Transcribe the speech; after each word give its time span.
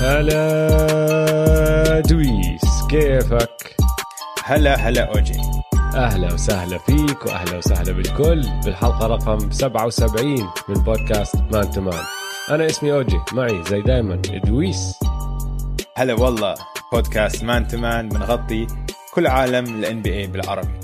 هلا 0.00 2.00
دويس 2.00 2.86
كيفك؟ 2.90 3.76
هلا 4.44 4.74
هلا 4.74 5.16
أوجي. 5.16 5.40
أهلا 5.94 6.34
وسهلا 6.34 6.78
فيك 6.78 7.26
وأهلا 7.26 7.58
وسهلا 7.58 7.92
بالكل 7.92 8.42
بالحلقة 8.64 9.06
رقم 9.06 9.50
77 9.50 10.52
من 10.68 10.74
بودكاست 10.74 11.36
Man 11.36 11.70
to 11.70 11.80
Man. 11.80 12.04
أنا 12.50 12.66
اسمي 12.66 12.92
أوجي 12.92 13.20
معي 13.32 13.64
زي 13.64 13.82
دايما 13.82 14.16
دويس. 14.16 14.94
هلا 15.96 16.14
والله 16.14 16.54
بودكاست 16.92 17.44
Man 17.44 17.68
to 17.68 17.78
Man 17.78 18.08
بنغطي 18.08 18.66
كل 19.14 19.26
عالم 19.26 19.78
ال 19.78 20.02
NBA 20.02 20.26
بالعربي. 20.26 20.80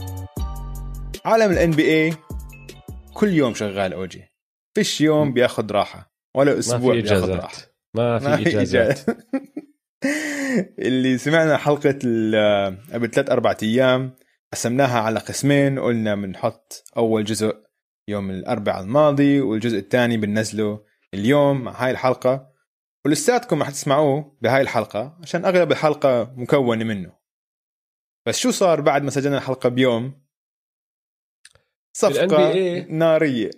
عالم 1.24 1.52
ال 1.52 1.70
NBA 1.70 2.16
كل 3.14 3.28
يوم 3.28 3.54
شغال 3.54 3.92
أوجي. 3.92 4.24
فيش 4.74 5.00
يوم 5.00 5.32
بياخذ 5.32 5.72
راحة 5.72 6.10
ولا 6.36 6.58
أسبوع 6.58 6.94
بياخذ 6.94 7.30
راحة. 7.30 7.73
ما 7.96 8.36
في 8.36 8.48
إجازات. 8.48 9.00
اللي 10.78 11.18
سمعنا 11.18 11.56
حلقة 11.56 11.98
ال- 12.04 12.78
قبل 12.92 13.10
ثلاث 13.10 13.30
أربع 13.30 13.56
أيام 13.62 14.16
قسمناها 14.52 15.00
على 15.00 15.18
قسمين. 15.20 15.78
قلنا 15.78 16.14
بنحط 16.14 16.84
أول 16.96 17.24
جزء 17.24 17.56
يوم 18.08 18.30
الأربعاء 18.30 18.82
الماضي 18.82 19.40
والجزء 19.40 19.78
الثاني 19.78 20.16
بننزله 20.16 20.84
اليوم. 21.14 21.64
مع 21.64 21.84
هاي 21.84 21.90
الحلقة. 21.90 22.54
ولساتكم 23.06 23.62
رح 23.62 23.70
تسمعوه 23.70 24.38
بهاي 24.42 24.60
الحلقة 24.60 25.18
عشان 25.22 25.44
أغلب 25.44 25.72
الحلقة 25.72 26.34
مكونة 26.36 26.84
منه. 26.84 27.12
بس 28.26 28.38
شو 28.38 28.50
صار 28.50 28.80
بعد 28.80 29.02
ما 29.02 29.10
سجلنا 29.10 29.36
الحلقة 29.38 29.68
بيوم؟ 29.68 30.24
صفقة 31.96 32.52
NBA 32.52 32.90
نارية. 32.90 33.50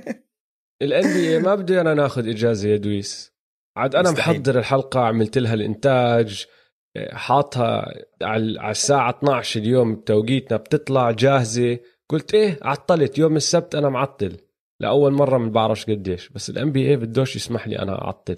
ال 0.82 1.14
NBA 1.14 1.38
ما 1.38 1.54
بده 1.54 1.80
إنا 1.80 1.94
ناخذ 1.94 2.28
إجازة 2.28 2.68
يا 2.68 2.76
دويس. 2.76 3.31
عاد 3.76 3.96
أنا 3.96 4.10
مستحيل. 4.10 4.34
محضر 4.34 4.58
الحلقة 4.58 5.00
عملت 5.00 5.38
لها 5.38 5.54
الإنتاج 5.54 6.46
حاطها 7.12 7.92
على 8.22 8.70
الساعة 8.70 9.10
12 9.10 9.60
اليوم 9.60 9.94
بتوقيتنا 9.94 10.56
بتطلع 10.56 11.10
جاهزة. 11.10 11.78
قلت 12.08 12.34
إيه 12.34 12.58
عطلت. 12.62 13.18
يوم 13.18 13.36
السبت 13.36 13.74
أنا 13.74 13.88
معطل. 13.88 14.36
لاول 14.80 15.12
مرة 15.12 15.38
من 15.38 15.50
بعرفش 15.50 15.84
قديش. 15.84 16.28
بس 16.28 16.50
ال 16.50 16.72
NBA 16.72 16.96
بدوش 16.96 17.36
يسمح 17.36 17.68
لي 17.68 17.78
أنا 17.78 18.04
أعطل. 18.04 18.36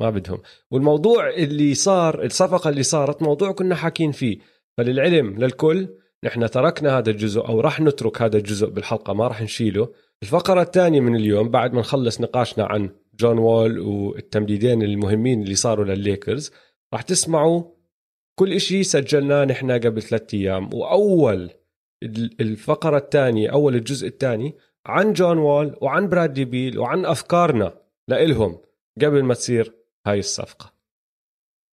ما 0.00 0.10
بدهم. 0.10 0.38
والموضوع 0.70 1.30
اللي 1.30 1.74
صار 1.74 2.24
الصفقة 2.24 2.70
اللي 2.70 2.82
صارت 2.82 3.22
موضوع 3.22 3.52
كنا 3.52 3.74
حاكين 3.74 4.12
فيه. 4.12 4.38
فللعلم 4.78 5.38
للكل 5.38 5.88
نحن 6.24 6.50
تركنا 6.50 6.98
هذا 6.98 7.10
الجزء 7.10 7.40
أو 7.40 7.60
راح 7.60 7.80
نترك 7.80 8.22
هذا 8.22 8.36
الجزء 8.36 8.68
بالحلقة 8.68 9.12
ما 9.12 9.28
راح 9.28 9.42
نشيله. 9.42 9.88
الفقرة 10.22 10.62
الثانية 10.62 11.00
من 11.00 11.16
اليوم 11.16 11.48
بعد 11.48 11.72
ما 11.74 11.80
نخلص 11.80 12.20
نقاشنا 12.20 12.64
عن 12.64 12.90
جون 13.20 13.38
وول 13.38 13.78
والتمديدين 13.78 14.82
المهمين 14.82 15.42
اللي 15.42 15.54
صاروا 15.54 15.84
للليكرز 15.84 16.50
راح 16.92 17.02
تسمعوا 17.02 17.64
كل 18.38 18.52
إشي 18.52 18.82
سجلناه 18.84 19.44
نحن 19.44 19.70
قبل 19.70 20.02
ثلاثة 20.02 20.38
أيام. 20.38 20.74
وأول 20.74 21.50
ال- 22.02 22.40
الفقرة 22.40 22.98
الثانية 22.98 23.52
أول 23.52 23.74
الجزء 23.74 24.06
الثاني 24.08 24.54
عن 24.86 25.12
جون 25.12 25.38
وول 25.38 25.76
وعن 25.82 26.08
برادلي 26.08 26.44
بيل 26.44 26.78
وعن 26.78 27.06
أفكارنا 27.06 27.80
لإلهم 28.08 28.60
قبل 29.02 29.22
ما 29.22 29.34
تصير 29.34 29.74
هاي 30.06 30.18
الصفقة. 30.18 30.74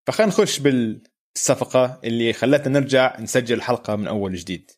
فخلينا 0.08 0.32
نخش 0.32 0.60
بالصفقة 0.60 2.00
اللي 2.04 2.34
خلتنا 2.34 2.80
نرجع 2.80 3.20
نسجل 3.20 3.56
الحلقة 3.56 3.96
من 3.96 4.08
أول 4.08 4.36
جديد. 4.36 4.72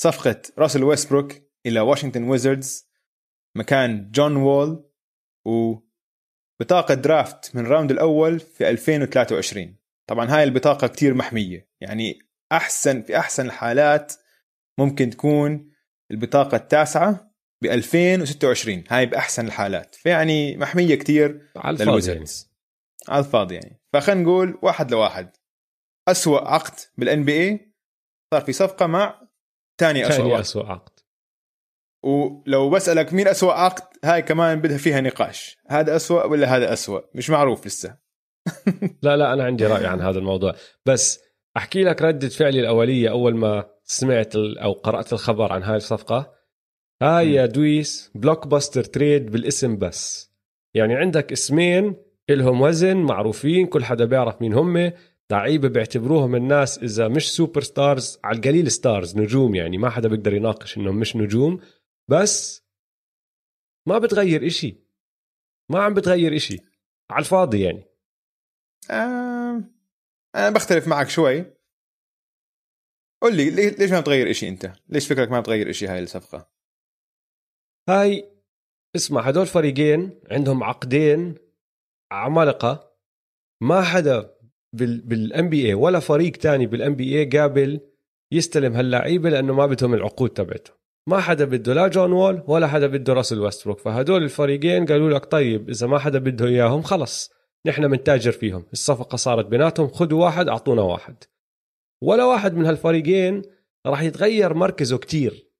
صفقة 0.00 0.42
راسل 0.58 0.84
ويستبروك 0.84 1.32
إلى 1.66 1.80
واشنطن 1.80 2.24
ويزردز 2.24 2.88
مكان 3.56 4.10
جون 4.10 4.36
وول 4.36 4.89
وبطاقة 5.50 6.94
draft 6.94 7.56
من 7.56 7.66
ال 7.66 7.70
round 7.70 7.90
الأول 7.90 8.40
في 8.40 8.70
2023 8.70 9.76
طبعا 10.10 10.26
هاي 10.36 10.44
البطاقة 10.44 10.86
كتير 10.86 11.14
محمية. 11.14 11.68
يعني 11.80 12.18
أحسن 12.52 13.02
في 13.02 13.18
أحسن 13.18 13.46
الحالات 13.46 14.12
ممكن 14.78 15.10
تكون 15.10 15.72
البطاقة 16.10 16.56
التاسعة 16.56 17.34
ب 17.62 17.66
2026 17.66 18.84
هاي 18.88 19.06
بأحسن 19.06 19.46
الحالات. 19.46 19.94
فيعني 19.94 20.56
محمية 20.56 20.94
كتير 20.94 21.50
على 21.56 21.76
الفاضي 21.82 22.12
يعني. 22.12 22.24
على 23.08 23.24
الفاضي 23.24 23.54
يعني. 23.54 23.80
فخلينا 23.92 24.22
نقول 24.22 24.58
واحد 24.62 24.90
لواحد. 24.90 25.36
أسوأ 26.08 26.48
عقد 26.48 26.74
بال 26.96 27.24
NBA 27.24 27.74
صار 28.34 28.42
في 28.42 28.52
صفقة 28.52 28.86
مع 28.86 29.28
ثاني 29.80 30.08
أسوأ 30.08 30.40
أسوأ 30.40 30.64
عقد. 30.64 31.00
ولو 32.02 32.70
بسألك 32.70 33.12
مين 33.12 33.28
أسوأ 33.28 33.52
عقد 33.52 33.89
هاي 34.04 34.22
كمان 34.22 34.60
بدها 34.60 34.78
فيها 34.78 35.00
نقاش. 35.00 35.56
هذا 35.68 35.96
أسوأ 35.96 36.24
ولا 36.24 36.56
هذا 36.56 36.72
أسوأ؟ 36.72 37.00
مش 37.14 37.30
معروف 37.30 37.66
لسه. 37.66 37.96
لا 39.02 39.16
لا 39.16 39.32
أنا 39.32 39.44
عندي 39.44 39.66
رأي 39.66 39.86
عن 39.86 40.00
هذا 40.00 40.18
الموضوع. 40.18 40.54
بس 40.86 41.20
أحكي 41.56 41.84
لك 41.84 42.02
ردة 42.02 42.28
فعلي 42.28 42.60
الأولية 42.60 43.10
أول 43.10 43.36
ما 43.36 43.64
سمعت 43.84 44.36
أو 44.36 44.72
قرأت 44.72 45.12
الخبر 45.12 45.52
عن 45.52 45.62
هاي 45.62 45.76
الصفقة. 45.76 46.32
هاي. 47.02 47.32
يا 47.32 47.46
دويس 47.46 48.10
blockbuster 48.14 48.84
trade 48.84 49.30
بالاسم 49.30 49.78
بس. 49.78 50.30
يعني 50.74 50.94
عندك 50.94 51.32
اسمين 51.32 51.96
إلهم 52.30 52.60
وزن 52.60 52.96
معروفين 52.96 53.66
كل 53.66 53.84
حدا 53.84 54.04
بيعرف 54.04 54.42
مين 54.42 54.54
هم. 54.54 54.92
لعيبة 55.30 55.68
بيعتبروهم 55.68 56.34
الناس 56.34 56.78
إذا 56.78 57.08
مش 57.08 57.32
superstars 57.32 58.18
على 58.24 58.36
القليل 58.36 58.70
stars 58.70 59.16
نجوم 59.16 59.54
يعني 59.54 59.78
ما 59.78 59.90
حدا 59.90 60.08
بيقدر 60.08 60.34
يناقش 60.34 60.76
إنهم 60.76 60.96
مش 60.96 61.16
نجوم. 61.16 61.60
بس 62.08 62.59
ما 63.86 63.98
بتغير 63.98 64.46
إشي. 64.46 64.76
ما 65.70 65.82
عم 65.82 65.94
بتغير 65.94 66.36
إشي. 66.36 66.58
على 67.10 67.20
الفاضي 67.20 67.60
يعني. 67.62 67.84
آه 68.90 69.64
أنا 70.34 70.50
بختلف 70.50 70.88
معك 70.88 71.08
شوي. 71.08 71.44
قل 73.22 73.36
لي 73.36 73.70
ليش 73.70 73.90
ما 73.90 74.00
بتغير 74.00 74.30
إشي 74.30 74.48
أنت؟ 74.48 74.72
ليش 74.88 75.08
فكرك 75.08 75.30
ما 75.30 75.40
بتغير 75.40 75.70
إشي 75.70 75.86
هاي 75.86 76.02
الصفقة؟ 76.02 76.50
هاي 77.88 78.32
اسمع 78.96 79.20
هدول 79.20 79.46
فريقين 79.46 80.20
عندهم 80.30 80.64
عقدين 80.64 81.34
عمالقة. 82.12 82.96
ما 83.62 83.82
حدا 83.82 84.36
بال 84.72 85.00
بال 85.00 85.48
NBA 85.48 85.74
ولا 85.74 86.00
فريق 86.00 86.32
تاني 86.32 86.66
بال 86.66 86.94
NBA 86.94 87.24
قابل 87.24 87.80
يستلم 88.32 88.72
هاللعيبة 88.72 89.30
لأنه 89.30 89.54
ما 89.54 89.66
بدهم 89.66 89.94
العقود 89.94 90.30
تبعته 90.30 90.79
ما 91.10 91.20
حدا 91.20 91.44
بده 91.44 91.74
لا 91.74 91.88
جون 91.88 92.12
وول 92.12 92.42
ولا 92.46 92.66
حدا 92.66 92.86
بده 92.86 93.12
راسل 93.12 93.40
ويستبروك 93.40 93.78
فهدول 93.78 94.22
الفريقين 94.22 94.86
قالوا 94.86 95.10
لك 95.10 95.24
طيب 95.24 95.70
إذا 95.70 95.86
ما 95.86 95.98
حدا 95.98 96.18
بده 96.18 96.46
إياهم 96.46 96.82
خلص. 96.82 97.30
نحن 97.66 97.88
بنتاجر 97.88 98.32
فيهم. 98.32 98.66
الصفقة 98.72 99.16
صارت 99.16 99.46
بيناتهم 99.46 99.88
خذوا 99.88 100.24
واحد 100.24 100.48
أعطونا 100.48 100.82
واحد. 100.82 101.24
ولا 102.02 102.24
واحد 102.24 102.54
من 102.54 102.66
هالفريقين 102.66 103.42
راح 103.86 104.02
يتغير 104.02 104.54
مركزه 104.54 104.98
كتير. 104.98 105.50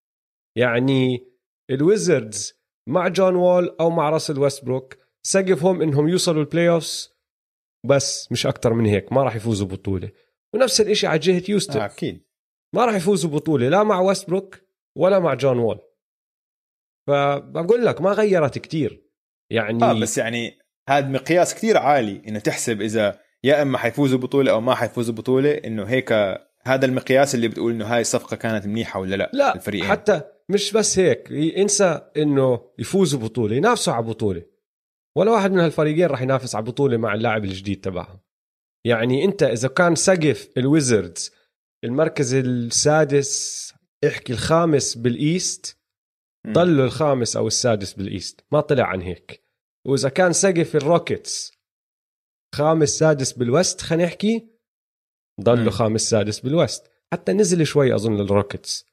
يعني 0.56 1.26
الويزردز 1.70 2.54
مع 2.88 3.08
جون 3.08 3.36
وول 3.36 3.76
أو 3.80 3.90
مع 3.90 4.10
راسل 4.10 4.38
ويستبروك 4.38 4.96
سقفهم 5.22 5.82
إنهم 5.82 6.08
يوصلوا 6.08 6.42
ال 6.42 6.68
playoffs 6.68 7.10
بس 7.86 8.32
مش 8.32 8.46
أكتر 8.46 8.72
من 8.72 8.86
هيك 8.86 9.12
ما 9.12 9.22
راح 9.22 9.36
يفوزوا 9.36 9.66
بطولة. 9.66 10.10
ونفس 10.54 10.80
الإشي 10.80 11.06
على 11.06 11.18
جهة 11.18 11.42
هيوستن. 11.48 11.80
آه 11.80 11.84
أكيد. 11.84 12.24
ما 12.74 12.84
راح 12.84 12.94
يفوزوا 12.94 13.30
بطولة 13.30 13.68
لا 13.68 13.82
مع 13.82 14.00
ويستبروك 14.00 14.69
ولا 15.00 15.18
مع 15.18 15.34
جون 15.34 15.58
وول. 15.58 15.80
فبقول 17.06 17.86
لك 17.86 18.00
ما 18.00 18.12
غيرت 18.12 18.58
كتير. 18.58 19.06
يعني 19.50 19.84
آه 19.84 20.00
بس 20.00 20.18
يعني 20.18 20.58
هذا 20.88 21.08
مقياس 21.08 21.54
كتير 21.54 21.76
عالي 21.76 22.22
إنه 22.28 22.38
تحسب 22.38 22.80
إذا 22.80 23.20
يا 23.44 23.62
إما 23.62 23.78
حيفوزوا 23.78 24.18
بطولة 24.18 24.52
أو 24.52 24.60
ما 24.60 24.74
حيفوزوا 24.74 25.14
بطولة 25.14 25.50
إنه 25.50 25.84
هيك 25.84 26.12
هذا 26.62 26.86
المقياس 26.86 27.34
اللي 27.34 27.48
بتقول 27.48 27.72
إنه 27.72 27.86
هاي 27.86 28.00
الصفقة 28.00 28.36
كانت 28.36 28.66
منيحة 28.66 29.00
ولا 29.00 29.16
لا 29.16 29.30
لا 29.32 29.54
الفريقين 29.54 29.90
حتى 29.90 30.20
مش 30.48 30.72
بس 30.72 30.98
هيك. 30.98 31.32
انسى 31.32 32.00
إنه 32.16 32.60
يفوزوا 32.78 33.20
بطولة 33.20 33.56
ينافسوا 33.56 33.92
على 33.92 34.06
بطولة. 34.06 34.42
ولا 35.16 35.30
واحد 35.30 35.52
من 35.52 35.60
هالفريقين 35.60 36.06
راح 36.06 36.22
ينافس 36.22 36.54
على 36.54 36.64
بطولة 36.64 36.96
مع 36.96 37.14
اللاعب 37.14 37.44
الجديد 37.44 37.80
تبعهم. 37.80 38.20
يعني 38.84 39.24
أنت 39.24 39.42
إذا 39.42 39.68
كان 39.68 39.94
سقف 39.94 40.50
الويزردز 40.56 41.32
المركز 41.84 42.34
السادس 42.34 43.74
احكي 44.06 44.32
الخامس 44.32 44.94
بال 44.98 45.22
East. 45.22 45.80
ضلوا 46.46 46.84
الخامس 46.84 47.36
أو 47.36 47.46
السادس 47.46 47.92
بال 47.92 48.07
East. 48.07 48.44
ما 48.52 48.60
طلع 48.60 48.84
عن 48.84 49.00
هيك. 49.00 49.44
وإذا 49.86 50.08
كان 50.08 50.32
سقف 50.32 50.76
الروكيتس 50.76 51.52
خامس 52.54 52.88
سادس 52.88 53.32
بال 53.32 53.48
West 53.48 53.80
خلينا 53.80 54.04
نحكي 54.04 54.48
ضلوا. 55.40 55.70
خامس 55.70 56.00
سادس 56.00 56.40
بال 56.40 56.55
West. 56.55 56.90
حتى 57.12 57.32
نزل 57.32 57.66
شوي 57.66 57.94
أظن 57.94 58.20
الروكيتس 58.20 58.86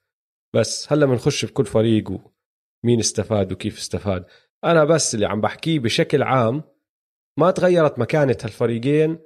بس 0.56 0.94
هلا 0.94 1.06
بنخش 1.06 1.46
بكل 1.46 1.66
فريق 1.66 2.10
ومين 2.12 3.00
استفاد 3.00 3.52
وكيف 3.52 3.78
استفاد. 3.78 4.26
أنا 4.64 4.86
بس 4.86 5.16
اللي 5.16 5.26
عم 5.26 5.42
بحكيه 5.42 5.80
بشكل 5.80 6.24
عام 6.24 6.64
ما 7.40 7.52
تغيرت 7.52 8.00
مكانة 8.00 8.38
هالفريقين 8.44 9.20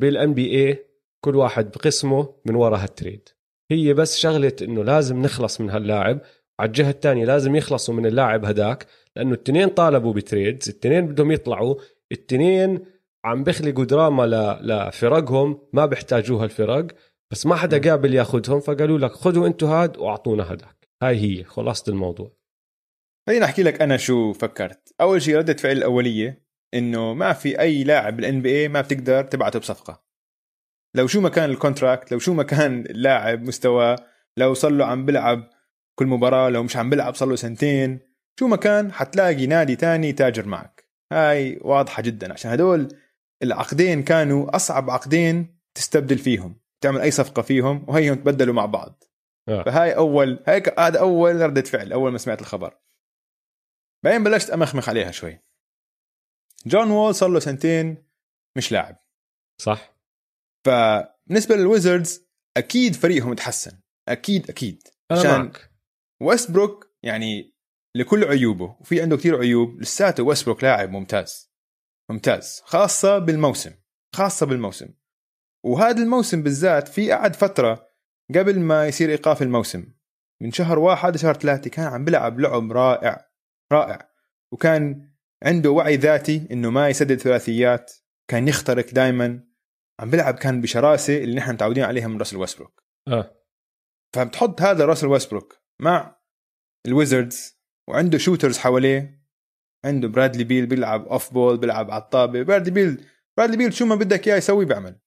بال 0.00 0.34
NBA 0.34 0.86
كل 1.24 1.36
واحد 1.36 1.70
بقسمه 1.70 2.40
من 2.46 2.54
وراء 2.54 2.82
هال 2.82 2.94
trade. 2.94 3.28
هي 3.70 3.94
بس 3.94 4.16
شغلة 4.16 4.52
إنه 4.62 4.84
لازم 4.84 5.22
نخلص 5.22 5.60
من 5.60 5.70
هاللاعب 5.70 6.20
على 6.60 6.68
الجهة 6.68 6.90
الثانية 6.90 7.24
لازم 7.24 7.56
يخلصوا 7.56 7.94
من 7.94 8.06
اللاعب 8.06 8.44
هداك 8.44 8.86
لأنه 9.16 9.32
التنين 9.32 9.68
طالبوا 9.68 10.12
ب 10.12 10.20
trades 10.20 10.68
التنين 10.68 11.06
بدهم 11.06 11.32
يطلعوا 11.32 11.74
التنين 12.12 12.84
عم 13.24 13.44
بيخلقوا 13.44 13.84
دراما. 13.84 14.26
لفرقهم 14.62 15.68
ما 15.72 15.86
بيحتاجوها 15.86 16.44
الفرق 16.44 16.86
بس 17.30 17.46
ما 17.46 17.56
حدا 17.56 17.90
قابل 17.90 18.14
ياخذهم 18.14 18.60
فقالوا 18.60 18.98
لك 18.98 19.12
خذوا 19.12 19.46
أنتوا 19.46 19.68
هاد 19.68 19.96
وأعطونا 19.96 20.52
هداك. 20.52 20.88
هاي 21.02 21.16
هي 21.16 21.44
خلاصة 21.44 21.90
الموضوع. 21.92 22.36
خليني 23.28 23.44
أحكي 23.44 23.62
لك 23.62 23.82
أنا 23.82 23.96
شو 23.96 24.32
فكرت. 24.32 24.94
أول 25.00 25.22
شيء 25.22 25.36
ردة 25.36 25.54
فعل 25.54 25.76
الأولية 25.76 26.46
إنه 26.74 27.14
ما 27.14 27.32
في 27.32 27.60
أي 27.60 27.84
لاعب 27.84 28.16
بال 28.16 28.42
NBA 28.42 28.68
ما 28.68 28.80
بتقدر 28.80 29.22
تبعثه 29.22 29.58
بصفقة. 29.58 30.05
لو 30.96 31.06
شو 31.06 31.20
ما 31.20 31.28
كان 31.28 31.50
ال 31.50 31.57
contract 31.57 32.12
لو 32.12 32.18
شو 32.18 32.34
ما 32.34 32.42
كان 32.42 32.80
اللاعب 32.80 33.42
مستواه 33.42 33.96
لو 34.36 34.54
صار 34.54 34.70
له 34.70 34.86
عم 34.86 35.06
بلعب 35.06 35.50
كل 35.98 36.06
مباراة 36.06 36.48
لو 36.48 36.62
مش 36.62 36.76
عم 36.76 36.90
بلعب 36.90 37.14
صار 37.14 37.28
له 37.28 37.36
سنتين 37.36 38.00
شو 38.40 38.46
ما 38.46 38.56
كان 38.56 38.92
حتلاقي 38.92 39.46
نادي 39.46 39.76
تاني 39.76 40.12
تاجر 40.12 40.46
معك. 40.46 40.88
هاي 41.12 41.58
واضحة 41.62 42.02
جدا 42.02 42.32
عشان 42.32 42.50
هدول 42.50 42.88
العقدين 43.42 44.02
كانوا 44.02 44.56
أصعب 44.56 44.90
عقدين 44.90 45.60
تستبدل 45.74 46.18
فيهم 46.18 46.60
تعمل 46.80 47.00
أي 47.00 47.10
صفقة 47.10 47.42
فيهم 47.42 47.84
وهيهم 47.88 48.14
تبدلوا 48.14 48.54
مع 48.54 48.66
بعض. 48.66 49.04
آه. 49.48 49.62
فهاي 49.62 49.96
أول 49.96 50.44
هيك 50.46 50.78
هذا 50.78 51.00
أول 51.00 51.40
ردة 51.40 51.62
فعل 51.62 51.92
أول 51.92 52.12
ما 52.12 52.18
سمعت 52.18 52.40
الخبر. 52.40 52.78
بعدين 54.04 54.24
بلشت 54.24 54.50
أمخمخ 54.50 54.88
عليها 54.88 55.10
شوي. 55.10 55.40
جون 56.66 56.90
وول 56.90 57.14
صار 57.14 57.28
له 57.28 57.38
سنتين 57.40 58.06
مش 58.56 58.72
لاعب. 58.72 58.96
صح. 59.60 59.95
فبالنسبة 60.66 61.56
للويزردز 61.56 62.26
أكيد 62.56 62.94
فريقهم 62.94 63.34
تحسن 63.34 63.80
أكيد 64.08 64.50
أكيد. 64.50 64.82
عشان 65.10 65.52
ويستبروك 66.22 66.86
يعني 67.02 67.56
لكل 67.96 68.24
عيوبه 68.24 68.76
وفي 68.80 69.02
عنده 69.02 69.16
كثير 69.16 69.38
عيوب 69.38 69.80
لساته 69.80 70.22
ويستبروك 70.22 70.64
لاعب 70.64 70.90
ممتاز. 70.90 71.52
ممتاز. 72.10 72.62
خاصة 72.64 73.18
بالموسم. 73.18 73.72
خاصة 74.14 74.46
بالموسم. 74.46 74.88
وهذا 75.64 76.02
الموسم 76.02 76.42
بالذات 76.42 76.88
في 76.88 77.12
قعد 77.12 77.36
فترة 77.36 77.90
قبل 78.34 78.60
ما 78.60 78.86
يصير 78.86 79.10
إيقاف 79.10 79.42
الموسم. 79.42 79.92
من 80.42 80.52
شهر 80.52 80.78
واحد 80.78 81.14
لشهر 81.14 81.34
ثلاثة 81.34 81.70
كان 81.70 81.86
عم 81.86 82.04
بلعب 82.04 82.40
لعب 82.40 82.72
رائع. 82.72 83.30
رائع. 83.72 84.10
وكان 84.52 85.10
عنده 85.42 85.70
وعي 85.70 85.96
ذاتي 85.96 86.48
إنه 86.50 86.70
ما 86.70 86.88
يسدد 86.88 87.18
ثلاثيات. 87.18 87.92
كان 88.28 88.48
يخترق 88.48 88.90
دائما 88.90 89.46
عم 90.00 90.10
بلعب 90.10 90.34
كان 90.34 90.60
بشراسة 90.60 91.18
اللي 91.18 91.36
نحن 91.36 91.52
متعودين 91.52 91.84
عليها 91.84 92.08
من 92.08 92.18
راسل 92.18 92.36
ويسبروك 92.36 92.82
آه. 93.08 93.42
فبتحط 94.14 94.62
هذا 94.62 94.84
راسل 94.84 95.06
ويسبروك 95.06 95.62
مع 95.80 96.20
الويزردز 96.86 97.60
وعنده 97.88 98.18
shooters 98.18 98.58
حواليه. 98.58 99.26
عنده 99.84 100.08
برادلي 100.08 100.44
بيل 100.44 100.66
بيلعب 100.66 101.06
off-ball 101.06 101.58
بيلعب 101.58 101.90
على 101.90 102.02
الطابة. 102.02 102.42
برادلي 102.42 102.70
بيل 102.70 103.06
برادلي 103.36 103.56
بيل 103.56 103.74
شو 103.74 103.86
ما 103.86 103.94
بدك 103.94 104.28
إياه 104.28 104.36
يسوي 104.36 104.64
بيعمل. 104.64 105.00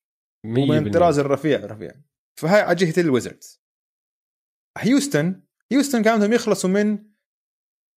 من 0.45 0.87
الطراز 0.87 1.19
الرفيع 1.19 1.65
رفيع. 1.65 1.91
فهاي 2.39 2.61
على 2.61 2.75
جهة 2.75 3.01
الويزردز. 3.01 3.63
هيوستن 4.77 5.43
هيوستن 5.71 6.03
كانوا 6.03 6.17
بدهم 6.19 6.33
يخلصوا 6.33 6.69
من 6.69 7.09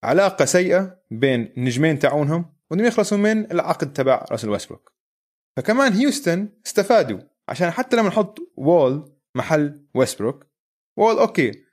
علاقة 0.05 0.45
سيئة 0.45 1.03
بين 1.11 1.53
النجمين 1.57 1.99
تاعونهم 1.99 2.57
بدهم 2.71 2.87
يخلصوا 2.87 3.19
من 3.19 3.53
العقد 3.53 3.93
تبع 3.93 4.27
راسل 4.31 4.49
ويسبروك 4.49 4.93
فكمان 5.57 5.93
هيوستن 5.93 6.49
استفادوا. 6.67 7.21
عشان 7.49 7.71
حتى 7.71 7.97
لما 7.97 8.09
نحط 8.09 8.39
وول 8.57 9.13
محل 9.37 9.87
ويسبروك 9.95 10.47
وول 10.99 11.19
okay 11.19 11.65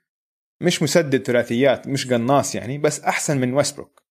مش 0.62 0.82
مسدد 0.82 1.22
ثلاثيات 1.22 1.88
مش 1.88 2.12
قناص 2.12 2.54
يعني 2.54 2.78
بس 2.78 3.00
أحسن 3.00 3.40
من 3.40 3.54
ويسبروك 3.54 4.02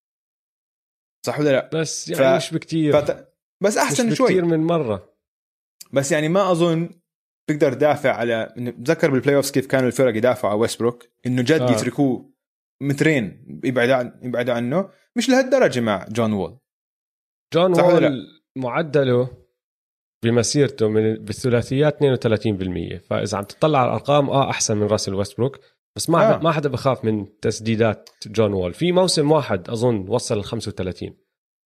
صح 1.25 1.39
ولا 1.39 1.50
لا؟ 1.50 1.69
بس 1.74 2.10
يعني 2.10 2.39
ف... 2.39 2.44
مش 2.44 2.54
بكتير. 2.54 3.01
فت... 3.01 3.33
بس 3.63 3.77
أحسن 3.77 4.07
مش 4.07 4.18
شوي. 4.18 4.27
بكتير 4.27 4.45
من 4.45 4.60
مرة. 4.60 5.16
بس 5.94 6.12
يعني 6.12 6.30
ما 6.30 6.51
أظن 6.51 6.89
بيقدر 7.50 7.74
دافع 7.74 8.12
على 8.13 8.54
بتذكر 8.57 9.12
بال 9.12 9.36
playoff 9.36 9.52
كيف 9.51 9.68
كانوا 9.68 9.88
الفرق 9.88 10.18
يدافعوا 10.18 10.54
على 10.54 10.62
ويسبروك 10.62 11.06
إنه 11.25 11.42
جد 11.42 11.62
آه. 11.62 11.71
يتركوه 11.71 12.33
مترين 12.81 13.60
يبعدوا 13.63 13.95
عن 13.95 14.19
يبعدوا 14.24 14.54
عنه. 14.54 14.89
مش 15.16 15.30
لهالدرجة 15.30 15.80
مع 15.80 16.06
جون 16.10 16.33
وول. 16.33 16.60
جون 17.54 17.81
وول 17.81 18.27
معدله. 18.57 19.49
بمسيرته 20.24 20.88
من 20.88 21.13
بالثلاثيات 21.13 21.98
32% 22.04 23.00
فإذا 23.10 23.38
عم 23.38 23.44
تطلع 23.44 23.80
على 23.80 23.88
الأرقام 23.88 24.30
آه 24.30 24.50
أحسن 24.50 24.77
من 24.77 24.88
راسل 24.88 25.13
ويستبروك 25.13 25.60
بس 25.95 26.10
ما 26.10 26.36
آه. 26.36 26.38
ما 26.38 26.51
حدا 26.51 26.69
بخاف 26.69 27.06
من 27.06 27.39
تسديدات 27.39 28.10
جون 28.25 28.54
وول. 28.54 28.74
في 28.74 28.92
موسم 28.92 29.31
واحد 29.31 29.69
أظن 29.69 30.06
وصل 30.10 30.39
ل 30.39 30.44
35 30.44 31.10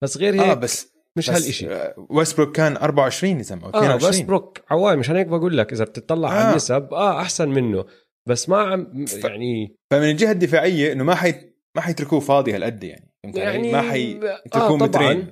بس 0.03 0.17
غير 0.17 0.33
هيك 0.33 0.41
آه 0.41 0.53
بس 0.53 0.93
مش 1.17 1.29
بس 1.29 1.35
هالشيء 1.35 1.93
ويستبروك 2.09 2.55
كان 2.55 2.77
24 2.77 3.39
اذا 3.39 3.55
ما 3.55 3.69
22 3.69 4.01
آه 4.01 4.05
ويستبروك 4.05 4.59
عواي 4.69 4.95
مشان 4.95 5.15
هيك 5.15 5.27
بقول 5.27 5.57
لك 5.57 5.73
إذا 5.73 5.83
بتطلع 5.83 6.29
آه. 6.29 6.31
على 6.31 6.49
النسب 6.49 6.93
آه 6.93 7.21
أحسن 7.21 7.49
منه. 7.49 7.85
بس 8.29 8.49
ما 8.49 8.57
عم 8.57 9.05
يعني 9.23 9.75
فمن 9.91 10.09
الجهة 10.09 10.31
الدفاعية 10.31 10.91
إنه 10.91 11.03
ما 11.03 11.15
حي 11.15 11.35
ما 11.75 11.81
حيتركوه 11.81 12.19
فاضي 12.19 12.55
هالقد 12.55 12.83
يعني. 12.83 13.13
يعني 13.35 13.71
ما 13.71 13.81
حيتركوه 13.81 14.73
آه 14.73 14.77
مترين. 14.77 15.27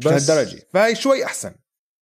بس 0.00 0.30
لهالدرجة. 0.30 0.62
فهي 0.72 0.94
شوي 0.94 1.24
أحسن. 1.24 1.54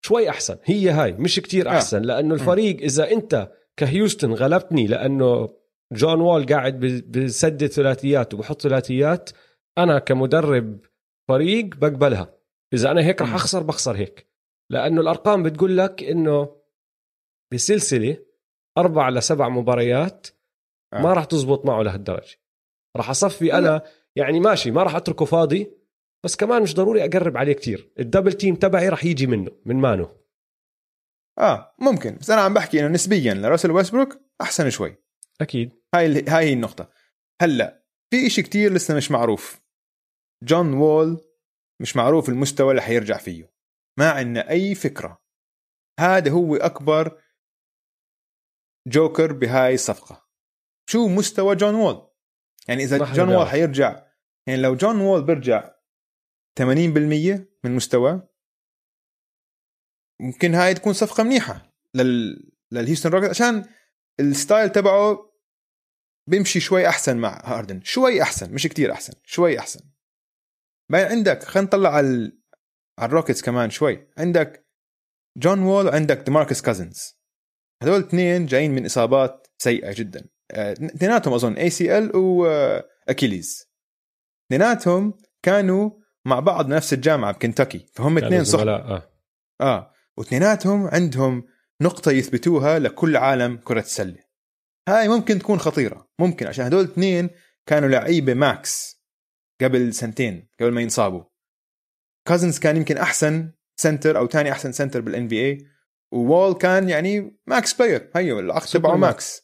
شوي 0.06 0.30
أحسن. 0.30 0.58
هي 0.64 0.90
هاي 0.90 1.14
مش 1.14 1.40
كتير 1.40 1.70
آه. 1.70 1.72
أحسن 1.72 1.98
آه. 1.98 2.06
لأنه 2.06 2.34
الفريق 2.34 2.82
إذا 2.82 3.12
أنت 3.12 3.52
كهيوستن 3.78 4.34
غلبتني 4.34 4.88
لأنه 4.88 5.50
جون 5.94 6.22
وول 6.22 6.46
قاعد 6.46 6.80
بسدد 7.10 7.68
ثلاثيات 7.68 8.34
وبحط 8.34 8.62
ثلاثيات 8.62 9.30
أنا 9.78 10.00
كمدرب 10.00 10.80
فريق 11.30 11.76
بقبلها. 11.76 12.38
إذا 12.74 12.92
أنا 12.92 13.02
هيك 13.02 13.22
رح 13.22 13.34
أخسر 13.34 13.64
بخسر 13.64 13.96
هيك. 13.96 14.28
لأنه 14.70 15.02
الأرقام 15.02 15.44
بتقول 15.44 15.78
لك 15.78 16.04
إنه 16.04 16.56
بسلسلة 17.54 18.18
أربع 18.78 19.10
لسبع 19.10 19.50
مباريات 19.50 20.28
آه. 20.94 21.02
ما 21.02 21.14
راح 21.14 21.26
تزبط 21.26 21.66
معه 21.66 21.82
لهالدرجة. 21.82 22.36
راح 22.98 23.10
أصفي 23.10 23.54
أنا 23.54 23.82
يعني 24.16 24.40
ماشي 24.40 24.72
ما 24.72 24.84
راح 24.84 24.96
أتركه 24.96 25.26
فاضي. 25.26 25.77
بس 26.28 26.36
كمان 26.36 26.62
مش 26.62 26.76
ضروري 26.76 27.06
أقرب 27.06 27.38
عليه 27.38 27.54
كتير. 27.54 27.94
ال 28.00 28.05
double 28.05 28.34
team 28.34 28.56
تبعي 28.56 28.90
راح 28.90 29.06
يجي 29.06 29.28
منه 29.28 29.52
من 29.66 29.76
مانو. 29.76 30.10
آه 31.40 31.76
ممكن. 31.80 32.16
بس 32.16 32.30
أنا 32.30 32.42
عم 32.42 32.54
بحكي 32.54 32.80
إنه 32.80 32.88
نسبيا 32.88 33.34
لراسل 33.34 33.72
ويسبروك 33.72 34.20
أحسن 34.42 34.70
شوي. 34.70 34.96
أكيد. 35.42 35.72
هاي 35.96 36.26
هاي 36.30 36.46
هي 36.46 36.54
النقطة. 36.54 36.90
هلأ 37.42 37.86
في 38.10 38.28
إشي 38.28 38.42
كتير 38.42 38.74
لسه 38.74 38.96
مش 38.96 39.12
معروف. 39.12 39.62
جون 40.44 40.74
وول 40.74 41.22
مش 41.82 41.96
معروف 41.96 42.30
المستوى 42.30 42.72
اللي 42.72 42.82
حيرجع 42.82 43.18
فيه. 43.18 43.54
ما 44.00 44.12
عندنا 44.12 44.50
أي 44.50 44.76
فكرة. 44.76 45.24
هذا 46.00 46.32
هو 46.32 46.56
أكبر 46.56 47.22
جوكر 48.88 49.34
بهاي 49.34 49.74
الصفقة. 49.74 50.28
شو 50.90 51.08
مستوى 51.08 51.56
جون 51.56 51.76
وول؟ 51.76 52.08
يعني 52.68 52.84
إذا 52.84 53.14
جون 53.14 53.30
وول 53.30 53.48
حيرجع 53.48 54.08
يعني 54.48 54.62
لو 54.62 54.76
جون 54.76 55.02
وول 55.02 55.24
بيرجع 55.24 55.77
80% 56.58 56.62
من 57.64 57.76
مستواه 57.76 58.30
ممكن 60.22 60.56
هاي 60.56 60.74
تكون 60.74 60.94
صفقة 60.94 61.24
منيحة 61.24 61.74
لل 61.96 62.52
للهيوستن 62.72 63.10
روكيتس 63.10 63.30
عشان 63.30 63.66
ال 64.20 64.28
style 64.28 64.70
تبعه 64.70 65.34
بيمشي 66.30 66.60
شوي 66.60 66.88
أحسن 66.88 67.18
مع 67.18 67.42
هاردن 67.46 67.82
شوي 67.84 68.22
أحسن 68.22 68.54
مش 68.54 68.68
كتير 68.68 68.92
أحسن 68.92 69.14
شوي 69.24 69.60
أحسن. 69.60 69.80
بعدين 70.92 71.18
عندك 71.18 71.44
خلينا 71.44 71.68
نطلع 71.68 71.90
على 71.90 72.32
على 73.00 73.10
الروكيتس 73.10 73.42
كمان 73.42 73.70
شوي. 73.70 74.08
عندك 74.18 74.68
جون 75.38 75.60
وول 75.60 75.86
وعندك 75.86 76.18
ديماركس 76.18 76.62
كازنز 76.62 77.18
هذول 77.84 78.00
اثنين 78.00 78.46
جايين 78.46 78.72
من 78.72 78.86
إصابات 78.86 79.48
سيئة 79.58 79.94
جدا. 79.94 80.30
آه، 80.52 80.74
اثنيناتهم 80.74 81.34
أظن 81.34 81.54
ACL 81.54 82.16
و 82.16 82.33
Achilles 82.33 83.72
اثنيناتهم 84.48 85.18
كانوا 85.44 85.92
مع 86.28 86.40
بعض 86.40 86.68
نفس 86.68 86.94
الجامعة 86.94 87.32
بكنتاكي 87.32 87.86
فهم 87.94 88.18
اثنين 88.18 88.44
صح؟ 88.44 88.60
آه. 88.60 89.12
آه. 89.62 89.94
واثنيناتهم 90.18 90.88
عندهم 90.88 91.48
نقطة 91.82 92.12
يثبتوها 92.12 92.80
لكل 92.80 93.18
عالم 93.18 93.58
كرة 93.58 93.80
السلة. 93.80 94.24
هاي 94.90 95.08
ممكن 95.08 95.40
تكون 95.40 95.60
خطيرة. 95.60 96.08
ممكن 96.20 96.48
عشان 96.48 96.66
هدول 96.66 96.84
اثنين 96.84 97.30
كانوا 97.66 97.90
لعيبة 97.90 98.34
max 98.34 99.04
قبل 99.62 99.94
سنتين 99.94 100.50
قبل 100.60 100.72
ما 100.72 100.82
ينصابوا. 100.82 101.24
كازنز 102.28 102.60
كان 102.60 102.78
يمكن 102.78 102.98
أحسن 102.98 103.52
center 103.80 104.18
أو 104.18 104.28
ثاني 104.28 104.52
أحسن 104.52 104.72
center 104.72 105.02
بال 105.02 105.28
NBA 105.28 105.68
وول 106.12 106.54
كان 106.54 106.90
يعني 106.90 107.40
max 107.48 107.74
player 107.74 108.12
هيو 108.16 108.40
العقد 108.40 108.68
تبعه 108.68 108.96
max 108.96 109.42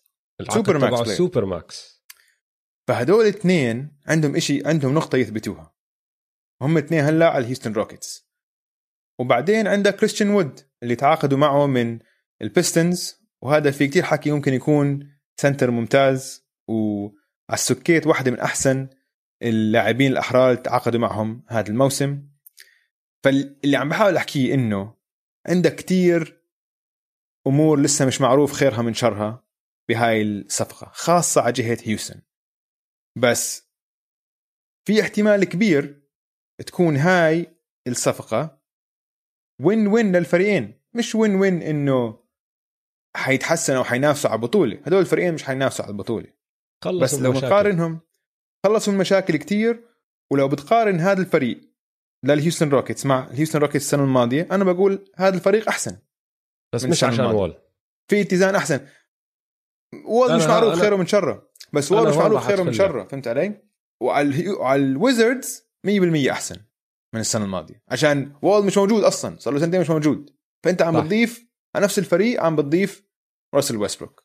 super 0.54 0.78
max. 0.78 1.10
super 1.10 1.46
max 1.46 2.04
فهدول 2.88 3.22
الاثنين 3.22 3.98
عندهم 4.08 4.36
إشي 4.36 4.68
عندهم 4.68 4.94
نقطة 4.94 5.18
يثبتوها. 5.18 5.73
هم 6.62 6.78
اثنين 6.78 7.04
هلا 7.04 7.30
على 7.30 7.38
الهيوستن 7.38 7.74
روكيتس. 7.74 8.30
وبعدين 9.20 9.68
عندك 9.68 9.96
كريستيان 9.96 10.30
وود 10.30 10.60
اللي 10.84 10.96
تعاقدوا 10.96 11.38
معه 11.38 11.68
من 11.68 12.00
البيستونز 12.42 13.24
وهذا 13.42 13.72
في 13.72 13.88
كتير 13.88 14.04
حكي 14.04 14.32
ممكن 14.32 14.54
يكون 14.54 15.14
center 15.42 15.72
ممتاز 15.72 16.48
وعلى 16.68 17.14
السكيت 17.54 18.08
واحدة 18.08 18.32
من 18.32 18.40
أحسن 18.40 18.90
اللاعبين 19.44 20.12
الأحرار 20.12 20.52
اللي 20.52 20.62
تعاقدوا 20.62 21.00
معهم 21.00 21.46
هذا 21.48 21.70
الموسم. 21.70 22.30
فاللي 23.24 23.78
عم 23.78 23.90
بحاول 23.90 24.18
أحكيه 24.18 24.54
إنه 24.54 24.96
عندك 25.48 25.76
كتير 25.76 26.44
أمور 27.48 27.80
لسه 27.80 28.06
مش 28.06 28.22
معروف 28.22 28.54
خيرها 28.54 28.82
من 28.82 28.94
شرها 28.94 29.48
بهاي 29.90 30.22
الصفقة 30.22 30.92
خاصة 30.94 31.42
على 31.42 31.52
جهة 31.52 31.78
هيوستن. 31.84 32.22
بس 33.18 33.70
في 34.86 35.02
احتمال 35.02 35.44
كبير 35.44 36.03
تكون 36.58 36.98
هاي 36.98 37.58
الصفقة 37.88 38.62
win-win 39.62 40.16
للفريقين. 40.16 40.82
مش 40.94 41.16
win-win 41.16 41.62
إنه 41.62 42.24
حيتحسنوا 43.16 43.80
أو 43.80 43.84
حينافسوا 43.84 44.30
على 44.30 44.38
البطولة. 44.38 44.82
هدول 44.86 45.00
الفريقين 45.00 45.34
مش 45.34 45.44
حينافسوا 45.44 45.86
على 45.86 45.92
البطولة. 45.92 46.28
بس 47.02 47.14
لو 47.14 47.34
نقارنهم 47.34 48.00
خلصوا 48.66 48.94
المشاكل 48.94 49.38
كتير. 49.38 49.90
ولو 50.32 50.48
بتقارن 50.48 51.00
هذا 51.00 51.22
الفريق 51.22 51.62
للهيوستن 52.26 52.70
روكيتس 52.70 53.06
مع 53.06 53.28
الهيوستن 53.28 53.60
روكيتس 53.60 53.86
السنة 53.86 54.04
الماضية 54.04 54.48
أنا 54.52 54.64
بقول 54.64 55.12
هذا 55.16 55.36
الفريق 55.36 55.68
أحسن. 55.68 55.98
بس 56.76 56.84
مش 56.84 57.04
عشان 57.04 57.26
وول. 57.26 57.62
في 58.10 58.22
اتزان 58.22 58.56
أحسن. 58.56 58.88
وول 60.06 60.36
مش 60.36 60.44
معروف 60.44 60.74
خيره 60.74 60.96
من 60.96 61.06
شره. 61.06 61.52
بس 61.74 61.92
وول 61.92 62.10
مش 62.10 62.16
معروف 62.16 62.44
خيره 62.44 62.64
من 62.64 62.74
شره. 62.74 63.04
فهمت 63.04 63.28
علي؟ 63.28 63.64
وعلى 64.02 64.76
الويزردز 64.76 65.73
100% 65.88 66.30
أحسن 66.32 66.56
من 67.14 67.20
السنة 67.20 67.46
الماضية. 67.46 67.84
عشان 67.90 68.36
وول 68.42 68.66
مش 68.66 68.78
موجود 68.78 69.04
أصلا 69.04 69.40
صار 69.40 69.54
له 69.54 69.60
سنتين 69.60 69.82
مش 69.82 69.90
موجود. 69.90 70.30
فأنت 70.64 70.82
عم 70.82 71.02
بتضيف 71.02 71.48
على 71.76 71.84
نفس 71.84 72.00
الفريق 72.00 72.44
عم 72.44 72.56
بتضيف 72.56 73.04
راسل 73.56 73.78
ويستبروك. 73.78 74.24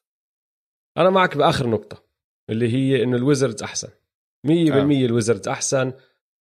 أنا 0.99 1.11
معك 1.11 1.37
بآخر 1.37 1.69
نقطة 1.69 2.05
اللي 2.51 2.73
هي 2.73 3.03
إنه 3.03 3.17
الويزردز 3.17 3.63
أحسن. 3.63 3.89
100% 3.89 4.51
آه. 4.51 4.83
الويزردز 4.83 5.49
أحسن. 5.49 5.93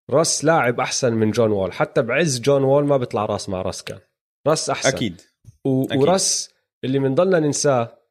راس 0.10 0.46
لاعب 0.46 0.80
أحسن 0.80 1.14
من 1.14 1.32
جون 1.32 1.52
وول. 1.52 1.74
حتى 1.74 2.02
بعز 2.02 2.40
جون 2.40 2.64
وول 2.64 2.86
ما 2.86 2.98
بيطلع 2.98 3.26
راس 3.26 3.50
مع 3.50 3.62
راس 3.62 3.84
كان. 3.84 4.00
راس 4.48 4.70
أحسن. 4.70 4.90
أكيد, 4.90 5.22
و... 5.66 5.84
أكيد. 5.84 5.98
وراس 5.98 6.54
اللي 6.84 7.00
بنضلنا 7.00 7.40
ننساه 7.40 8.04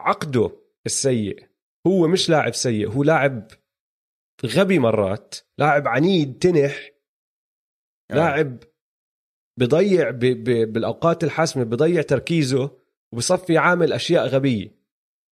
عقده 0.00 0.50
السيء. 0.86 1.48
هو 1.86 2.08
مش 2.08 2.30
لاعب 2.30 2.54
سيء 2.54 2.90
هو 2.90 3.02
لاعب 3.02 3.48
غبي 4.46 4.78
مرات. 4.78 5.34
لاعب 5.58 5.88
عنيد 5.88 6.38
تنح. 6.38 6.90
آه. 8.10 8.14
لاعب 8.14 8.58
بضيع 9.58 10.10
ب... 10.10 10.18
ب... 10.18 10.72
بالأوقات 10.72 11.24
الحاسمة 11.24 11.64
بضيع 11.64 12.02
تركيزه 12.02 12.70
وبصفي 13.12 13.58
عامل 13.58 13.92
أشياء 13.92 14.26
غبية. 14.26 14.78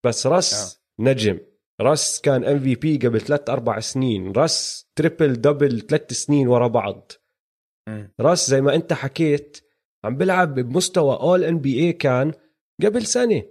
بس 0.05 0.27
راس 0.27 0.75
آه. 0.75 1.03
نجم. 1.03 1.39
راس 1.81 2.21
كان 2.21 2.43
MVP 2.43 2.97
قبل 2.97 3.21
ثلاث 3.21 3.49
أربع 3.49 3.79
سنين. 3.79 4.31
راس 4.31 4.87
triple 4.95 5.33
double 5.33 5.81
ثلاث 5.81 6.13
سنين 6.13 6.47
ورا 6.47 6.67
بعض. 6.67 7.11
م. 7.89 8.07
راس 8.19 8.49
زي 8.49 8.61
ما 8.61 8.75
أنت 8.75 8.93
حكيت 8.93 9.57
عم 10.03 10.17
بلعب 10.17 10.55
بمستوى 10.55 11.15
All-NBA 11.15 11.93
كان 11.93 12.33
قبل 12.83 13.05
سنة. 13.05 13.43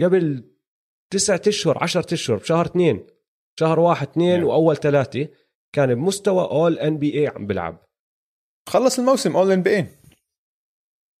قبل 0.00 0.44
تسعة 1.12 1.42
أشهر 1.48 1.82
عشرة 1.82 2.14
أشهر 2.14 2.36
بشهر 2.36 2.66
اثنين. 2.66 3.06
شهر 3.60 3.80
واحد 3.80 4.08
اثنين 4.08 4.40
yeah. 4.40 4.44
وأول 4.44 4.76
ثلاثة 4.76 5.28
كان 5.74 5.94
بمستوى 5.94 6.44
All-NBA 6.44 7.26
عم 7.26 7.46
بلعب 7.46 7.86
خلص 8.68 8.98
الموسم 8.98 9.36
All-NBA 9.36 9.86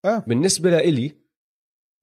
آه. 0.04 0.18
بالنسبة 0.18 0.70
لإلي 0.70 1.12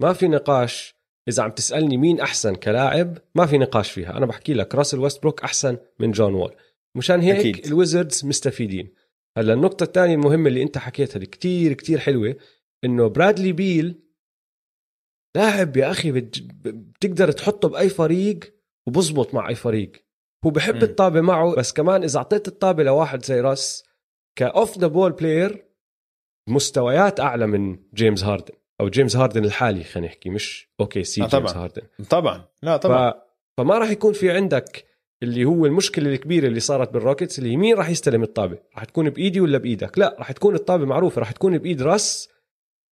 ما 0.02 0.14
في 0.14 0.28
نقاش 0.28 0.96
إذا 1.28 1.44
عم 1.44 1.52
تسألني 1.52 1.98
مين 1.98 2.20
أحسن 2.20 2.56
كلاعب 2.56 3.18
ما 3.36 3.46
في 3.46 3.58
نقاش 3.58 3.92
فيها 3.92 4.18
أنا 4.18 4.26
بحكي 4.26 4.54
لك 4.54 4.76
راسل 4.76 5.00
ويستبروك 5.00 5.44
أحسن 5.44 5.78
من 6.00 6.12
جون 6.12 6.34
وول 6.34 6.56
مشان 6.98 7.22
هيك 7.22 7.40
أكيد. 7.40 7.66
الويزردز 7.66 8.26
مستفيدين 8.26 8.94
هلأ 9.38 9.54
النقطة 9.54 9.84
الثانية 9.84 10.16
المهمة 10.16 10.48
اللي 10.48 10.64
أنت 10.64 10.78
حكيتها 10.78 11.16
اللي 11.16 11.26
كتير 11.26 11.74
كتير 11.74 12.00
حلوة 12.00 12.36
إنه 12.86 13.08
برادلي 13.08 13.52
بيل 13.52 14.02
لاعب 15.36 15.78
يا 15.78 15.92
أخي 15.92 16.12
بتقدر 16.12 17.32
تحطه 17.32 17.70
بأي 17.70 17.90
فريق 17.90 18.40
وبزبط 18.88 19.34
مع 19.34 19.50
أي 19.50 19.56
فريق 19.56 19.92
هو 20.46 20.50
بحب 20.50 20.76
م. 20.76 20.82
الطابة 20.84 21.22
معه 21.22 21.56
بس 21.56 21.74
كمان 21.74 22.04
إذا 22.04 22.18
أعطيت 22.18 22.48
الطابة 22.48 22.84
لواحد 22.84 23.26
زي 23.26 23.42
راس 23.42 23.84
ك 24.36 24.46
off 24.46 24.78
the 24.78 24.88
ball 24.88 25.12
player 25.12 25.66
مستويات 26.50 27.20
أعلى 27.20 27.48
من 27.48 27.80
جيمس 27.94 28.24
هاردن 28.24 28.54
أو 28.82 28.90
جيمس 28.90 29.16
هاردن 29.16 29.46
الحالي 29.46 29.84
خلينا 29.84 30.08
نحكي 30.08 30.30
مش 30.30 30.70
OKC 30.80 31.24
آه 31.24 31.28
جيمس 31.28 31.58
هاردن 31.58 31.82
طبعا. 32.10 32.46
لا 32.62 32.78
طبعا. 32.78 33.12
ف... 33.12 33.16
فما 33.58 33.78
راح 33.78 33.90
يكون 33.90 34.14
في 34.14 34.32
عندك 34.32 34.86
اللي 35.24 35.46
هو 35.46 35.66
المشكلة 35.66 36.10
الكبيرة 36.10 36.48
اللي 36.48 36.60
صارت 36.60 36.94
بالروكيتس 36.94 37.40
اللي 37.40 37.58
مين 37.58 37.76
راح 37.76 37.90
يستلم 37.90 38.24
الطابة؟ 38.24 38.58
راح 38.76 38.84
تكون 38.84 39.10
بإيدي 39.10 39.42
ولا 39.42 39.58
بإيدك؟ 39.58 40.00
لا 40.00 40.16
راح 40.20 40.32
تكون 40.32 40.56
الطابة 40.56 40.86
معروفة 40.86 41.20
راح 41.20 41.32
تكون 41.32 41.58
بإيد 41.58 41.82
راس 41.82 42.30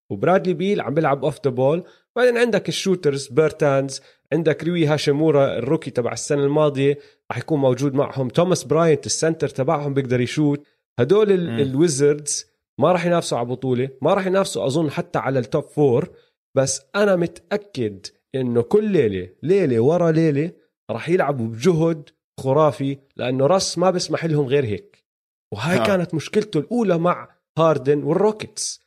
وبرادلي 0.10 0.54
بيل 0.54 0.82
عم 0.82 0.94
بيلعب 0.94 1.26
off 1.26 1.40
the 1.46 1.52
ball 1.52 1.84
بعدين 2.16 2.38
عندك 2.38 2.70
ال 2.70 2.76
shooters 2.76 3.28
بيرتانز 3.28 4.02
عندك 4.34 4.64
روي 4.64 4.86
هاشيمورا 4.86 5.58
ال 5.58 5.62
rookie 5.62 5.92
تبع 5.92 6.12
السنة 6.12 6.44
الماضية. 6.44 6.98
راح 7.32 7.38
يكون 7.38 7.60
موجود 7.60 7.94
معهم. 7.94 8.30
توماس 8.30 8.64
براينت 8.64 9.06
ال 9.06 9.12
center 9.12 9.48
تبعهم 9.48 9.94
بيقدر 9.94 10.22
يشوت. 10.22 10.68
هدول 11.00 11.32
الويزردز 11.32 12.46
ما 12.80 12.92
راح 12.92 13.06
ينافسوا 13.06 13.38
على 13.38 13.48
بطولة 13.48 13.90
ما 14.02 14.14
راح 14.14 14.26
ينافسوا 14.28 14.66
أظن 14.66 14.92
حتى 14.92 15.20
على 15.20 15.40
ال 15.40 15.46
top 15.46 15.64
four 15.64 16.10
بس 16.58 16.82
أنا 16.96 17.16
متأكد 17.16 18.08
إنه 18.36 18.62
كل 18.62 18.92
ليلة 18.92 19.30
ليلة 19.44 19.80
ورا 19.80 20.12
ليلة 20.12 20.52
راح 20.92 21.10
يلعبوا 21.10 21.48
بجهد 21.48 22.10
خرافي 22.40 22.98
لأنه 23.16 23.48
راس 23.48 23.78
ما 23.78 23.92
بيسمح 23.92 24.26
لهم 24.26 24.46
غير 24.46 24.66
هيك. 24.66 25.06
وهاي 25.54 25.78
آه. 25.78 25.86
كانت 25.86 26.14
مشكلته 26.14 26.60
الأولى 26.60 26.98
مع 26.98 27.30
هاردن 27.58 28.04
والروكيتس. 28.04 28.82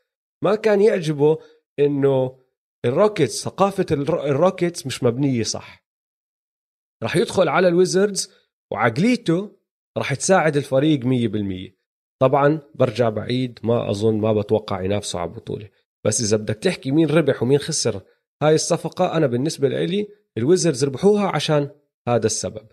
ما 0.44 0.54
كان 0.54 0.80
يعجبه 0.80 1.38
إنه 1.78 2.37
الروكيتس 2.85 3.44
ثقافة 3.44 3.87
الروكيتس 3.90 4.87
مش 4.87 5.02
مبنية 5.02 5.42
صح. 5.42 5.79
راح 7.02 7.16
يدخل 7.16 7.49
على 7.49 7.69
الويزردز 7.69 8.33
وعقليته 8.73 9.50
راح 9.99 10.14
تساعد 10.14 10.57
الفريق 10.57 11.00
100% 11.71 11.80
طبعا 12.21 12.61
برجع 12.75 13.09
بعيد 13.09 13.59
ما 13.62 13.90
أظن 13.90 14.21
ما 14.21 14.33
بتوقع 14.33 14.83
ينافسوا 14.83 15.21
على 15.21 15.30
البطولة. 15.30 15.69
بس 16.04 16.21
إذا 16.21 16.37
بدك 16.37 16.54
تحكي 16.54 16.90
مين 16.90 17.07
ربح 17.11 17.42
ومين 17.42 17.59
خسر 17.59 18.00
هاي 18.42 18.54
الصفقة 18.54 19.16
أنا 19.16 19.26
بالنسبة 19.26 19.69
لي 19.69 20.09
الويزردز 20.38 20.85
ربحوها 20.85 21.26
عشان 21.26 21.71
هذا 22.09 22.26
السبب. 22.26 22.66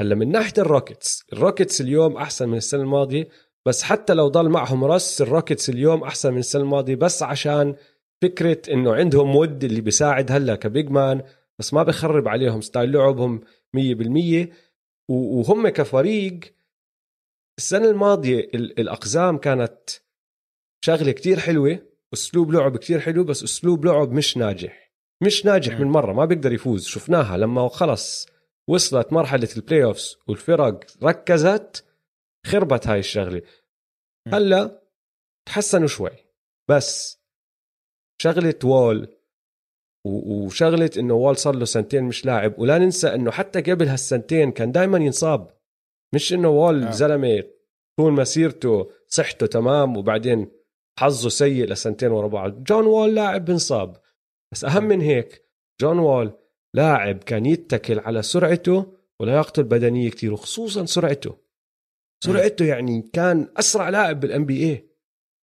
هلأ 0.00 0.14
من 0.14 0.32
ناحية 0.32 0.52
الروكيتس 0.58 1.24
الروكيتس 1.32 1.80
اليوم 1.80 2.16
أحسن 2.16 2.48
من 2.48 2.56
السنة 2.56 2.82
الماضية 2.82 3.28
بس 3.66 3.82
حتى 3.82 4.14
لو 4.14 4.28
ضل 4.28 4.48
معهم 4.48 4.84
راس 4.84 5.22
الروكيتس 5.22 5.70
اليوم 5.70 6.02
أحسن 6.02 6.32
من 6.32 6.38
السنة 6.38 6.62
الماضية 6.62 6.94
بس 6.94 7.22
عشان 7.22 7.74
فكرة 8.22 8.72
إنه 8.72 8.94
عندهم 8.94 9.36
ود 9.36 9.64
اللي 9.64 9.80
بيساعد 9.80 10.32
هلأ 10.32 10.54
ك 10.54 10.63
big 10.63 10.90
man 10.90 11.22
بس 11.58 11.74
ما 11.74 11.82
بخرب 11.82 12.28
عليهم 12.28 12.60
style 12.60 12.92
لعبهم. 12.92 13.40
100% 13.76 14.48
وهم 15.08 15.68
كفريق 15.68 16.40
السنة 17.58 17.90
الماضية 17.90 18.40
الأقزام 18.54 19.38
كانت 19.38 19.90
شغلة 20.84 21.12
كتير 21.12 21.40
حلوة 21.40 21.86
أسلوب 22.12 22.52
لعب 22.52 22.76
كتير 22.76 23.00
حلو 23.00 23.24
بس 23.24 23.42
أسلوب 23.42 23.84
لعب 23.84 24.12
مش 24.12 24.36
ناجح. 24.36 24.92
مش 25.22 25.46
ناجح 25.46 25.80
من 25.80 25.86
مرة 25.86 26.12
ما 26.12 26.24
بيقدر 26.24 26.52
يفوز. 26.52 26.86
شفناها 26.86 27.36
لما 27.36 27.68
خلص 27.68 28.28
وصلت 28.68 29.12
مرحلة 29.12 29.48
ال 29.56 29.84
playoffs 29.84 30.16
والفرق 30.28 30.80
ركزت 31.02 31.84
خربت 32.46 32.86
هاي 32.86 32.98
الشغلة. 32.98 33.42
هلأ 34.28 34.82
تحسنوا 35.46 35.88
شوي 35.88 36.10
بس 36.68 37.20
شغلة 38.22 38.54
وول 38.64 39.19
وشغلة 40.04 40.90
إنه 40.98 41.14
وول 41.14 41.36
صار 41.36 41.54
له 41.54 41.64
سنتين 41.64 42.04
مش 42.04 42.26
لاعب. 42.26 42.58
ولا 42.58 42.78
ننسى 42.78 43.14
إنه 43.14 43.30
حتى 43.30 43.60
قبل 43.60 43.88
هالسنتين 43.88 44.52
كان 44.52 44.72
دائما 44.72 44.98
ينصاب. 44.98 45.50
مش 46.14 46.32
إنه 46.32 46.48
وول 46.48 46.84
آه. 46.84 46.90
زلمة 46.90 47.44
طول 47.98 48.12
مسيرته 48.12 48.90
صحته 49.08 49.46
تمام 49.46 49.96
وبعدين 49.96 50.48
حظه 50.98 51.28
سيء 51.28 51.66
لسنتين 51.66 52.10
ورا 52.10 52.28
بعض. 52.28 52.62
جون 52.64 52.86
وول 52.86 53.14
لاعب 53.14 53.44
بنصاب 53.44 53.96
بس 54.52 54.64
أهم 54.64 54.84
من 54.84 55.00
هيك 55.00 55.42
جون 55.80 55.98
وول 55.98 56.32
لاعب 56.74 57.18
كان 57.18 57.46
يتكل 57.46 57.98
على 57.98 58.22
سرعته 58.22 58.86
ولياقته 59.20 59.60
البدنية 59.60 60.10
كتير 60.10 60.32
وخصوصا 60.32 60.84
سرعته. 60.84 61.36
سرعته 62.24 62.64
يعني 62.64 63.02
كان 63.12 63.48
أسرع 63.56 63.88
لاعب 63.88 64.20
بال 64.20 64.44
NBA 64.44 64.90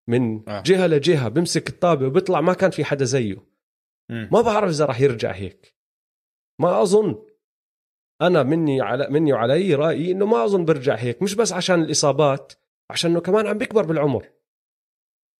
من 0.10 0.50
آه. 0.50 0.64
جهة 0.66 0.88
لجهة 0.88 1.30
بمسك 1.30 1.70
الطابة 1.70 2.08
وبيطلع 2.08 2.42
ما 2.42 2.54
كان 2.54 2.72
في 2.72 2.86
حدا 2.86 3.06
زيه. 3.06 3.47
ما 4.10 4.42
بعرف 4.42 4.70
إذا 4.70 4.86
راح 4.86 5.02
يرجع 5.02 5.32
هيك. 5.32 5.76
ما 6.62 6.82
أظن. 6.82 7.26
أنا 8.22 8.44
مني 8.44 8.82
على 8.82 9.08
مني 9.10 9.34
وعلي 9.34 9.76
رأيي 9.76 10.12
إنه 10.12 10.26
ما 10.26 10.46
أظن 10.46 10.66
برجع 10.66 10.96
هيك. 10.96 11.22
مش 11.22 11.36
بس 11.36 11.54
عشان 11.54 11.82
الإصابات 11.82 12.54
عشان 12.92 13.12
إنه 13.12 13.22
كمان 13.22 13.48
عم 13.48 13.58
بيكبر 13.58 13.86
بالعمر. 13.86 14.30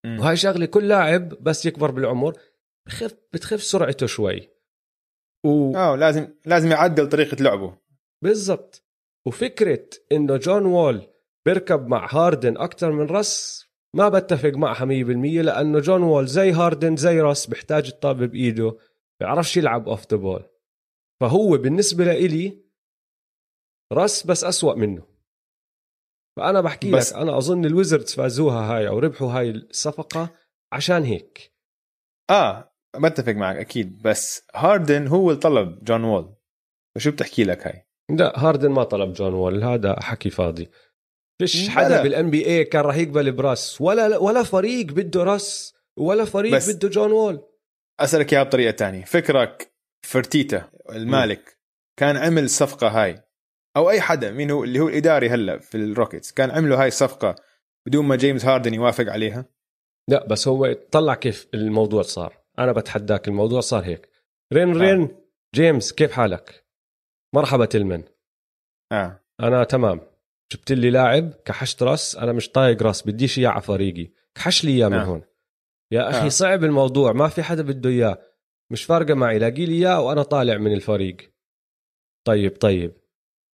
م. 0.06 0.20
وهاي 0.20 0.36
شغلة 0.36 0.66
كل 0.66 0.88
لاعب 0.88 1.30
بس 1.30 1.66
يكبر 1.66 1.92
بالعمر. 1.92 2.40
بخف 2.88 3.16
بتخف 3.34 3.64
سرعته 3.64 4.06
شوي. 4.06 4.50
و... 5.46 5.76
آه 5.76 5.96
لازم 5.96 6.28
لازم 6.46 6.72
يعدل 6.72 7.10
طريقة 7.10 7.44
لعبه. 7.44 7.78
بالضبط. 8.24 8.84
وفكرة 9.28 9.90
إنه 10.12 10.38
جون 10.38 10.66
وول 10.66 11.08
بيركب 11.46 11.88
مع 11.88 12.14
هاردن 12.14 12.58
أكثر 12.58 12.92
من 12.92 13.06
رس 13.06 13.67
ما 13.96 14.10
بتفق 14.10 14.50
معها 14.50 14.86
100% 14.86 15.44
لأنه 15.44 15.80
جون 15.80 16.04
وول 16.04 16.28
زي 16.28 16.52
هاردن 16.52 16.96
زي 16.96 17.22
راس 17.22 17.48
بيحتاج 17.48 17.88
الطابة 17.88 18.26
بإيده 18.26 18.78
بيعرفش 19.20 19.58
يلعب 19.58 19.90
off 19.90 20.12
the 20.12 20.18
ball 20.18 20.44
فهو 21.22 21.58
بالنسبة 21.58 22.06
لإلي 22.06 22.68
راس 23.94 24.28
بس 24.28 24.44
أسوأ 24.44 24.76
منه. 24.76 25.08
فأنا 26.38 26.62
بحكي 26.62 26.92
بس 26.92 27.14
لك 27.14 27.20
أنا 27.20 27.38
أظن 27.38 27.66
الويزردز 27.66 28.16
فازوها 28.16 28.76
هاي 28.76 28.88
أو 28.88 29.00
ربحوا 29.00 29.32
هاي 29.32 29.50
الصفقة 29.50 30.30
عشان 30.74 31.04
هيك. 31.04 31.54
آه 32.30 32.74
بتفق 32.96 33.32
معك 33.34 33.56
أكيد. 33.56 34.02
بس 34.02 34.48
هاردن 34.56 35.08
هو 35.08 35.30
اللي 35.30 35.42
طلب 35.42 35.84
جون 35.84 36.04
وول. 36.04 36.36
فشو 36.96 37.12
بتحكي 37.12 37.44
لك 37.44 37.68
هاي؟ 37.68 37.88
لا 38.10 38.40
هاردن 38.40 38.72
ما 38.72 38.84
طلب 38.84 39.14
جون 39.14 39.34
وول 39.34 39.64
هذا 39.64 40.00
حكي 40.00 40.30
فاضي. 40.30 40.70
فيش 41.40 41.70
حدا 41.70 42.04
بال 42.04 42.30
NBA 42.30 42.64
كان 42.64 42.82
راح 42.82 42.96
يقبل 42.96 43.32
براس. 43.32 43.82
ولا 43.82 44.18
ولا 44.18 44.44
فريق 44.44 44.86
بده 44.86 45.24
راس 45.24 45.76
ولا 45.98 46.26
فريق 46.26 46.70
بده 46.70 46.90
جون 46.90 47.12
وول. 47.12 47.44
أسألك 48.00 48.34
إياها 48.34 48.44
بطريقة 48.44 48.72
تانية. 48.72 49.06
فكرك 49.06 49.74
فرتيتا 50.06 50.70
المالك 50.90 51.40
م. 51.40 51.58
كان 52.00 52.18
عمل 52.18 52.44
الصفقه 52.44 52.88
هاي؟ 52.88 53.24
أو 53.78 53.90
أي 53.90 54.02
حدا 54.02 54.32
مين 54.32 54.52
هو 54.52 54.64
اللي 54.64 54.80
هو 54.80 54.88
الإداري 54.88 55.30
هلا 55.30 55.60
في 55.60 55.76
الروكيتس 55.76 56.32
كان 56.32 56.52
عملوا 56.52 56.82
هاي 56.82 56.88
الصفقة 56.88 57.36
بدون 57.88 58.06
ما 58.06 58.16
جيمس 58.16 58.46
هاردن 58.46 58.74
يوافق 58.74 59.12
عليها؟ 59.12 59.46
لا 60.10 60.28
بس 60.28 60.48
هو 60.48 60.74
طلع 60.74 61.16
كيف 61.16 61.48
الموضوع 61.54 62.02
صار. 62.02 62.38
أنا 62.60 62.72
بتحداك 62.72 63.28
الموضوع 63.28 63.60
صار 63.62 63.84
هيك. 63.84 64.10
رين 64.54 64.76
آه. 64.76 64.82
رين 64.82 65.18
جيمس 65.56 65.94
كيف 65.94 66.12
حالك؟ 66.12 66.66
مرحبا 67.36 67.66
تلمن 67.66 68.04
آه. 68.92 69.24
أنا 69.40 69.64
تمام. 69.64 70.02
جبت 70.54 70.72
لي 70.72 70.90
لاعب 70.90 71.34
كحشت 71.46 71.84
راس 71.84 72.16
أنا 72.16 72.34
مش 72.34 72.50
طايق 72.50 72.84
راس 72.84 73.08
بديش 73.08 73.40
اياه 73.40 73.50
على 73.50 73.62
فريقي. 73.62 74.12
كحش 74.36 74.66
لي 74.66 74.72
إياه 74.72 74.88
من 74.88 74.98
آه. 74.98 75.04
هون. 75.04 75.24
يا 75.94 76.10
أخي 76.10 76.26
آه. 76.26 76.30
صعب 76.30 76.64
الموضوع 76.64 77.12
ما 77.14 77.28
في 77.28 77.44
حدا 77.44 77.64
بده 77.64 77.90
إياه. 77.90 78.22
مش 78.72 78.84
فارقة 78.84 79.14
معي 79.14 79.40
لاقي 79.40 79.66
لي 79.66 79.74
إياه 79.74 80.02
وأنا 80.02 80.24
طالع 80.24 80.58
من 80.58 80.74
الفريق. 80.74 81.18
طيب 82.28 82.58
طيب. 82.58 82.94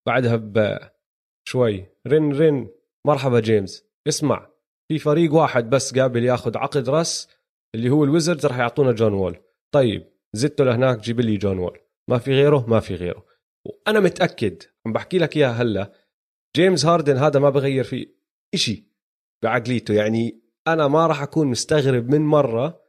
بعدها 0.08 0.36
بشوي 0.36 1.86
رن 2.08 2.32
رن. 2.32 2.70
مرحبا 3.08 3.40
جيمس. 3.40 3.86
اسمع 4.08 4.50
في 4.88 5.00
فريق 5.00 5.34
واحد 5.34 5.70
بس 5.70 6.00
قابل 6.00 6.24
ياخذ 6.24 6.58
عقد 6.58 6.90
راس 6.90 7.30
اللي 7.76 7.90
هو 7.90 8.04
الويزردز 8.04 8.46
راح 8.46 8.58
يعطونا 8.58 8.92
جون 8.92 9.14
وول. 9.14 9.38
طيب 9.74 10.14
زته 10.34 10.64
لهناك 10.64 11.00
جيب 11.00 11.20
لي 11.20 11.38
جون 11.38 11.60
وول. 11.60 11.80
ما 12.10 12.18
في 12.18 12.32
غيره؟ 12.32 12.66
ما 12.70 12.80
في 12.80 12.96
غيره. 12.96 13.26
وأنا 13.66 14.00
متأكد 14.00 14.64
عم 14.86 14.94
بحكي 14.94 15.18
لك 15.18 15.38
إياها 15.38 15.52
هلأ 15.52 16.03
جيمس 16.56 16.86
هاردن 16.86 17.18
هذا 17.18 17.40
ما 17.40 17.50
بغير 17.50 17.84
في 17.84 18.10
إشي 18.54 18.84
بعقليته. 19.44 19.94
يعني 19.94 20.42
أنا 20.68 20.88
ما 20.88 21.08
راح 21.08 21.22
أكون 21.22 21.48
مستغرب 21.48 22.10
من 22.10 22.22
مرة 22.22 22.84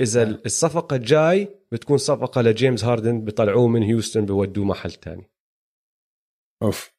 إذا 0.00 0.24
نعم. 0.24 0.40
الصفقة 0.46 0.96
الجاي 0.96 1.48
بتكون 1.72 1.98
صفقة 1.98 2.42
لجيمس 2.42 2.84
هاردن 2.84 3.24
بيطلعوه 3.24 3.68
من 3.68 3.82
هيوستن 3.82 4.26
بودوه 4.26 4.64
محل 4.64 4.92
تاني. 4.92 5.30
أوف. 6.62 6.92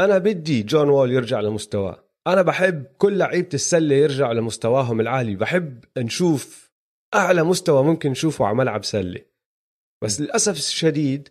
أنا 0.00 0.18
بدي 0.18 0.62
جون 0.62 0.88
وول 0.88 1.12
يرجع 1.12 1.40
لمستواه. 1.40 2.04
أنا 2.26 2.42
بحب 2.42 2.84
كل 2.84 3.18
لعيبة 3.18 3.48
السلة 3.54 3.94
يرجعوا 3.94 4.34
لمستواهم 4.34 5.00
العالي. 5.00 5.36
بحب 5.36 5.84
نشوف 5.98 6.72
أعلى 7.14 7.42
مستوى 7.42 7.84
ممكن 7.84 8.10
نشوفه 8.10 8.46
على 8.46 8.56
ملعب 8.56 8.84
سلة. 8.84 9.24
بس 10.04 10.20
للأسف 10.20 10.56
الشديد 10.56 11.28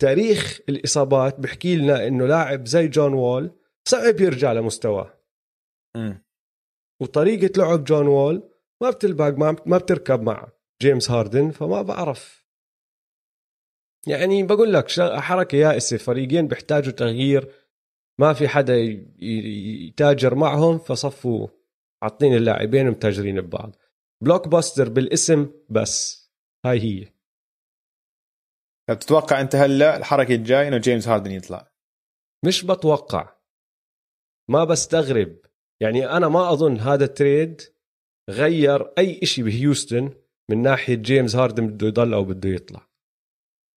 تاريخ 0.00 0.60
الإصابات 0.68 1.40
بحكي 1.40 1.76
لنا 1.76 2.06
إنه 2.06 2.26
لاعب 2.26 2.66
زي 2.66 2.88
جون 2.88 3.14
وول 3.14 3.50
صعب 3.88 4.20
يرجع 4.20 4.52
لمستواه. 4.52 5.20
وطريقة 7.00 7.52
لعب 7.58 7.84
جون 7.84 8.06
وول 8.06 8.50
ما 8.82 8.90
بتلبق 8.90 9.28
ما 9.66 9.78
بتركب 9.78 10.22
مع 10.22 10.48
جيمس 10.82 11.10
هاردن 11.10 11.50
فما 11.50 11.82
بعرف. 11.82 12.46
يعني 14.06 14.42
بقول 14.42 14.72
لك 14.72 14.90
حركة 15.00 15.56
يائسة 15.56 15.96
فريقين 15.96 16.48
بيحتاجوا 16.48 16.92
تغيير 16.92 17.52
ما 18.20 18.32
في 18.32 18.48
حدا 18.48 18.76
يتاجر 19.18 20.34
معهم 20.34 20.78
فصفوا 20.78 21.48
عاطين 22.02 22.34
اللاعبين 22.34 22.90
متاجرين 22.90 23.40
ببعض. 23.40 23.76
blockbuster 24.22 24.88
بالاسم 24.88 25.50
بس 25.68 26.20
هاي 26.64 26.80
هي. 26.80 27.19
طب 28.90 28.98
تتوقع 28.98 29.40
أنت 29.40 29.56
هلا 29.56 29.96
الحركة 29.96 30.34
الجاي 30.34 30.68
إنه 30.68 30.78
جيمس 30.78 31.08
هاردن 31.08 31.30
يطلع؟ 31.30 31.72
مش 32.46 32.64
بتوقع. 32.64 33.36
ما 34.50 34.64
بستغرب. 34.64 35.36
يعني 35.82 36.06
أنا 36.06 36.28
ما 36.28 36.52
أظن 36.52 36.78
هذا 36.78 37.04
ال 37.04 37.14
trade 37.14 37.62
غير 38.30 38.92
أي 38.98 39.26
شيء 39.26 39.44
بهيوستن 39.44 40.10
من 40.50 40.62
ناحية 40.62 40.94
جيمس 40.94 41.36
هاردن 41.36 41.66
بده 41.66 41.86
يضل 41.86 42.14
أو 42.14 42.24
بده 42.24 42.48
يطلع. 42.48 42.86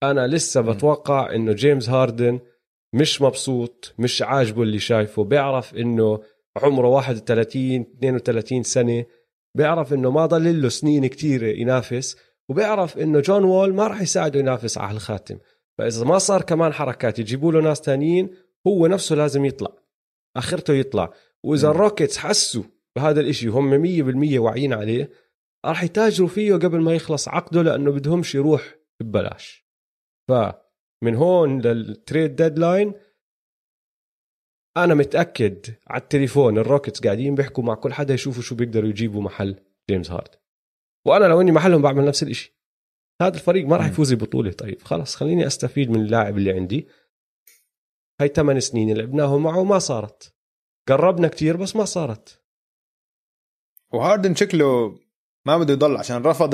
أنا 0.03 0.27
لسه 0.27 0.61
بتوقع 0.61 1.35
إنه 1.35 1.53
جيمس 1.53 1.89
هاردن 1.89 2.39
مش 2.95 3.21
مبسوط 3.21 3.93
مش 3.99 4.21
عاجبه 4.21 4.63
اللي 4.63 4.79
شايفه. 4.79 5.23
بيعرف 5.23 5.75
إنه 5.75 6.23
عمره 6.57 6.87
31 6.87 7.81
32 7.81 8.63
سنة. 8.63 9.05
بيعرف 9.57 9.93
إنه 9.93 10.11
ما 10.11 10.25
ضل 10.25 10.61
له 10.61 10.69
سنين 10.69 11.07
كتيرة 11.07 11.47
ينافس. 11.47 12.32
وبيعرف 12.49 12.97
إنه 12.97 13.19
جون 13.19 13.43
وول 13.43 13.73
ما 13.73 13.87
راح 13.87 14.01
يساعده 14.01 14.39
ينافس 14.39 14.77
على 14.77 14.95
الخاتم. 14.95 15.39
فإذا 15.77 16.05
ما 16.05 16.17
صار 16.17 16.41
كمان 16.41 16.73
حركات 16.73 17.19
يجيبوا 17.19 17.51
له 17.51 17.61
ناس 17.61 17.81
تانيين 17.81 18.29
هو 18.67 18.87
نفسه 18.87 19.15
لازم 19.15 19.45
يطلع. 19.45 19.71
آخرته 20.37 20.73
يطلع. 20.73 21.13
وإذا 21.43 21.67
الروكيتس 21.67 22.17
حسوا 22.17 22.63
بهذا 22.95 23.19
الإشي 23.19 23.47
هم 23.47 23.71
100% 23.71 24.39
واعيين 24.39 24.73
عليه 24.73 25.09
راح 25.65 25.83
يتاجروا 25.83 26.27
فيه 26.27 26.53
قبل 26.53 26.79
ما 26.79 26.93
يخلص 26.93 27.27
عقده 27.27 27.61
لأنه 27.61 27.91
بدهمش 27.91 28.35
يروح 28.35 28.75
ببلاش. 28.99 29.67
فمن 30.27 31.15
هون 31.15 31.61
لل 31.61 31.83
trade 31.83 32.35
deadline 32.35 32.93
أنا 34.77 34.93
متأكد 34.93 35.75
على 35.87 36.01
التليفون 36.01 36.57
الروكيتس 36.57 37.01
قاعدين 37.01 37.35
بيحكوا 37.35 37.63
مع 37.63 37.75
كل 37.75 37.93
حدا 37.93 38.13
يشوفوا 38.13 38.41
شو 38.41 38.55
بيقدروا 38.55 38.89
يجيبوا 38.89 39.21
محل 39.21 39.55
جيمس 39.89 40.11
هارد. 40.11 40.42
وأنا 41.05 41.25
لو 41.25 41.41
إني 41.41 41.51
محلهم 41.51 41.81
بعمل 41.81 42.05
نفس 42.05 42.23
الشيء 42.23 42.53
هذا 43.21 43.35
الفريق 43.35 43.67
ما 43.67 43.77
راح 43.77 43.87
يفوز 43.87 44.13
ببطولة. 44.13 44.51
طيب 44.51 44.81
خلص 44.81 45.15
خليني 45.15 45.47
أستفيد 45.47 45.89
من 45.89 46.01
اللاعب 46.01 46.37
اللي 46.37 46.51
عندي. 46.51 46.87
هاي 48.21 48.27
ثمان 48.27 48.59
سنين 48.59 48.97
لعبناهم 48.97 49.43
معه 49.43 49.59
وما 49.59 49.79
صارت. 49.79 50.35
قربنا 50.87 51.27
كتير 51.27 51.57
بس 51.57 51.75
ما 51.75 51.85
صارت. 51.85 52.43
وهاردن 53.93 54.35
شكله 54.35 54.99
ما 55.47 55.57
بده 55.57 55.73
يضل 55.73 55.97
عشان 55.97 56.23
رفض 56.23 56.51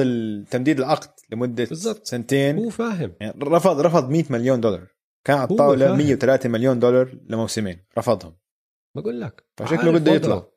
تمديد 0.52 0.80
العقد 0.80 1.10
لمدة 1.30 1.64
بالزبط. 1.64 2.06
سنتين. 2.06 2.58
هو 2.58 2.70
فاهم. 2.70 3.16
يعني 3.22 3.40
رفض 3.44 3.80
رفض 3.80 4.10
100 4.10 4.24
مليون 4.30 4.62
دولار. 4.62 4.88
كان 5.26 5.38
على 5.38 5.50
الطاولة 5.52 5.96
103 5.96 6.50
مليون 6.50 6.80
دولار 6.80 7.18
لموسمين. 7.30 7.86
رفضهم. 7.98 8.38
بقول 8.96 9.22
لك 9.22 9.48
فشكله 9.58 9.92
بده 9.92 10.12
يطلع. 10.12 10.48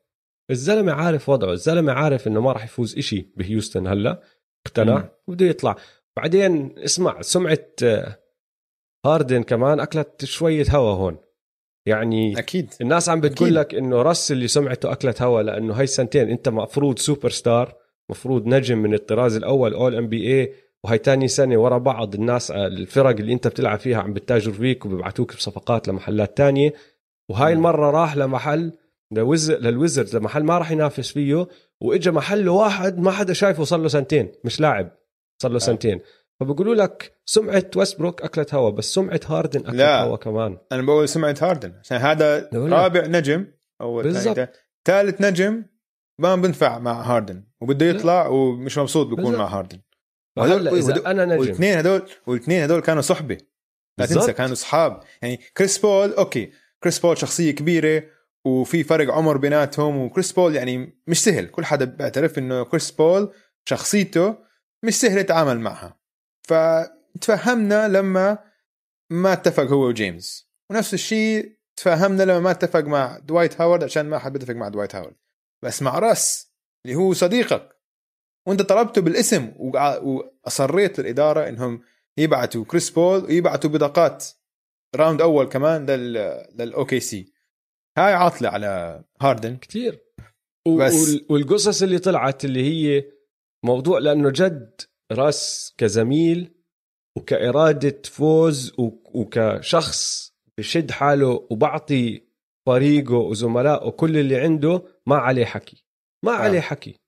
الزلمة 0.51 0.91
عارف 0.91 1.29
وضعه. 1.29 1.51
الزلمة 1.51 1.93
عارف 1.93 2.27
إنه 2.27 2.41
ما 2.41 2.51
راح 2.51 2.63
يفوز 2.65 2.97
إشي 2.97 3.27
بهيوستن 3.37 3.87
هلأ. 3.87 4.21
اقتنع. 4.67 5.09
وبده 5.27 5.45
يطلع. 5.45 5.75
بعدين 6.17 6.79
اسمع 6.79 7.21
سمعة 7.21 7.65
آه، 7.83 8.19
هاردن 9.05 9.43
كمان 9.43 9.79
أكلت 9.79 10.25
شوية 10.25 10.65
هوا 10.69 10.93
هون. 10.93 11.17
يعني 11.85 12.39
أكيد. 12.39 12.73
الناس 12.81 13.09
عم 13.09 13.21
بتقول 13.21 13.55
لك 13.55 13.75
إنه 13.75 14.01
رس 14.01 14.31
اللي 14.31 14.47
سمعته 14.47 14.91
أكلت 14.91 15.21
هوا 15.21 15.41
لأنه 15.41 15.73
هاي 15.73 15.83
السنتين 15.83 16.29
أنت 16.29 16.49
مفروض 16.49 16.99
سوبر 16.99 17.29
ستار 17.29 17.75
مفروض 18.09 18.45
نجم 18.47 18.77
من 18.77 18.93
الطراز 18.93 19.35
الأول 19.35 19.73
اول 19.73 19.95
NBA 19.95 20.53
وهي 20.83 20.97
تاني 20.97 21.27
سنة 21.27 21.57
ورا 21.57 21.77
بعض 21.77 22.15
الناس 22.15 22.51
الفرق 22.51 23.09
اللي 23.09 23.33
أنت 23.33 23.47
بتلعب 23.47 23.79
فيها 23.79 24.01
عم 24.01 24.13
بتتاجر 24.13 24.51
فيك 24.51 24.85
وبيبعتوك 24.85 25.35
بصفقات 25.35 25.87
لمحلات 25.87 26.37
تانية. 26.37 26.73
وهاي 27.29 27.53
المرة 27.53 27.91
راح 27.91 28.17
لمحل 28.17 28.73
للويزردز 29.49 30.15
لمحل 30.15 30.43
ما 30.43 30.57
راح 30.57 30.71
ينافس 30.71 31.11
فيه 31.11 31.47
وإجا 31.81 32.11
محل 32.11 32.49
واحد 32.49 32.97
ما 32.97 33.11
حدا 33.11 33.33
شايفه 33.33 33.63
صار 33.63 33.79
له 33.79 33.87
سنتين 33.87 34.31
مش 34.43 34.59
لاعب 34.59 34.91
صار 35.41 35.51
له 35.51 35.55
آه. 35.55 35.59
سنتين. 35.59 36.01
فبقولوا 36.39 36.75
لك 36.75 37.17
سمعة 37.25 37.65
ويستبروك 37.75 38.21
أكلت 38.21 38.53
هوا 38.53 38.69
بس 38.69 38.93
سمعة 38.93 39.19
هاردن 39.25 39.59
أكلت 39.59 39.75
لا. 39.75 40.03
هوا 40.03 40.17
كمان. 40.17 40.57
أنا 40.71 40.81
بقول 40.81 41.09
سمعة 41.09 41.35
هاردن 41.41 41.73
عشان 41.79 41.97
هذا 41.97 42.49
رابع 42.53 43.07
نجم 43.07 43.47
أو 43.81 44.11
ثالث 44.85 45.21
نجم 45.21 45.65
ما 46.19 46.35
بنفع 46.35 46.79
مع 46.79 47.01
هاردن 47.01 47.43
وبده 47.61 47.85
يطلع 47.85 48.27
ومش 48.27 48.77
مبسوط 48.77 49.07
بيكون 49.07 49.35
مع 49.35 49.45
هاردن 49.45 49.79
هلا 50.39 50.73
إذا 50.73 51.11
أنا 51.11 51.25
نجم. 51.25 51.39
والاثنين 51.39 51.77
هدول 51.77 52.01
والاثنين 52.27 52.63
هدول 52.63 52.79
كانوا 52.79 53.01
صحبة. 53.01 53.37
لا 53.97 54.05
تنسى 54.05 54.33
كانوا 54.33 54.53
اصحاب 54.53 54.99
يعني 55.21 55.39
كريس 55.57 55.77
بول 55.77 56.13
okay. 56.13 56.51
كريس 56.83 56.99
بول 56.99 57.17
شخصية 57.17 57.51
كبيرة 57.51 58.03
وفي 58.45 58.83
فرق 58.83 59.13
عمر 59.13 59.37
بيناتهم 59.37 59.97
وكريس 59.97 60.31
بول 60.31 60.55
يعني 60.55 61.01
مش 61.07 61.23
سهل. 61.23 61.47
كل 61.47 61.65
حدا 61.65 61.85
بيعترف 61.85 62.37
إنه 62.37 62.63
كريس 62.63 62.91
بول 62.91 63.33
شخصيته 63.65 64.37
مش 64.83 64.99
سهل 64.99 65.17
يتعامل 65.17 65.59
معها. 65.59 65.99
فتفهمنا 66.43 67.87
لما 67.87 68.37
ما 69.09 69.33
اتفق 69.33 69.63
هو 69.63 69.87
وجيمس. 69.87 70.49
ونفس 70.69 70.93
الشيء 70.93 71.57
تفهمنا 71.75 72.23
لما 72.23 72.39
ما 72.39 72.51
اتفق 72.51 72.83
مع 72.83 73.17
دوايت 73.17 73.61
هاورد 73.61 73.83
عشان 73.83 74.05
ما 74.05 74.19
حد 74.19 74.33
بيتفق 74.33 74.53
مع 74.53 74.67
دوايت 74.67 74.95
هاورد. 74.95 75.15
بس 75.61 75.81
مع 75.81 75.99
راس 75.99 76.53
اللي 76.85 76.95
هو 76.95 77.13
صديقك. 77.13 77.69
وانت 78.47 78.61
طلبته 78.61 79.01
بالاسم 79.01 79.51
وأصريت 79.57 80.99
للإدارة 80.99 81.49
إنهم 81.49 81.81
يبعتوا 82.17 82.65
كريس 82.65 82.89
بول 82.89 83.25
ويبعتوا 83.25 83.69
بطاقات. 83.69 84.25
round 84.95 85.21
أول 85.21 85.45
كمان 85.45 85.85
لل 85.85 86.13
لل 86.55 86.99
OKC. 86.99 87.32
هاي 87.97 88.13
عاطلة 88.13 88.49
على 88.49 89.03
هاردن. 89.21 89.57
كثير 89.57 89.99
بس 90.79 91.17
والقصص 91.29 91.83
اللي 91.83 91.99
طلعت 91.99 92.45
اللي 92.45 92.63
هي 92.63 93.03
موضوع 93.65 93.99
لأنه 93.99 94.29
جد 94.29 94.81
راس 95.11 95.73
كزميل 95.77 96.51
وكإرادة 97.17 98.01
فوز 98.05 98.73
وكشخص 99.13 100.33
بشد 100.57 100.91
حاله 100.91 101.47
وبعطي 101.49 102.21
فريقه 102.67 103.13
وزملائه 103.15 103.89
كل 103.89 104.17
اللي 104.17 104.35
عنده 104.39 104.83
ما 105.07 105.15
عليه 105.15 105.45
حكي. 105.45 105.83
ما 106.25 106.31
آه. 106.31 106.35
عليه 106.35 106.59
حكي. 106.59 106.99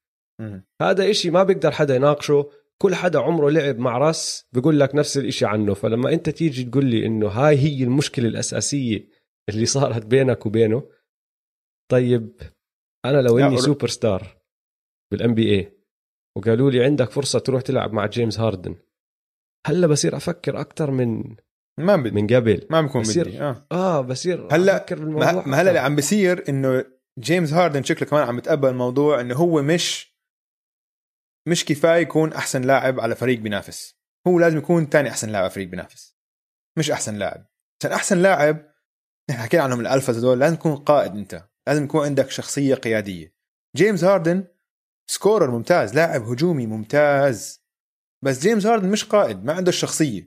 م- 0.42 0.60
هذا 0.82 1.10
إشي 1.10 1.30
ما 1.30 1.44
بيقدر 1.44 1.72
حدا 1.72 1.96
يناقشه. 1.96 2.50
كل 2.82 2.96
حدا 2.96 3.20
عمره 3.20 3.50
لعب 3.50 3.80
مع 3.80 3.98
راس 3.98 4.46
بيقول 4.54 4.80
لك 4.80 4.96
نفس 4.96 5.18
الإشي 5.18 5.46
عنه. 5.46 5.74
فلما 5.74 6.14
أنت 6.14 6.30
تيجي 6.30 6.64
تقول 6.64 6.86
لي 6.86 7.06
إنه 7.06 7.28
هاي 7.28 7.58
هي 7.58 7.84
المشكلة 7.84 8.28
الأساسية 8.28 9.08
اللي 9.50 9.66
صارت 9.66 10.06
بينك 10.06 10.46
وبينه. 10.46 10.90
طيب 11.92 12.42
أنا 13.06 13.22
لو 13.22 13.40
إني 13.40 13.58
superstar 13.58 14.38
بال 15.12 15.34
NBA 15.34 15.72
وقالوا 16.38 16.72
لي 16.72 16.84
عندك 16.84 17.10
فرصة 17.12 17.40
تروح 17.40 17.62
تلعب 17.62 17.94
مع 17.94 18.06
جيمس 18.06 18.40
هاردن 18.40 18.76
هلا 19.68 19.88
بصير 19.88 20.18
أفكر 20.18 20.62
أكثر 20.62 20.92
من 20.92 21.36
ما 21.80 21.96
بدي. 21.96 22.12
من 22.12 22.28
قبل؟ 22.28 22.68
ما 22.70 22.82
بكون 22.82 23.02
بصير 23.02 23.28
بدي 23.28 23.42
آه, 23.42 23.68
آه 23.72 24.02
بصير 24.02 24.48
هلأ 24.52 24.78
أفكر 24.78 25.00
بالموضوع 25.00 25.48
ما 25.48 25.62
هلأ 25.62 25.70
اللي 25.70 25.80
عم 25.80 25.96
بصير 25.96 26.50
إنه 26.50 26.86
جيمس 27.20 27.54
هاردن 27.54 27.84
شكله 27.84 28.10
كمان 28.10 28.28
عم 28.28 28.38
يتقبل 28.38 28.70
الموضوع 28.70 29.22
إنه 29.22 29.36
هو 29.36 29.62
مش 29.62 30.16
مش 31.48 31.66
كفاية 31.66 32.02
يكون 32.02 32.34
أحسن 32.34 32.62
لاعب 32.62 33.00
على 33.00 33.16
فريق 33.16 33.40
بينافس. 33.40 33.96
هو 34.28 34.40
لازم 34.40 34.58
يكون 34.58 34.86
ثاني 34.86 35.10
أحسن 35.10 35.30
لاعب 35.30 35.44
على 35.44 35.52
فريق 35.52 35.68
بينافس 35.68 36.18
مش 36.78 36.92
أحسن 36.92 37.16
لاعب. 37.16 37.46
عشان 37.82 37.92
أحسن 37.92 38.22
لاعب 38.22 38.75
نحن 39.30 39.42
حكينا 39.42 39.64
عنهم 39.64 39.80
الالفا 39.80 40.14
هذول 40.14 40.40
لازم 40.40 40.56
تكون 40.56 40.76
قائد 40.76 41.16
أنت 41.16 41.48
لازم 41.68 41.84
يكون 41.84 42.06
عندك 42.06 42.30
شخصية 42.30 42.76
قيادية. 42.76 43.36
جيمس 43.76 44.04
هاردن 44.04 44.48
scorer 45.10 45.52
ممتاز 45.52 45.96
لاعب 45.96 46.22
هجومي 46.22 46.68
ممتاز. 46.68 47.62
بس 48.24 48.40
جيمس 48.40 48.66
هاردن 48.66 48.90
مش 48.90 49.06
قائد 49.06 49.44
ما 49.44 49.54
عنده 49.54 49.70
الشخصية. 49.70 50.22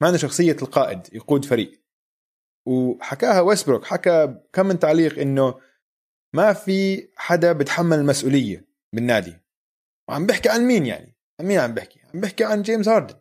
ما 0.00 0.06
عنده 0.06 0.18
شخصية 0.18 0.56
القائد 0.62 1.14
يقود 1.14 1.44
فريق. 1.44 1.82
وحكاها 2.68 3.40
ويسبروك 3.40 3.84
حكى 3.84 4.40
كم 4.52 4.66
من 4.66 4.78
تعليق 4.78 5.18
إنه 5.18 5.60
ما 6.34 6.52
في 6.52 7.08
حدا 7.16 7.52
بتحمل 7.52 7.98
المسؤولية 7.98 8.68
بالنادي. 8.94 9.36
وعم 10.08 10.26
بحكي 10.26 10.48
عن 10.48 10.60
مين 10.60 10.86
يعني؟ 10.86 11.16
عن 11.40 11.46
مين 11.46 11.58
عم 11.58 11.74
بحكي 11.74 12.00
عم 12.14 12.20
بحكي 12.20 12.44
عن 12.44 12.62
جيمس 12.62 12.88
هاردن. 12.88 13.14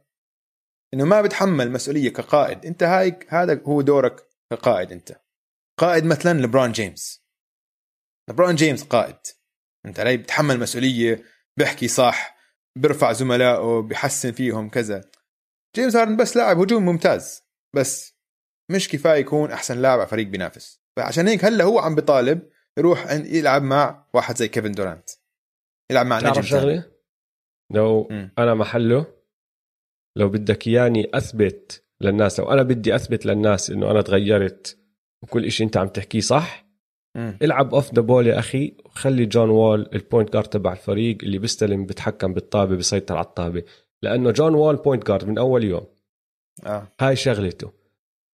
إنه 0.93 1.05
ما 1.05 1.21
بتحمل 1.21 1.71
مسؤولية 1.71 2.13
كقائد. 2.13 2.65
أنت 2.65 2.83
هاي 2.83 3.19
هذا 3.27 3.61
هو 3.63 3.81
دورك 3.81 4.30
كقائد 4.51 4.91
انت. 4.91 5.21
قائد 5.79 6.05
مثلا 6.05 6.41
لبرون 6.41 6.71
جيمس. 6.71 7.25
لبرون 8.29 8.55
جيمس 8.55 8.83
قائد. 8.83 9.17
انت 9.85 9.99
علي 9.99 10.17
بتحمل 10.17 10.59
مسؤولية 10.59 11.23
بحكي 11.59 11.87
صح 11.87 12.37
بيرفع 12.77 13.11
زملائه 13.11 13.81
بحسن 13.81 14.31
فيهم 14.31 14.69
كذا. 14.69 15.11
جيمس 15.75 15.95
هاردن 15.95 16.17
بس 16.17 16.37
لاعب 16.37 16.59
هجوم 16.59 16.85
ممتاز. 16.85 17.43
بس 17.75 18.15
مش 18.71 18.89
كفاية 18.89 19.19
يكون 19.19 19.51
أحسن 19.51 19.81
لاعب 19.81 19.99
على 19.99 20.07
فريق 20.07 20.27
بينافس. 20.27 20.81
فعشان 20.97 21.27
هيك 21.27 21.45
هلأ 21.45 21.63
هو 21.63 21.79
عم 21.79 21.95
بيطالب 21.95 22.49
يروح 22.77 23.11
يلعب 23.11 23.63
مع 23.63 24.07
واحد 24.13 24.37
زي 24.37 24.47
كيفن 24.47 24.71
دورانت. 24.71 25.09
يلعب 25.91 26.05
مع 26.05 26.19
نجم 26.19 26.41
شغلة؟ 26.41 26.91
لو 27.73 28.07
م. 28.11 28.29
أنا 28.37 28.53
محله 28.53 29.21
لو 30.17 30.29
بدك 30.29 30.67
إياني 30.67 31.11
أثبت 31.13 31.85
للناس. 32.05 32.39
لو 32.39 32.51
أنا 32.51 32.63
بدي 32.63 32.95
أثبت 32.95 33.25
للناس 33.25 33.69
إنه 33.69 33.91
أنا 33.91 34.01
تغيرت 34.01 34.77
وكل 35.23 35.51
شيء 35.51 35.65
أنت 35.65 35.77
عم 35.77 35.87
تحكيه 35.87 36.19
صح 36.19 36.65
مم. 37.15 37.37
العب 37.41 37.73
off 37.73 37.93
the 37.93 38.01
ball 38.01 38.27
يا 38.27 38.39
أخي 38.39 38.75
وخلي 38.85 39.25
جون 39.25 39.49
وول 39.49 39.89
ال 39.93 40.00
point 40.00 40.33
guard 40.33 40.47
تبع 40.47 40.71
الفريق 40.71 41.17
اللي 41.23 41.37
بيستلم 41.37 41.85
بيتحكم 41.85 42.33
بالطابة 42.33 42.75
بيسيطر 42.75 43.15
على 43.17 43.25
الطابة. 43.25 43.63
لأنه 44.03 44.31
جون 44.31 44.53
وول 44.55 44.75
point 44.75 45.07
guard 45.07 45.27
من 45.27 45.37
أول 45.37 45.63
يوم. 45.63 45.85
آه. 46.65 46.87
هاي 47.01 47.15
شغلته. 47.15 47.71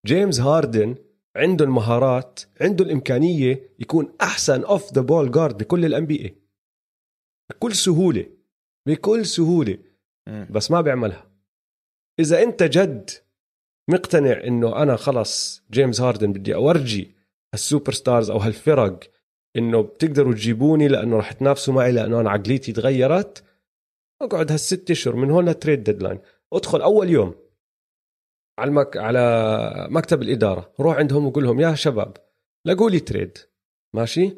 جيمس 0.05 0.39
هاردن 0.39 0.95
عنده 1.35 1.65
المهارات 1.65 2.39
عنده 2.61 2.85
الامكانيه 2.85 3.69
يكون 3.79 4.13
أحسن 4.21 4.63
off 4.63 4.93
the 4.93 5.01
ball 5.01 5.31
guard 5.31 5.57
بكل 5.57 5.85
ال 5.85 6.05
NBA 6.05 6.35
بكل 7.49 7.75
سهولة. 7.75 8.25
بكل 8.87 9.25
سهولة. 9.25 9.77
مم. 10.27 10.47
بس 10.49 10.71
ما 10.71 10.81
بيعملها. 10.81 11.31
إذا 12.19 12.43
أنت 12.43 12.63
جد 12.63 13.09
مقتنع 13.89 14.43
إنه 14.43 14.81
أنا 14.81 14.95
خلص 14.95 15.63
جيمس 15.71 16.01
هاردن 16.01 16.33
بدي 16.33 16.55
أورجي 16.55 17.15
هال 17.53 17.93
superstars 17.93 18.29
أو 18.29 18.37
هالفرق 18.37 18.99
إنه 19.57 19.81
بتقدروا 19.81 20.33
تجيبوني 20.33 20.87
لأنه 20.87 21.17
رح 21.17 21.31
تنافسوا 21.31 21.73
معي 21.73 21.91
لأنه 21.91 22.19
أنا 22.21 22.29
عقليتي 22.29 22.71
تغيرت 22.71 23.43
أقعد 24.21 24.51
هالست 24.51 24.91
أشهر 24.91 25.15
من 25.15 25.31
هون 25.31 25.49
ل 25.49 25.55
trade 25.55 25.83
deadline 25.83 26.19
أدخل 26.53 26.81
أول 26.81 27.09
يوم 27.09 27.35
على 28.59 28.69
المك... 28.69 28.97
على 28.97 29.87
مكتب 29.89 30.21
الإدارة 30.21 30.73
روح 30.79 30.97
عندهم 30.97 31.25
وقول 31.25 31.43
لهم 31.43 31.59
يا 31.59 31.75
شباب 31.75 32.17
لقوا 32.65 32.89
لي 32.89 32.99
trade 32.99 33.37
ماشي؟ 33.93 34.37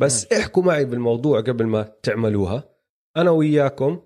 بس 0.00 0.24
م. 0.24 0.36
احكوا 0.36 0.62
معي 0.62 0.84
بالموضوع 0.84 1.40
قبل 1.40 1.66
ما 1.66 1.92
تعملوها. 2.02 2.70
أنا 3.16 3.30
وياكم 3.30 4.00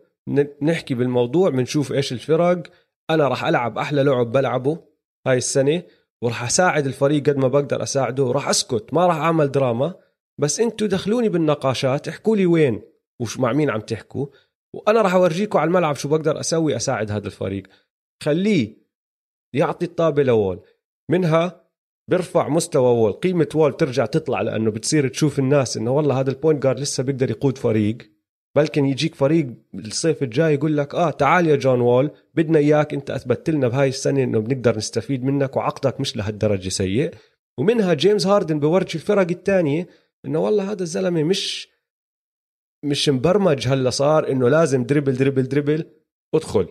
نحكي 0.62 0.94
بالموضوع 0.94 1.51
بنشوف 1.51 1.92
إيش 1.92 2.12
الفرق 2.12 2.62
أنا 3.11 3.29
راح 3.29 3.45
ألعب 3.45 3.79
أحلى 3.79 4.03
لعب 4.03 4.33
بلعبه 4.33 4.79
هاي 5.27 5.37
السنة 5.37 5.83
وراح 6.23 6.43
أساعد 6.43 6.87
الفريق 6.87 7.31
قد 7.31 7.37
ما 7.37 7.49
بقدر 7.49 7.83
أساعده 7.83 8.25
وراح 8.25 8.49
أسكت 8.49 8.95
ما 8.95 9.07
راح 9.07 9.17
أعمل 9.17 9.51
دراما. 9.51 9.95
بس 10.38 10.61
أنتوا 10.61 10.87
دخلوني 10.87 11.29
بالنقاشات 11.29 12.09
احكوا 12.09 12.37
لي 12.37 12.47
وين 12.47 12.83
وش 13.21 13.38
مع 13.38 13.53
مين 13.53 13.71
عم 13.71 13.81
تحكوا 13.81 14.27
وأنا 14.75 15.03
راح 15.03 15.14
اورجيكم 15.14 15.59
على 15.59 15.69
الملعب 15.69 15.97
شو 15.97 16.09
بقدر 16.09 16.40
أسوي 16.40 16.77
أساعد 16.77 17.11
هذا 17.11 17.27
الفريق. 17.27 17.67
خليه 18.23 18.77
يعطي 19.55 19.87
الطابة 19.87 20.23
لوول. 20.23 20.61
منها 21.11 21.64
بيرفع 22.11 22.49
مستوى 22.49 22.88
وول 22.88 23.12
قيمة 23.12 23.49
وول 23.55 23.77
ترجع 23.77 24.07
تطلع 24.07 24.40
لأنه 24.40 24.71
بتصير 24.71 25.09
تشوف 25.09 25.38
الناس 25.38 25.77
إنه 25.77 25.90
والله 25.90 26.21
هذا 26.21 26.31
ال 26.31 26.36
point 26.36 26.62
guard 26.62 26.81
لسه 26.81 27.03
بيقدر 27.03 27.31
يقود 27.31 27.59
فريق. 27.59 28.13
بلكن 28.55 28.87
يجيك 28.87 29.14
فريق 29.14 29.47
الصيف 29.75 30.23
الجاي 30.23 30.55
يقول 30.55 30.77
لك 30.77 30.95
آه 30.95 31.11
تعال 31.11 31.47
يا 31.47 31.57
جون 31.57 31.81
وول 31.81 32.11
بدنا 32.35 32.59
إياك 32.59 32.95
أنت 32.95 33.11
أثبتت 33.11 33.51
لنا 33.51 33.69
بهاي 33.69 33.88
السنة 33.88 34.23
إنه 34.23 34.38
بنقدر 34.38 34.77
نستفيد 34.77 35.25
منك 35.25 35.57
وعقدك 35.57 36.01
مش 36.01 36.17
لهالدرجة 36.17 36.69
سيء. 36.69 37.11
ومنها 37.59 37.95
جيمس 37.95 38.27
هاردن 38.27 38.61
بورجي 38.61 38.95
الفرق 38.95 39.31
الثانية 39.31 39.87
إنه 40.25 40.38
والله 40.38 40.73
هذا 40.73 40.83
الزلمة 40.83 41.23
مش 41.23 41.69
مش 42.85 43.09
مبرمج 43.09 43.69
هلا 43.69 43.90
صار 43.90 44.31
إنه 44.31 44.49
لازم 44.49 44.85
dribble 44.85 45.17
dribble 45.17 45.49
dribble 45.49 45.85
ادخل. 46.35 46.69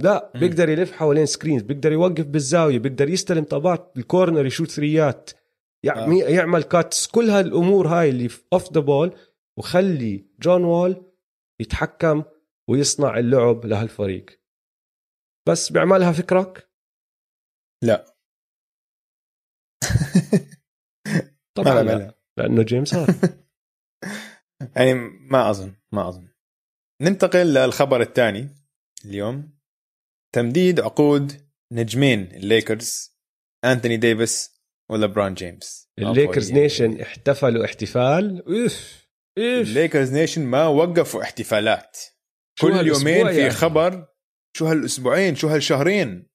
لا 0.00 0.32
بيقدر 0.34 0.68
يلف 0.68 0.92
حوالين 0.92 1.26
screens 1.26 1.62
بيقدر 1.62 1.92
يوقف 1.92 2.26
بالزاوية 2.26 2.78
بيقدر 2.78 3.08
يستلم 3.08 3.44
طابات 3.44 3.92
بال 3.94 4.07
corner 4.07 4.46
يشوت 4.46 4.70
ثريات 4.70 5.30
يعني 5.82 6.26
آه. 6.26 6.28
يعمل 6.28 6.62
cuts 6.62 7.06
كل 7.06 7.30
هالأمور 7.30 7.88
هاي 7.88 8.08
اللي 8.08 8.28
off 8.52 8.72
the 8.72 8.80
ball 8.80 9.12
وخلي 9.56 10.24
جون 10.40 10.64
وول 10.64 11.11
يتحكم 11.62 12.24
ويصنع 12.70 13.18
اللعب 13.18 13.66
لهالفريق. 13.66 14.42
بس 15.48 15.72
بيعملها 15.72 16.12
فكرك؟ 16.12 16.70
لا. 17.84 18.16
طبعا 21.56 21.82
لا. 21.82 22.18
لأنه 22.38 22.62
جيمس 22.62 22.94
هارد 22.94 23.44
يعني 24.76 24.94
ما 25.30 25.50
أظن 25.50 25.74
ما 25.92 26.08
أظن. 26.08 26.28
ننتقل 27.02 27.54
للخبر 27.54 28.00
الثاني 28.00 28.48
اليوم. 29.04 29.58
تمديد 30.34 30.80
عقود 30.80 31.32
نجمين 31.72 32.20
الليكرز 32.20 33.18
أنتوني 33.64 33.96
ديفيس 33.96 34.62
ولبرون 34.90 35.34
جيمس. 35.34 35.88
الليكرز 35.98 36.52
nation 36.52 37.00
احتفلوا 37.00 37.64
احتفال. 37.64 38.44
أوف. 38.62 39.01
إيش؟ 39.38 39.68
الليكرز 39.68 40.12
nation 40.12 40.44
ما 40.44 40.66
وقفوا 40.66 41.22
احتفالات. 41.22 41.98
كل 42.60 42.86
يومين 42.86 43.28
في 43.32 43.38
يعني. 43.38 43.50
خبر 43.50 44.08
شو 44.56 44.66
هالأسبوعين 44.66 45.34
شو 45.34 45.48
هالشهرين؟ 45.48 46.28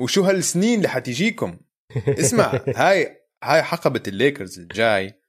وشو 0.00 0.22
هالسنين 0.22 0.78
اللي 0.78 0.88
حتيجيكم؟ 0.88 1.60
اسمع 2.20 2.60
هاي 2.76 3.28
هاي 3.44 3.62
حقبة 3.62 4.02
الليكرز 4.08 4.58
الجاي 4.58 5.20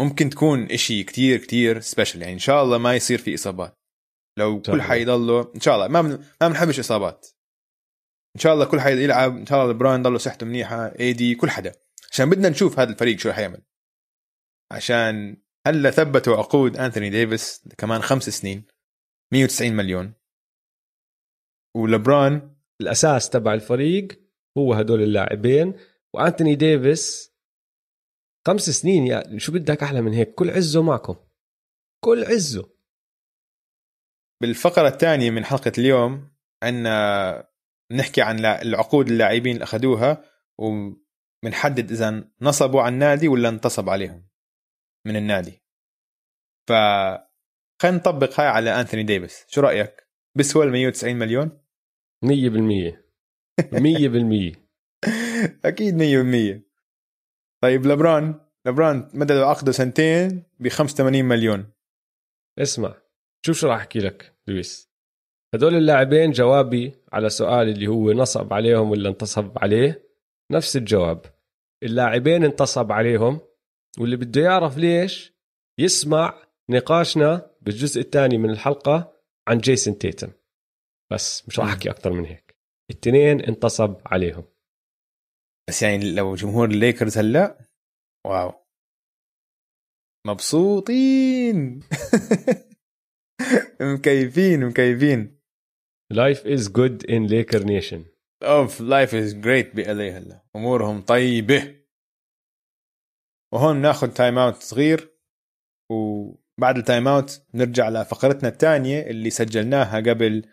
ممكن 0.00 0.30
تكون 0.30 0.64
إشي 0.70 1.04
كتير 1.04 1.38
كتير 1.38 1.80
special 1.80 2.22
يعني 2.22 2.34
إن 2.34 2.38
شاء 2.38 2.62
الله 2.62 2.78
ما 2.78 2.94
يصير 2.94 3.18
في 3.18 3.34
إصابات. 3.34 3.74
لو 4.38 4.62
كل 4.62 4.82
حيضلوا 4.82 5.54
إن 5.54 5.60
شاء 5.60 5.74
الله 5.74 5.88
ما 5.88 6.02
من... 6.02 6.10
ما 6.40 6.48
بنحبش 6.48 6.78
إصابات. 6.78 7.26
إن 8.36 8.40
شاء 8.40 8.54
الله 8.54 8.64
كل 8.64 8.80
حد 8.80 8.92
يلعب 8.92 9.36
إن 9.36 9.46
شاء 9.46 9.62
الله 9.62 9.72
لبرون 9.72 10.02
ضله 10.02 10.18
صحته 10.18 10.46
منيحة 10.46 10.86
AD 11.00 11.34
كل 11.34 11.50
حدا. 11.50 11.74
عشان 12.12 12.30
بدنا 12.30 12.48
نشوف 12.48 12.78
هذا 12.78 12.90
الفريق 12.90 13.18
شو 13.18 13.32
حيعمل 13.32 13.62
عشان 14.72 15.42
هلا 15.68 15.90
ثبتوا 15.90 16.36
عقود 16.36 16.76
أنثوني 16.76 17.10
ديفيس 17.10 17.68
كمان 17.78 18.02
خمس 18.02 18.28
سنين؟ 18.30 18.64
190 19.32 19.72
مليون. 19.72 20.14
ولبرون؟ 21.76 22.56
الأساس 22.80 23.30
تبع 23.30 23.54
الفريق 23.54 24.20
هو 24.58 24.74
هدول 24.74 25.02
اللاعبين. 25.02 25.74
وانتوني 26.14 26.54
ديفيس 26.54 27.32
خمس 28.46 28.70
سنين 28.70 29.06
يا 29.06 29.38
شو 29.38 29.52
بدك 29.52 29.82
أحلى 29.82 30.00
من 30.00 30.12
هيك؟ 30.12 30.34
كل 30.34 30.50
عزه 30.50 30.82
معكم. 30.82 31.16
كل 32.04 32.24
عزه. 32.24 32.70
بالفقرة 34.42 34.88
الثانية 34.88 35.30
من 35.30 35.44
حلقة 35.44 35.72
اليوم 35.78 36.30
عنا 36.62 37.48
نحكي 37.92 38.22
عن 38.22 38.44
العقود 38.44 39.08
اللاعبين 39.08 39.52
اللي 39.54 39.64
أخذوها 39.64 40.24
وبنحدد 40.58 41.90
إذا 41.90 42.30
نصبوا 42.40 42.82
على 42.82 42.92
النادي 42.92 43.28
ولا 43.28 43.48
انتصب 43.48 43.88
عليهم. 43.88 44.28
من 45.06 45.16
النادي. 45.16 45.62
ف 46.68 46.72
خلينا 47.82 47.96
نطبق 47.96 48.40
هاي 48.40 48.46
على 48.46 48.80
أنثوني 48.80 49.02
ديفيس. 49.02 49.44
شو 49.48 49.60
رأيك؟ 49.60 50.08
بسوى 50.36 50.64
ال 50.66 50.72
190 50.72 51.16
مليون؟ 51.16 51.60
100% 52.24 52.28
100% 53.60 54.56
أكيد 55.64 55.98
100% 56.58 56.62
طيب 57.62 57.86
ليبرون 57.86 58.40
ليبرون 58.66 59.10
مدد 59.14 59.36
عقده 59.36 59.72
سنتين 59.72 60.42
ب 60.60 60.68
85 60.68 61.24
مليون. 61.24 61.72
اسمع 62.58 62.94
شوف 63.46 63.58
شو 63.58 63.68
راح 63.68 63.76
أحكي 63.76 63.98
لك 63.98 64.34
لويس. 64.46 64.88
هدول 65.54 65.74
اللاعبين 65.74 66.30
جوابي 66.30 66.92
على 67.12 67.28
سؤال 67.28 67.68
اللي 67.68 67.86
هو 67.86 68.12
نصب 68.12 68.52
عليهم 68.52 68.90
ولا 68.90 69.08
انتصب 69.08 69.58
عليه؟ 69.58 70.08
نفس 70.52 70.76
الجواب. 70.76 71.20
اللاعبين 71.82 72.44
انتصب 72.44 72.92
عليهم 72.92 73.40
واللي 74.00 74.16
بده 74.16 74.40
يعرف 74.40 74.78
ليش 74.78 75.32
يسمع 75.80 76.42
نقاشنا 76.70 77.50
بالجزء 77.60 78.00
الثاني 78.00 78.38
من 78.38 78.50
الحلقة 78.50 79.16
عن 79.48 79.58
جيسون 79.58 79.98
تيتوم. 79.98 80.32
بس 81.12 81.48
مش 81.48 81.58
راح 81.58 81.68
أحكي 81.68 81.90
أكثر 81.90 82.12
من 82.12 82.24
هيك. 82.24 82.58
التنين 82.90 83.40
انتصب 83.40 83.96
عليهم. 84.06 84.44
بس 85.68 85.82
يعني 85.82 86.12
لو 86.12 86.34
جمهور 86.34 86.70
الليكرز 86.70 87.18
هلا 87.18 87.58
واو. 88.26 88.52
مبسوطين. 90.26 91.80
مكيفين 93.80 94.64
مكيفين. 94.64 95.38
life 96.12 96.46
is 96.46 96.68
good 96.68 97.10
in 97.10 97.26
Laker 97.26 97.64
Nation 97.64 98.04
أوف 98.42 98.80
life 98.80 99.14
is 99.14 99.34
great 99.34 99.76
ب 99.76 99.88
LA 99.88 100.12
هلا. 100.12 100.44
أمورهم 100.56 101.02
طيبة. 101.02 101.77
وهون 103.52 103.76
ناخذ 103.76 104.08
timeout 104.08 104.62
صغير 104.62 105.14
وبعد 105.90 106.76
ال 106.78 107.08
timeout 107.08 107.42
نرجع 107.54 107.88
لفقرتنا 107.88 108.48
الثانية 108.48 109.02
اللي 109.02 109.30
سجلناها 109.30 109.96
قبل 109.96 110.44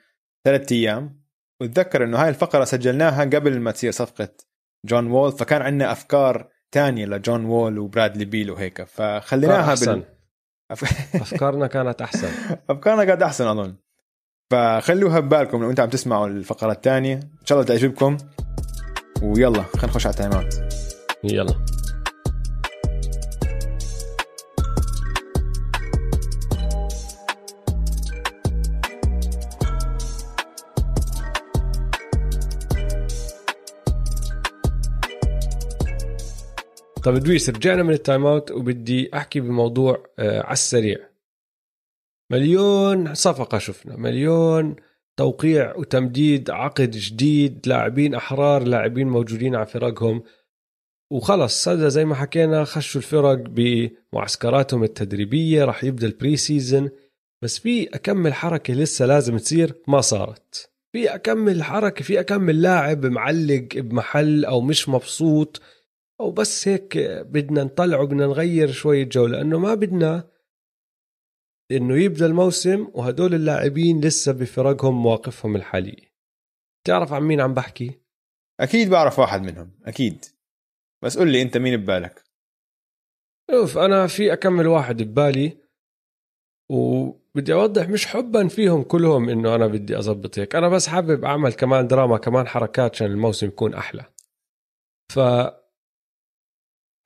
ثلاثة 0.46 0.76
أيام. 0.76 1.26
وتذكر 1.62 2.04
إنه 2.04 2.18
هاي 2.18 2.30
الفقرة 2.30 2.64
سجلناها 2.64 3.24
قبل 3.24 3.60
ما 3.60 3.72
تصير 3.72 3.92
صفقة 3.92 4.30
جون 4.86 5.12
وول 5.12 5.32
فكان 5.32 5.62
عندنا 5.62 5.92
أفكار 5.92 6.50
تانية 6.72 7.06
لجون 7.06 7.46
وول 7.46 7.80
وبرادلي 7.80 8.26
بيل 8.26 8.52
وهيك. 8.52 8.82
فخليناها 8.82 9.70
أحسن. 9.70 9.94
بال... 9.94 10.06
أفكارنا 11.22 11.68
كانت 11.68 12.02
أحسن. 12.02 12.30
أفكارنا 12.70 13.06
كانت 13.06 13.22
أحسن 13.22 13.48
أظن. 13.48 13.76
فخلوها 14.52 15.20
ببالكم 15.20 15.64
لو 15.64 15.70
أنتم 15.70 15.84
عم 15.84 15.90
تسمعوا 15.90 16.28
الفقرة 16.28 16.72
الثانية. 16.72 17.16
إن 17.16 17.46
شاء 17.46 17.58
الله 17.58 17.68
تعجبكم. 17.68 18.18
ويلا 19.22 19.62
خلينا 19.62 19.88
نخش 19.88 20.06
على 20.06 20.14
ال 20.14 20.32
timeout 20.32 20.54
يلا. 21.24 21.75
طيب 37.06 37.16
لويس 37.16 37.50
رجعنا 37.50 37.84
من 37.84 37.94
ال 37.94 38.26
timeout 38.26 38.52
وبدي 38.52 39.10
احكي 39.14 39.40
بموضوع 39.40 40.06
آه 40.20 40.42
على 40.42 40.54
السريع. 40.54 40.98
مليون 42.32 43.14
صفقة 43.14 43.58
شفنا. 43.58 43.98
مليون 43.98 44.76
توقيع 45.18 45.76
وتمديد 45.76 46.50
عقد 46.50 46.92
جديد 46.92 47.68
لاعبين 47.68 48.16
أحرار 48.16 48.64
لاعبين 48.64 49.08
موجودين 49.08 49.56
على 49.56 49.66
فرقهم. 49.66 50.24
وخلص 51.12 51.68
هذا 51.68 51.88
زي 51.88 52.06
ما 52.06 52.16
حكينا 52.16 52.64
خشوا 52.64 53.02
الفرق 53.02 53.44
بمعسكراتهم 53.50 54.84
التدريبية 54.84 55.66
راح 55.66 55.84
يبدأ 55.84 56.08
ال 56.08 56.38
preseason. 56.38 56.90
بس 57.42 57.60
في 57.60 57.88
أكم 57.96 58.19
من 58.19 58.34
حركة 58.34 58.74
لسه 58.74 59.06
لازم 59.06 59.38
تصير؟ 59.38 59.74
ما 59.88 60.02
صارت. 60.02 60.70
في 60.92 61.16
أكم 61.16 61.45
من 61.45 61.64
حركة 61.64 62.04
في 62.04 62.20
أكم 62.20 62.45
من 62.45 62.62
لاعب 62.62 63.06
معلق 63.06 63.68
بمحل 63.76 64.46
أو 64.46 64.62
مش 64.62 64.90
مبسوط؟ 64.90 65.62
أو 66.20 66.32
بس 66.32 66.68
هيك 66.68 66.98
بدنا 67.22 67.64
نطلع 67.64 68.00
وبدنا 68.00 68.28
نغير 68.28 68.72
شوية 68.72 69.04
جو 69.04 69.26
لأنه 69.26 69.60
ما 69.60 69.74
بدنا 69.74 70.30
إنه 71.72 71.98
يبدأ 72.04 72.26
الموسم 72.26 72.88
وهدول 72.94 73.34
اللاعبين 73.34 74.02
لسه 74.02 74.32
بفرقهم 74.32 75.04
مواقفهم 75.04 75.56
الحالية. 75.56 76.16
تعرف 76.88 77.14
عن 77.14 77.22
مين 77.22 77.42
عم 77.42 77.54
بحكي؟ 77.54 78.02
أكيد 78.60 78.90
بعرف 78.90 79.20
واحد 79.20 79.42
منهم 79.42 79.72
أكيد. 79.86 80.26
بس 81.04 81.18
قل 81.18 81.32
لي 81.32 81.42
أنت 81.42 81.58
مين 81.58 81.78
ببالك؟ 81.78 82.24
شوف 83.52 83.78
أنا 83.78 84.08
في 84.08 84.34
أكمل 84.34 84.68
واحد 84.68 85.04
ببالي 85.04 85.58
وبدي 86.72 87.54
أوضح 87.54 87.90
مش 87.90 88.06
حبا 88.06 88.48
فيهم 88.48 88.84
كلهم 88.84 89.30
إنه 89.30 89.56
أنا 89.56 89.68
بدي 89.68 89.98
أظبط 89.98 90.40
هيك. 90.40 90.56
أنا 90.56 90.70
بس 90.70 90.88
حابب 90.88 91.26
أعمل 91.26 91.54
كمان 91.54 91.88
دراما 91.88 92.18
كمان 92.18 92.48
حركات 92.48 92.96
عشان 92.96 93.08
الموسم 93.08 93.48
يكون 93.48 93.74
أحلى. 93.74 94.06
ف 95.14 95.20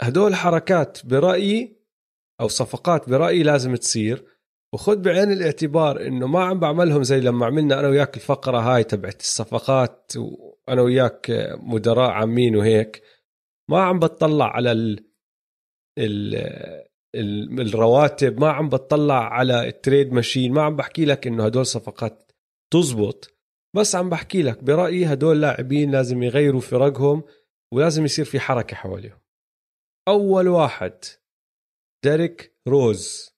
هدول 0.02 0.36
حركات 0.36 1.06
برأيي 1.06 1.80
أو 2.42 2.48
صفقات 2.48 3.10
برأيي 3.10 3.44
لازم 3.44 3.76
تصير 3.76 4.26
وخذ 4.74 4.96
بعين 4.96 5.32
الاعتبار 5.32 6.08
إنه 6.08 6.28
ما 6.28 6.44
عم 6.44 6.60
بعملهم 6.60 7.04
زي 7.04 7.20
لما 7.20 7.46
عملنا 7.46 7.80
أنا 7.80 7.88
وياك 7.88 8.16
الفقرة 8.16 8.58
هاي 8.60 8.84
تبعت 8.84 9.22
الصفقات 9.22 10.14
وأنا 10.18 10.82
وياك 10.82 11.32
مدراء 11.62 12.10
عامين 12.10 12.56
وهيك. 12.56 13.02
ما 13.70 13.82
عم 13.82 14.00
بتطلع 14.00 14.46
على 14.56 14.72
ال 14.72 15.06
ال 15.98 16.36
ال 17.16 17.62
الرواتب 17.62 18.40
ما 18.40 18.50
عم 18.50 18.70
بتطلع 18.70 19.34
على 19.34 19.68
التريد 19.68 20.14
ماشين 20.14 20.54
ما 20.54 20.62
عم 20.62 20.76
بحكي 20.76 21.06
لك 21.06 21.28
إنه 21.28 21.46
هدول 21.46 21.66
صفقات 21.66 22.32
تزبط. 22.74 23.38
بس 23.76 23.96
عم 23.96 24.10
بحكي 24.10 24.42
لك 24.42 24.64
برأيي 24.64 25.06
هدول 25.06 25.42
لاعبين 25.42 25.92
لازم 25.92 26.24
يغيروا 26.24 26.62
فرقهم 26.62 27.24
ولازم 27.74 28.06
يصير 28.06 28.26
في 28.26 28.40
حركة 28.40 28.76
حواليهم. 28.76 29.20
أول 30.08 30.48
واحد. 30.48 30.94
ديريك 32.04 32.56
روز. 32.68 33.30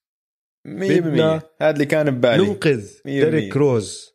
100% 0.68 0.70
هذا 1.62 1.74
اللي 1.74 1.86
كان 1.86 2.12
ببالي. 2.12 2.48
ننقذ 2.48 3.02
ديريك 3.06 3.58
روز. 3.58 4.12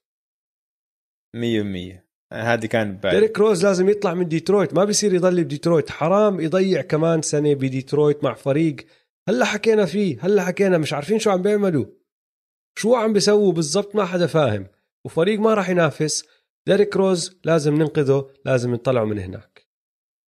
100% 1.37 2.07
هذه 2.33 2.67
كان 2.67 2.93
ببالي. 2.93 3.15
ديريك 3.15 3.39
روز 3.39 3.67
لازم 3.67 3.89
يطلع 3.89 4.15
من 4.15 4.29
ديترويت. 4.29 4.75
ما 4.75 4.85
بيصير 4.85 5.15
يضل 5.15 5.45
بديترويت. 5.45 5.91
حرام 5.91 6.41
يضيع 6.41 6.83
كمان 6.83 7.23
سنة 7.23 7.55
بديترويت 7.55 8.25
مع 8.25 8.35
فريق. 8.35 8.77
هلا 9.29 9.45
حكينا 9.45 9.87
فيه. 9.87 10.19
هلا 10.21 10.45
حكينا. 10.45 10.79
مش 10.79 10.93
عارفين 10.93 11.19
شو 11.19 11.31
عم 11.31 11.43
بيعملوا. 11.43 11.87
شو 12.79 12.95
عم 12.95 13.13
بيسووا 13.13 13.53
بالضبط 13.53 13.95
ما 13.95 14.05
حدا 14.05 14.27
فاهم. 14.27 14.67
وفريق 15.05 15.41
ما 15.41 15.55
راح 15.55 15.69
ينافس. 15.69 16.25
ديريك 16.67 16.97
روز 16.97 17.41
لازم 17.45 17.75
ننقذه. 17.75 18.31
لازم 18.45 18.75
نطلعه 18.75 19.05
من 19.05 19.19
هناك. 19.19 19.67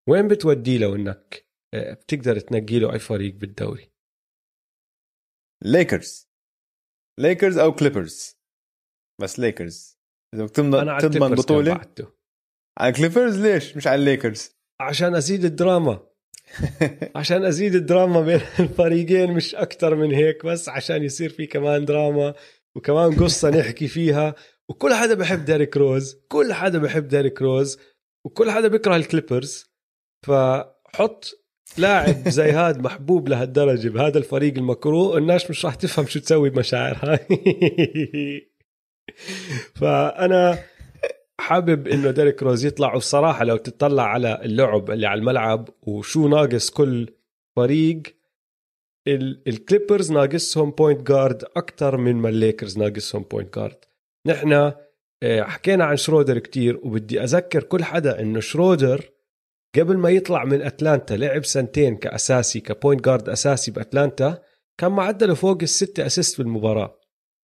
وين 0.09 0.29
بتودي 0.29 0.79
له 0.79 0.95
إنك؟ 0.97 1.48
بتقدر 1.75 2.41
تنقي 2.41 2.79
له 2.79 2.93
أي 2.93 2.99
فريق 2.99 3.35
بالدوري. 3.35 3.91
ليكرز 5.65 6.29
ليكرز 7.21 7.59
أو 7.59 7.75
كليبرز 7.75 8.37
بس 9.21 9.39
ليكرز 9.39 9.99
إذا 10.35 10.47
تضمن 10.47 10.99
تضمن 10.99 11.35
بطولة. 11.35 11.81
على 12.79 12.93
كليبرز 12.93 13.39
ليش؟ 13.39 13.77
مش 13.77 13.87
على 13.87 14.01
الليكرز 14.01 14.57
عشان 14.81 15.15
أزيد 15.15 15.45
الدراما. 15.45 16.09
عشان 17.17 17.45
أزيد 17.45 17.75
الدراما 17.75 18.21
بين 18.21 18.41
الفريقين 18.61 19.33
مش 19.33 19.55
أكثر 19.55 19.95
من 19.95 20.13
هيك 20.15 20.47
بس 20.47 20.69
عشان 20.69 21.03
يصير 21.03 21.31
في 21.31 21.47
كمان 21.47 21.85
دراما 21.85 22.35
وكمان 22.77 23.17
قصة 23.25 23.51
نحكي 23.51 23.89
فيها. 23.89 24.35
وكل 24.71 24.95
حدا 24.95 25.15
بحب 25.15 25.45
ديريك 25.45 25.77
روز 25.77 26.15
كل 26.29 26.53
حدا 26.53 26.79
بحب 26.79 27.09
ديريك 27.09 27.43
روز 27.43 27.79
وكل 28.27 28.51
حدا 28.51 28.69
بيكره 28.69 28.97
الكليبرز 28.97 29.71
فحط 30.27 31.38
لاعب 31.79 32.29
زي 32.29 32.51
هاد 32.51 32.83
محبوب 32.83 33.29
لهالدرجة 33.29 33.89
بهذا 33.89 34.19
الفريق 34.19 34.55
المكروه 34.55 35.19
الناس 35.19 35.51
مش 35.51 35.65
راح 35.65 35.75
تفهم 35.75 36.07
شو 36.07 36.21
تسوي 36.21 36.51
بمشاعرها 36.51 37.21
فأنا 39.81 40.59
حابب 41.41 41.89
إنه 41.89 42.11
ديريك 42.11 42.43
روز 42.43 42.65
يطلع 42.65 42.95
والصراحه 42.95 43.45
لو 43.45 43.57
تطلع 43.57 44.03
على 44.03 44.41
اللعب 44.45 44.91
اللي 44.91 45.07
على 45.07 45.19
الملعب 45.19 45.69
وشو 45.83 46.29
ناقص 46.29 46.71
كل 46.71 47.11
فريق 47.57 48.03
الكليبرز 49.47 50.13
ناقصهم 50.13 50.71
point 50.71 51.09
guard 51.09 51.45
أكثر 51.57 51.97
من 51.97 52.17
ما 52.17 52.29
الليكرز 52.29 52.79
ناقصهم 52.79 53.23
point 53.23 53.55
guard 53.55 53.85
نحن 54.27 54.73
آه، 55.23 55.43
حكينا 55.43 55.85
عن 55.85 55.97
شرودر 55.97 56.39
كتير 56.39 56.77
وبدي 56.83 57.23
أذكر 57.23 57.63
كل 57.63 57.85
حدا 57.85 58.21
إنه 58.21 58.41
شرودر 58.41 59.11
قبل 59.77 59.97
ما 59.97 60.11
يطلع 60.11 60.45
من 60.45 60.63
أتلانتا 60.63 61.15
لعب 61.15 61.45
سنتين 61.45 61.97
كأساسي 61.97 62.61
ك 62.61 62.68
point 62.68 63.05
guard 63.05 63.29
أساسي 63.29 63.71
بأتلانتا 63.71 64.43
كان 64.81 64.93
معدله 64.93 65.35
فوق 65.35 65.59
الستة 65.63 66.07
assist 66.07 66.39
بالمباراه 66.39 66.99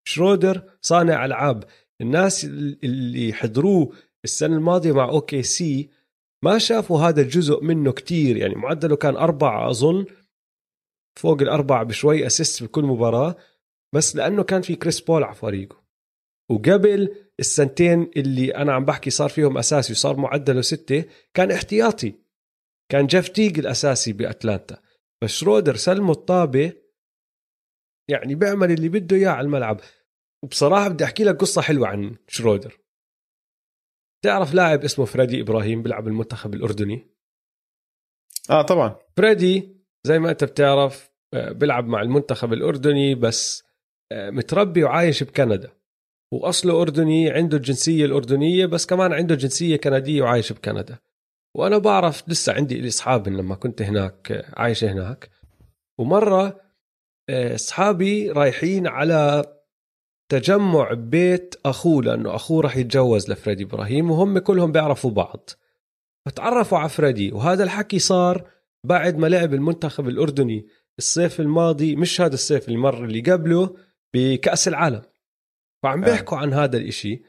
شرودر 0.08 0.64
صانع 0.82 1.26
ألعاب. 1.26 1.64
الناس 2.02 2.46
اللي 2.84 3.34
حضروه 3.34 3.96
السنة 4.24 4.56
الماضية 4.56 4.92
مع 4.92 5.10
أوكي 5.10 5.44
سي 5.44 5.90
ما 6.44 6.58
شافوا 6.58 7.00
هذا 7.00 7.22
الجزء 7.22 7.64
منه 7.64 7.92
كتير. 7.92 8.38
يعني 8.38 8.56
معدله 8.56 8.96
كان 8.96 9.16
أربعة 9.16 9.70
أظن 9.70 10.06
فوق 11.20 11.42
الأربعة 11.42 11.84
بشوي 11.84 12.28
assist 12.28 12.64
بكل 12.64 12.84
مباراة 12.84 13.36
بس 13.94 14.16
لأنه 14.16 14.44
كان 14.44 14.62
في 14.62 14.76
كريس 14.76 15.00
بول 15.00 15.24
على 15.24 15.36
فريقه. 15.36 15.84
وقبل 16.52 17.16
السنتين 17.44 18.12
اللي 18.18 18.56
أنا 18.56 18.74
عم 18.74 18.86
بحكي 18.86 19.10
صار 19.10 19.30
فيهم 19.30 19.58
أساسي 19.58 19.94
وصار 19.94 20.18
معدله 20.18 20.62
ستة 20.62 21.06
كان 21.34 21.52
احتياطي. 21.52 22.16
كان 22.92 23.08
جيف 23.08 23.28
تيغ 23.30 23.60
الأساسي 23.60 24.14
بأتلانتا. 24.14 24.82
بس 25.24 25.30
شرودر 25.30 25.76
سلمه 25.76 26.12
الطابة 26.12 26.74
يعني 28.10 28.36
بيعمل 28.36 28.72
اللي 28.72 28.90
بده 28.90 29.18
إياه 29.18 29.30
على 29.30 29.46
الملعب. 29.46 29.82
وبصراحة 30.44 30.88
بدي 30.88 31.04
أحكي 31.04 31.24
لك 31.24 31.36
قصة 31.36 31.62
حلوة 31.62 31.88
عن 31.88 32.16
شرودر. 32.28 32.80
تعرف 34.24 34.54
لاعب 34.54 34.84
اسمه 34.84 35.06
فريدي 35.06 35.42
إبراهيم 35.42 35.84
بيلعب 35.84 36.08
المنتخب 36.08 36.54
الأردني؟ 36.54 37.08
آه 38.50 38.62
طبعا. 38.62 38.96
فريدي 39.18 39.84
زي 40.04 40.20
ما 40.20 40.32
أنت 40.32 40.44
بتعرف 40.44 41.12
آه، 41.34 41.52
بيلعب 41.52 41.88
مع 41.88 42.02
المنتخب 42.02 42.54
الأردني 42.54 43.16
بس 43.16 43.64
آه، 44.12 44.30
متربي 44.30 44.84
وعايش 44.84 45.24
بكندا. 45.24 45.83
وأصله 46.34 46.82
أردني 46.82 47.32
عنده 47.32 47.58
الجنسية 47.58 48.06
الأردنية 48.06 48.66
بس 48.66 48.86
كمان 48.86 49.14
عنده 49.14 49.36
جنسية 49.36 49.76
كندية 49.76 50.22
وعايش 50.22 50.54
بكندا. 50.54 50.98
وأنا 51.56 51.78
بعرف 51.78 52.24
لسه 52.30 52.54
عندي 52.54 52.88
اصحاب 52.88 53.28
لما 53.28 53.56
كنت 53.56 53.82
هناك 53.82 54.32
آه، 54.32 54.46
عايش 54.62 54.84
هناك. 54.84 55.30
ومرة 56.00 56.62
أصحابي 57.30 58.32
رايحين 58.32 58.88
على 58.88 59.46
تجمع 60.32 60.94
ببيت 60.94 61.56
أخوه 61.66 62.04
لأنه 62.04 62.36
أخوه 62.36 62.62
راح 62.62 62.78
يتجوز 62.78 63.32
لفريدي 63.32 63.64
إبراهيم 63.64 64.12
وهم 64.12 64.40
كلهم 64.40 64.72
بيعرفوا 64.72 65.12
بعض. 65.12 65.50
فتعرفوا 66.26 66.78
على 66.78 66.90
فريدي 66.90 67.32
وهذا 67.32 67.64
الحكي 67.64 68.00
صار 68.00 68.48
بعد 68.86 69.18
ما 69.18 69.28
لعب 69.28 69.54
المنتخب 69.54 70.08
الأردني 70.08 70.68
الصيف 71.00 71.40
الماضي 71.40 71.96
مش 71.96 72.22
هذا 72.22 72.34
الصيف 72.34 72.68
اللي 72.68 72.80
مر 72.80 73.06
اللي 73.06 73.22
قبله 73.22 73.76
بكأس 74.14 74.68
العالم. 74.68 75.02
فعم 75.84 76.04
آه. 76.04 76.10
بيحكوا 76.10 76.38
عن 76.38 76.54
هذا 76.54 76.78
الإشي 76.78 77.22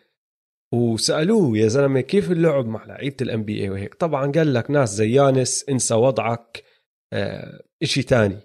وسألوه 0.74 1.58
يا 1.58 1.68
زلمة 1.68 2.00
كيف 2.00 2.30
اللعب 2.30 2.66
مع 2.66 2.84
لعيبة 2.84 3.16
الام 3.22 3.44
بي 3.44 3.62
اي 3.62 3.70
وهيك. 3.70 3.94
طبعا 3.94 4.32
قال 4.32 4.54
لك 4.54 4.70
ناس 4.70 4.94
زي 4.94 5.12
يانس 5.12 5.68
انسى 5.68 5.94
وضعك 5.94 6.64
آه 7.12 7.64
إشي 7.82 8.02
تاني. 8.02 8.40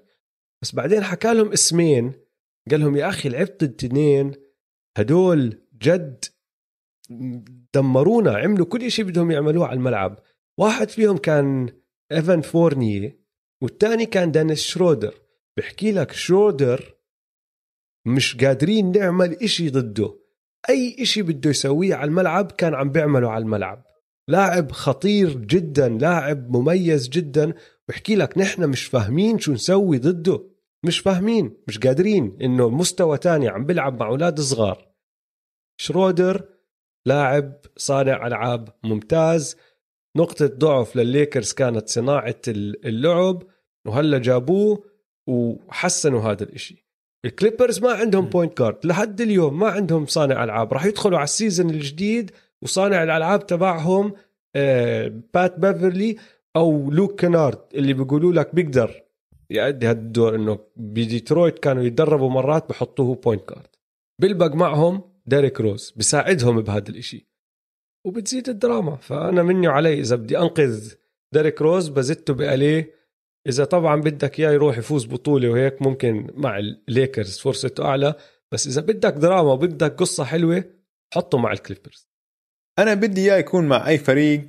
بس 0.61 0.75
بعدين 0.75 1.03
حكى 1.03 1.33
لهم 1.33 1.51
اسمين. 1.51 2.13
قال 2.71 2.79
لهم 2.79 2.97
يا 2.97 3.09
أخي 3.09 3.29
لعبت 3.29 3.63
الاثنين 3.63 4.31
هدول 4.97 5.61
جد 5.81 6.25
دمرونا 7.73 8.37
عملوا 8.37 8.65
كل 8.65 8.91
شيء 8.91 9.05
بدهم 9.05 9.31
يعملوه 9.31 9.67
على 9.67 9.77
الملعب. 9.77 10.19
واحد 10.59 10.89
فيهم 10.89 11.17
كان 11.17 11.69
إيفان 12.11 12.41
فورنيه 12.41 13.19
والثاني 13.63 14.05
كان 14.05 14.31
دانيس 14.31 14.61
شرودر. 14.61 15.15
بحكي 15.57 15.91
لك 15.91 16.11
شرودر 16.11 16.98
مش 18.09 18.37
قادرين 18.37 18.91
نعمل 18.91 19.33
إشي 19.33 19.69
ضده. 19.69 20.15
أي 20.69 20.95
إشي 20.99 21.21
بده 21.21 21.49
يسويه 21.49 21.95
على 21.95 22.07
الملعب 22.07 22.51
كان 22.51 22.73
عم 22.73 22.91
بيعمله 22.91 23.29
على 23.31 23.41
الملعب. 23.41 23.85
لاعب 24.27 24.71
خطير 24.71 25.37
جدا 25.37 25.89
لاعب 25.89 26.55
مميز 26.55 27.09
جدا. 27.09 27.53
بحكي 27.87 28.15
لك 28.15 28.37
نحن 28.37 28.69
مش 28.69 28.85
فاهمين 28.85 29.39
شو 29.39 29.51
نسوي 29.51 29.97
ضده. 29.97 30.43
مش 30.83 30.99
فاهمين 30.99 31.57
مش 31.67 31.79
قادرين 31.79 32.37
إنه 32.41 32.69
مستوى 32.69 33.17
تاني 33.17 33.47
عم 33.47 33.65
بيلعب 33.65 33.99
مع 33.99 34.07
أولاد 34.07 34.39
صغار. 34.39 34.87
شرودر 35.77 36.49
لاعب 37.05 37.61
صانع 37.77 38.27
ألعاب 38.27 38.69
ممتاز. 38.83 39.55
نقطة 40.17 40.45
ضعف 40.47 40.95
للليكرز 40.95 41.53
كانت 41.53 41.89
صناعة 41.89 42.41
اللعب 42.47 43.43
وهلا 43.85 44.17
جابوه 44.17 44.83
وحسنوا 45.27 46.21
هذا 46.21 46.43
الإشي. 46.43 46.88
الكليبرز 47.25 47.79
ما 47.79 47.91
عندهم 47.91 48.25
point 48.25 48.53
guard 48.53 48.85
لحد 48.85 49.21
اليوم 49.21 49.59
ما 49.59 49.67
عندهم 49.67 50.05
صانع 50.05 50.43
ألعاب. 50.43 50.73
راح 50.73 50.85
يدخلوا 50.85 51.17
على 51.17 51.23
ال 51.23 51.30
season 51.30 51.69
الجديد 51.69 52.31
وصانع 52.61 53.03
الألعاب 53.03 53.47
تبعهم 53.47 54.13
آه 54.55 55.21
بات 55.33 55.59
بيفرلي 55.59 56.17
أو 56.55 56.91
لوك 56.91 57.21
كنارد 57.21 57.59
اللي 57.73 57.93
بيقولوا 57.93 58.33
لك 58.33 58.55
بيقدر 58.55 59.03
يأدي 59.49 59.87
هذا 59.87 59.99
الدور 59.99 60.35
إنه 60.35 60.59
بديترويت 60.75 61.59
كانوا 61.59 61.83
يتدربوا 61.83 62.29
مرات 62.29 62.69
بحطوه 62.69 63.15
point 63.15 63.45
guard 63.49 63.67
بيلبق 64.21 64.55
معهم 64.55 65.01
ديريك 65.25 65.61
روز 65.61 65.93
بساعدهم 65.97 66.61
بهذا 66.61 66.89
الإشي. 66.89 67.29
وبتزيد 68.05 68.49
الدراما. 68.49 68.95
فأنا 68.95 69.43
مني 69.43 69.67
وعلي 69.67 69.99
إذا 69.99 70.15
بدي 70.15 70.37
أنقذ 70.37 70.93
ديريك 71.33 71.61
روز 71.61 71.87
بزته 71.87 72.33
ب 72.33 72.55
LA 72.55 72.98
إذا 73.47 73.65
طبعا 73.65 74.01
بدك 74.01 74.39
إياه 74.39 74.51
يروح 74.51 74.77
يفوز 74.77 75.05
بطولة 75.05 75.49
وهيك 75.49 75.81
ممكن 75.81 76.27
مع 76.33 76.57
الليكرز 76.57 77.39
فرصته 77.39 77.85
أعلى 77.85 78.15
بس 78.51 78.67
إذا 78.67 78.81
بدك 78.81 79.13
دراما 79.13 79.51
وبدك 79.51 79.95
قصة 79.95 80.23
حلوة 80.23 80.63
حطه 81.13 81.37
مع 81.37 81.51
الكليبرز 81.51 82.09
أنا 82.79 82.93
بدي 82.93 83.21
إياه 83.21 83.37
يكون 83.37 83.67
مع 83.67 83.87
أي 83.87 83.97
فريق 83.97 84.47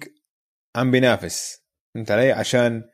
عم 0.76 0.90
بينافس 0.90 1.62
فهمت 1.94 2.11
علي؟ 2.11 2.33
عشان 2.33 2.85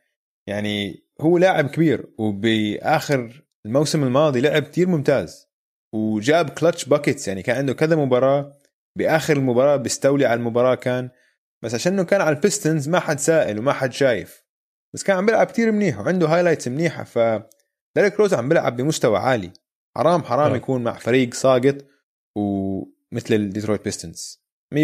يعني 0.49 1.05
هو 1.21 1.39
لاعب 1.39 1.69
كبير 1.71 2.07
وبآخر 2.19 3.45
الموسم 3.67 4.05
الماضي 4.05 4.41
لعب 4.41 4.63
كثير 4.63 4.89
ممتاز 4.89 5.47
وجاب 5.95 6.51
clutch 6.51 6.85
buckets 6.85 7.29
يعني 7.29 7.43
كان 7.43 7.57
عنده 7.57 7.75
كذا 7.75 7.97
مباراة 7.97 8.53
بآخر 8.99 9.37
المباراة 9.37 9.77
بيستولي 9.77 10.27
على 10.27 10.39
المباراة 10.39 10.75
كان 10.75 11.11
بس 11.63 11.75
عشانه 11.75 12.05
كان 12.05 12.21
على 12.21 12.37
ال 12.37 12.43
Pistons 12.43 12.89
ما 12.89 13.01
حد 13.01 13.19
سائل 13.19 13.59
وما 13.59 13.73
حد 13.73 13.93
شايف. 13.93 14.46
بس 14.94 15.03
كان 15.03 15.16
عم 15.16 15.27
بيلعب 15.27 15.46
كثير 15.46 15.72
منيح 15.72 15.99
وعنده 15.99 16.27
highlights 16.27 16.69
منيحة 16.68 17.05
ف 17.05 17.18
ديريك 17.96 18.20
روز 18.20 18.35
عم 18.35 18.49
بيلعب 18.49 18.77
بمستوى 18.77 19.18
عالي. 19.18 19.53
حرام 19.96 20.22
حرام 20.22 20.53
أه. 20.53 20.57
يكون 20.57 20.85
مع 20.85 20.99
فريق 20.99 21.35
ساقط 21.35 21.77
ومثل 22.37 23.35
ال 23.35 23.41
Detroit 23.41 23.85
Pistons 23.85 24.43
100% 24.75 24.77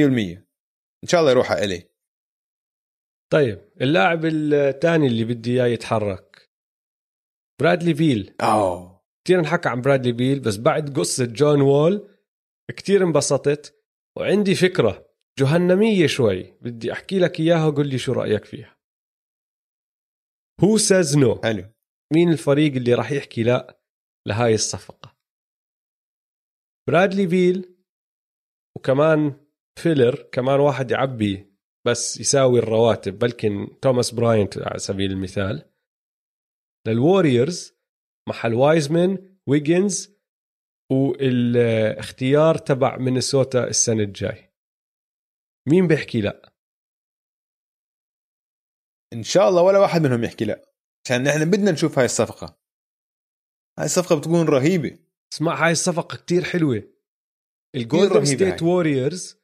إن 1.05 1.09
شاء 1.09 1.21
الله 1.21 1.31
يروح 1.31 1.53
على 1.53 1.65
LA. 1.65 1.83
طيب 3.33 3.59
اللاعب 3.81 4.25
الثاني 4.25 5.07
اللي 5.07 5.25
بدي 5.25 5.53
إياه 5.53 5.67
يتحرك. 5.67 6.51
برادلي 7.61 7.95
بيل. 7.95 8.35
أوه. 8.41 9.03
كثير 9.25 9.39
انحكى 9.39 9.69
عن 9.69 9.81
برادلي 9.81 10.15
بيل 10.15 10.41
بس 10.41 10.57
بعد 10.57 10.99
قصة 10.99 11.25
جون 11.25 11.61
وول 11.61 12.09
كثير 12.77 13.05
انبسطت. 13.05 13.75
وعندي 14.17 14.55
فكرة 14.55 15.07
جهنمية 15.39 16.07
شوي 16.07 16.55
بدي 16.61 16.93
أحكي 16.93 17.19
لك 17.19 17.41
إياها 17.41 17.67
وقول 17.67 17.87
لي 17.89 17.99
شو 17.99 18.13
رأيك 18.13 18.45
فيها. 18.45 18.72
who 20.65 20.77
says 20.77 21.17
no 21.17 21.41
حلو 21.43 21.65
مين 22.15 22.29
الفريق 22.33 22.73
اللي 22.75 22.95
راح 22.95 23.13
يحكي 23.13 23.43
لا 23.43 23.81
لهاي 24.29 24.55
الصفقة؟ 24.55 25.17
برادلي 26.89 27.29
بيل 27.29 27.77
وكمان 28.77 29.47
filler 29.79 30.23
كمان 30.33 30.61
واحد 30.61 30.91
يعبي 30.91 31.53
بس 31.87 32.21
يساوي 32.21 32.59
الرواتب 32.59 33.19
بلكن 33.19 33.81
توماس 33.83 34.15
براينت 34.15 34.59
على 34.59 34.79
سبيل 34.79 35.11
المثال. 35.11 35.73
لل 36.89 37.06
Warriors 37.06 37.75
محل 38.29 38.55
وايزمان 38.55 39.39
وويجنز 39.49 40.19
والاختيار 40.93 42.59
تبع 42.59 42.97
مينيسوتا 42.97 43.69
السنة 43.69 44.03
الجاي. 44.03 44.53
مين 45.69 45.87
بيحكي 45.87 46.21
لا؟ 46.21 46.52
إن 49.13 49.23
شاء 49.23 49.49
الله 49.49 49.63
ولا 49.63 49.79
واحد 49.79 50.03
منهم 50.03 50.25
يحكي 50.25 50.45
لا. 50.45 50.63
عشان 51.07 51.23
نحن 51.23 51.51
بدنا 51.51 51.71
نشوف 51.71 51.99
هاي 51.99 52.05
الصفقة. 52.05 52.59
هاي 53.79 53.85
الصفقة 53.85 54.17
بتكون 54.17 54.47
رهيبة. 54.49 54.99
اسمع 55.33 55.67
هاي 55.67 55.73
الصفقة 55.73 56.17
كتير 56.17 56.45
حلوة. 56.45 56.83
ال 57.75 57.82
Golden 57.82 58.25
State 58.25 58.63
Warriors 58.63 59.37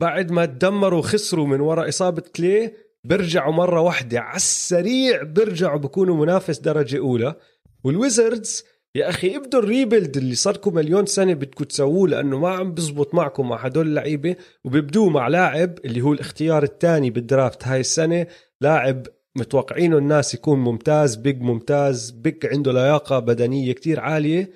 بعد 0.00 0.30
ما 0.30 0.46
تدمروا 0.46 0.98
وخسروا 0.98 1.46
من 1.46 1.60
وراء 1.60 1.88
إصابة 1.88 2.22
كلي 2.22 2.76
بيرجعوا 3.04 3.52
مرة 3.52 3.80
واحدة 3.80 4.20
على 4.20 4.36
السريع 4.36 5.22
بيرجعوا 5.22 5.78
بكونوا 5.78 6.16
منافس 6.16 6.58
درجة 6.58 6.98
أولى. 6.98 7.36
وال 7.84 8.02
Wizards 8.02 8.64
يا 8.94 9.08
أخي 9.08 9.36
ابدوا 9.36 9.60
ال 9.60 9.67
rebuild 9.67 10.16
اللي 10.16 10.34
صاركم 10.34 10.74
مليون 10.74 11.06
سنة 11.06 11.34
بدكم 11.34 11.64
تسووه 11.64 12.08
لأنه 12.08 12.38
ما 12.38 12.48
عم 12.48 12.74
بزبط 12.74 13.14
معكم 13.14 13.48
مع 13.48 13.56
هدول 13.56 13.86
اللعيبة 13.86 14.36
وبيبدوه 14.64 15.08
مع 15.08 15.28
لاعب 15.28 15.78
اللي 15.84 16.00
هو 16.00 16.12
الاختيار 16.12 16.62
الثاني 16.62 17.10
بال 17.10 17.26
draft 17.26 17.66
هاي 17.66 17.80
السنة. 17.80 18.26
لاعب 18.62 19.06
متوقعينه 19.36 19.98
الناس 19.98 20.34
يكون 20.34 20.58
ممتاز 20.58 21.14
big 21.16 21.40
ممتاز 21.40 22.10
big 22.10 22.46
عنده 22.46 22.72
لياقة 22.72 23.18
بدنية 23.18 23.72
كتير 23.72 24.00
عالية 24.00 24.52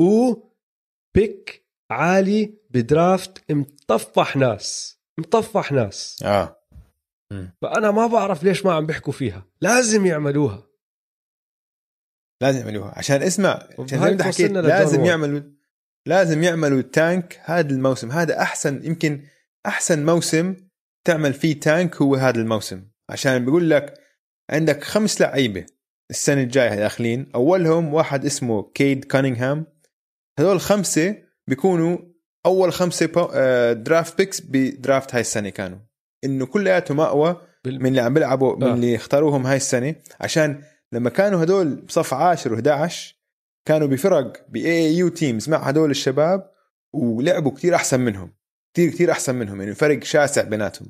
و 0.00 0.34
pick 1.14 1.66
عالي 1.90 2.54
ب 2.70 2.84
draft 2.84 3.52
مطفح 3.52 4.36
ناس 4.36 4.98
مطفح 5.18 5.72
ناس. 5.72 6.22
آه. 6.24 6.64
فأنا 7.62 7.90
ما 7.90 8.06
بعرف 8.06 8.42
ليش 8.42 8.66
ما 8.66 8.72
عم 8.72 8.86
بيحكوا 8.86 9.12
فيها. 9.12 9.46
لازم 9.60 10.06
يعملوها. 10.06 10.62
لازم 12.42 12.58
يعملوها. 12.58 12.92
عشان 12.98 13.22
اسمع 13.22 13.68
عشان 13.78 14.22
حكيت 14.22 14.50
لازم. 14.50 15.04
يعملوا 15.04 15.40
لازم 16.06 16.42
يعملوا 16.42 16.82
تانك 16.82 17.40
هذا 17.44 17.70
الموسم. 17.70 18.10
هذا 18.10 18.42
أحسن 18.42 18.84
يمكن 18.84 19.24
أحسن 19.66 20.06
موسم 20.06 20.56
تعمل 21.04 21.34
فيه 21.34 21.60
تانك 21.60 21.96
هو 21.96 22.14
هذا 22.14 22.40
الموسم. 22.40 22.88
عشان 23.10 23.44
بيقول 23.44 23.70
لك 23.70 23.94
عندك 24.50 24.84
خمس 24.84 25.20
لعيبة 25.20 25.66
السنة 26.10 26.42
الجاية 26.42 26.74
داخلين. 26.74 27.30
أولهم 27.34 27.94
واحد 27.94 28.24
اسمه 28.24 28.70
كيد 28.74 29.04
كانينغهام. 29.04 29.66
هذول 30.38 30.60
خمسة 30.60 31.16
بيكونوا 31.46 31.98
أول 32.46 32.72
خمسة 32.72 33.06
draft 33.72 34.18
picks 34.18 34.40
ب 34.40 34.52
draft 34.52 35.14
هاي 35.14 35.20
السنة 35.20 35.48
كانوا. 35.48 35.78
إنه 36.24 36.46
كلياتهم 36.46 37.00
أقوى 37.00 37.40
من 37.66 37.86
اللي 37.86 38.00
عم 38.00 38.14
بيلعبوا 38.14 38.56
من 38.56 38.62
آه. 38.62 38.74
اللي 38.74 38.96
اختاروهم 38.96 39.46
هاي 39.46 39.56
السنة. 39.56 39.94
عشان 40.20 40.62
لما 40.92 41.10
كانوا 41.10 41.42
هدول 41.42 41.74
بصف 41.74 42.14
10 42.14 42.56
و11 42.88 42.92
كانوا 43.64 43.88
بفرق 43.88 44.46
ب 44.48 44.96
AAU 44.96 45.08
teams 45.08 45.48
مع 45.48 45.58
هدول 45.58 45.90
الشباب 45.90 46.50
ولعبوا 46.92 47.50
كتير 47.50 47.74
أحسن 47.74 48.00
منهم. 48.00 48.34
كتير 48.72 48.90
كتير 48.90 49.10
أحسن 49.10 49.34
منهم. 49.34 49.60
يعني 49.60 49.74
فرق 49.74 50.04
شاسع 50.04 50.42
بيناتهم. 50.42 50.88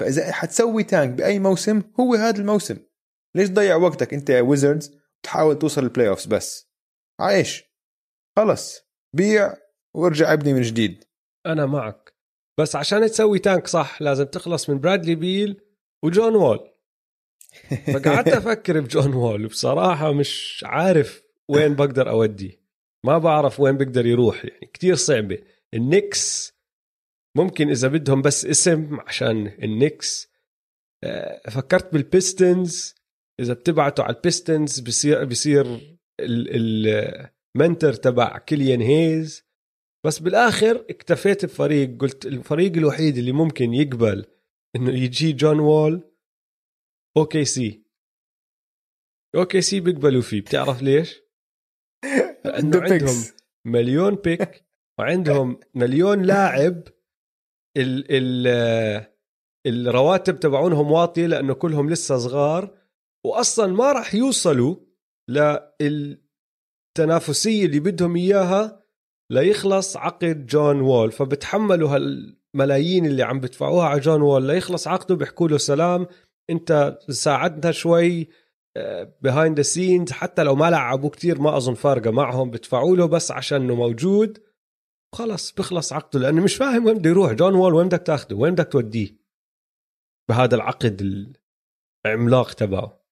فإذا 0.00 0.32
حتسوي 0.32 0.84
tank 0.84 1.10
بأي 1.10 1.38
موسم 1.38 1.82
هو 2.00 2.14
هذا 2.14 2.38
الموسم. 2.40 2.76
ليش 3.34 3.48
تضيع 3.48 3.76
وقتك 3.76 4.14
أنت 4.14 4.30
يا 4.30 4.40
Wizards 4.40 4.98
تحاول 5.22 5.58
توصل 5.58 5.82
ال 5.82 6.08
playoffs 6.08 6.26
بس؟ 6.26 6.70
عايش. 7.20 7.64
خلص. 8.36 8.80
بيع 9.16 9.54
وارجع 9.94 10.32
ابني 10.32 10.54
من 10.54 10.62
جديد. 10.62 11.04
أنا 11.46 11.66
معك. 11.66 12.14
بس 12.60 12.76
عشان 12.76 13.06
تسوي 13.06 13.38
tank 13.38 13.66
صح 13.66 14.02
لازم 14.02 14.24
تخلص 14.24 14.70
من 14.70 14.80
برادلي 14.80 15.14
بيل 15.14 15.60
وجون 16.04 16.34
وول 16.34 16.70
فقعدت 17.86 18.28
أفكر 18.38 18.80
بجون 18.80 19.14
وول 19.14 19.46
بصراحة 19.46 20.12
مش 20.12 20.64
عارف 20.66 21.22
وين 21.48 21.74
بقدر 21.74 22.10
اوديه 22.10 22.60
ما 23.04 23.18
بعرف 23.18 23.60
وين 23.60 23.76
بقدر 23.76 24.06
يروح 24.06 24.44
يعني. 24.44 24.66
كتير 24.72 24.94
صعبة. 24.94 25.38
ال 25.74 25.85
Knicks 25.85 26.53
ممكن 27.36 27.68
إذا 27.70 27.88
بدهم 27.88 28.22
بس 28.22 28.46
اسم 28.46 29.00
عشان 29.00 29.46
ال 29.46 29.59
Knicks 29.59 30.34
آه، 31.04 31.50
فكرت 31.50 31.92
بال 31.92 32.15
Pistons 32.15 32.94
إذا 33.40 33.54
بتبعتوا 33.54 34.04
على 34.04 34.16
ال 34.16 34.24
Pistons 34.24 34.80
بصير 34.80 35.24
بصير 35.24 35.96
ال 36.20 36.45
mentor 36.45 37.92
تبع 37.92 38.38
كيليان 38.38 38.80
هيز 38.80 39.44
بس 40.06 40.18
بالآخر 40.18 40.86
اكتفيت 40.90 41.44
بفريق. 41.44 41.96
قلت 42.00 42.26
الفريق 42.26 42.72
الوحيد 42.76 43.16
اللي 43.16 43.32
ممكن 43.32 43.74
يقبل 43.74 44.26
إنه 44.76 44.90
يجي 44.90 45.32
جون 45.32 45.60
وول 45.60 46.12
أوكي 47.16 47.44
سي 47.44 47.84
أوكي 49.36 49.60
سي 49.60 49.80
بيقبلوا 49.80 50.22
فيه. 50.22 50.40
بتعرف 50.40 50.82
ليش؟ 50.82 51.20
لأنه 52.44 52.56
عنده 52.56 52.80
عندهم. 52.80 53.24
مليون 53.66 54.14
pick 54.14 54.64
وعندهم 54.98 55.60
مليون 55.74 56.22
لاعب 56.22 56.82
ال 57.76 58.04
ال 58.10 58.46
الرواتب 59.66 60.40
تبعونهم 60.40 60.92
واطية 60.92 61.26
لأنه 61.26 61.54
كلهم 61.54 61.90
لسه 61.90 62.18
صغار 62.18 62.70
واصلا 63.26 63.72
ما 63.72 63.92
راح 63.92 64.14
يوصلوا 64.14 64.76
للتنافسية 65.30 67.66
اللي 67.66 67.80
بدهم 67.80 68.16
إياها 68.16 68.84
ليخلص 69.30 69.96
عقد 69.96 70.46
جون 70.46 70.80
وول. 70.80 71.12
فبتحملوا 71.12 71.88
هالملايين 71.88 73.06
اللي 73.06 73.22
عم 73.22 73.40
بدفعوها 73.40 73.86
على 73.86 74.00
جون 74.00 74.22
وول. 74.22 74.46
ليخلص 74.46 74.88
عقده 74.88 75.14
بيحكوا 75.14 75.48
له 75.48 75.58
سلام 75.58 76.06
أنت 76.50 76.98
ساعدنا 77.08 77.72
شوي 77.72 78.28
behind 79.20 79.56
the 79.56 79.62
scenes 79.62 80.12
حتى 80.12 80.42
لو 80.42 80.54
ما 80.54 80.70
لعبوا 80.70 81.10
كتير 81.10 81.40
ما 81.40 81.56
أظن 81.56 81.74
فارقة 81.74 82.10
معهم. 82.10 82.50
بدفعوا 82.50 82.96
له 82.96 83.06
بس 83.06 83.30
عشان 83.30 83.62
انه 83.62 83.74
موجود. 83.74 84.38
خلص 85.14 85.52
بيخلص 85.52 85.92
عقده 85.92 86.20
لأنه 86.20 86.44
مش 86.44 86.56
فاهم 86.56 86.86
وين 86.86 86.98
بده 86.98 87.10
يروح. 87.10 87.32
جون 87.32 87.54
وول 87.54 87.74
وين 87.74 87.86
بدك 87.88 88.02
تاخده 88.06 88.36
وين 88.36 88.54
بدك 88.54 88.72
توديه؟ 88.72 89.16
بهذا 90.28 90.54
العقد 90.54 91.02
العملاق 92.06 92.52
تبعه. 92.52 93.04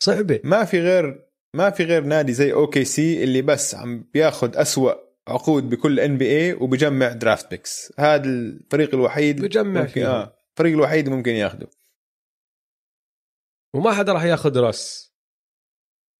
صعبة. 0.00 0.40
ما 0.44 0.64
في 0.64 0.80
غير 0.80 1.30
ما 1.56 1.70
في 1.70 1.84
غير 1.84 2.04
نادي 2.04 2.32
زي 2.32 2.52
OKC 2.52 3.24
اللي 3.24 3.42
بس 3.42 3.74
عم 3.74 4.02
بياخذ 4.14 4.56
أسوأ 4.56 4.92
عقود 5.28 5.70
بكل 5.70 6.00
NBA 6.00 6.52
وبجمع 6.52 7.12
draft 7.12 7.50
picks. 7.50 7.92
هذا 7.98 8.24
الفريق 8.24 8.94
الوحيد 8.94 9.42
بجمع 9.42 9.80
ممكن 9.80 9.92
فيهم. 9.92 10.06
آه 10.06 10.36
الفريق 10.50 10.74
الوحيد 10.74 11.08
ممكن 11.08 11.30
ياخده. 11.30 11.70
وما 13.74 13.92
حدا 13.92 14.12
راح 14.12 14.24
ياخذ 14.24 14.58
راس. 14.58 15.14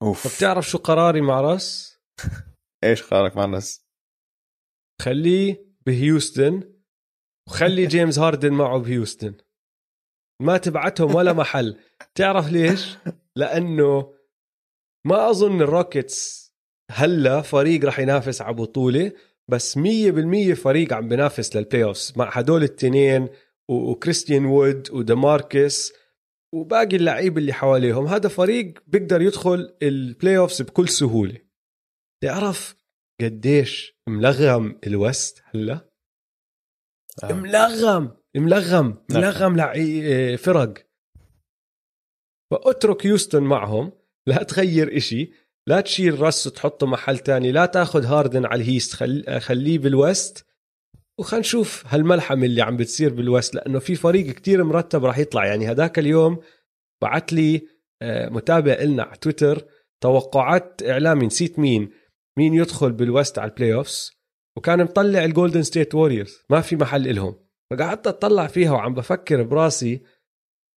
أوف. 0.02 0.28
فبتعرف 0.28 0.68
شو 0.68 0.78
قراري 0.78 1.20
مع 1.20 1.40
راس؟ 1.40 1.98
إيش 2.84 3.02
قرارك 3.02 3.36
مع 3.36 3.44
راس 3.44 3.89
خليه 5.00 5.66
بهيوستن 5.86 6.62
وخلي 7.48 7.86
جيمس 7.94 8.18
هاردن 8.18 8.52
معه 8.52 8.78
بهيوستن. 8.78 9.34
ما 10.42 10.56
تبعتهم 10.56 11.14
ولا 11.14 11.32
محل. 11.32 11.76
تعرف 12.14 12.52
ليش؟ 12.52 12.96
لأنه 13.36 14.14
ما 15.06 15.30
أظن 15.30 15.62
ال 15.62 15.73
Rockets 15.73 16.50
هلا 16.90 17.40
فريق 17.40 17.84
رح 17.84 17.98
ينافس 17.98 18.42
على 18.42 18.54
بطولة 18.54 19.12
بس 19.48 19.78
100% 19.78 19.80
فريق 20.52 20.92
عم 20.92 21.08
بينافس 21.08 21.56
لل 21.56 21.84
playoffs 21.84 22.12
مع 22.16 22.30
هدول 22.32 22.62
التنين 22.62 23.28
وكريستيان 23.68 24.44
وود 24.44 24.90
ودماركس 24.90 25.92
وباقي 26.54 26.96
اللعيبه 26.96 27.40
اللي 27.40 27.52
حواليهم. 27.52 28.06
هذا 28.06 28.28
فريق 28.28 28.74
بيقدر 28.86 29.22
يدخل 29.22 29.76
ال 29.82 30.38
playoffs 30.38 30.62
بكل 30.62 30.88
سهولة. 30.88 31.38
تعرف 32.22 32.79
قديش 33.24 34.00
ملغم 34.08 34.78
ال 34.86 34.97
West 34.97 35.42
هلا؟ 35.44 35.90
آه. 37.22 37.32
ملغم 37.32 38.16
ملغم 38.36 39.04
نعم. 39.10 39.20
ملغم 39.20 39.56
لعي 39.56 40.36
فرق. 40.36 40.74
فأترك 42.50 43.04
هيوستن 43.04 43.42
معهم 43.42 43.92
لا 44.26 44.42
تغير 44.42 44.96
إشي 44.96 45.32
لا 45.66 45.80
تشيل 45.80 46.20
راس 46.20 46.46
وتحطه 46.46 46.86
محل 46.86 47.18
تاني 47.18 47.52
لا 47.52 47.66
تاخذ 47.66 48.04
هاردن 48.04 48.44
على 48.44 48.62
ال 48.62 48.68
East 48.68 48.94
خل... 48.94 49.40
خليه 49.40 49.78
بال 49.78 49.97
West. 49.97 50.46
وخلينا 51.18 51.40
نشوف 51.40 51.84
هالملحمة 51.86 52.46
اللي 52.46 52.62
عم 52.62 52.76
بتصير 52.76 53.14
بال 53.14 53.27
West 53.27 53.54
لأنه 53.54 53.78
في 53.78 53.94
فريق 53.94 54.34
كتير 54.34 54.64
مرتب 54.64 55.04
راح 55.04 55.18
يطلع. 55.18 55.46
يعني 55.46 55.66
هذاك 55.66 55.98
اليوم 55.98 56.40
بعت 57.02 57.32
لي 57.32 57.66
آه، 58.02 58.28
متابع 58.28 58.72
إلنا 58.72 59.02
على 59.02 59.16
تويتر 59.16 59.64
توقعات 60.00 60.82
إعلامي 60.82 61.26
نسيت 61.26 61.58
مين. 61.58 61.90
مين 62.40 62.54
يدخل 62.54 62.92
بال 62.92 63.07
West 63.07 63.38
على 63.38 63.50
ال 63.50 63.74
playoffs 63.74 64.12
وكان 64.56 64.84
مطلع 64.84 65.24
ال 65.24 65.29
Golden 65.29 65.62
State 65.62 65.94
Warriors 65.94 66.44
ما 66.50 66.60
في 66.60 66.76
محل 66.76 67.08
إلهم. 67.08 67.36
فقعدت 67.70 68.06
أطلع 68.06 68.46
فيها 68.46 68.72
وعم 68.72 68.94
بفكر 68.94 69.42
براسي 69.42 70.02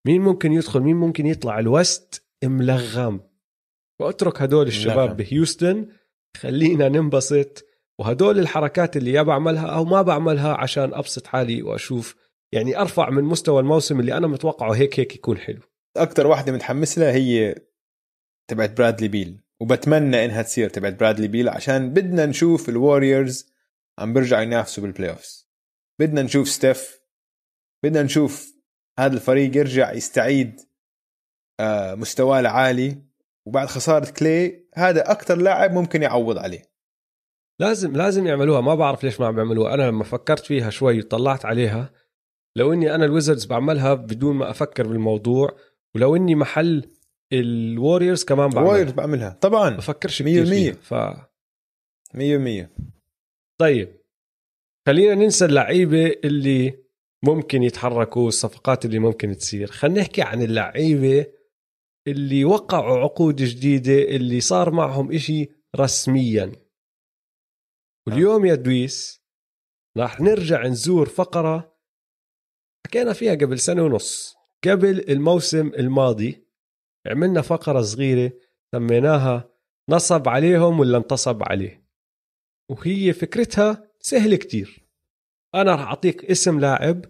مين 0.07 0.21
ممكن 0.21 0.53
يدخل 0.53 0.79
مين 0.79 0.95
ممكن 0.95 1.25
يطلع. 1.25 1.59
ال 1.59 1.73
West 1.73 2.27
ملغم. 2.43 3.21
وأترك 4.01 4.41
هدول 4.41 4.67
الشباب. 4.67 5.17
بهيوستن 5.17 5.87
خلينا 6.37 6.89
ننبسط. 6.89 7.65
وهدول 7.99 8.39
الحركات 8.39 8.97
اللي 8.97 9.11
يا 9.11 9.21
بعملها 9.21 9.67
أو 9.67 9.85
ما 9.85 10.01
بعملها 10.01 10.53
عشان 10.53 10.93
أبسط 10.93 11.27
حالي 11.27 11.63
وأشوف. 11.63 12.15
يعني 12.53 12.81
أرفع 12.81 13.09
من 13.09 13.23
مستوى 13.23 13.59
الموسم 13.59 13.99
اللي 13.99 14.17
أنا 14.17 14.27
متوقعه 14.27 14.71
هيك 14.71 14.99
هيك 14.99 15.15
يكون 15.15 15.37
حلو. 15.37 15.61
أكثر 15.97 16.27
واحدة 16.27 16.51
متحمس 16.51 16.97
لها 16.97 17.11
هي 17.11 17.55
تبعت 18.49 18.77
برادلي 18.77 19.07
بيل. 19.07 19.42
وبتمنى 19.63 20.25
إنها 20.25 20.41
تصير 20.41 20.69
تبعت 20.69 20.93
برادلي 20.93 21.27
بيل 21.27 21.49
عشان 21.49 21.93
بدنا 21.93 22.25
نشوف 22.25 22.69
ال 22.69 22.78
Warriors 22.78 23.53
عم 23.99 24.13
بيرجعوا 24.13 24.41
ينافسوا 24.41 24.83
بال 24.83 25.09
playoffs 25.09 25.49
بدنا 25.99 26.21
نشوف 26.21 26.49
ستيف. 26.49 26.99
بدنا 27.83 28.03
نشوف 28.03 28.53
هذا 28.99 29.15
الفريق 29.15 29.57
يرجع 29.57 29.91
يستعيد 29.91 30.61
آه، 31.59 31.95
مستواه 31.95 32.39
العالي. 32.39 33.03
وبعد 33.45 33.67
خسارة 33.67 34.11
كلاي 34.11 34.67
هذا 34.75 35.11
أكثر 35.11 35.35
لاعب 35.37 35.71
ممكن 35.71 36.01
يعوض 36.01 36.37
عليه. 36.37 36.61
لازم 37.59 37.95
لازم 37.95 38.27
يعملوها. 38.27 38.61
ما 38.61 38.75
بعرف 38.75 39.03
ليش 39.03 39.19
ما 39.19 39.27
عم 39.27 39.35
بيعملوها 39.35 39.73
أنا 39.73 39.83
لما 39.83 40.03
فكرت 40.03 40.45
فيها 40.45 40.69
شوي 40.69 40.99
وطلعت 40.99 41.45
عليها. 41.45 41.93
لو 42.55 42.73
إني 42.73 42.95
أنا 42.95 43.05
ال 43.05 43.10
Wizards 43.10 43.45
بعملها 43.45 43.93
بدون 43.93 44.35
ما 44.35 44.49
أفكر 44.49 44.87
بالموضوع 44.87 45.57
ولو 45.95 46.15
إني 46.15 46.35
محل 46.35 46.89
ال 47.33 47.43
Warriors 47.43 48.23
كمان 48.23 48.51
الوريورز 48.51 48.91
بعملها 48.91 48.91
بعملها. 48.91 49.37
طبعا. 49.41 49.69
بفكرش 49.69 50.21
مية 50.21 50.41
كثير 50.41 50.43
بالمية. 50.43 50.71
فيها 50.71 50.81
ف 50.81 51.33
100% 52.13 52.69
طيب. 53.59 53.97
خلينا 54.87 55.15
ننسى 55.15 55.45
اللعيبة 55.45 56.15
اللي 56.23 56.83
ممكن 57.23 57.63
يتحركوا 57.63 58.27
الصفقات 58.27 58.85
اللي 58.85 58.99
ممكن 58.99 59.37
تصير. 59.37 59.67
خلينا 59.67 60.01
نحكي 60.01 60.21
عن 60.21 60.41
اللعيبة 60.41 61.25
اللي 62.07 62.45
وقعوا 62.45 62.99
عقود 62.99 63.35
جديدة 63.35 64.15
اللي 64.15 64.41
صار 64.41 64.71
معهم 64.71 65.11
إشي 65.11 65.49
رسميا. 65.75 66.51
واليوم 68.07 68.45
يا 68.45 68.55
دويس 68.55 69.23
راح 69.97 70.21
نرجع 70.21 70.67
نزور 70.67 71.09
فقرة 71.09 71.77
حكينا 72.87 73.13
فيها 73.13 73.35
قبل 73.35 73.59
سنة 73.59 73.83
ونص 73.83 74.35
قبل 74.63 75.09
الموسم 75.09 75.67
الماضي. 75.67 76.42
عملنا 77.07 77.41
فقرة 77.41 77.81
صغيرة 77.81 78.33
سميناها 78.71 79.49
نصب 79.89 80.29
عليهم 80.29 80.79
ولا 80.79 80.97
انتصب 80.97 81.43
عليه. 81.43 81.87
وهي 82.69 83.13
فكرتها 83.13 83.87
سهل 83.99 84.35
كتير. 84.35 84.87
أنا 85.55 85.71
راح 85.71 85.81
أعطيك 85.81 86.25
اسم 86.25 86.59
لاعب 86.59 87.05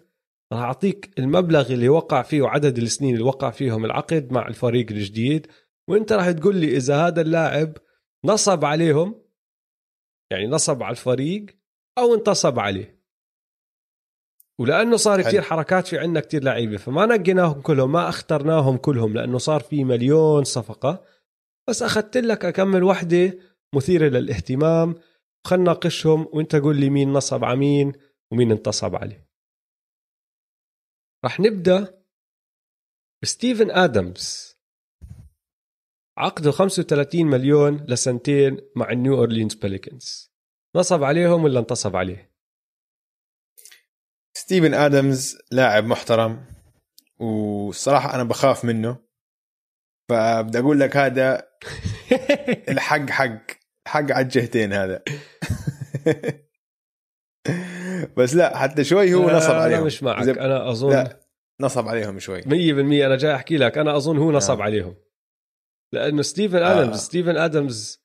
راح 0.54 0.62
أعطيك 0.62 1.20
المبلغ 1.20 1.74
اللي 1.74 1.90
وقع 1.90 2.22
فيه 2.22 2.42
وعدد 2.42 2.78
السنين 2.78 3.14
اللي 3.14 3.26
وقع 3.26 3.52
فيهم 3.52 3.86
العقد 3.86 4.32
مع 4.32 4.48
الفريق 4.48 4.92
الجديد 4.92 5.48
وأنت 5.88 6.12
راح 6.14 6.32
تقول 6.32 6.56
لي 6.56 6.78
إذا 6.78 7.08
هذا 7.08 7.22
اللاعب 7.22 7.78
نصب 8.26 8.66
عليهم 8.66 9.24
يعني 10.32 10.48
نصب 10.48 10.84
على 10.84 10.92
الفريق 10.92 11.46
أو 11.98 12.16
انتصب 12.16 12.60
عليه. 12.60 13.03
ولأنه 14.60 14.98
صار 14.98 15.22
كثير 15.22 15.42
حركات 15.42 15.88
في 15.88 16.00
عندنا 16.00 16.20
كثير 16.20 16.44
لعيبة 16.44 16.78
فما 16.78 17.06
نقيناهم 17.06 17.62
كلهم 17.62 17.92
ما 17.92 18.10
اخترناهم 18.10 18.78
كلهم 18.78 19.14
لأنه 19.14 19.38
صار 19.38 19.62
في 19.62 19.84
مليون 19.84 20.44
صفقة. 20.44 21.06
بس 21.70 21.84
أخذت 21.84 22.18
لك 22.18 22.46
أكمل 22.46 22.84
وحدة 22.84 23.40
مثيرة 23.76 24.10
للاهتمام 24.10 24.96
خلنا 25.48 25.64
ناقشهم 25.64 26.28
وأنت 26.34 26.56
قول 26.56 26.80
لي 26.80 26.90
مين 26.90 27.14
نصب 27.14 27.44
على 27.44 27.60
مين 27.60 27.94
ومين 28.32 28.52
انتصب 28.52 28.96
عليه. 28.96 29.30
رح 31.26 31.40
نبدأ 31.40 32.04
ستيفن 33.24 33.72
آدمز. 33.72 34.54
عقده 36.18 36.52
35 36.52 37.26
مليون 37.26 37.86
لسنتين 37.88 38.58
مع 38.76 38.92
ال 38.92 38.98
New 38.98 39.16
Orleans 39.16 39.56
Pelicans 39.56 40.34
نصب 40.76 41.04
عليهم 41.04 41.44
ولا 41.44 41.60
انتصب 41.60 41.96
عليه؟ 41.96 42.33
ستيفن 44.38 44.74
آدمز 44.74 45.38
لاعب 45.52 45.86
محترم 45.86 46.46
والصراحة 47.20 48.16
أنا 48.16 48.24
بخاف 48.24 48.66
منه 48.66 48.98
فبدي 50.10 50.60
أقول 50.60 50.80
لك 50.80 50.98
هذا 50.98 51.48
الحق 52.70 53.10
حق 53.10 53.38
حق 53.88 54.12
على 54.12 54.22
الجهتين 54.22 54.74
هذا. 54.74 55.04
بس 58.18 58.36
لا 58.36 58.58
حتى 58.58 58.84
شوي 58.84 59.14
هو 59.14 59.30
نصب 59.30 59.52
عليهم. 59.52 59.78
أنا 59.78 59.86
مش 59.86 60.04
معك. 60.04 60.28
أنا 60.28 60.72
اظن 60.72 60.90
لا 60.90 61.28
نصب 61.62 61.88
عليهم 61.88 62.20
شوي. 62.20 62.42
100% 62.42 62.46
أنا 63.06 63.18
جاي 63.18 63.36
أحكي 63.36 63.58
لك. 63.58 63.78
أنا 63.78 63.98
أظن 63.98 64.18
هو 64.18 64.32
نصب 64.32 64.60
آه. 64.60 64.64
عليهم. 64.64 64.96
لأنه 65.94 66.22
ستيفن 66.22 66.64
ادمز 66.64 66.94
آه. 66.94 66.98
ستيفن 66.98 67.38
آدمز 67.38 68.04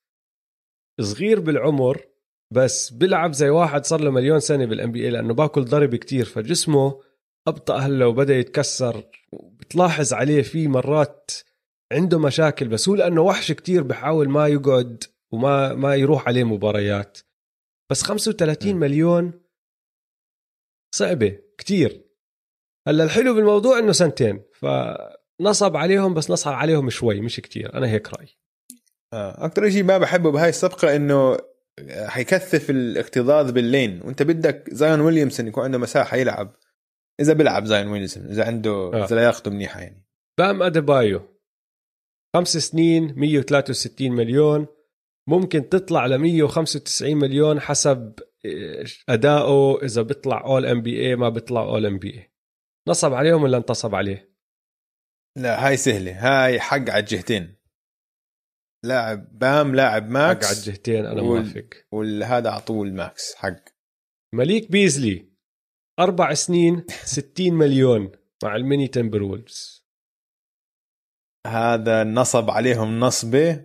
صغير 1.00 1.40
بالعمر 1.40 2.06
بس 2.50 2.90
بيلعب 2.90 3.32
زي 3.32 3.50
واحد 3.50 3.84
صار 3.84 4.00
له 4.00 4.10
مليون 4.10 4.40
سنة 4.40 4.64
بال 4.66 4.92
NBA 4.92 5.10
لأنه 5.10 5.34
باكل 5.34 5.64
ضرب 5.64 5.94
كتير 5.94 6.24
فجسمه 6.24 7.00
أبطأ 7.48 7.76
هلأ 7.76 8.06
وبدأ 8.06 8.36
يتكسر 8.36 9.04
بتلاحظ 9.32 10.12
عليه 10.12 10.42
في 10.42 10.68
مرات 10.68 11.30
عنده 11.92 12.18
مشاكل 12.18 12.68
بس 12.68 12.88
هو 12.88 12.94
لأنه 12.94 13.20
وحش 13.22 13.52
كتير 13.52 13.82
بحاول 13.82 14.28
ما 14.28 14.48
يقعد 14.48 15.04
وما 15.32 15.74
ما 15.74 15.94
يروح 15.94 16.28
عليه 16.28 16.44
مباريات. 16.44 17.18
بس 17.90 18.02
35 18.02 18.74
م. 18.74 18.78
مليون 18.78 19.40
صعبة 20.94 21.38
كتير. 21.58 22.04
هلأ 22.88 23.04
الحلو 23.04 23.34
بالموضوع 23.34 23.78
إنه 23.78 23.92
سنتين 23.92 24.42
فنصب 24.54 25.76
عليهم 25.76 26.14
بس 26.14 26.30
نصب 26.30 26.50
عليهم 26.52 26.90
شوي 26.90 27.20
مش 27.20 27.40
كتير 27.40 27.74
أنا 27.74 27.88
هيك 27.88 28.14
رأيي. 28.14 28.36
آه، 29.12 29.44
أكثر 29.46 29.70
شيء 29.70 29.82
ما 29.82 29.98
بحبه 29.98 30.30
بهاي 30.30 30.48
الصفقة 30.48 30.96
إنه 30.96 31.36
حيكثف 32.06 32.70
الاكتظاظ 32.70 33.50
باللين. 33.50 34.00
وانت 34.04 34.22
بدك 34.22 34.68
زاين 34.72 35.00
ويليامسون 35.00 35.46
يكون 35.46 35.64
عنده 35.64 35.78
مساحة 35.78 36.16
يلعب. 36.16 36.56
إذا 37.20 37.32
بيلعب 37.32 37.64
زاين 37.64 37.88
ويليامسون 37.88 38.26
إذا 38.26 38.44
عنده 38.44 38.70
آه. 38.70 39.04
إذا 39.04 39.16
لياقته 39.16 39.50
منيحه 39.50 39.80
يعني. 39.80 40.06
بام 40.38 40.62
أديبايو. 40.62 41.20
خمس 42.36 42.56
سنين 42.56 43.14
163 43.16 44.12
مليون. 44.12 44.66
ممكن 45.28 45.68
تطلع 45.68 46.06
ل 46.06 46.18
195 46.18 47.16
مليون 47.16 47.60
حسب 47.60 48.12
آه، 48.46 48.84
أداؤه. 49.08 49.84
إذا 49.84 50.02
بيطلع 50.02 50.44
اول 50.44 50.66
ام 50.66 50.82
بي 50.82 51.06
اي 51.06 51.16
ما 51.16 51.28
بيطلع 51.28 51.60
اول 51.60 51.86
ام 51.86 51.98
بي 51.98 52.10
اي 52.10 52.30
نصب 52.88 53.14
عليهم 53.14 53.42
ولا 53.42 53.56
انتصب 53.56 53.94
عليه؟ 53.94 54.28
لا 55.36 55.66
هاي 55.66 55.76
سهلة. 55.76 56.12
هاي 56.18 56.60
حق 56.60 56.90
على 56.90 56.98
الجهتين. 56.98 57.57
لاعب 58.84 59.38
بام 59.38 59.74
لاعب 59.74 60.08
max. 60.10 60.46
حق 60.46 60.50
على 60.50 60.58
الجهتين 60.58 61.06
أنا 61.06 61.22
وال... 61.22 61.24
موافق. 61.24 61.68
والهذا 61.92 62.50
على 62.50 62.60
طول 62.60 62.92
max 62.92 63.34
حق. 63.34 63.64
مليك 64.34 64.70
بيزلي 64.70 65.28
أربع 65.98 66.34
سنين 66.34 66.84
60 66.88 67.52
مليون 67.52 68.12
مع 68.44 68.56
ال 68.56 68.88
Minnesota 68.88 69.22
Timberwolves. 69.22 69.88
هذا 71.46 72.04
نصب 72.04 72.50
عليهم 72.50 73.00
نصبة 73.00 73.64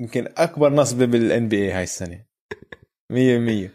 يمكن 0.00 0.28
أكبر 0.36 0.72
نصبة 0.72 1.04
بال 1.04 1.48
NBA 1.48 1.72
هاي 1.72 1.82
السنة. 1.82 2.24
100% 3.12 3.70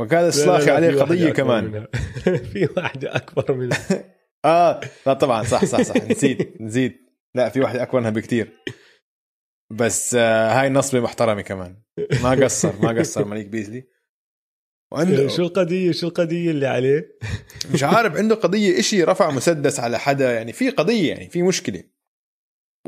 وكان 0.00 0.28
الصلاخي 0.28 0.70
عليه 0.70 1.02
قضية 1.02 1.32
كمان. 1.32 1.86
في 2.52 2.68
واحدة 2.76 3.16
أكبر 3.16 3.54
منها. 3.54 3.78
آه 4.44 4.80
لا 5.06 5.12
طبعا 5.12 5.44
صح 5.44 5.64
صح 5.64 5.82
صح 5.82 5.96
نسيت 5.96 6.60
نسيت. 6.60 7.00
لا 7.34 7.48
في 7.48 7.60
واحدة 7.60 7.82
أكبر 7.82 8.00
منها 8.00 8.10
بكثير 8.10 8.52
بس 9.70 10.14
آه 10.14 10.60
هاي 10.60 10.68
نصبه 10.68 11.00
محترمه 11.00 11.42
كمان. 11.42 11.76
ما 12.22 12.30
قصر 12.30 12.82
ما 12.82 12.88
قصر 13.00 13.24
مليك 13.24 13.46
بيزلي. 13.46 13.84
وعنده 14.92 15.28
شو 15.28 15.42
القضية 15.42 15.92
شو 15.92 16.08
القضية 16.08 16.50
اللي 16.50 16.66
عليه؟ 16.66 17.18
مش 17.74 17.82
عارف 17.82 18.16
عنده 18.16 18.34
قضية 18.34 18.78
إشي 18.78 19.04
رفع 19.04 19.30
مسدس 19.30 19.80
على 19.80 19.98
حدا 19.98 20.34
يعني 20.34 20.52
في 20.52 20.70
قضية 20.70 21.08
يعني 21.08 21.30
في 21.30 21.42
مشكلة. 21.42 21.82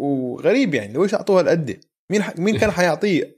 وغريب 0.01 0.75
يعني 0.75 0.99
ليش 0.99 1.15
أعطوها 1.15 1.43
القد؟ 1.43 1.81
مين 2.11 2.23
ح... 2.23 2.39
مين 2.39 2.59
كان 2.59 2.71
حيعطيه؟ 2.71 3.37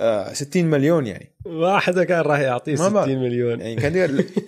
آه 0.00 0.32
60 0.32 0.64
مليون 0.64 1.06
يعني. 1.06 1.36
ما 1.46 1.78
حدا 1.78 2.04
كان 2.04 2.20
راح 2.20 2.38
يعطيه 2.38 2.74
60 2.74 3.18
مليون. 3.18 3.60
يعني 3.60 3.76
كان 3.76 3.96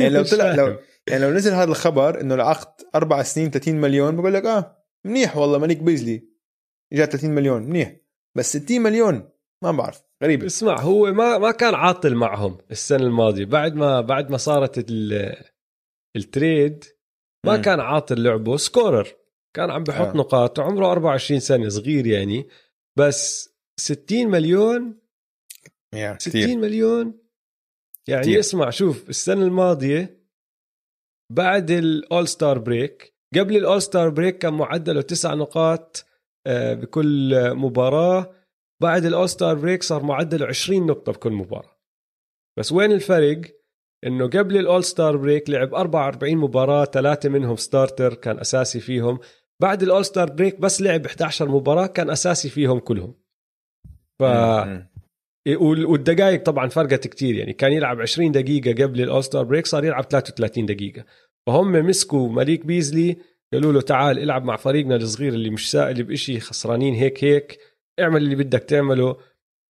يعني 0.01 0.15
لو 0.15 0.23
طلع 0.33 0.55
لو 0.55 0.77
يعني 1.09 1.25
لو 1.25 1.31
نزل 1.31 1.53
هذا 1.53 1.71
الخبر 1.71 2.21
إنه 2.21 2.35
العقد 2.35 2.85
أربع 2.95 3.23
سنين 3.23 3.51
30 3.51 3.75
مليون 3.75 4.17
بقول 4.17 4.35
لك 4.35 4.45
آه 4.45 4.85
منيح 5.05 5.37
والله 5.37 5.59
مليك 5.59 5.79
بيزلي. 5.79 6.29
اجى 6.93 7.07
30 7.07 7.31
مليون 7.31 7.63
منيح. 7.63 7.97
بس 8.37 8.57
60 8.57 8.81
مليون 8.81 9.31
ما 9.65 9.73
بعرف 9.73 10.03
غريبة 10.23 10.47
اسمع 10.47 10.81
هو 10.81 11.13
ما 11.13 11.39
ما 11.39 11.51
كان 11.51 11.75
عاطل 11.75 12.15
معهم 12.15 12.59
السنة 12.71 13.07
الماضية 13.07 13.45
بعد 13.45 13.75
ما 13.75 14.01
بعد 14.01 14.31
ما 14.31 14.37
صارت 14.37 14.91
ال 16.17 16.28
trade 16.28 16.85
ما 17.47 17.57
م. 17.57 17.63
كان 17.63 17.81
عاطل 17.81 18.23
لعبه 18.23 18.57
scorer 18.57 19.09
كان 19.57 19.71
عم 19.71 19.85
بحط 19.85 20.07
آه. 20.07 20.17
نقاط 20.17 20.61
عمره 20.61 20.93
24 20.93 21.41
سنة 21.41 21.69
صغير 21.69 22.07
يعني 22.07 22.49
بس 22.99 23.55
60 23.81 24.27
مليون 24.27 24.99
يعني 25.95 26.19
60 26.21 26.43
كتير. 26.43 26.59
مليون 26.59 27.19
يعني 28.09 28.23
كتير. 28.23 28.41
اسمع 28.41 28.71
شوف 28.71 29.09
السنة 29.09 29.43
الماضية 29.43 30.25
بعد 31.33 31.71
ال 31.71 32.29
All-Star 32.29 32.59
break 32.59 33.15
قبل 33.35 33.57
ال 33.57 33.83
All-Star 33.83 34.09
break 34.09 34.39
كان 34.39 34.55
معدله 34.55 35.03
تسع 35.03 35.35
نقاط 35.35 36.07
بكل 36.49 37.35
مباراة. 37.55 38.31
بعد 38.83 39.05
ال 39.05 39.29
All-Star 39.29 39.55
break 39.55 39.83
صار 39.83 40.03
معدله 40.03 40.47
20 40.47 40.87
نقطة 40.87 41.13
بكل 41.13 41.33
مباراة. 41.33 41.79
بس 42.59 42.73
وين 42.73 42.93
الفرق؟ 42.93 43.41
إنه 44.07 44.27
قبل 44.27 44.57
ال 44.57 44.85
All-Star 44.85 45.17
break 45.17 45.51
لعب 45.51 45.75
44 45.75 46.37
مباراة 46.37 46.85
ثلاثة 46.85 47.29
منهم 47.29 47.57
starter 47.57 48.15
كان 48.15 48.39
أساسي 48.39 48.81
فيهم. 48.81 49.19
بعد 49.63 49.83
ال 49.83 50.05
All-Star 50.05 50.31
break 50.31 50.61
بس 50.61 50.83
لعب 50.83 51.07
11 51.07 51.49
مباراة 51.49 51.87
كان 51.87 52.11
أساسي 52.11 52.49
فيهم 52.49 52.79
كلهم. 52.79 53.15
ف 54.19 54.23
والدقائق 55.59 56.43
طبعا 56.43 56.69
فرقت 56.69 57.07
كتير 57.07 57.35
يعني. 57.35 57.53
كان 57.53 57.73
يلعب 57.73 58.01
20 58.01 58.33
دقيقة 58.33 58.85
قبل 58.85 59.01
ال 59.01 59.25
All-Star 59.25 59.45
break 59.45 59.67
صار 59.67 59.85
يلعب 59.85 60.05
33 60.05 60.67
دقيقة. 60.67 61.05
فهم 61.47 61.73
مسكوا 61.73 62.29
مليك 62.29 62.67
بيزلي 62.67 63.17
قالوا 63.55 63.73
له 63.73 63.81
تعال 63.81 64.19
العب 64.19 64.45
مع 64.45 64.57
فريقنا 64.57 64.97
الصغير 64.97 65.33
اللي 65.33 65.51
مش 65.51 65.71
سائل 65.71 66.03
بإشي 66.03 66.41
خسرانين 66.41 66.95
هيك 66.95 67.25
هيك. 67.25 67.59
اعمل 68.01 68.23
اللي 68.23 68.37
بدك 68.37 68.63
تعمله. 68.63 69.17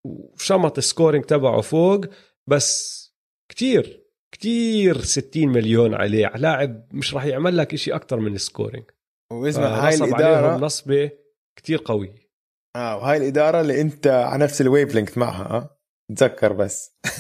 وشمط 0.07 0.79
ال 0.79 0.84
scoring 0.85 1.25
تبعه 1.25 1.61
فوق. 1.61 2.05
بس 2.47 3.05
كتير 3.49 4.05
كتير 4.35 5.01
60 5.01 5.49
مليون 5.49 5.95
عليه. 5.95 6.33
لاعب 6.37 6.87
مش 6.93 7.15
راح 7.15 7.25
يعمل 7.25 7.57
لك 7.57 7.75
إشي 7.75 7.95
أكتر 7.95 8.21
من 8.21 8.35
ال 8.35 8.40
scoring. 8.40 8.85
واسمع 9.33 9.67
هاي 9.67 9.95
الإدارة 9.95 10.57
نصبة 10.57 11.11
كتير 11.57 11.83
قوية. 11.85 12.29
آه 12.77 12.97
وهاي 12.97 13.17
الإدارة 13.17 13.61
اللي 13.61 13.81
أنت 13.81 14.07
على 14.07 14.45
نفس 14.45 14.61
ال 14.61 14.95
wavelength 14.95 15.19
معها 15.19 15.51
آه؟ 15.51 15.79
تذكر 16.17 16.53
بس. 16.53 16.97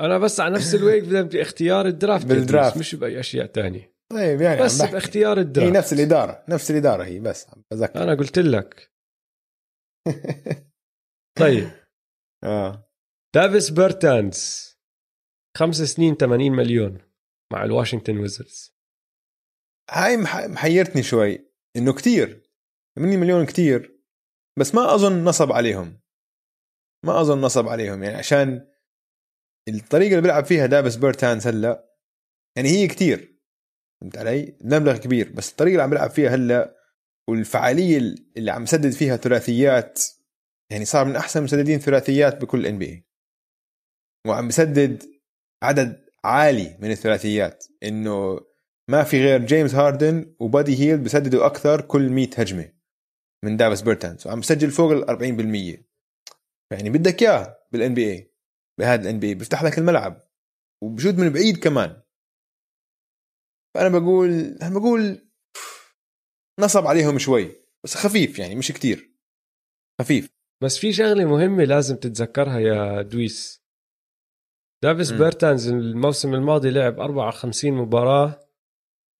أنا 0.00 0.18
بس 0.18 0.40
على 0.40 0.54
نفس 0.54 0.74
الويك 0.74 1.04
بدي 1.04 1.42
اختيار 1.42 1.86
ال 1.86 1.93
draft 1.93 2.26
بال 2.26 2.39
draft. 2.39 2.78
مش 2.78 2.94
بأي 2.94 3.20
أشياء 3.20 3.46
تانية. 3.46 3.95
طيب 4.12 4.40
يعني 4.40 4.62
بس. 4.62 4.82
باختيار 4.82 5.38
هي 5.38 5.42
ال 5.42 5.48
draft 5.48 5.76
نفس 5.76 5.92
الإدارة 5.92 6.44
نفس 6.48 6.70
الإدارة 6.70 7.04
هي 7.04 7.20
بس 7.20 7.48
عم 7.48 7.62
بذكر 7.70 8.02
أنا 8.02 8.14
قلت 8.14 8.38
لك. 8.38 8.92
طيب. 11.40 11.68
آه. 12.44 12.90
دافيس 13.34 13.70
بيرتانز 13.70 14.66
خمس 15.58 15.76
سنين 15.76 16.14
80 16.14 16.52
مليون 16.52 16.98
مع 17.52 17.64
ال 17.64 17.69
Washington 17.69 18.18
Wizards. 18.18 18.76
هاي 19.90 20.16
مح- 20.16 20.46
محيرتني 20.46 21.02
شوي 21.02 21.52
إنه 21.76 21.92
كتير 21.94 22.50
80 22.98 23.18
مليون 23.20 23.46
كتير 23.46 24.02
بس 24.58 24.74
ما 24.74 24.94
أظن 24.94 25.24
نصب 25.24 25.52
عليهم. 25.52 26.00
ما 27.06 27.20
أظن 27.20 27.40
نصب 27.40 27.68
عليهم 27.68 28.02
يعني 28.02 28.16
عشان 28.16 28.72
الطريقة 29.68 30.10
اللي 30.10 30.20
بيلعب 30.22 30.44
فيها 30.44 30.66
دافيس 30.66 30.96
بيرتانز 30.96 31.46
هلأ 31.46 31.96
يعني 32.56 32.68
هي 32.68 32.86
كتير. 32.88 33.35
فهمت 34.00 34.18
علي؟ 34.18 34.56
المبلغ 34.60 34.96
كبير 34.96 35.32
بس 35.32 35.50
الطريقة 35.50 35.72
اللي 35.72 35.82
عم 35.82 35.90
بيلعب 35.90 36.10
فيها 36.10 36.34
هلأ 36.34 36.76
والفعالية 37.28 38.14
اللي 38.36 38.50
عم 38.50 38.66
بسدد 38.66 38.90
فيها 38.90 39.16
ثلاثيات 39.16 40.02
يعني 40.70 40.84
صار 40.84 41.04
من 41.04 41.16
أحسن 41.16 41.42
مسددين 41.42 41.78
ثلاثيات 41.78 42.42
بكل 42.42 42.66
NBA 42.66 43.06
وعم 44.26 44.48
بسدد 44.48 45.02
عدد 45.62 46.06
عالي 46.24 46.76
من 46.80 46.90
الثلاثيات 46.90 47.64
إنه 47.82 48.40
ما 48.90 49.02
في 49.02 49.20
غير 49.20 49.44
جيمس 49.44 49.74
هاردن 49.74 50.34
وبادي 50.40 50.80
هيلد 50.80 50.98
بسددوا 50.98 51.46
أكثر 51.46 51.80
كل 51.80 52.10
100 52.10 52.28
هجمة 52.36 52.72
من 53.44 53.56
دافيس 53.56 53.82
بيرتانز 53.82 54.26
وعم 54.26 54.40
بسجل 54.40 54.70
فوق 54.70 54.92
ال 54.92 55.06
40% 55.82 55.86
يعني 56.72 56.90
بدك 56.90 57.22
إياه 57.22 57.58
بال 57.72 57.94
NBA 57.94 58.36
بهذا 58.78 59.02
ال 59.02 59.18
NBA 59.18 59.34
بيفتح 59.34 59.62
لك 59.62 59.78
الملعب. 59.78 60.28
وبشوت 60.82 61.14
من 61.14 61.30
بعيد 61.30 61.56
كمان. 61.56 62.02
فأنا 63.76 63.98
بقول 63.98 64.30
أنا 64.62 64.78
بقول 64.78 65.28
نصب 66.60 66.86
عليهم 66.86 67.18
شوي 67.18 67.52
بس 67.84 67.94
خفيف 67.94 68.38
يعني 68.38 68.56
مش 68.56 68.72
كتير. 68.72 69.16
خفيف. 70.00 70.30
بس 70.62 70.78
في 70.78 70.92
شغلة 70.92 71.24
مهمة 71.24 71.64
لازم 71.64 71.96
تتذكرها 71.96 72.58
يا 72.58 73.02
دويس. 73.02 73.64
دافيس. 74.82 75.12
بيرتانز 75.12 75.68
الموسم 75.68 76.34
الماضي 76.34 76.70
لعب 76.70 77.00
54 77.00 77.72
مباراة 77.72 78.40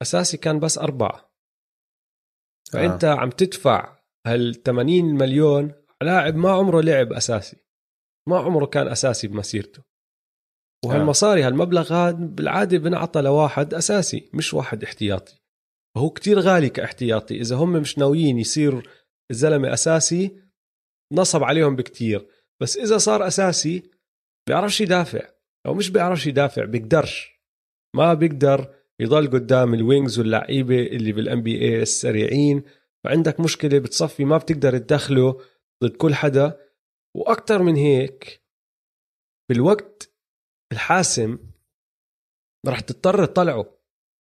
أساسي 0.02 0.36
كان 0.36 0.60
بس 0.60 0.78
أربعة. 0.78 1.32
فأنت 2.72 3.04
آه. 3.04 3.14
عم 3.14 3.30
تدفع 3.30 3.98
هال 4.26 4.62
80 4.62 5.04
مليون 5.04 5.72
لاعب 6.02 6.36
ما 6.36 6.50
عمره 6.50 6.80
لعب 6.80 7.12
أساسي. 7.12 7.56
ما 8.28 8.38
عمره 8.38 8.66
كان 8.66 8.88
أساسي 8.88 9.28
بمسيرته. 9.28 9.82
وهالمصاري 10.86 11.42
هالمبلغ 11.42 11.92
هذا 11.92 12.16
بالعادة 12.16 12.78
بنعطى 12.78 13.20
لواحد 13.20 13.74
أساسي 13.74 14.30
مش 14.34 14.54
واحد 14.54 14.84
احتياطي. 14.84 15.40
وهو 15.96 16.10
كتير 16.10 16.38
غالي 16.38 16.68
كاحتياطي. 16.68 17.40
إذا 17.40 17.56
هم 17.56 17.72
مش 17.72 17.98
ناويين 17.98 18.38
يصير 18.38 18.90
الزلمة 19.30 19.72
أساسي 19.72 20.36
نصب 21.12 21.44
عليهم 21.44 21.76
بكتير. 21.76 22.26
بس 22.62 22.76
إذا 22.76 22.98
صار 22.98 23.26
أساسي 23.26 23.82
بيعرفش 24.48 24.80
يدافع. 24.80 25.28
أو 25.66 25.74
مش 25.74 25.90
بيعرفش 25.90 26.26
يدافع 26.26 26.64
بيقدرش. 26.64 27.40
ما 27.96 28.14
بيقدر 28.14 28.74
يضل 29.00 29.26
قدام 29.26 29.74
ال 29.74 29.82
wings 29.82 30.18
واللعيبة 30.18 30.82
اللي 30.82 31.12
بال 31.12 31.42
NBA 31.42 31.82
السريعين. 31.82 32.62
فعندك 33.04 33.40
مشكلة 33.40 33.78
بتصفي 33.78 34.24
ما 34.24 34.38
بتقدر 34.38 34.78
تدخله 34.78 35.40
ضد 35.84 35.96
كل 35.96 36.14
حدا. 36.14 36.60
وأكثر 37.16 37.62
من 37.62 37.76
هيك 37.76 38.42
بالوقت 39.48 40.15
الحاسم 40.72 41.38
رح 42.66 42.80
تضطر 42.80 43.24
تطلعه. 43.24 43.76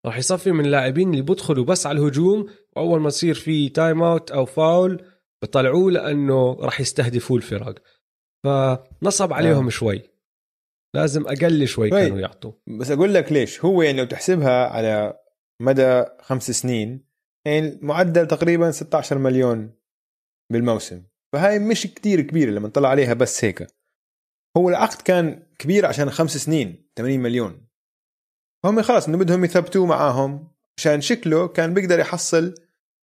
رح 0.06 0.18
يصفي 0.18 0.52
من 0.52 0.66
اللاعبين 0.66 1.12
اللي 1.12 1.22
بدخلوا 1.22 1.66
بس 1.66 1.86
على 1.88 2.00
الهجوم 2.00 2.50
وأول 2.76 3.02
ما 3.02 3.08
يصير 3.08 3.34
في 3.36 3.70
time 3.70 4.04
out 4.04 4.32
أو 4.32 4.46
فاول 4.46 5.06
بطلعوه 5.44 5.92
لأنه 5.92 6.54
رح 6.54 6.82
يستهدفوا 6.82 7.38
الفرق. 7.38 7.82
فنصب 8.46 9.34
عليهم 9.34 9.66
آه. 9.66 9.70
شوي. 9.70 10.02
لازم 10.96 11.28
أقل 11.28 11.68
شوي 11.68 11.90
شوي. 11.90 11.90
كانوا 11.90 12.20
يعطوا. 12.20 12.52
بس 12.80 12.92
أقول 12.92 13.14
لك 13.14 13.32
ليش. 13.32 13.66
هو 13.66 13.82
يعني 13.82 13.98
لو 13.98 14.06
تحسبها 14.06 14.68
على 14.68 15.20
مدى 15.62 16.04
خمس 16.22 16.52
سنين 16.52 17.06
يعني 17.48 17.80
معدل 17.82 18.28
تقريبا 18.28 18.72
16 18.72 19.18
مليون 19.18 19.74
بالموسم. 20.52 21.04
فهاي 21.34 21.60
مش 21.60 21.88
كتير 21.88 22.22
كبيرة 22.22 22.52
لما 22.52 22.68
نطلع 22.68 22.90
عليها 22.90 23.14
بس 23.14 23.46
هيك. 23.46 23.68
هو 24.58 24.70
العقد 24.70 25.02
كان 25.02 25.45
كبير 25.60 25.86
عشان 25.86 26.10
خمس 26.10 26.38
سنين 26.38 26.90
80 26.98 27.20
مليون. 27.20 27.68
هم 28.66 28.82
خلص 28.82 29.08
إنه 29.08 29.18
بدهم 29.18 29.46
يثبتوه 29.46 29.86
معاهم. 29.86 30.48
عشان 30.78 31.02
شكله 31.02 31.48
كان 31.48 31.74
بيقدر 31.74 32.00
يحصل 32.00 32.56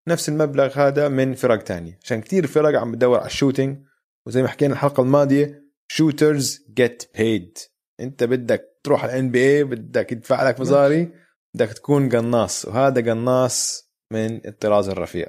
نفس 0.08 0.28
المبلغ 0.28 0.78
هذا 0.78 1.08
من 1.08 1.34
فرق 1.34 1.62
تانية. 1.62 1.98
عشان 2.04 2.20
كتير 2.20 2.46
فرق 2.46 2.80
عم 2.80 2.92
بتدور 2.92 3.18
على 3.18 3.26
الشوتينج. 3.26 3.84
وزي 4.26 4.42
ما 4.42 4.48
حكينا 4.48 4.72
الحلقة 4.72 5.02
الماضية 5.02 5.62
shooters 5.88 6.64
get 6.74 7.10
paid 7.18 7.58
أنت 8.00 8.24
بدك 8.24 8.80
تروح 8.84 9.02
على 9.04 9.12
ال 9.12 9.30
NBA 9.30 9.64
بدك 9.64 10.12
يدفع 10.12 10.48
لك 10.48 10.60
مصاري 10.60 11.12
بدك 11.54 11.68
تكون 11.68 12.08
قناص. 12.08 12.64
وهذا 12.64 13.12
قناص 13.12 13.88
من 14.12 14.46
الطراز 14.46 14.88
الرفيع. 14.88 15.26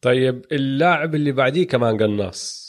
طيب 0.00 0.46
اللاعب 0.52 1.14
اللي 1.14 1.32
بعديه 1.32 1.66
كمان 1.66 2.02
قناص. 2.02 2.64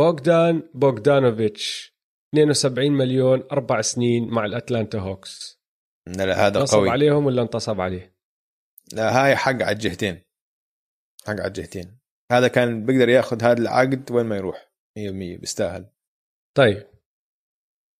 بوغدان 0.00 0.70
بوغدانوفيتش 0.74 1.94
72 2.34 2.92
مليون 2.92 3.42
أربع 3.52 3.80
سنين 3.80 4.28
مع 4.28 4.44
ال 4.44 4.51
Atlanta 4.51 4.98
Hawks. 4.98 5.60
لا 6.06 6.46
هذا 6.46 6.62
نصب 6.62 6.78
قوي. 6.78 6.90
عليهم 6.90 7.26
ولا 7.26 7.42
انتصب 7.42 7.80
عليه؟ 7.80 8.16
لا 8.92 9.24
هاي 9.24 9.36
حق 9.36 9.52
على 9.62 9.72
الجهتين. 9.72 10.22
حق 11.26 11.30
على 11.30 11.46
الجهتين. 11.46 11.98
هذا 12.32 12.48
كان 12.48 12.86
بيقدر 12.86 13.08
ياخذ 13.08 13.42
هذا 13.42 13.62
العقد 13.62 14.10
وين 14.10 14.26
ما 14.26 14.36
يروح. 14.36 14.72
100% 14.98 15.40
بيستاهل 15.40 15.90
طيب. 16.56 16.86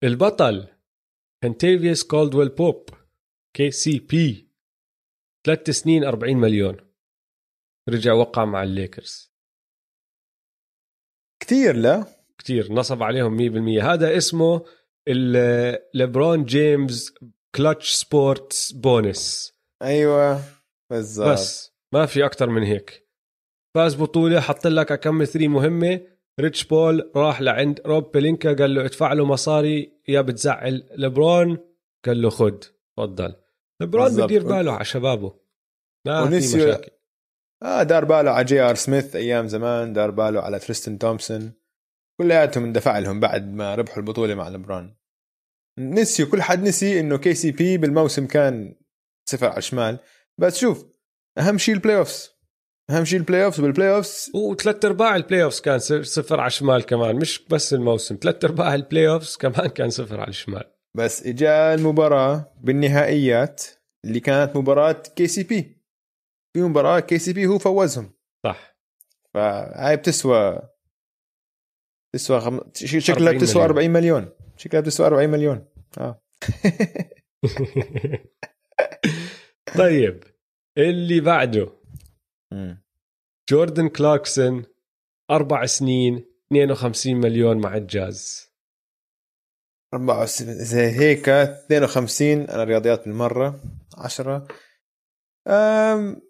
البطل 0.05 0.69
Kentavious 1.43 2.05
Caldwell-Pope 2.05 2.91
KCP 3.57 4.51
ثلاث 5.47 5.71
سنين 5.71 6.05
40 6.05 6.37
مليون. 6.37 6.77
رجع 7.89 8.13
وقع 8.13 8.45
مع 8.45 8.63
الليكرز 8.63 9.30
كثير 11.51 11.77
لا؟ 11.77 12.05
كتير 12.39 12.73
نصب 12.73 13.03
عليهم 13.03 13.37
100% 13.79 13.83
هذا 13.85 14.17
اسمه 14.17 14.63
ال- 15.09 15.79
ليبرون 15.95 16.45
جيمس 16.45 17.15
Clutch 17.55 17.93
Sports 17.93 18.73
bonus. 18.73 19.53
أيوه 19.83 20.41
بالضبط. 20.91 21.29
بس 21.29 21.73
ما 21.95 22.07
في 22.07 22.25
أكتر 22.25 22.49
من 22.51 22.63
هيك. 22.63 23.09
فاز 23.75 23.95
بطولة 23.95 24.41
حط 24.41 24.67
لك 24.67 25.01
كم 25.01 25.25
three 25.25 25.49
مهمة. 25.49 26.01
ريتش 26.41 26.65
بول 26.65 27.11
راح 27.17 27.41
لعند 27.41 27.81
روب 27.87 28.13
بلينكا 28.13 28.53
قال 28.53 28.75
له 28.75 28.85
ادفع 28.85 29.13
له 29.13 29.25
مصاري 29.25 29.93
يا 30.09 30.21
بتزعل. 30.21 30.89
لبرون 30.97 31.59
قال 32.07 32.23
له 32.23 32.31
خد 32.31 32.65
تفضل. 32.97 33.35
لبرون. 33.81 34.17
بدير 34.27 34.43
باله 34.47 34.73
على 34.73 34.85
شبابه. 34.85 35.35
ما 36.07 36.31
في 36.31 36.37
مشاكل. 36.37 36.91
آه 37.63 37.83
دار 37.83 38.05
باله 38.05 38.31
على 38.31 38.45
جي 38.45 38.61
آر 38.61 38.75
سميث 38.75 39.17
أيام 39.17 39.49
زمان 39.49 39.93
دار 39.93 40.11
باله 40.11 40.41
على 40.41 40.59
تريستن 40.59 40.99
تومسون. 40.99 41.53
كلياتهم 42.21 42.65
اندفع 42.65 42.99
لهم 42.99 43.21
بعد 43.21 43.53
ما 43.53 43.75
ربحوا 43.75 43.97
البطولة 43.99 44.35
مع 44.35 44.49
لبران 44.49 44.95
نسيوا 45.79 46.29
كل 46.29 46.43
حد 46.43 46.63
نسي 46.63 47.01
إنه 47.01 47.19
KCP 47.19 47.79
بالموسم 47.79 48.27
كان 48.27 48.75
صفر 49.31 49.47
على 49.47 49.59
الشمال. 49.59 49.99
بس 50.39 50.59
شوف 50.59 50.87
أهم 51.39 51.59
شيء 51.59 51.75
ال 51.75 51.97
playoffs 51.97 52.31
أهم 52.91 53.05
شيء 53.05 53.19
ال 53.19 53.45
playoffs 53.45 53.61
وبال 53.61 53.95
playoffs 53.95 54.31
وثلاث 54.35 54.85
أرباع 54.85 55.17
ال 55.17 55.43
playoffs 55.43 55.61
كان 55.61 55.79
صفر- 55.79 56.03
صفر 56.03 56.41
على 56.41 56.47
الشمال 56.47 56.87
كمان 56.87 57.17
مش 57.17 57.47
بس 57.51 57.75
الموسم 57.75 58.19
ثلاث 58.23 58.45
أرباع 58.45 58.75
ال 58.75 59.09
playoffs 59.09 59.37
كمان 59.37 59.67
كان 59.69 59.91
صفر 59.91 60.21
على 60.21 60.29
الشمال. 60.29 60.65
بس 60.97 61.27
إجا 61.27 61.75
المباراة 61.75 62.53
بالنهائيات 62.61 63.65
اللي 64.05 64.21
كانت 64.21 64.57
مباراة 64.57 65.03
كي 65.17 65.27
سي 65.27 65.43
بي 65.43 65.80
في 66.53 66.63
مباراة 66.63 67.01
كي 67.01 67.19
سي 67.19 67.33
بي 67.33 67.47
هو 67.47 67.59
فوزهم. 67.59 68.13
صح. 68.47 68.77
فهاي 69.35 69.97
بتسوى 69.97 70.61
تسوى 72.15 72.41
خم... 72.41 72.61
شكلها 72.75 73.29
40 73.29 73.39
بتسوى 73.39 73.63
مليون. 73.63 73.77
40 73.77 73.91
مليون. 73.91 74.33
شكلها 74.57 74.81
بتسوى 74.83 75.07
40 75.07 75.31
مليون. 75.31 75.69
آه. 75.99 76.23
طيب 79.79 80.25
اللي 80.79 81.21
بعده. 81.21 81.73
مم. 82.53 82.83
جوردن 83.51 83.89
كلاركسون 83.89 84.65
أربع 85.31 85.67
سنين 85.67 86.15
52 86.53 87.17
مليون 87.17 87.59
مع 87.61 87.77
الجاز. 87.77 88.51
64 89.95 90.55
زي 90.55 90.91
هيك 90.91 91.29
52 91.29 92.29
أنا 92.41 92.65
رياضيات 92.65 93.05
بالمرة 93.05 93.63
10 93.99 94.49
أم... 95.49 96.30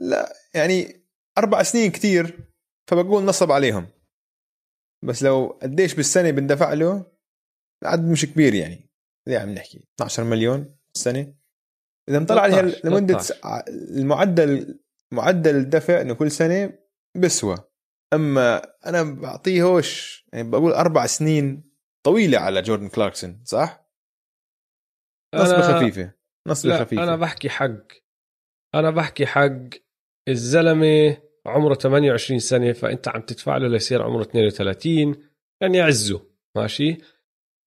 لا 0.00 0.32
يعني 0.54 1.04
أربع 1.38 1.62
سنين 1.62 1.90
كتير 1.90 2.50
فبقول 2.90 3.24
نصب 3.24 3.52
عليهم. 3.52 3.86
بس 5.04 5.22
لو 5.22 5.58
قديش 5.62 5.94
بالسنة 5.94 6.30
بندفع 6.30 6.72
له؟ 6.72 7.12
العدد 7.82 8.04
مش 8.04 8.24
كبير 8.26 8.54
يعني. 8.54 8.90
زي 9.28 9.36
عم 9.36 9.48
نحكي؟ 9.50 9.88
12 10.00 10.24
مليون 10.24 10.76
السنة 10.96 11.34
إذا 12.08 12.18
مطلع 12.18 12.42
عليها 12.42 12.60
13 12.62 12.88
لمدة 12.88 13.18
13. 13.18 13.34
س- 13.34 13.68
المعدل 13.98 14.80
معدل 15.12 15.56
الدفع 15.56 16.00
إنه 16.00 16.14
كل 16.14 16.30
سنة 16.30 16.78
بسوى. 17.16 17.56
أما 18.14 18.62
أنا 18.86 19.02
بعطيه 19.02 19.62
هوش 19.62 20.24
يعني 20.32 20.50
بقول 20.50 20.72
أربع 20.72 21.06
سنين 21.06 21.72
طويلة 22.06 22.38
على 22.38 22.62
جوردن 22.62 22.88
كلاركسون 22.88 23.42
صح؟ 23.44 23.84
نصبة 25.34 25.78
خفيفة 25.78 26.14
نصبة 26.48 26.78
خفيفة. 26.84 27.02
أنا 27.02 27.16
بحكي 27.16 27.48
حق. 27.48 27.86
أنا 28.74 28.90
بحكي 28.90 29.26
حق 29.26 29.83
الزلمة 30.28 31.16
عمره 31.46 31.74
28 31.74 32.38
سنة 32.40 32.72
فأنت 32.72 33.08
عم 33.08 33.20
تدفع 33.20 33.56
له 33.56 33.68
ليصير 33.68 34.02
عمره 34.02 34.22
32 34.22 35.14
يعني 35.60 35.78
يعزه 35.78 36.20
ماشي 36.56 36.96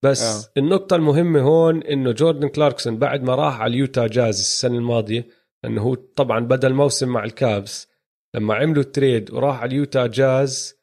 بس 0.03 0.45
آه. 0.47 0.51
النقطة 0.57 0.95
المهمة 0.95 1.41
هون 1.41 1.83
إنه 1.83 2.11
جوردن 2.11 2.47
كلاركسون 2.47 2.97
بعد 2.97 3.23
ما 3.23 3.35
راح 3.35 3.61
على 3.61 3.71
ال 3.73 3.80
Utah 3.80 4.07
Jazz 4.07 4.39
السنة 4.39 4.77
الماضية 4.77 5.27
لأنه 5.63 5.81
هو 5.81 5.93
طبعا 5.95 6.39
بدأ 6.39 6.67
الموسم 6.67 7.09
مع 7.09 7.23
ال 7.23 7.36
Cavs 7.36 7.87
لما 8.35 8.55
عملوا 8.55 8.83
ال 8.83 8.91
trade 8.91 9.31
وراح 9.33 9.61
على 9.61 9.69
ال 9.69 9.77
Utah 9.77 10.07
Jazz 10.07 10.77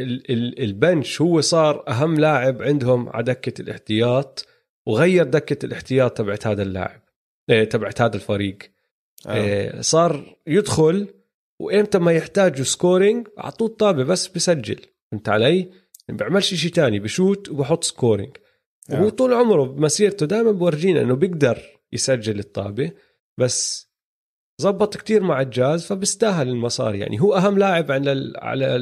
ال- 0.00 0.30
ال- 0.32 0.62
ال 0.62 0.72
bench 0.72 1.20
هو 1.20 1.40
صار 1.40 1.84
أهم 1.88 2.14
لاعب 2.20 2.62
عندهم 2.62 3.08
على 3.08 3.22
دكة 3.24 3.62
الاحتياط 3.62 4.46
وغير 4.88 5.24
دكة 5.24 5.66
الاحتياط 5.66 6.16
تبعت 6.16 6.46
هذا 6.46 6.62
اللاعب 6.62 7.02
إيه، 7.50 7.64
تبعت 7.64 8.00
هذا 8.00 8.16
الفريق 8.16 8.58
إيه، 9.28 9.80
صار 9.80 10.36
يدخل 10.46 11.08
وإمتى 11.60 11.98
ما 11.98 12.12
يحتاجوا 12.12 12.64
scoring 12.64 13.28
أعطوه 13.38 13.68
الطابة 13.68 14.04
بس 14.04 14.28
بسجل. 14.28 14.80
فهمت 15.12 15.28
علي؟ 15.28 15.70
ما 16.08 16.16
بيعملش 16.16 16.54
شيء 16.54 16.70
تاني 16.70 16.98
بشوت 16.98 17.48
وبحط 17.48 17.84
scoring 17.84 18.36
آه. 18.90 19.00
وهو 19.00 19.08
طول 19.08 19.32
عمره 19.32 19.64
بمسيرته 19.64 20.26
دائما 20.26 20.52
بورجينا 20.52 21.00
إنه 21.00 21.14
بيقدر 21.14 21.58
يسجل 21.92 22.38
الطابة 22.38 22.90
بس 23.38 23.88
زبط 24.60 24.96
كتير 24.96 25.22
مع 25.22 25.40
الجاز 25.40 25.86
فبيستاهل 25.86 26.48
المصاري. 26.48 26.98
يعني 26.98 27.20
هو 27.20 27.34
أهم 27.34 27.58
لاعب 27.58 27.92
على 27.92 28.12
ال 28.12 28.36
على 28.36 28.76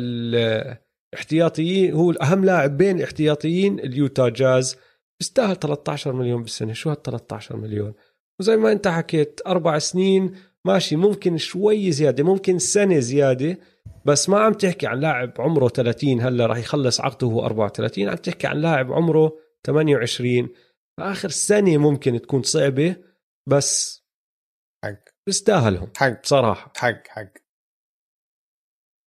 الاحتياطيين 1.14 1.92
هو 1.92 2.10
أهم 2.10 2.44
لاعب 2.44 2.76
بين 2.76 3.02
احتياطيين 3.02 3.80
اليوتا 3.80 4.28
جاز. 4.28 4.76
بيستاهل 5.20 5.56
13 5.56 6.12
مليون 6.12 6.42
بالسنة. 6.42 6.72
شو 6.72 6.90
هال 6.90 7.02
13 7.02 7.56
مليون؟ 7.56 7.94
وزي 8.40 8.56
ما 8.56 8.72
انت 8.72 8.88
حكيت 8.88 9.40
أربع 9.46 9.78
سنين 9.78 10.36
ماشي 10.64 10.96
ممكن 10.96 11.38
شوي 11.38 11.92
زيادة 11.92 12.24
ممكن 12.24 12.58
سنة 12.58 12.98
زيادة 12.98 13.58
بس 14.04 14.28
ما 14.28 14.38
عم 14.40 14.52
تحكي 14.52 14.86
عن 14.86 15.00
لاعب 15.00 15.40
عمره 15.40 15.68
30 15.68 16.20
هلا 16.20 16.46
راح 16.46 16.58
يخلص 16.58 17.00
عقده 17.00 17.26
وهو 17.26 17.46
34 17.46 18.08
عم 18.08 18.16
تحكي 18.16 18.46
عن 18.46 18.56
لاعب 18.56 18.92
عمره 18.92 19.38
28 19.66 20.48
فاخر 21.00 21.28
سنة 21.28 21.76
ممكن 21.76 22.20
تكون 22.20 22.42
صعبة 22.42 22.96
بس 23.48 24.02
حق. 24.84 25.04
بيستاهلهم 25.26 25.92
حق. 25.96 26.22
بصراحة. 26.22 26.72
حق 26.76 27.08
حق. 27.08 27.32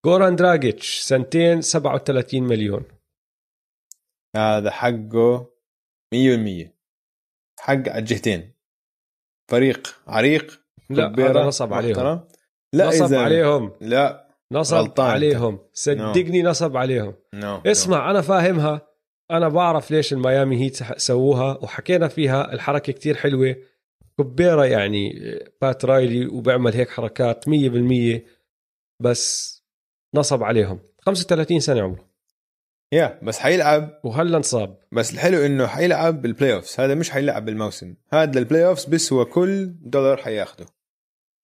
جوران 0.05 0.35
دراجيتش 0.35 0.99
سنتين 0.99 1.61
37 1.61 2.43
مليون. 2.43 2.85
هذا 4.35 4.71
حقه 4.71 5.53
100% 6.15 6.73
حق 7.59 7.89
على 7.89 7.99
الجهتين. 7.99 8.52
فريق 9.47 9.95
عريق 10.07 10.59
لا 10.89 11.07
هذا 11.07 11.43
نصب 11.43 11.73
عليهم. 11.73 11.91
محترم. 11.91 12.27
لا 12.73 12.87
نصب 12.87 13.03
إذا 13.03 13.19
عليهم. 13.19 13.71
لا 13.81 14.27
نصب 14.51 14.77
غلطان. 14.77 15.11
عليهم. 15.11 15.59
صدقني 15.73 16.43
نصب 16.43 16.77
عليهم. 16.77 17.13
no 17.33 17.61
اسمع 17.65 18.11
أنا 18.11 18.21
فاهمها. 18.21 18.81
أنا 19.31 19.47
بعرف 19.49 19.91
ليش 19.91 20.13
ال 20.13 20.21
Miami 20.21 20.61
Heat 20.61 20.97
سووها 20.97 21.57
وحكينا 21.61 22.07
فيها 22.07 22.53
الحركة 22.53 22.93
كتير 22.93 23.15
حلوة. 23.15 23.55
كبيرة 24.19 24.65
يعني 24.65 25.13
بات 25.61 25.85
رايلي 25.85 26.27
وبيعمل 26.27 26.73
هيك 26.73 26.89
حركات 26.89 27.45
100% 27.49 28.25
بس 28.99 29.53
نصب 30.15 30.43
عليهم. 30.43 30.79
35 31.01 31.59
سنة 31.59 31.81
عمره. 31.81 32.12
يا 32.93 33.19
بس 33.23 33.39
حيلعب. 33.39 33.99
وهلا 34.03 34.37
انصاب؟ 34.37 34.77
بس 34.91 35.13
الحلو 35.13 35.45
إنه 35.45 35.67
حيلعب 35.67 36.21
بال 36.21 36.53
playoffs 36.53 36.79
هذا 36.79 36.95
مش 36.95 37.09
حيلعب 37.11 37.45
بالموسم. 37.45 37.95
هذا 38.13 38.39
ال 38.39 38.65
playoffs 38.65 38.85
بيسوى 38.85 39.25
كل 39.25 39.73
دولار 39.81 40.17
حياخده. 40.17 40.65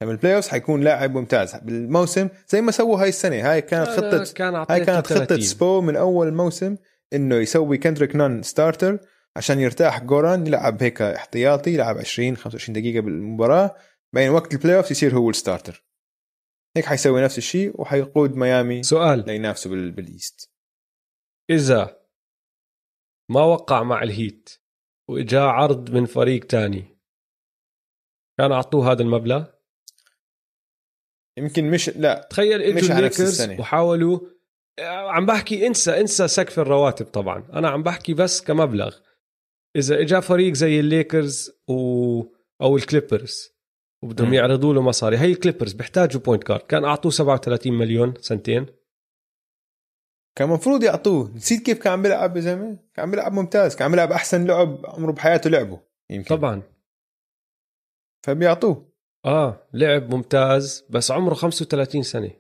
لما 0.04 0.12
ال 0.12 0.36
playoffs 0.36 0.48
حيكون 0.48 0.82
لاعب 0.82 1.18
ممتاز. 1.18 1.56
بالموسم 1.56 2.30
زي 2.50 2.62
ما 2.62 2.72
سووا 2.72 3.02
هاي 3.02 3.10
السنة. 3.10 3.52
هاي 3.52 3.62
كانت 3.62 3.90
خطه 3.90 4.34
كان 4.34 4.56
هاي 4.70 4.86
كانت 4.86 5.08
خطة 5.08 5.16
30. 5.26 5.42
سبو 5.42 5.82
من 5.82 5.96
أول 5.96 6.28
الموسم 6.28 6.76
إنه 7.14 7.36
يسوي 7.36 7.78
كندريك 7.78 8.16
نون 8.16 8.44
starter 8.44 9.00
عشان 9.36 9.60
يرتاح 9.60 10.04
جوران 10.04 10.48
يلعب 10.48 10.84
هيك 10.84 11.02
احتياطي 11.02 11.74
يلعب 11.74 11.98
20 11.98 12.38
25 12.38 12.74
دقيقة 12.82 13.02
بالمباراة. 13.02 13.76
بين 14.14 14.30
وقت 14.30 14.54
ال 14.54 14.78
playoff 14.78 14.92
يصير 14.92 15.16
هو 15.16 15.30
ال 15.30 15.37
starter 15.37 15.86
هيك 16.78 16.86
حيسوي 16.86 17.22
نفس 17.22 17.38
الشيء 17.38 17.82
وحيقود 17.82 18.36
ميامي 18.36 18.84
سؤال. 18.84 19.24
لينافسوا 19.28 19.72
بال- 19.72 19.92
بال 19.92 20.11
East 20.11 20.50
إذا 21.50 22.00
ما 23.32 23.44
وقع 23.44 23.84
مع 23.84 24.04
ال 24.04 24.13
Heat 24.13 24.50
وإجا 25.10 25.42
عرض 25.42 25.90
من 25.90 26.06
فريق 26.06 26.46
تاني 26.46 27.00
كان 28.40 28.52
أعطوه 28.52 28.92
هذا 28.92 29.02
المبلغ؟ 29.02 29.46
يمكن 31.38 31.70
مش 31.70 31.90
لا 31.90 32.28
تخيل 32.30 32.62
اجوا 32.62 32.98
الليكرز. 32.98 33.50
وحاولوا 33.60 34.20
عم 34.80 35.26
بحكي 35.26 35.68
إنسى 35.68 36.00
إنسى 36.00 36.28
سقف 36.28 36.60
الرواتب 36.60 37.06
طبعا. 37.06 37.48
أنا 37.54 37.70
عم 37.70 37.84
بحكي 37.84 38.14
بس 38.14 38.42
كمبلغ. 38.42 38.96
إذا 39.76 40.00
اجى 40.02 40.22
فريق 40.22 40.54
زي 40.54 40.80
الليكرز 40.80 41.52
و... 41.68 41.74
أو 42.62 42.78
ال 42.78 42.86
Clippers 42.86 43.50
وبدهم. 44.04 44.34
يعرضوا 44.34 44.74
له 44.74 44.82
مصاري 44.82 45.18
هي 45.18 45.32
ال 45.32 45.36
Clippers 45.36 45.74
بيحتاجوا 45.74 46.22
point 46.22 46.44
guard 46.44 46.62
كان 46.62 46.86
أعطوه 46.86 47.12
37 47.12 47.74
مليون 47.74 48.14
سنتين. 48.22 48.79
كان 50.36 50.50
المفروض 50.50 50.84
يعطوه. 50.84 51.32
نسيت 51.36 51.66
كيف 51.66 51.80
كان 51.80 51.94
عم 51.94 52.02
بيلعب 52.02 52.36
يا 52.36 52.42
زلمة؟ 52.42 52.78
كان 52.94 53.06
عم 53.06 53.12
بيلعب 53.12 53.34
ممتاز. 53.34 53.76
كان 53.76 53.86
عم 53.86 53.92
بيلعب 53.92 54.12
أحسن 54.12 54.46
لعب 54.46 54.86
عمره 54.86 55.12
بحياته 55.12 55.50
لعبه 55.50 55.80
يمكن. 56.10 56.36
طبعا. 56.36 56.62
فبيعطوه 58.26 58.90
آه 59.26 59.68
لعب 59.74 60.16
ممتاز 60.16 60.86
بس 60.90 61.12
عمره 61.12 61.34
35 61.34 62.04
سنة. 62.04 62.32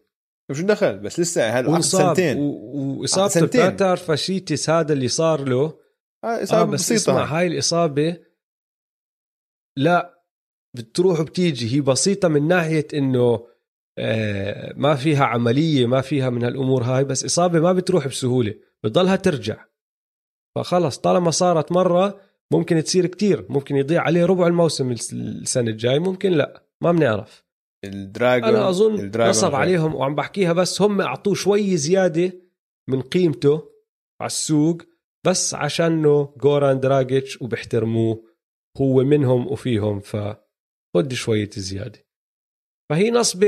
شو 0.51 0.65
دخل 0.65 0.99
بس 0.99 1.19
لسه 1.19 1.59
هذا 1.59 1.79
سنتين؟ 1.81 2.37
واصابته. 2.37 3.45
تاتر 3.45 3.95
فاشيتس 3.95 4.69
هذا 4.69 4.93
اللي 4.93 5.07
صار 5.07 5.49
له. 5.49 5.79
آه 6.23 6.27
آه 6.27 6.43
اصابه 6.43 6.71
بس 6.71 6.79
بسيطة. 6.79 7.01
اسمع 7.01 7.23
هاي. 7.23 7.47
الإصابة 7.47 8.17
لا 9.77 10.23
بتروح 10.75 11.19
وبتيجي. 11.19 11.75
هي 11.75 11.81
بسيطة 11.81 12.27
من 12.27 12.47
ناحية 12.47 12.87
إنه 12.93 13.19
آه 13.19 13.48
ما 14.75 14.95
فيها 14.95 15.25
عملية 15.25 15.85
ما 15.85 16.01
فيها 16.01 16.29
من 16.29 16.43
هالأمور 16.43 16.83
هاي 16.83 17.03
بس 17.03 17.25
إصابة 17.25 17.59
ما 17.59 17.73
بتروح 17.73 18.07
بسهولة 18.07 18.55
بتضلها 18.83 19.15
ترجع. 19.15 19.65
فخلص 20.55 20.97
طالما 20.97 21.31
صارت 21.31 21.71
مرة 21.71 22.21
ممكن 22.53 22.83
تصير 22.83 23.05
كتير 23.05 23.45
ممكن 23.49 23.75
يضيع 23.75 24.01
عليه 24.01 24.25
ربع 24.25 24.47
الموسم 24.47 24.91
الس- 24.91 25.13
السنة 25.13 25.71
الجاي 25.71 25.99
ممكن 25.99 26.31
لا 26.31 26.63
ما 26.83 26.91
بنعرف. 26.91 27.43
ال 27.85 27.94
Dragon 27.94 28.49
أنا 28.49 28.69
أظن 28.69 28.99
ال 28.99 29.03
Dragon 29.03 29.29
نصب. 29.29 29.55
عليهم 29.55 29.95
وعم 29.95 30.15
بحكيها 30.15 30.53
بس 30.53 30.81
هم 30.81 31.01
أعطوه 31.01 31.33
شوي 31.33 31.77
زيادة 31.77 32.33
من 32.89 33.01
قيمته 33.01 33.69
على 34.21 34.27
السوق 34.27 34.81
بس 35.25 35.53
عشانه 35.53 36.33
جوران 36.37 36.79
دراجيتش 36.79 37.41
وبيحترموه 37.41 38.23
هو 38.77 39.03
منهم 39.03 39.47
وفيهم 39.47 39.99
فخد 39.99 41.13
شوية 41.13 41.49
زيادة. 41.53 42.05
فهي 42.89 43.11
نصبة 43.11 43.47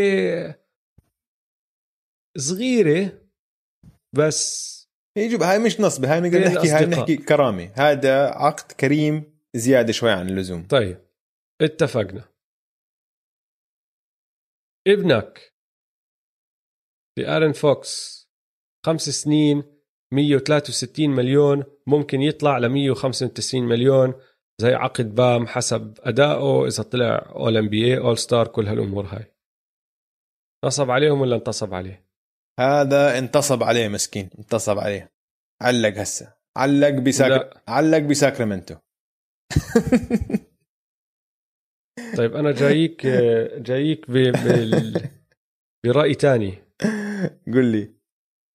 صغيرة 2.37 3.21
بس 4.15 4.71
يجي 5.17 5.37
هاي 5.37 5.59
مش 5.59 5.79
نصبة 5.79 6.13
هاي 6.13 6.19
نقدر 6.19 6.39
نحكي 6.39 6.69
هاي. 6.69 6.85
نحكي 6.85 7.17
كرامة. 7.17 7.71
هذا 7.75 8.25
عقد 8.25 8.71
كريم 8.71 9.41
زيادة 9.55 9.91
شوي 9.91 10.11
عن 10.11 10.29
اللزوم. 10.29 10.67
طيب 10.67 10.97
اتفقنا. 11.61 12.23
ابنك 14.87 15.53
ديارن 17.19 17.51
فوكس 17.51 18.21
خمس 18.85 19.09
سنين 19.09 19.63
163 20.13 21.09
مليون 21.09 21.63
ممكن 21.87 22.21
يطلع 22.21 22.57
ل 22.57 22.69
195 22.69 23.63
مليون. 23.63 24.13
زي 24.61 24.73
عقد 24.73 25.15
بام 25.15 25.47
حسب 25.47 25.97
أدائه 25.99 26.67
إذا 26.67 26.83
طلع 26.83 27.31
All 27.35 27.57
NBA 27.57 27.85
All-Star 27.85 28.47
كل 28.47 28.67
هالأمور 28.67 29.05
هاي. 29.05 29.30
نصب 30.65 30.91
عليهم 30.91 31.21
ولا 31.21 31.35
انتصب 31.35 31.73
عليه؟ 31.73 32.05
هذا 32.59 33.17
انتصب 33.17 33.63
عليه 33.63 33.87
مسكين 33.87 34.29
انتصب 34.39 34.79
عليه. 34.79 35.11
علق 35.61 35.97
هسه. 35.97 36.33
علق 36.57 36.89
بساكر 36.89 37.33
لا. 37.33 37.61
علق 37.67 37.97
بساكرامنتو. 37.97 38.75
طيب 42.17 42.35
أنا 42.35 42.51
جايك 42.51 43.07
جايك 43.57 44.11
ب... 44.11 44.13
بال... 44.13 45.09
برأي 45.85 46.15
تاني. 46.15 46.53
قل 47.47 47.65
لي. 47.71 47.93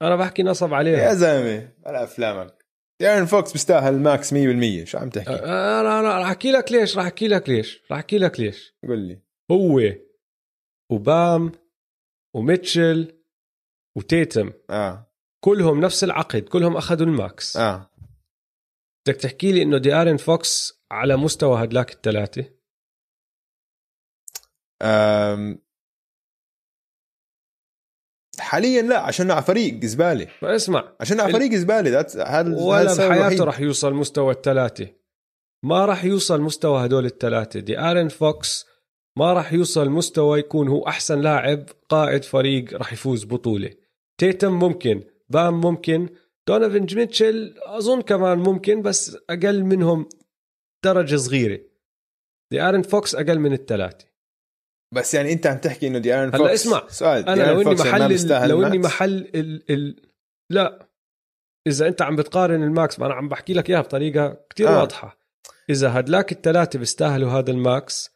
أنا 0.02 0.16
بحكي 0.16 0.42
نصب 0.42 0.74
عليهم 0.74 0.98
يا 0.98 1.14
زلمة 1.14 1.68
على 1.86 2.04
أفلامك. 2.04 2.66
ديارن 3.00 3.24
فوكس 3.26 3.52
بيستاهل 3.52 3.94
ال 3.94 4.04
max 4.04 4.34
100% 4.34 4.84
شو 4.84 4.98
عم 4.98 5.10
تحكي؟ 5.10 5.30
أنا 5.30 6.00
أنا 6.00 6.20
رح 6.20 6.26
أحكي 6.26 6.50
لك 6.52 6.72
ليش 6.72 6.98
رح 6.98 7.04
أحكي 7.04 7.28
لك 7.28 7.48
ليش 7.48 7.82
رح 7.90 7.96
أحكي 7.98 8.18
لك 8.18 8.40
ليش. 8.40 8.74
قول 8.88 8.98
لي. 8.98 9.22
هو 9.50 9.80
وبام 10.92 11.52
وميتشل 12.36 13.22
وتيتم. 13.96 14.52
آه. 14.70 15.12
كلهم 15.44 15.80
نفس 15.80 16.04
العقد 16.04 16.42
كلهم 16.42 16.76
أخذوا 16.76 17.06
ال 17.06 17.16
max. 17.16 17.56
آه. 17.56 17.90
بدك 19.06 19.16
تحكي 19.16 19.52
لي 19.52 19.62
إنه 19.62 19.78
ديارين 19.78 20.16
فوكس 20.16 20.82
على 20.90 21.16
مستوى 21.16 21.64
هدلاك 21.64 21.92
الثلاثه 21.92 22.44
أم... 24.82 25.58
حاليا 28.38 28.82
لا 28.82 29.00
عشان 29.00 29.30
على 29.30 29.42
فريق 29.42 29.84
زبالة. 29.84 30.28
اسمع. 30.42 30.96
عشان 31.00 31.20
على 31.20 31.32
فريق 31.32 31.52
زبالة 31.54 32.00
هذا 32.26 32.56
ولا. 32.64 33.08
بحياته 33.08 33.44
رح 33.44 33.60
يوصل 33.60 33.94
مستوى 33.94 34.34
الثلاثه 34.34 34.88
ما 35.64 35.86
رح 35.86 36.04
يوصل 36.04 36.40
مستوى 36.40 36.84
هدول 36.84 37.06
الثلاثه 37.06 37.60
دي 37.60 37.78
ارن 37.78 38.08
فوكس 38.08 38.66
ما 39.18 39.32
رح 39.32 39.52
يوصل 39.52 39.90
مستوى 39.90 40.38
يكون 40.38 40.68
هو 40.68 40.88
أحسن 40.88 41.20
لاعب 41.20 41.68
قائد 41.88 42.24
فريق 42.24 42.74
رح 42.74 42.92
يفوز 42.92 43.24
بطولة 43.24 43.70
تيتم 44.20 44.52
ممكن 44.52 45.02
بام 45.28 45.60
ممكن 45.60 46.08
دونيفن 46.48 46.96
ميتشل 46.96 47.54
أظن 47.66 48.02
كمان 48.02 48.38
ممكن 48.38 48.82
بس 48.82 49.16
أقل 49.30 49.64
منهم 49.64 50.08
درجة 50.84 51.16
صغيرة 51.16 51.60
دي 52.52 52.60
ارن 52.60 52.82
فوكس 52.82 53.14
أقل 53.14 53.38
من 53.38 53.52
الثلاثة 53.52 54.06
بس 54.94 55.14
يعني 55.14 55.32
أنت 55.32 55.46
عم 55.46 55.58
تحكي 55.58 55.86
إنه 55.86 55.98
ديارن 55.98 56.28
هلا 56.28 56.38
فوكس 56.38 56.52
اسمع، 56.52 56.88
سؤال 56.88 57.28
أنا 57.28 57.42
لو 57.42 57.60
إني 57.60 57.80
يعني 57.80 58.14
محل 58.14 58.48
لو 58.48 58.66
إني؟ 58.66 58.78
محل 58.78 59.30
ال... 59.34 59.72
ال... 59.72 59.96
لا 60.50 60.88
إذا 61.66 61.88
أنت 61.88 62.02
عم 62.02 62.16
بتقارن 62.16 62.62
ال 62.62 62.71
max 62.71 62.98
ما 62.98 63.06
أنا 63.06 63.14
عم 63.14 63.28
بحكي 63.28 63.54
لك 63.54 63.70
إياها 63.70 63.80
بطريقة 63.80 64.46
كتير. 64.50 64.68
آه. 64.68 64.78
واضحة 64.78 65.18
إذا 65.70 65.98
هدلاك 65.98 66.32
الثلاثة 66.32 66.78
بيستاهلوا 66.78 67.30
هذا 67.30 67.50
ال 67.50 67.66
max 67.66 68.15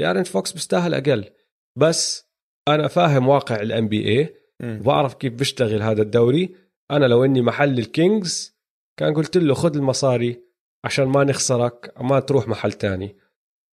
ديارن 0.00 0.22
فوكس 0.22 0.52
بيستاهل 0.52 0.94
أقل. 0.94 1.30
بس 1.76 2.28
أنا 2.68 2.88
فاهم 2.88 3.28
واقع 3.28 3.60
ال 3.60 3.88
NBA. 3.88 4.34
وبعرف 4.62 5.14
كيف 5.14 5.32
بيشتغل 5.32 5.82
هذا 5.82 6.02
الدوري. 6.02 6.54
أنا 6.90 7.06
لو 7.06 7.24
إني 7.24 7.42
محل 7.42 7.78
الكينجز 7.78 8.58
كان 8.98 9.14
قلت 9.14 9.36
له 9.36 9.54
خذ 9.54 9.76
المصاري 9.76 10.42
عشان 10.84 11.04
ما 11.04 11.24
نخسرك 11.24 11.94
ما 12.00 12.20
تروح 12.20 12.48
محل 12.48 12.72
تاني. 12.72 13.16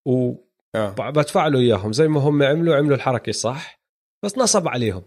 آه. 0.07 0.95
وبدفع 0.99 1.47
له 1.47 1.59
إياهم. 1.59 1.93
زي 1.93 2.07
ما 2.07 2.19
هم 2.19 2.43
عملوا 2.43 2.75
عملوا 2.75 2.95
الحركة 2.95 3.31
صح. 3.31 3.81
بس 4.23 4.37
نصب 4.37 4.67
عليهم. 4.67 5.03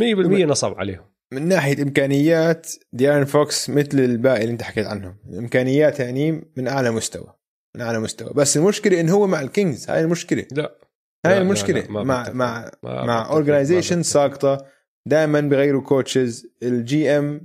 100% 0.00 0.02
نصب 0.46 0.74
عليهم. 0.74 1.12
من 1.32 1.48
ناحية 1.48 1.82
إمكانيات 1.82 2.70
ديارن 2.92 3.24
فوكس 3.24 3.70
مثل 3.70 3.98
الباقي 3.98 4.40
اللي 4.40 4.52
أنت 4.52 4.62
حكيت 4.62 4.86
عنهم. 4.86 5.16
امكانيات 5.38 6.00
يعني 6.00 6.52
من 6.56 6.68
أعلى 6.68 6.90
مستوى. 6.90 7.34
من 7.74 7.80
أعلى 7.80 7.98
مستوى. 7.98 8.30
بس 8.34 8.56
المشكلة 8.56 9.00
إنه 9.00 9.14
هو 9.14 9.26
مع 9.26 9.40
الكينجز. 9.40 9.90
هاي 9.90 10.00
المشكلة. 10.00 10.46
لا. 10.52 10.78
هاي 11.26 11.34
لا، 11.34 11.40
المشكلة. 11.40 11.80
لا، 11.80 11.90
ما 11.90 12.02
مع. 12.02 12.30
مع 12.32 12.70
ما 12.82 13.04
مع 13.04 13.20
بتفق، 13.20 13.32
organization. 13.32 14.02
ساقطة. 14.02 14.66
دائما 15.06 15.40
بغيروا 15.40 15.82
coaches 15.82 16.46
ال 16.62 17.10
GM 17.10 17.40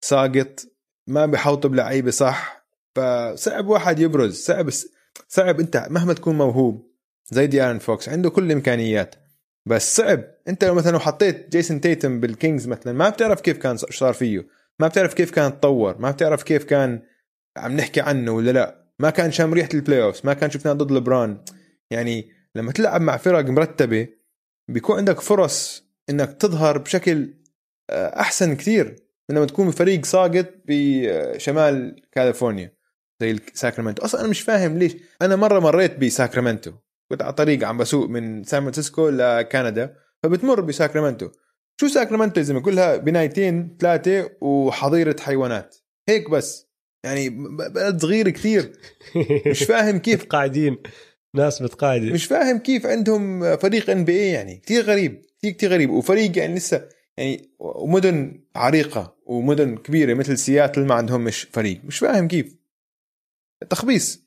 ساقط. 0.00 0.60
ما 1.06 1.26
بحوطوا 1.26 1.70
بلعيبة 1.70 2.10
صح. 2.10 2.66
فصعب 2.94 3.66
واحد 3.66 3.98
يبرز. 3.98 4.34
صعب 4.34 4.70
صعب 5.28 5.60
أنت 5.60 5.86
مهما 5.90 6.12
تكون 6.12 6.38
موهوب. 6.38 6.92
زي 7.30 7.46
ديارن 7.46 7.78
فوكس. 7.78 8.08
عنده 8.08 8.30
كل 8.30 8.44
الإمكانيات. 8.44 9.14
بس 9.66 9.96
صعب. 9.96 10.24
أنت 10.48 10.64
لو 10.64 10.74
مثلا 10.74 10.98
حطيت 10.98 11.52
جيسون 11.52 11.80
تيتم 11.80 12.20
بالكينجز 12.20 12.68
مثلا 12.68 12.92
ما 12.92 13.08
بتعرف 13.08 13.40
كيف 13.40 13.58
كان 13.58 13.76
صار 13.76 14.12
فيه. 14.12 14.46
ما 14.80 14.88
بتعرف 14.88 15.14
كيف 15.14 15.30
كان 15.30 15.60
تطور. 15.60 15.98
ما 15.98 16.10
بتعرف 16.10 16.42
كيف 16.42 16.64
كان 16.64 17.02
عم 17.56 17.76
نحكي 17.76 18.00
عنه 18.00 18.32
ولا 18.32 18.50
لا. 18.50 18.85
ما 19.00 19.10
كان 19.10 19.32
شام 19.32 19.54
ريحه 19.54 19.68
ال 19.74 20.02
playoff 20.02 20.24
ما 20.24 20.34
كان 20.34 20.50
شفناه 20.50 20.72
ضد 20.72 20.92
لبران 20.92 21.44
يعني 21.90 22.32
لما 22.54 22.72
تلعب 22.72 23.00
مع 23.00 23.16
فرق 23.16 23.44
مرتبة 23.44 24.08
بيكون 24.70 24.96
عندك 24.96 25.20
فرص 25.20 25.84
إنك 26.10 26.32
تظهر 26.32 26.78
بشكل 26.78 27.34
آه، 27.90 28.20
أحسن 28.20 28.56
كثير 28.56 28.96
من 29.30 29.36
لما 29.36 29.46
تكون 29.46 29.68
بفريق 29.68 30.04
ساقط 30.04 30.46
بشمال 30.64 32.02
كاليفورنيا 32.12 32.76
زي 33.20 33.38
ساكرامنتو. 33.54 34.04
أصلا 34.04 34.20
أنا 34.20 34.28
مش 34.28 34.40
فاهم 34.40 34.78
ليش. 34.78 34.96
أنا 35.22 35.36
مرة 35.36 35.60
مريت 35.60 35.96
بساكرامنتو. 35.98 36.72
كنت 37.10 37.22
على 37.22 37.32
طريق 37.32 37.64
عم 37.64 37.78
بسوق 37.78 38.08
من 38.08 38.44
سان 38.44 38.60
فرانسيسكو 38.60 39.08
لكندا 39.08 39.96
فبتمر 40.22 40.60
بساكرامنتو. 40.60 41.30
شو 41.80 41.88
ساكرامنتو 41.88 42.40
يا 42.40 42.44
زلمة؟ 42.44 42.60
كلها 42.60 42.96
بنايتين 42.96 43.76
ثلاثة 43.80 44.30
وحظيرة 44.40 45.16
حيوانات. 45.20 45.76
هيك 46.08 46.30
بس. 46.30 46.65
يعني 47.06 47.28
بلد 47.68 48.02
صغير 48.02 48.30
كثير. 48.30 48.72
مش 49.46 49.62
فاهم 49.62 49.98
كيف. 49.98 50.24
قاعدين 50.24 50.78
ناس 51.34 51.62
متقاعدة. 51.62 52.12
مش 52.12 52.24
فاهم 52.24 52.58
كيف 52.58 52.86
عندهم 52.86 53.56
فريق 53.56 53.90
NBA 53.90 54.30
يعني. 54.30 54.56
كثير 54.56 54.82
غريب. 54.82 55.22
كثير 55.38 55.52
كثير 55.52 55.70
غريب. 55.70 55.90
وفريق 55.90 56.38
يعني 56.38 56.54
لسه 56.54 56.88
يعني 57.16 57.50
ومدن 57.58 58.44
عريقة 58.56 59.16
ومدن 59.26 59.76
كبيرة 59.76 60.14
مثل 60.14 60.38
سياتل 60.38 60.84
ما 60.84 60.94
عندهم 60.94 61.24
مش 61.24 61.42
فريق. 61.52 61.80
مش 61.84 61.98
فاهم 61.98 62.28
كيف. 62.28 62.56
تخبيص. 63.70 64.26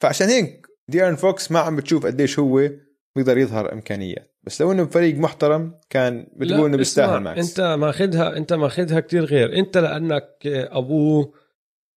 فعشان 0.00 0.28
هيك 0.28 0.66
ديارن 0.88 1.16
فوكس 1.16 1.52
ما 1.52 1.58
عم 1.58 1.76
بتشوف 1.76 2.06
قديش 2.06 2.38
هو 2.38 2.70
بيقدر 3.16 3.38
يظهر 3.38 3.72
إمكانيات. 3.72 4.34
بس 4.42 4.62
لو 4.62 4.72
إنه 4.72 4.82
بفريق 4.82 5.16
محترم 5.16 5.74
كان 5.90 6.26
بتقول 6.36 6.66
إنه 6.66 6.76
بيستاهل 6.76 7.20
max. 7.20 7.48
أنت 7.48 7.60
ماخذها 7.60 8.36
أنت 8.36 8.52
ماخذها 8.52 9.00
كتير 9.00 9.24
غير. 9.24 9.58
أنت 9.58 9.78
لأنك 9.78 10.28
أبوه 10.46 11.32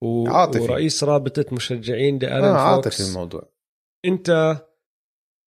و... 0.04 0.28
عاطفي. 0.30 0.60
ورئيس 0.60 1.04
رابطة 1.04 1.45
مشجعين 1.52 2.20
ديارن 2.20 2.43
آه 2.43 2.58
عاطفي 2.58 2.97
فوكس 2.97 3.10
الموضوع. 3.10 3.49
انت 4.06 4.58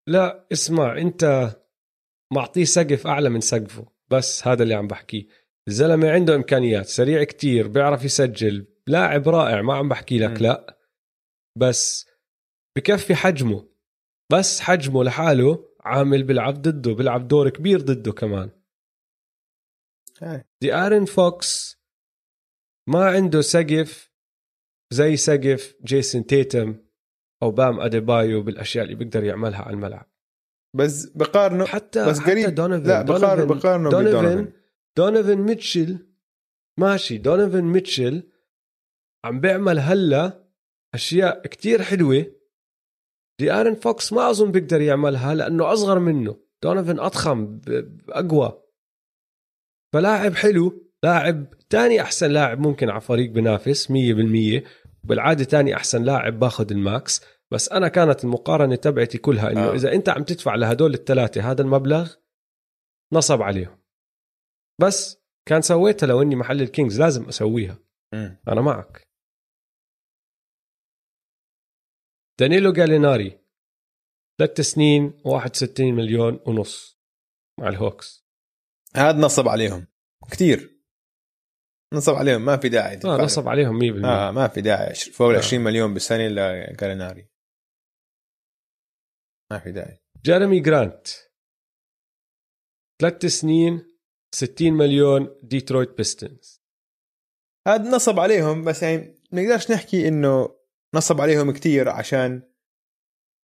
لا 0.09 0.47
اسمع 0.53 0.99
انت 0.99 1.51
معطيه 2.33 2.65
سقف 2.65 3.07
أعلى 3.07 3.29
من 3.29 3.41
سقفه. 3.41 3.87
بس 4.11 4.47
هذا 4.47 4.63
اللي 4.63 4.75
عم 4.75 4.87
بحكيه. 4.87 5.27
الزلمة 5.69 6.11
عنده 6.11 6.35
إمكانيات 6.35 6.87
سريع 6.87 7.25
كتير 7.25 7.69
بيعرف 7.69 8.05
يسجل 8.05 8.67
لاعب 8.87 9.29
رائع 9.29 9.63
ما 9.63 9.75
عم 9.75 9.89
بحكي 9.89 10.19
لك 10.19 10.31
مم. 10.31 10.37
لا. 10.37 10.79
بس 11.59 12.09
بكفي 12.77 13.15
حجمه. 13.15 13.69
بس 14.33 14.61
حجمه 14.61 15.05
لحاله 15.05 15.75
عامل 15.81 16.23
بيلعب 16.23 16.55
ضده 16.55 16.95
بيلعب 16.95 17.29
دور 17.29 17.49
كبير 17.51 17.81
ضده 17.81 18.13
كمان. 18.13 18.51
دي 20.61 20.75
ارن 20.75 21.05
فوكس 21.05 21.81
ما 22.89 23.05
عنده 23.09 23.41
سقف 23.41 24.04
زي 24.95 25.17
سقف 25.17 25.75
جيسون 25.85 26.27
تيتم 26.27 26.75
أو 27.43 27.51
بام 27.51 27.81
أديبايو 27.81 28.43
بالأشياء 28.43 28.85
اللي 28.85 28.95
بيقدر 28.97 29.25
يعملها 29.25 29.63
على 29.63 29.75
الملعب. 29.75 30.07
بس 30.77 31.07
بقارنه 31.07 31.65
حتى 31.65 32.07
بس 32.07 32.21
قريب. 32.21 32.39
حتى 32.47 32.51
دونيفن 32.51 32.89
لا 32.89 33.03
بقارن 33.03 33.47
دونيفن- 33.47 33.53
بقارنه 33.59 33.91
دونيفن 33.91 34.53
دونيفن 34.97 35.39
ميتشل 35.39 35.99
ماشي 36.81 37.19
دونيفن 37.19 37.65
ميتشل 37.65 38.23
عم 39.25 39.41
بيعمل 39.41 39.79
هلا 39.79 40.45
أشياء 40.95 41.47
كتير 41.47 41.83
حلوة. 41.83 42.27
دي 43.41 43.53
آرن 43.53 43.75
فوكس 43.75 44.13
ما 44.13 44.31
أظن 44.31 44.53
بيقدر 44.53 44.81
يعملها 44.81 45.35
لأنه 45.35 45.73
أصغر 45.73 45.99
منه. 45.99 46.37
دونيفن 46.63 47.01
أضخم 47.01 47.61
اقوى 48.09 48.63
فلاعب 49.95 50.35
حلو 50.35 50.91
لاعب 51.03 51.47
تاني 51.71 52.01
أحسن 52.01 52.31
لاعب 52.31 52.61
ممكن 52.61 52.91
على 52.91 53.01
فريق 53.01 53.31
بنافس 53.31 53.91
100% 53.91 53.95
بالعادة 55.05 55.45
تاني 55.45 55.77
أحسن 55.77 56.03
لاعب 56.03 56.39
باخذ 56.39 56.71
ال 56.71 56.84
max 56.84 57.25
بس 57.51 57.69
أنا 57.69 57.89
كانت 57.89 58.25
المقارنة 58.25 58.77
تبعتي 58.77 59.19
كلها 59.19 59.51
إنه 59.51 59.71
آه. 59.71 59.75
إذا 59.75 59.93
أنت 59.93 60.09
عم 60.09 60.25
تدفع 60.25 60.55
لهدول 60.55 60.95
الثلاثة 60.95 61.51
هذا 61.51 61.63
المبلغ 61.63 62.15
نصب 63.13 63.43
عليهم. 63.43 63.83
بس 64.81 65.25
كان 65.49 65.63
سويتها 65.63 66.07
لو 66.07 66.23
إني 66.23 66.37
محل 66.37 66.63
الكينجز 66.63 67.01
لازم 67.01 67.29
أسويها. 67.29 67.79
مم. 68.15 68.41
أنا 68.49 68.61
معك. 68.61 69.09
دانيلو 72.41 72.73
جاليناري 72.73 73.41
ثلاث 74.39 74.61
سنين 74.61 75.21
61 75.25 75.95
مليون 75.95 76.41
ونص 76.47 77.01
مع 77.61 77.69
الهوكس. 77.69 78.27
هذا 78.97 79.19
نصب 79.19 79.49
عليهم. 79.49 79.87
كثير 80.31 80.74
نصب 81.93 82.15
عليهم 82.15 82.45
ما 82.45 82.57
في 82.57 82.69
داعي 82.69 82.97
له. 82.97 83.17
نصب 83.17 83.49
عليهم 83.49 83.79
100% 84.03 84.05
آه 84.05 84.31
ما 84.31 84.49
في 84.49 84.61
داعي. 84.61 84.95
فوق 84.95 85.29
ال 85.29 85.35
آه. 85.35 85.39
20 85.39 85.65
مليون 85.65 85.95
بالسنة 85.95 86.29
لجاليناري 86.29 87.29
ما 89.53 89.59
في 89.59 89.73
داعي. 89.73 89.99
جيريمي 90.25 90.61
جرانت. 90.61 91.07
ثلاث 93.03 93.27
سنين 93.27 93.97
60 94.35 94.73
مليون 94.73 95.37
ديترويت 95.43 95.97
Pistons 95.97 96.63
هذا 97.69 97.91
نصب 97.91 98.21
عليهم 98.21 98.65
بس 98.65 98.83
يعني 98.83 99.23
ما 99.33 99.43
نقدرش 99.43 99.71
نحكي 99.71 100.09
إنه 100.09 100.57
نصب 100.95 101.21
عليهم 101.21 101.53
كتير 101.53 101.89
عشان 101.89 102.43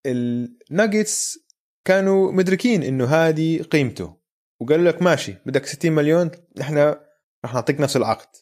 الناجتس 0.06 1.38
كانوا 1.86 2.32
مدركين 2.32 2.82
إنه 2.82 3.04
هذه 3.04 3.62
قيمته. 3.62 4.20
وقالوا 4.60 4.90
لك 4.92 5.02
ماشي 5.02 5.32
بدك 5.46 5.66
60 5.66 5.92
مليون 5.92 6.30
نحن 6.58 6.96
رح 7.44 7.54
نعطيك 7.54 7.80
نفس 7.80 7.96
العقد. 7.96 8.36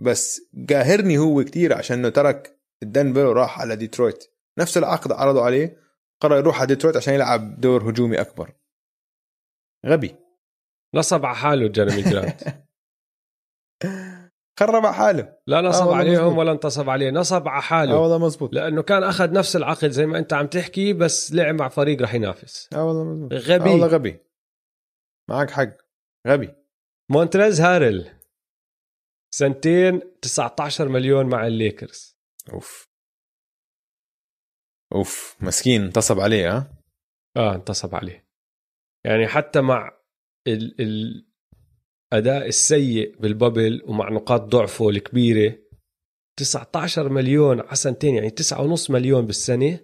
بس 0.00 0.40
قاهرني 0.70 1.18
هو 1.18 1.44
كتير 1.44 1.74
عشان 1.74 1.98
إنه 1.98 2.08
ترك 2.08 2.60
الدنفر 2.82 3.26
وراح 3.26 3.60
على 3.60 3.76
ديترويت. 3.76 4.24
نفس 4.58 4.78
العقد 4.78 5.12
عرضوا 5.12 5.42
عليه 5.42 5.76
قرر 6.22 6.36
يروح 6.36 6.58
على 6.58 6.66
ديترويت 6.66 6.96
عشان 6.96 7.14
يلعب 7.14 7.60
دور 7.60 7.90
هجومي 7.90 8.20
أكبر. 8.20 8.52
غبي. 9.86 10.16
نصب 10.94 11.26
على 11.26 11.36
حاله 11.36 11.68
جيرمي 11.68 12.02
جرانت. 12.10 12.42
خرب 14.60 14.86
على 14.86 14.94
حاله. 14.94 15.36
لا 15.46 15.60
نصب 15.60 15.80
والله 15.80 15.96
عليهم 15.96 16.24
مزبوط. 16.26 16.38
ولا 16.38 16.52
انتصب 16.52 16.90
عليه. 16.90 17.10
نصب 17.10 17.48
على 17.48 17.58
آه 17.58 17.60
حاله 17.60 17.98
والله 17.98 18.18
مزبوط 18.18 18.54
لأنه 18.54 18.82
كان 18.82 19.02
أخذ 19.02 19.32
نفس 19.32 19.56
العقد 19.56 19.90
زي 19.90 20.06
ما 20.06 20.18
أنت 20.18 20.32
عم 20.32 20.46
تحكي 20.46 20.92
بس 20.92 21.32
لعب 21.32 21.54
مع 21.54 21.68
فريق 21.68 22.02
رح 22.02 22.14
ينافس. 22.14 22.68
آه 22.72 22.84
والله 22.84 23.04
مزبوط 23.04 23.32
غبي. 23.32 23.68
آه 23.70 23.72
والله 23.72 23.86
غبي. 23.86 24.18
معك 25.30 25.50
حق. 25.50 25.76
غبي. 26.28 26.54
مونتريز 27.10 27.60
هارل 27.60 28.21
سنتين 29.34 30.00
19 30.20 30.88
مليون 30.88 31.26
مع 31.26 31.46
الليكرز. 31.46 32.16
أوف. 32.52 32.88
أوف 34.94 35.36
مسكين 35.40 35.82
انتصب 35.82 36.20
عليه 36.20 36.56
ها؟ 36.56 36.74
آه 37.36 37.54
انتصب 37.54 37.94
عليه. 37.94 38.26
يعني 39.06 39.28
حتى 39.28 39.60
مع 39.60 39.98
ال 40.48 40.80
الاداء 42.12 42.46
السيء 42.46 43.20
بالبابل 43.20 43.82
ومع 43.84 44.10
نقاط 44.10 44.40
ضعفه 44.40 44.88
الكبيرة 44.88 45.58
19 46.38 47.08
مليون 47.08 47.60
على 47.60 47.76
سنتين 47.76 48.14
يعني 48.14 48.30
9.5 48.30 48.90
مليون 48.90 49.26
بالسنة. 49.26 49.80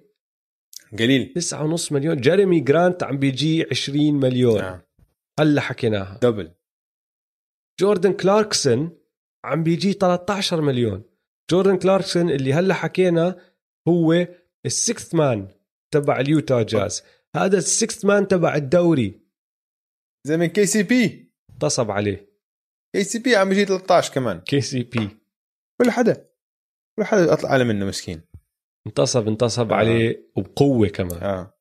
قليل. 0.98 1.34
9.5 1.34 1.92
مليون. 1.92 2.16
جيريمي 2.16 2.60
جرانت 2.60 3.02
عم 3.02 3.18
بيجي 3.18 3.66
20 3.70 4.14
مليون. 4.14 4.60
آه. 4.60 4.86
هلا 5.40 5.60
حكيناها. 5.60 6.18
دبل. 6.22 6.54
جوردن 7.80 8.12
كلاركسون 8.12 8.98
عم 9.44 9.62
بيجي 9.62 9.92
13 9.92 10.60
مليون. 10.60 11.02
جوردن 11.50 11.78
كلاركسون 11.78 12.30
اللي 12.30 12.52
هلا 12.52 12.74
حكينا 12.74 13.40
هو 13.88 14.28
ال 14.66 14.74
sixth 14.74 15.14
man 15.14 15.48
تبع 15.94 16.20
اليوتا 16.20 16.62
جاز. 16.62 17.02
هذا 17.36 17.58
ال 17.58 17.66
sixth 17.66 18.04
man 18.04 18.28
تبع 18.28 18.54
الدوري. 18.54 19.20
زي 20.26 20.36
من 20.36 20.46
KCP 20.46 21.32
انتصب 21.50 21.90
عليه. 21.90 22.28
KCP 22.94 23.36
عم 23.36 23.52
يجي 23.52 23.64
13 23.64 24.14
كمان. 24.14 24.40
KCP 24.40 25.08
كل 25.82 25.90
حدا. 25.90 26.28
كل 26.98 27.04
حدا 27.04 27.32
اطلع 27.32 27.64
منه 27.64 27.86
مسكين. 27.86 28.22
انتصب 28.86 29.28
انتصب 29.28 29.72
آه. 29.72 29.76
عليه 29.76 30.30
وبقوة 30.36 30.88
كمان. 30.88 31.22
آه. 31.22 31.54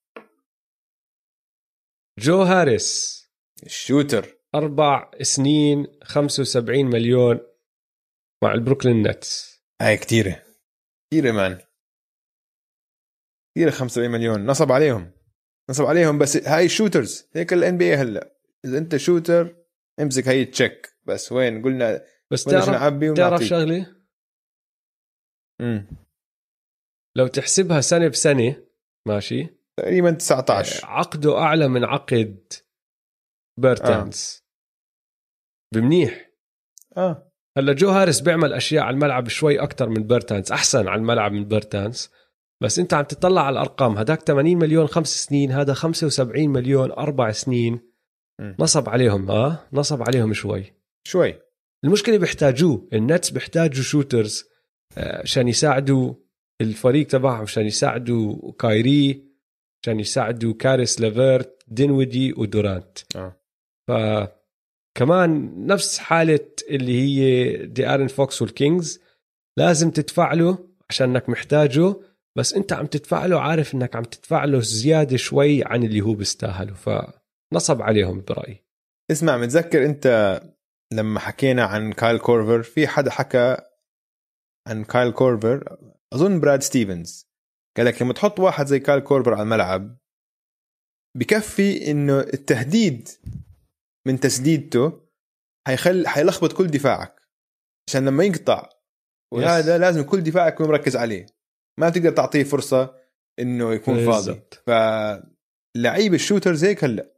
جو 2.19 2.41
هاريس. 2.41 3.17
ال 3.63 3.72
shooter. 3.72 4.37
أربع 4.55 5.11
سنين 5.21 5.87
75 6.03 6.85
مليون. 6.85 7.39
مع 8.43 8.53
البروكلين 8.53 9.07
Nets. 9.07 9.61
هاي 9.81 9.97
كتيرة. 9.97 10.43
كتيرة 11.07 11.31
man. 11.31 11.61
كتيرة 13.55 13.69
75 13.69 14.11
مليون. 14.11 14.45
نصب 14.45 14.71
عليهم. 14.71 15.11
نصب 15.69 15.85
عليهم 15.85 16.17
بس 16.17 16.37
هاي 16.37 16.65
ال 16.65 16.72
shooters 16.72 17.29
هيك 17.35 17.53
ال 17.53 17.77
NBA 17.77 17.95
هلأ. 17.95 18.37
إذا 18.65 18.77
أنت 18.77 18.95
shooter 18.95 19.55
امسك 20.01 20.27
هاي 20.27 20.41
ال 20.41 20.51
check 20.51 20.97
بس 21.05 21.31
وين؟ 21.31 21.63
قلنا 21.63 22.05
بس 22.31 22.43
تعرف 22.43 22.93
تعرف 23.17 23.41
شغلة؟ 23.41 23.95
مم. 25.61 25.87
لو 27.17 27.27
تحسبها 27.27 27.81
سنة 27.81 28.07
بسنة 28.07 28.67
ماشي؟ 29.07 29.47
تقريبا 29.79 30.11
19 30.11 30.85
عقده 30.85 31.37
أعلى 31.37 31.67
من 31.67 31.83
عقد 31.83 32.53
بيرتانز 33.59 34.43
آه. 34.43 34.47
بمنيح. 35.75 36.31
آه. 36.97 37.26
هلا 37.57 37.73
جو 37.73 37.89
هاريس 37.89 38.21
بيعمل 38.21 38.53
أشياء 38.53 38.83
على 38.83 38.93
الملعب 38.93 39.27
شوي 39.27 39.59
أكثر 39.59 39.89
من 39.89 40.03
بيرتانز 40.03 40.51
أحسن 40.51 40.87
على 40.87 40.99
الملعب 40.99 41.31
من 41.31 41.45
بيرتانز. 41.45 42.09
بس 42.63 42.79
أنت 42.79 42.93
عم 42.93 43.03
تطلع 43.03 43.41
على 43.41 43.53
الأرقام 43.53 43.97
هداك 43.97 44.21
80 44.21 44.57
مليون 44.57 44.87
خمس 44.87 45.07
سنين 45.07 45.51
هذا 45.51 45.73
75 45.73 46.49
مليون 46.49 46.91
أربع 46.91 47.31
سنين. 47.31 47.79
م. 48.41 48.53
نصب 48.59 48.89
عليهم 48.89 49.31
آه 49.31 49.59
نصب 49.73 50.01
عليهم 50.01 50.33
شوي. 50.33 50.73
شوي. 51.07 51.33
المشكلة 51.85 52.17
بيحتاجوه 52.17 52.87
ال 52.93 53.01
Nets 53.01 53.29
بيحتاجوا 53.29 53.83
shooters 53.83 54.45
آه، 54.97 55.21
عشان 55.21 55.47
يساعدوا 55.47 56.13
الفريق 56.61 57.07
تبعهم 57.07 57.41
عشان 57.41 57.65
يساعدوا 57.65 58.51
كايري 58.59 59.23
عشان 59.83 59.99
يساعدوا 59.99 60.53
كاريس 60.53 61.01
ليفرت 61.01 61.63
دينويدي 61.67 62.33
ودورانت. 62.33 62.97
آه. 63.15 63.35
ف 63.87 63.91
كمان 64.97 65.53
نفس 65.65 65.97
حالة 65.97 66.49
اللي 66.69 67.01
هي 67.01 67.55
دي 67.65 67.87
ارن 67.87 68.07
فوكس 68.07 68.41
وال 68.41 68.58
Kings 68.58 68.99
لازم 69.57 69.91
تدفع 69.91 70.33
له 70.33 70.67
عشان 70.89 71.09
إنك 71.09 71.29
محتاجه 71.29 71.95
بس 72.37 72.53
أنت 72.53 72.73
عم 72.73 72.85
تدفع 72.85 73.25
له 73.25 73.41
عارف 73.41 73.75
إنك 73.75 73.95
عم 73.95 74.03
تدفع 74.03 74.45
له 74.45 74.59
زيادة 74.59 75.17
شوي 75.17 75.63
عن 75.63 75.83
اللي 75.83 76.01
هو 76.01 76.13
بيستاهله 76.13 76.73
فنصب 76.73 77.81
عليهم 77.81 78.23
برأيي. 78.27 78.65
اسمع 79.11 79.37
متذكر 79.37 79.85
أنت 79.85 80.41
لما 80.93 81.19
حكينا 81.19 81.63
عن 81.63 81.93
كايل 81.93 82.19
كورفر 82.19 82.63
في 82.63 82.87
حدا 82.87 83.11
حكى 83.11 83.57
عن 84.67 84.83
كايل 84.83 85.11
كورفر؟ 85.11 85.77
أظن 86.13 86.39
براد 86.39 86.63
ستيفنز. 86.63 87.27
قال 87.77 87.85
لك 87.85 88.01
لما 88.01 88.13
تحط 88.13 88.39
واحد 88.39 88.65
زي 88.65 88.79
كايل 88.79 88.99
كورفر 88.99 89.33
على 89.33 89.43
الملعب 89.43 89.97
بكفي 91.17 91.91
إنه 91.91 92.19
التهديد 92.19 93.09
من 94.07 94.19
تسديدته 94.19 95.01
حيخل 95.67 96.07
حيلخبط 96.07 96.53
كل 96.53 96.67
دفاعك 96.67 97.21
عشان 97.89 98.05
لما 98.05 98.23
يقطع 98.23 98.69
وهذا 99.33 99.75
yes. 99.75 99.81
لازم 99.81 100.03
كل 100.03 100.21
دفاعك 100.21 100.53
يكون 100.53 100.67
مركز 100.67 100.95
عليه. 100.95 101.25
ما 101.79 101.89
تقدر 101.89 102.11
تعطيه 102.11 102.43
فرصة 102.43 102.95
إنه 103.39 103.73
يكون 103.73 104.05
فاضي. 104.05 104.41
فلعيب 104.67 106.13
ال 106.13 106.19
shooters 106.19 106.65
هيك 106.65 106.83
هلأ. 106.83 107.13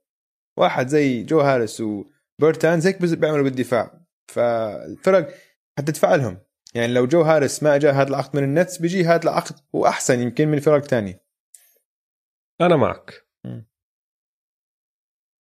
واحد 0.60 0.88
زي 0.88 1.24
جو 1.24 1.40
هاريس 1.40 1.82
وبرتانز 1.82 2.88
هيك 2.88 3.02
بز- 3.02 3.14
بيعملوا 3.14 3.44
بالدفاع. 3.44 4.06
فالفرق 4.32 5.34
حتدفع 5.80 6.16
لهم. 6.16 6.38
يعني 6.76 6.94
لو 6.94 7.06
جو 7.08 7.22
هاريس 7.22 7.64
ما 7.64 7.76
اجى 7.76 7.90
هذا 7.90 8.10
العقد 8.10 8.38
من 8.38 8.44
ال 8.43 8.50
Nets 8.50 8.78
بيجي 8.78 9.06
هذا 9.06 9.24
العقد 9.24 9.56
وأحسن 9.74 10.20
يمكن 10.20 10.48
من 10.48 10.60
فرق 10.60 10.82
تانية 10.82 11.24
أنا 12.62 12.76
معك. 12.76 13.28
مم. 13.46 13.68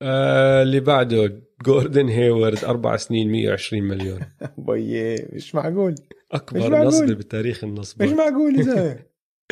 آه 0.01 0.63
اللي 0.63 0.79
بعده 0.79 1.41
جوردن 1.65 2.07
هيورد 2.09 2.63
أربع 2.65 2.97
سنين 2.97 3.31
120 3.31 3.83
مليون. 3.83 4.19
بيي 4.57 5.27
مش 5.33 5.55
معقول؟ 5.55 5.91
مش 5.91 5.99
اكبر 6.31 6.69
معقول. 6.69 6.87
نصبة 6.87 7.13
بتاريخ 7.13 7.57
مش 7.57 7.63
النصبات 7.63 8.09
معقول 8.09 8.57
يا 8.59 8.63
زلمه 8.63 8.99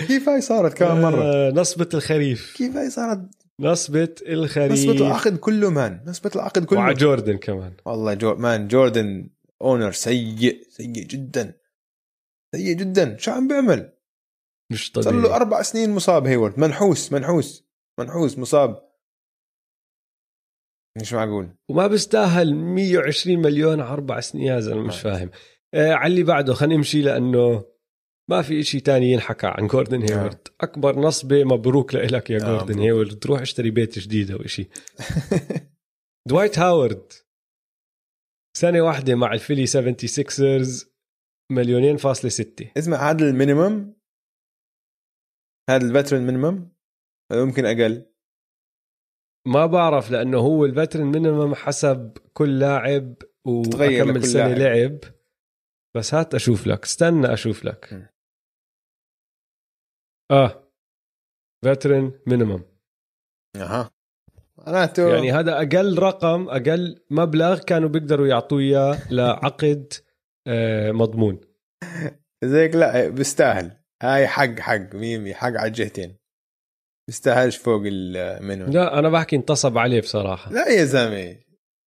كيف 0.08 0.30
هاي 0.30 0.42
صارت 0.42 0.84
مره 0.84 1.22
آه 1.24 1.52
نصبة 1.52 1.90
الخريف. 1.94 2.54
كيف 2.58 2.76
هاي 2.78 2.90
صارت؟ 2.90 3.20
نصبة 3.60 4.16
الخريف. 4.28 4.72
نصبة 4.72 4.92
العقد 4.92 5.38
كله 5.38 5.70
man. 5.70 6.04
نصبة 6.06 6.32
العقد 6.36 6.66
كله. 6.66 6.80
وعلى 6.80 6.94
جوردن 6.94 7.38
كمان. 7.38 7.74
والله 7.86 8.14
جو 8.14 8.36
man 8.36 8.68
جوردن 8.68 9.30
owner 9.62 9.92
سيء 9.92 10.62
سيء 10.70 10.88
جدا. 10.88 11.54
سيء 12.56 12.76
جدا. 12.76 13.18
شو 13.18 13.32
عم 13.32 13.48
بيعمل؟ 13.48 13.94
مش 14.72 14.92
صار 14.96 15.04
طبيعي. 15.04 15.24
له 15.24 15.36
أربع 15.36 15.62
سنين 15.62 15.90
مصاب 15.90 16.28
هيورد 16.28 16.60
منحوس 16.60 17.12
منحوس 17.14 17.66
منحوس 18.00 18.38
مصاب. 18.38 18.87
مش 21.02 21.14
معقول 21.14 21.50
وما 21.70 21.88
بيستاهل 21.88 22.56
120 22.56 23.40
مليون 23.40 23.82
على 23.82 23.90
أربع 23.94 24.20
سنين 24.20 24.48
يا 24.48 24.60
زلمة 24.60 24.88
مش. 24.88 25.00
فاهم. 25.02 25.30
آه 25.74 25.94
على 25.94 26.12
اللي 26.12 26.24
بعده 26.24 26.54
خلينا 26.54 26.76
نمشي 26.76 27.02
لأنه 27.02 27.66
ما 28.30 28.42
في 28.42 28.60
إشي 28.60 28.80
تاني 28.80 29.12
ينحكى 29.12 29.48
عن 29.48 29.68
جوردن 29.68 30.02
هيورد 30.02 30.48
أكبر 30.62 31.00
نصبة 31.00 31.44
مبروك 31.44 31.96
لك 31.96 32.30
يا 32.30 32.38
آه، 32.38 32.40
جوردن. 32.58 32.80
هيورد 32.80 33.20
تروح 33.20 33.42
اشتري 33.42 33.72
بيت 33.72 34.00
جديد 34.00 34.32
أو 34.32 34.42
إشي. 34.42 34.70
دوايت 36.30 36.60
هاورد 36.60 37.14
سنة 38.58 38.82
واحدة 38.82 39.16
مع 39.16 39.34
الفيلي 39.34 39.68
76ers 39.68 40.86
مليونين 41.52 41.98
فاصلة 41.98 42.30
ستة. 42.30 42.72
اسمع 42.78 43.10
هذا 43.10 43.30
ال 43.30 43.38
minimum 43.38 43.94
هذا 45.70 45.86
ال 45.86 45.90
veteran 45.90 46.22
minimum 46.22 46.70
ممكن 47.32 47.66
أقل. 47.66 48.06
ما 49.46 49.66
بعرف 49.66 50.12
لأنه 50.12 50.38
هو 50.38 50.66
ال 50.66 50.70
veteran 50.71 51.04
minimum 51.06 51.56
حسب 51.56 52.18
كل 52.34 52.60
لاعب 52.60 53.16
لكل 53.48 54.24
سنة 54.24 54.48
لاعب. 54.48 54.92
لعب. 54.92 55.00
بس 55.96 56.14
هات 56.14 56.36
أشوف 56.36 56.68
لك 56.68 56.84
استنى 56.84 57.34
أشوف 57.34 57.66
لك. 57.66 57.94
م. 57.94 58.06
آه. 60.32 60.64
فترن 61.66 62.20
مينيمم 62.28 62.64
أها. 63.56 63.92
معناته 64.58 65.16
يعني 65.16 65.32
هذا 65.32 65.58
أقل 65.58 66.00
رقم 66.00 66.50
أقل 66.50 67.06
مبلغ 67.10 67.60
كانوا 67.60 67.90
بيقدروا 67.90 68.28
يعطوه 68.28 68.60
إياه 68.60 69.14
لعقد 69.14 69.94
آه، 70.48 70.92
مضمون. 70.92 71.42
زيك 72.44 72.76
لا 72.76 73.10
بيستاهل. 73.10 73.72
هاي 74.02 74.28
حق 74.28 74.60
حق 74.60 74.96
ميمي 74.96 75.34
حق 75.34 75.48
على 75.48 75.68
الجهتين. 75.68 76.18
بيستاهلش 77.08 77.58
فوق 77.58 77.82
المينيمم 77.86 78.72
لا 78.72 79.00
أنا 79.00 79.10
بحكي 79.10 79.36
انتصب 79.36 79.78
عليه 79.78 80.02
بصراحة. 80.02 80.52
لا 80.52 80.68
يا 80.68 80.84
زلمة. 80.84 81.36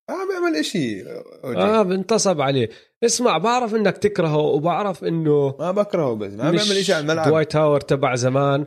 ما 0.08 0.14
عم 0.16 0.28
بيعمل 0.28 0.40
بيعمل 0.42 0.56
إشي 0.56 1.02
آه 1.44 1.82
بنتصب 1.82 2.40
عليه. 2.40 2.68
اسمع 3.04 3.38
بعرف 3.38 3.74
إنك 3.74 3.98
تكرهه 3.98 4.36
وبعرف 4.36 5.04
إنه 5.04 5.56
ما 5.58 5.70
بكرهه 5.70 6.14
بس 6.14 6.32
ما 6.32 6.50
بيعمل 6.50 6.76
إشي 6.76 6.92
على 6.92 7.02
الملعب. 7.02 7.28
دوايت 7.28 7.56
هاورد 7.56 7.80
تبع 7.80 8.14
زمان. 8.14 8.66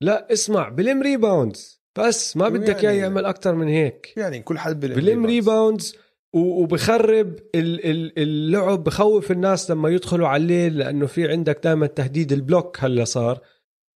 لا 0.00 0.32
اسمع 0.32 0.68
بلم 0.68 1.02
rebounds 1.02 1.82
بس 1.98 2.36
ما 2.36 2.48
بدك 2.48 2.82
يعني؟ 2.82 2.88
اياه 2.96 3.02
يعمل 3.02 3.24
أكثر 3.24 3.54
من 3.54 3.68
هيك. 3.68 4.12
يعني؟ 4.16 4.42
كل 4.42 4.58
حد 4.58 4.80
بلم 4.80 4.94
بلم 4.94 5.26
rebounds 5.26 5.96
وبخرب 6.34 7.36
ال- 7.54 7.90
ال- 7.90 8.18
اللعب 8.18 8.84
بخوف 8.84 9.30
الناس 9.30 9.70
لما 9.70 9.88
يدخلوا 9.88 10.28
على 10.28 10.42
ال 10.42 10.49
lane 10.49 10.78
لأنه 10.78 11.06
في 11.06 11.28
عندك 11.28 11.60
دائما 11.64 11.86
تهديد 11.86 12.32
ال 12.32 12.39
block 12.39 12.76
هلأ 12.80 13.04
صار. 13.04 13.40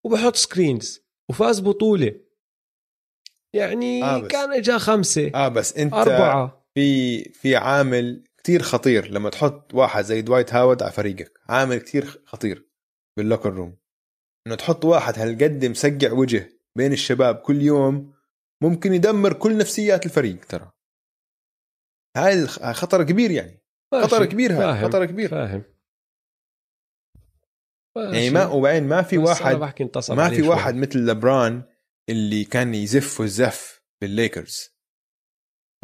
وبحط 0.04 0.36
screens 0.36 1.07
وفاز 1.30 1.60
بطولة. 1.60 2.20
يعني 3.52 4.04
آه 4.04 4.18
بس- 4.18 4.28
كان 4.28 4.52
إجا 4.52 4.78
خمسة 4.78 5.30
آه 5.34 5.48
بس 5.48 5.76
أنت 5.76 5.94
أربعة. 5.94 6.66
في 6.74 7.24
في 7.24 7.56
عامل 7.56 8.24
كتير 8.38 8.62
خطير. 8.62 9.10
لما 9.10 9.30
تحط 9.30 9.74
واحد 9.74 10.04
زي 10.04 10.22
دوايت 10.22 10.54
هاورد 10.54 10.82
على 10.82 10.92
فريقك 10.92 11.38
عامل 11.48 11.78
كتير 11.78 12.22
خطير 12.26 12.68
بال 13.16 13.25
locker 13.25 13.52
room 13.52 13.76
إنه 14.46 14.54
تحط 14.54 14.84
واحد 14.84 15.18
هالقد 15.18 15.64
مسقع 15.64 16.12
وجه 16.12 16.48
بين 16.76 16.92
الشباب 16.92 17.34
كل 17.36 17.62
يوم 17.62 18.12
ممكن 18.62 18.92
يدمر 18.94 19.32
كل 19.32 19.56
نفسيات 19.56 20.06
الفريق 20.06 20.44
ترى. 20.44 20.72
هاي 22.16 22.46
خطر 22.46 23.02
كبير 23.02 23.30
يعني. 23.30 23.62
خطر 23.94 24.24
كبير 24.26 24.52
هذا 24.52 24.58
فاهم، 24.60 24.88
خطر 24.88 25.04
كبير. 25.06 25.28
فاهم. 25.28 25.62
يعني 27.98 28.30
ما 28.30 28.46
وبعدين 28.46 28.88
ما 28.88 29.02
في 29.02 29.18
واحد 29.18 29.56
ما 30.10 30.28
في 30.28 30.36
شوي. 30.36 30.48
واحد 30.48 30.74
مثل 30.74 30.98
لبران 30.98 31.62
اللي 32.08 32.44
كان 32.44 32.74
يزف 32.74 33.20
الزف 33.20 33.82
بالليكرز. 34.00 34.78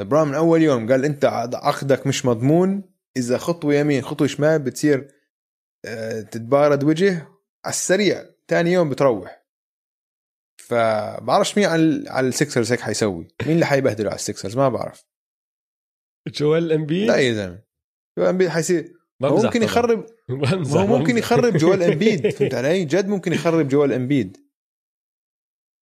لبران 0.00 0.28
من 0.28 0.34
أول 0.34 0.62
يوم 0.62 0.92
قال 0.92 1.04
أنت 1.04 1.24
عقدك 1.54 2.06
مش 2.06 2.24
مضمون 2.24 2.94
إذا 3.16 3.38
خطوة 3.38 3.74
يمين 3.74 4.02
خطوة 4.02 4.26
شمال 4.26 4.58
بتصير 4.58 5.08
آه، 5.84 6.20
تتبارد 6.20 6.84
وجه 6.84 7.28
على 7.64 7.72
السريع 7.72 8.24
ثاني 8.48 8.72
يوم 8.72 8.90
بتروح. 8.90 9.44
فبعرفش 10.60 11.58
مين 11.58 11.66
على 11.66 12.04
على 12.10 12.28
السكسرز 12.28 12.72
هيك 12.72 12.80
حيسوي. 12.80 13.28
مين 13.42 13.54
اللي 13.54 13.66
حيبهدله 13.66 14.08
على 14.08 14.16
السكسرز 14.16 14.56
ما 14.56 14.68
بعرف. 14.68 15.06
جويل 16.28 16.72
امبيد 16.72 17.08
لا 17.08 17.16
يا 17.16 17.32
زلمة. 17.32 17.62
جويل 18.18 18.28
امبيد 18.28 18.48
حيصير؟ 18.48 18.92
هو 19.28 19.36
ممكن 19.36 19.48
طبعاً. 19.50 19.64
يخرب 19.64 20.06
هو 20.76 20.86
ممكن. 20.86 21.18
يخرب 21.18 21.56
جويل 21.56 21.82
امبيد 21.92 22.28
فهمت 22.30 22.54
علي؟ 22.54 22.84
جد 22.84 23.06
ممكن 23.08 23.32
يخرب 23.32 23.68
جويل 23.68 23.92
امبيد 23.92 24.36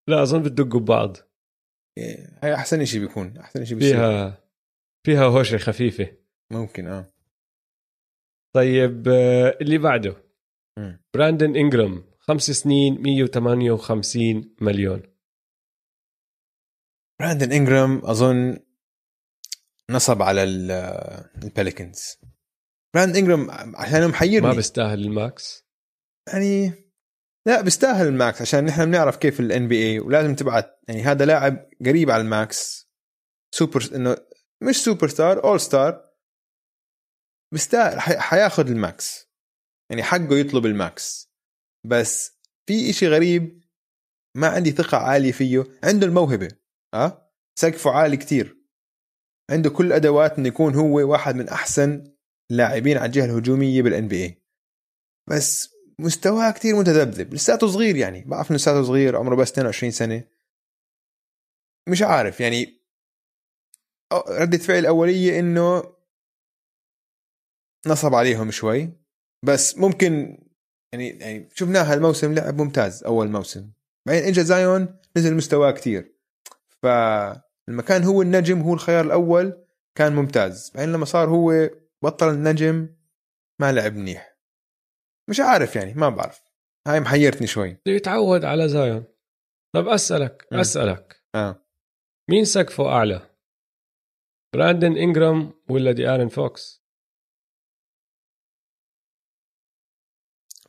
لا 0.08 0.22
أظن 0.22 0.42
بتدقوا 0.42 0.80
ببعض. 0.80 1.16
إيه، 1.98 2.38
هاي 2.42 2.54
أحسن 2.54 2.84
شيء 2.84 3.00
بيكون 3.00 3.36
أحسن 3.38 3.64
شيء 3.64 3.78
بيصير. 3.78 3.96
فيها 3.96 4.44
فيها 5.06 5.24
هوشة 5.24 5.58
خفيفة. 5.58 6.16
ممكن 6.52 6.86
آه. 6.86 7.12
طيب 8.54 9.08
آه، 9.08 9.58
اللي 9.60 9.78
بعده. 9.78 10.16
براندن 11.14 11.56
انجرام 11.56 12.04
خمس 12.18 12.42
سنين 12.50 13.02
158 13.02 14.54
مليون. 14.60 15.02
براندن 17.20 17.52
انجرام 17.52 17.98
أظن 18.04 18.58
نصب 19.90 20.22
على 20.22 20.42
ال- 20.42 20.70
براندن 22.94 23.16
إنجرام 23.16 23.50
عشان 23.76 24.08
محيرني. 24.08 24.48
ما 24.48 24.54
بيستاهل 24.54 25.00
ال 25.04 25.16
max؟ 25.16 25.64
يعني 26.32 26.72
لا 27.46 27.60
بيستاهل 27.60 28.06
ال 28.06 28.15
max 28.15 28.42
عشان 28.42 28.64
نحن 28.64 28.84
بنعرف 28.84 29.16
كيف 29.16 29.40
ال 29.40 29.68
NBA 29.68 30.00
ولازم 30.00 30.34
تبعت. 30.34 30.80
يعني 30.88 31.02
هذا 31.02 31.24
لاعب 31.24 31.70
قريب 31.86 32.10
على 32.10 32.22
ال 32.22 32.36
max. 32.36 32.88
super 33.54 33.90
إنه 33.94 34.16
مش 34.62 34.76
superstar 34.84 35.44
all 35.44 35.60
star 35.60 36.10
بيستاهل 37.52 38.00
حي- 38.00 38.18
حياخذ 38.18 38.70
ال 38.70 38.83
max. 38.83 39.32
يعني 39.90 40.02
حقه 40.02 40.34
يطلب 40.38 40.66
ال 40.66 40.79
max. 40.79 41.32
بس 41.86 42.38
في 42.68 42.90
إشي 42.90 43.08
غريب 43.08 43.62
ما 44.36 44.48
عندي 44.48 44.70
ثقة 44.70 44.98
عالية 44.98 45.32
فيه. 45.32 45.64
عنده 45.84 46.06
الموهبة 46.06 46.48
ها؟ 46.94 47.32
سقفه 47.58 47.90
عالي 47.90 48.16
كتير. 48.16 48.62
عنده 49.50 49.70
كل 49.70 49.86
الأدوات 49.86 50.38
إنه 50.38 50.48
يكون 50.48 50.74
هو 50.74 51.10
واحد 51.10 51.34
من 51.34 51.48
أحسن 51.48 52.11
لاعبين 52.52 52.96
على 52.96 53.06
الجهة 53.06 53.24
الهجومية 53.24 53.82
بالان 53.82 54.08
بي 54.08 54.22
اي 54.24 54.42
بس 55.30 55.74
مستواه 55.98 56.50
كتير 56.50 56.76
متذبذب. 56.76 57.34
لساته 57.34 57.66
صغير 57.66 57.96
يعني. 57.96 58.24
بعرف 58.24 58.50
إنه 58.50 58.56
لساته 58.56 58.82
صغير 58.82 59.16
عمره 59.16 59.34
بس 59.36 59.50
22 59.50 59.90
سنة. 59.90 60.24
مش 61.88 62.02
عارف 62.02 62.40
يعني. 62.40 62.82
ردة 64.28 64.58
فعل 64.58 64.78
الأولية 64.78 65.38
إنه 65.38 65.82
نصب 67.86 68.14
عليهم 68.14 68.50
شوي. 68.50 68.92
بس 69.44 69.78
ممكن 69.78 70.38
يعني 70.92 71.08
يعني 71.08 71.48
شفناه 71.54 71.82
هالموسم 71.82 72.34
لعب 72.34 72.60
ممتاز 72.60 73.04
أول 73.04 73.28
موسم. 73.28 73.72
بعدين 74.06 74.24
إجا 74.24 74.42
زايون 74.42 74.98
نزل 75.16 75.34
مستواه 75.34 75.70
كتير. 75.70 76.16
فلما 76.82 77.82
كان 77.86 78.04
هو 78.04 78.22
النجم 78.22 78.60
هو 78.60 78.74
الخيار 78.74 79.04
الأول 79.04 79.66
كان 79.94 80.14
ممتاز. 80.14 80.70
بعدين 80.74 80.92
لما 80.92 81.04
صار 81.04 81.28
هو 81.28 81.70
بطل 82.04 82.28
النجم 82.28 82.96
ما 83.60 83.72
لعب 83.72 83.92
منيح. 83.94 84.38
مش 85.30 85.40
عارف 85.40 85.76
يعني 85.76 85.94
ما 85.94 86.08
بعرف. 86.08 86.42
هاي 86.88 87.00
محيرتني 87.00 87.46
شوي. 87.46 87.72
بده 87.72 87.92
يتعود 87.92 88.44
على 88.44 88.68
زايون. 88.68 89.04
طب 89.74 89.88
أسألك 89.88 90.48
مم. 90.52 90.58
أسألك. 90.58 91.24
آه. 91.34 91.66
مين 92.30 92.44
سقفه 92.44 92.88
أعلى؟ 92.88 93.36
براندن 94.54 94.96
انجرام 94.96 95.52
ولا 95.70 95.92
دي 95.92 96.08
آرن 96.08 96.28
فوكس؟ 96.28 96.82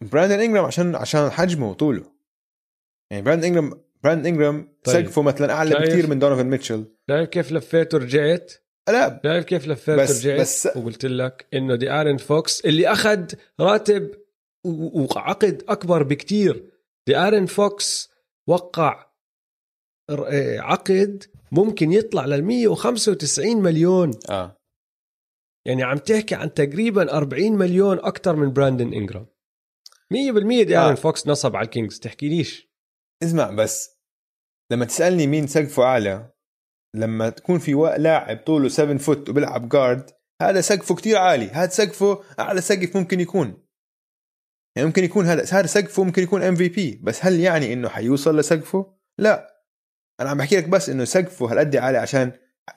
براندن 0.01 0.39
انجرام 0.39 0.65
عشان 0.65 0.95
عشان 0.95 1.29
حجمه 1.29 1.69
وطوله 1.69 2.13
يعني 3.11 3.23
براندن 3.23 3.43
انجرام 3.43 3.83
براندن 4.03 4.25
انجرام 4.25 4.77
طيب. 4.83 5.05
سقفه 5.05 5.21
مثلا 5.21 5.53
أعلى 5.53 5.71
شايف؟ 5.71 5.83
بكثير 5.83 6.07
من 6.09 6.19
دونوفن 6.19 6.45
ميتشل. 6.45 6.95
شايف 7.09 7.29
كيف 7.29 7.51
لفيت 7.51 7.93
ورجعت 7.93 8.53
لا 8.89 9.21
شايف 9.23 9.45
كيف 9.45 9.67
لفيت 9.67 9.99
بس- 9.99 10.09
ورجعت 10.25 10.39
بس- 10.41 10.69
وقلت 10.75 11.05
لك 11.05 11.47
إنه 11.53 11.75
دي 11.75 11.89
ارن 11.91 12.17
فوكس 12.17 12.65
اللي 12.65 12.87
أخذ 12.91 13.25
راتب 13.59 14.11
وعقد 14.65 15.63
أكبر 15.69 16.03
بكتير. 16.03 16.71
دي 17.07 17.17
ارن 17.17 17.45
فوكس 17.45 18.09
وقع 18.47 19.13
آه، 20.09 20.59
عقد 20.59 21.23
ممكن 21.51 21.91
يطلع 21.91 22.25
لل 22.25 22.43
195 22.43 23.61
مليون. 23.61 24.11
آه. 24.29 24.57
يعني 25.67 25.83
عم 25.83 25.97
تحكي 25.97 26.35
عن 26.35 26.53
تقريبا 26.53 27.17
40 27.17 27.51
مليون 27.57 27.99
أكثر 27.99 28.35
من 28.35 28.53
براندن 28.53 28.93
انجرام 28.93 29.25
100% 30.13 30.63
دي 30.63 30.77
آه. 30.77 30.87
ارن 30.87 30.95
فوكس 30.95 31.27
نصب 31.27 31.55
على 31.55 31.65
الكينجز. 31.65 31.99
تحكيليش 31.99 32.69
اسمع 33.23 33.51
بس 33.51 33.89
لما 34.71 34.85
تسألني 34.85 35.27
مين 35.27 35.47
سقفه 35.47 35.83
أعلى 35.83 36.32
لما 36.95 37.29
تكون 37.29 37.59
في 37.59 37.93
لاعب 37.97 38.37
طوله 38.37 38.69
7 38.69 38.97
foot 38.97 39.29
وبيلعب 39.29 39.69
guard 39.69 40.09
هذا 40.41 40.61
سقفه 40.61 40.95
كتير 40.95 41.17
عالي. 41.17 41.49
هذا 41.49 41.69
سقفه 41.69 42.23
أعلى 42.39 42.61
سقف 42.61 42.97
ممكن 42.97 43.19
يكون. 43.19 43.63
يعني 44.75 44.87
ممكن 44.87 45.03
يكون 45.03 45.25
هذا 45.25 45.43
هذا 45.59 45.67
سقفه 45.67 46.03
ممكن 46.03 46.23
يكون 46.23 46.43
MVP 46.43 46.99
بس 47.03 47.25
هل 47.25 47.39
يعني 47.39 47.73
إنه 47.73 47.89
حيوصل 47.89 48.39
لسقفه؟ 48.39 48.93
لا. 49.17 49.63
أنا 50.21 50.29
عم 50.29 50.37
بحكي 50.37 50.57
لك 50.57 50.69
بس 50.69 50.89
إنه 50.89 51.03
سقفه 51.03 51.51
هالقد 51.51 51.75
عالي 51.75 51.97
عشان 51.97 52.31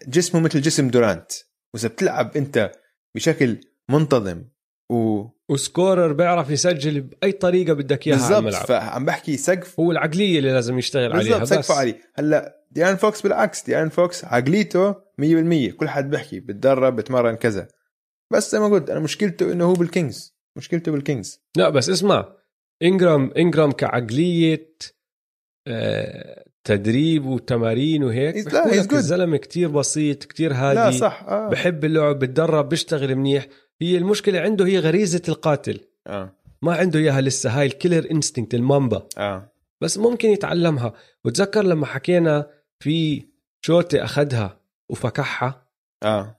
جسمه 0.08 0.40
مثل 0.40 0.60
جسم 0.60 0.88
دورانت 0.88 1.32
وإذا 1.74 1.88
بتلعب 1.88 2.36
أنت 2.36 2.72
بشكل 3.16 3.60
منتظم 3.90 4.44
و 4.90 5.24
و 5.48 5.57
scorer 5.57 6.12
بيعرف 6.12 6.50
يسجل 6.50 7.00
بأي 7.00 7.32
طريقة 7.32 7.72
بدك 7.72 8.06
إياها 8.06 8.40
بالضبط. 8.40 8.66
فعم 8.66 9.04
بحكي 9.04 9.36
سقف 9.36 9.80
هو 9.80 9.92
العقلية 9.92 10.38
اللي 10.38 10.52
لازم 10.52 10.78
يشتغل 10.78 11.12
عليها 11.12 11.38
بالضبط 11.38 11.60
سقفه 11.60 11.74
عالي. 11.74 11.94
هلأ 12.14 12.65
دي 12.76 12.86
ارن 12.86 12.96
فوكس 12.96 13.22
بالعكس 13.22 13.64
دي 13.64 13.76
ارن 13.76 13.88
فوكس 13.88 14.24
عقليته 14.24 14.92
100% 14.92 14.94
كل 15.76 15.88
حد 15.88 16.10
بيحكي 16.10 16.40
بتدرب 16.40 16.96
بتمرن 16.96 17.34
كذا. 17.34 17.68
بس 18.32 18.52
زي 18.52 18.58
ما 18.58 18.66
قلت 18.66 18.90
أنا 18.90 19.00
مشكلته 19.00 19.52
إنه 19.52 19.64
هو 19.64 19.72
بالكينجز. 19.72 20.36
مشكلته 20.56 20.92
بالكينجز. 20.92 21.40
لا 21.56 21.68
بس 21.68 21.90
اسمع 21.90 22.28
إنجرام 22.82 23.32
إنجرام 23.36 23.72
كعقلية 23.72 24.76
آه، 25.66 26.44
تدريب 26.64 27.26
وتمارين 27.26 28.04
وهيك 28.04 28.54
لا،. 28.54 28.74
الزلمة 28.74 29.36
كتير 29.36 29.68
بسيط 29.68 30.24
كتير 30.24 30.54
هادي. 30.54 30.78
لا 30.78 30.90
صح 30.90 31.24
آه. 31.28 31.48
بحب 31.48 31.84
اللعب 31.84 32.18
بتدرب 32.18 32.68
بيشتغل 32.68 33.16
منيح. 33.16 33.46
هي 33.80 33.96
المشكلة 33.96 34.40
عنده 34.40 34.66
هي 34.66 34.78
غريزة 34.78 35.22
القاتل. 35.28 35.80
آه. 36.06 36.32
ما 36.62 36.74
عنده 36.74 36.98
إياها 36.98 37.20
لسه 37.20 37.50
هاي 37.50 37.66
ال 37.66 37.73
killer 37.73 38.10
instinct 38.10 38.54
المامبا. 38.54 39.08
آه. 39.18 39.52
بس 39.80 39.98
ممكن 39.98 40.28
يتعلمها. 40.28 40.92
وتذكر 41.24 41.62
لما 41.62 41.86
حكينا 41.86 42.55
في 42.82 43.26
شوتة 43.64 44.04
أخذها 44.04 44.60
وفكحها. 44.90 45.66
آه. 46.02 46.38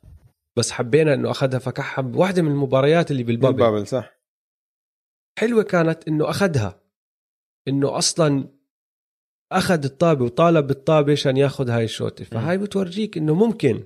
بس 0.55 0.71
حبينا 0.71 1.13
إنه 1.13 1.31
أخذها 1.31 1.59
فكحها 1.59 2.01
بواحدة 2.01 2.41
من 2.41 2.51
المباريات 2.51 3.11
اللي 3.11 3.23
بال 3.23 3.31
bubble. 3.31 3.57
بال 3.57 3.65
bubble 3.65 3.87
صح. 3.87 4.17
حلوة 5.39 5.63
كانت 5.63 6.07
إنه 6.07 6.29
أخذها. 6.29 6.81
إنه 7.67 7.97
أصلا 7.97 8.49
أخذ 9.51 9.83
الطابة 9.83 10.25
وطالب 10.25 10.67
بالطابة 10.67 11.11
عشان 11.11 11.37
ياخذ 11.37 11.69
هاي 11.69 11.83
الشوتة. 11.83 12.23
فهاي 12.23 12.57
بتورجيك 12.57 13.17
إنه 13.17 13.35
ممكن 13.35 13.83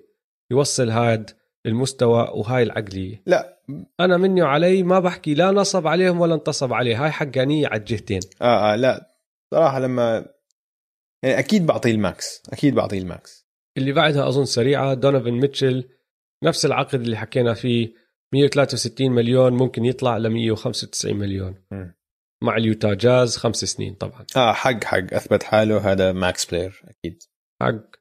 يوصل 0.51 0.89
هاد 0.89 1.31
المستوى 1.65 2.31
وهاي 2.33 2.63
العقلية. 2.63 3.23
لا. 3.25 3.61
أنا 3.99 4.17
مني 4.17 4.41
وعلي 4.41 4.83
ما 4.83 4.99
بحكي 4.99 5.33
لا 5.33 5.51
نصب 5.51 5.87
عليهم 5.87 6.19
ولا 6.19 6.35
انتصب 6.35 6.73
عليه. 6.73 7.03
هاي 7.03 7.11
حقانيه 7.11 7.67
على 7.67 7.79
الجهتين. 7.79 8.19
آه 8.41 8.73
آه 8.73 8.75
لا. 8.75 9.11
صراحة 9.53 9.79
لما 9.79 10.13
يعني 10.13 10.25
أكيد 11.23 11.65
بعطيه 11.65 11.91
ال 11.91 12.04
max 12.04 12.43
أكيد 12.49 12.75
بعطيه 12.75 12.99
ال 12.99 13.09
max. 13.09 13.47
اللي 13.77 13.91
بعدها 13.91 14.27
أظن 14.27 14.45
سريعة 14.45 14.93
دونيفن 14.93 15.31
ميتشل 15.31 15.89
نفس 16.43 16.65
العقد 16.65 17.01
اللي 17.01 17.17
حكينا 17.17 17.53
فيه 17.53 17.93
163 18.33 19.11
مليون 19.11 19.53
ممكن 19.53 19.85
يطلع 19.85 20.17
ل 20.17 20.29
195 20.29 21.15
مليون. 21.15 21.63
م. 21.71 21.91
مع 22.43 22.57
اليوتا 22.57 22.93
جاز 22.93 23.37
خمس 23.37 23.65
سنين 23.65 23.93
طبعا. 23.93 24.25
آه 24.35 24.53
حق 24.53 24.83
حق 24.83 25.13
أثبت 25.13 25.43
حاله 25.43 25.91
هذا 25.91 26.11
max 26.11 26.45
player 26.45 26.81
أكيد. 26.85 27.23
حق 27.61 27.95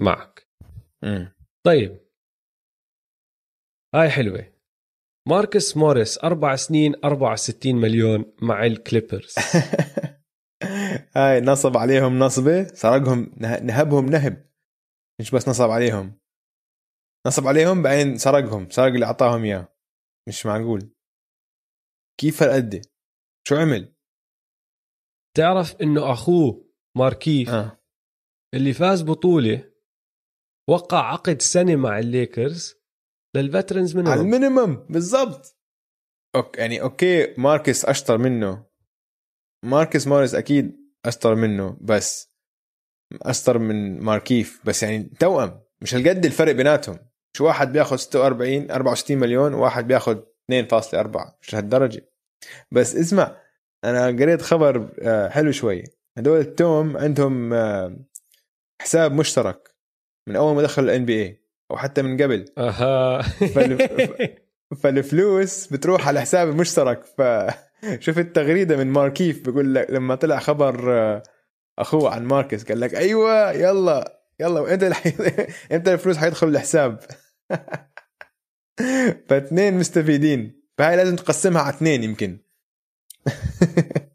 معك. 0.00 0.48
م. 1.04 1.26
طيب. 1.66 2.00
هاي 3.94 4.10
حلوة. 4.10 4.52
ماركس 5.28 5.76
موريس 5.76 6.24
أربع 6.24 6.56
سنين 6.56 6.94
64 7.04 7.74
مليون 7.76 8.32
مع 8.42 8.66
الكليبرز. 8.66 9.34
هاي 11.16 11.40
نصب 11.40 11.76
عليهم 11.76 12.18
نصبة 12.18 12.64
سرقهم 12.64 13.30
نه- 13.36 13.60
نهبهم 13.60 14.06
نهب. 14.06 14.50
مش 15.20 15.30
بس 15.30 15.48
نصب 15.48 15.70
عليهم. 15.70 16.18
نصب 17.26 17.46
عليهم 17.46 17.82
بعدين 17.82 18.18
سرقهم 18.18 18.70
سرق 18.70 18.92
اللي 18.92 19.06
أعطاهم 19.06 19.44
إياه. 19.44 19.68
مش 20.28 20.46
معقول. 20.46 20.92
كيف 22.20 22.42
هالقد؟ 22.42 22.86
شو 23.48 23.56
عمل؟ 23.56 23.94
تعرف 25.36 25.76
إنه 25.82 26.12
أخوه 26.12 26.72
ماركيف 26.96 27.48
آه. 27.48 27.80
اللي 28.54 28.72
فاز 28.72 29.02
بطولة 29.02 29.72
وقع 30.70 31.12
عقد 31.12 31.42
سنة 31.42 31.76
مع 31.76 31.98
الليكرز 31.98 32.74
لل 33.36 33.48
veterans 33.48 33.96
على 33.96 34.02
منهم 34.04 34.20
ال 34.20 34.27
minimum 34.27 34.74
بالضبط. 34.74 35.58
ok 36.36 36.58
يعني 36.58 36.82
okay 36.82 37.34
ماركس 37.38 37.84
أشطر 37.84 38.18
منه. 38.18 38.66
ماركس 39.64 40.06
موريس 40.06 40.34
أكيد 40.34 40.81
اشطر 41.06 41.34
منه 41.34 41.76
بس 41.80 42.32
اشطر 43.22 43.58
من 43.58 44.00
ماركيف 44.00 44.60
بس 44.64 44.82
يعني 44.82 45.10
توأم 45.20 45.60
مش 45.80 45.94
هالقد 45.94 46.24
الفرق 46.24 46.52
بيناتهم. 46.52 46.98
شو 47.36 47.46
واحد 47.46 47.72
بياخذ 47.72 47.96
46 47.96 48.70
64 48.70 49.16
مليون 49.18 49.54
وواحد 49.54 49.86
بياخذ 49.88 50.18
2.4 50.52 51.32
مش 51.42 51.54
هالدرجه 51.54 52.08
بس 52.70 52.96
اسمع 52.96 53.36
أنا 53.84 54.06
قريت 54.06 54.42
خبر 54.42 54.88
آه، 55.02 55.28
حلو 55.28 55.52
شوي. 55.52 55.84
هدول 56.18 56.40
التوم 56.40 56.96
عندهم 56.96 57.52
آه، 57.54 57.96
حساب 58.82 59.12
مشترك 59.12 59.74
من 60.28 60.36
أول 60.36 60.54
ما 60.54 60.62
دخلوا 60.62 60.88
الان 60.90 61.04
بي 61.04 61.22
اي 61.22 61.42
أو 61.70 61.76
حتى 61.76 62.02
من 62.02 62.22
قبل. 62.22 62.44
أها. 62.58 63.22
فال- 63.22 64.36
فالفلوس 64.82 65.66
بتروح 65.66 66.08
على 66.08 66.20
حساب 66.20 66.48
المشترك 66.48 67.04
فشفت 67.82 68.36
تغريده 68.36 68.76
من 68.76 68.86
ماركيف 68.86 69.44
بيقول 69.44 69.74
لك 69.74 69.90
لما 69.90 70.14
طلع 70.14 70.38
خبر 70.38 70.92
آه، 70.92 71.22
أخوه 71.78 72.14
عن 72.14 72.24
ماركس 72.24 72.64
قال 72.64 72.80
لك 72.80 72.94
أيوه 72.94 73.52
يلا 73.52 74.22
يلا 74.40 74.74
إمتى 74.74 74.86
الح... 74.86 75.06
إمتى 75.72 75.92
الفلوس 75.92 76.16
حيدخل 76.16 76.48
الحساب؟ 76.48 77.00
فاثنين 79.28 79.74
مستفيدين 79.74 80.62
فهاي 80.78 80.96
لازم 80.96 81.16
تقسمها 81.16 81.62
على 81.62 81.74
اثنين 81.74 82.04
يمكن. 82.04 82.38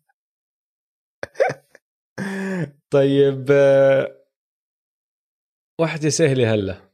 طيب 2.89 3.45
آه، 3.51 4.25
واحدة 5.79 6.09
سهلة 6.09 6.53
هلا. 6.53 6.87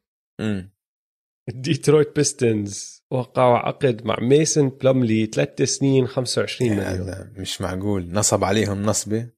Detroit 1.49 2.15
Pistons 2.15 3.02
وقعوا 3.13 3.57
عقد 3.57 4.05
مع 4.05 4.19
ميسن 4.21 4.69
بلوملي 4.69 5.25
ثلاث 5.25 5.61
سنين 5.61 6.07
25 6.07 6.71
مليون. 6.71 7.07
لا، 7.07 7.31
مش 7.37 7.61
معقول. 7.61 8.11
نصب 8.11 8.43
عليهم 8.43 8.81
نصبة. 8.81 9.29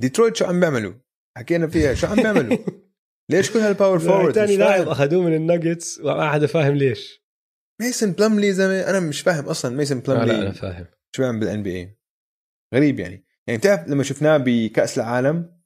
ديترويت 0.00 0.36
شو 0.36 0.44
عم 0.44 0.60
بيعملوا؟ 0.60 0.92
حكينا 1.36 1.66
فيها 1.66 1.94
شو 1.94 2.06
عم 2.06 2.16
بيعملوا؟ 2.16 2.58
ليش 3.30 3.50
كل 3.50 3.58
هال 3.58 3.69
power 3.69 3.98
forward 3.98 4.34
ثاني 4.34 4.56
لاعب 4.56 4.88
أخذوه 4.88 5.22
من 5.22 5.34
الناجتس 5.34 6.00
وما 6.00 6.30
حدا 6.30 6.46
فاهم 6.46 6.74
ليش. 6.74 7.24
ميسن 7.80 8.12
بلملي 8.12 8.52
زلمه 8.52 8.80
أنا 8.80 9.00
مش 9.00 9.20
فاهم 9.20 9.44
أصلا 9.44 9.76
ميسن 9.76 10.02
آه 10.08 10.12
لا 10.12 10.22
أنا 10.22 10.24
بلملي 10.24 10.52
فاهم. 10.52 10.86
شو 11.16 11.22
بيعمل 11.22 11.40
بال 11.40 11.62
NBA 11.62 11.98
غريب 12.74 13.00
يعني. 13.00 13.24
يعني 13.46 13.58
بتعرف 13.58 13.88
لما 13.88 14.02
شفناه 14.02 14.36
بكأس 14.36 14.98
العالم 14.98 15.60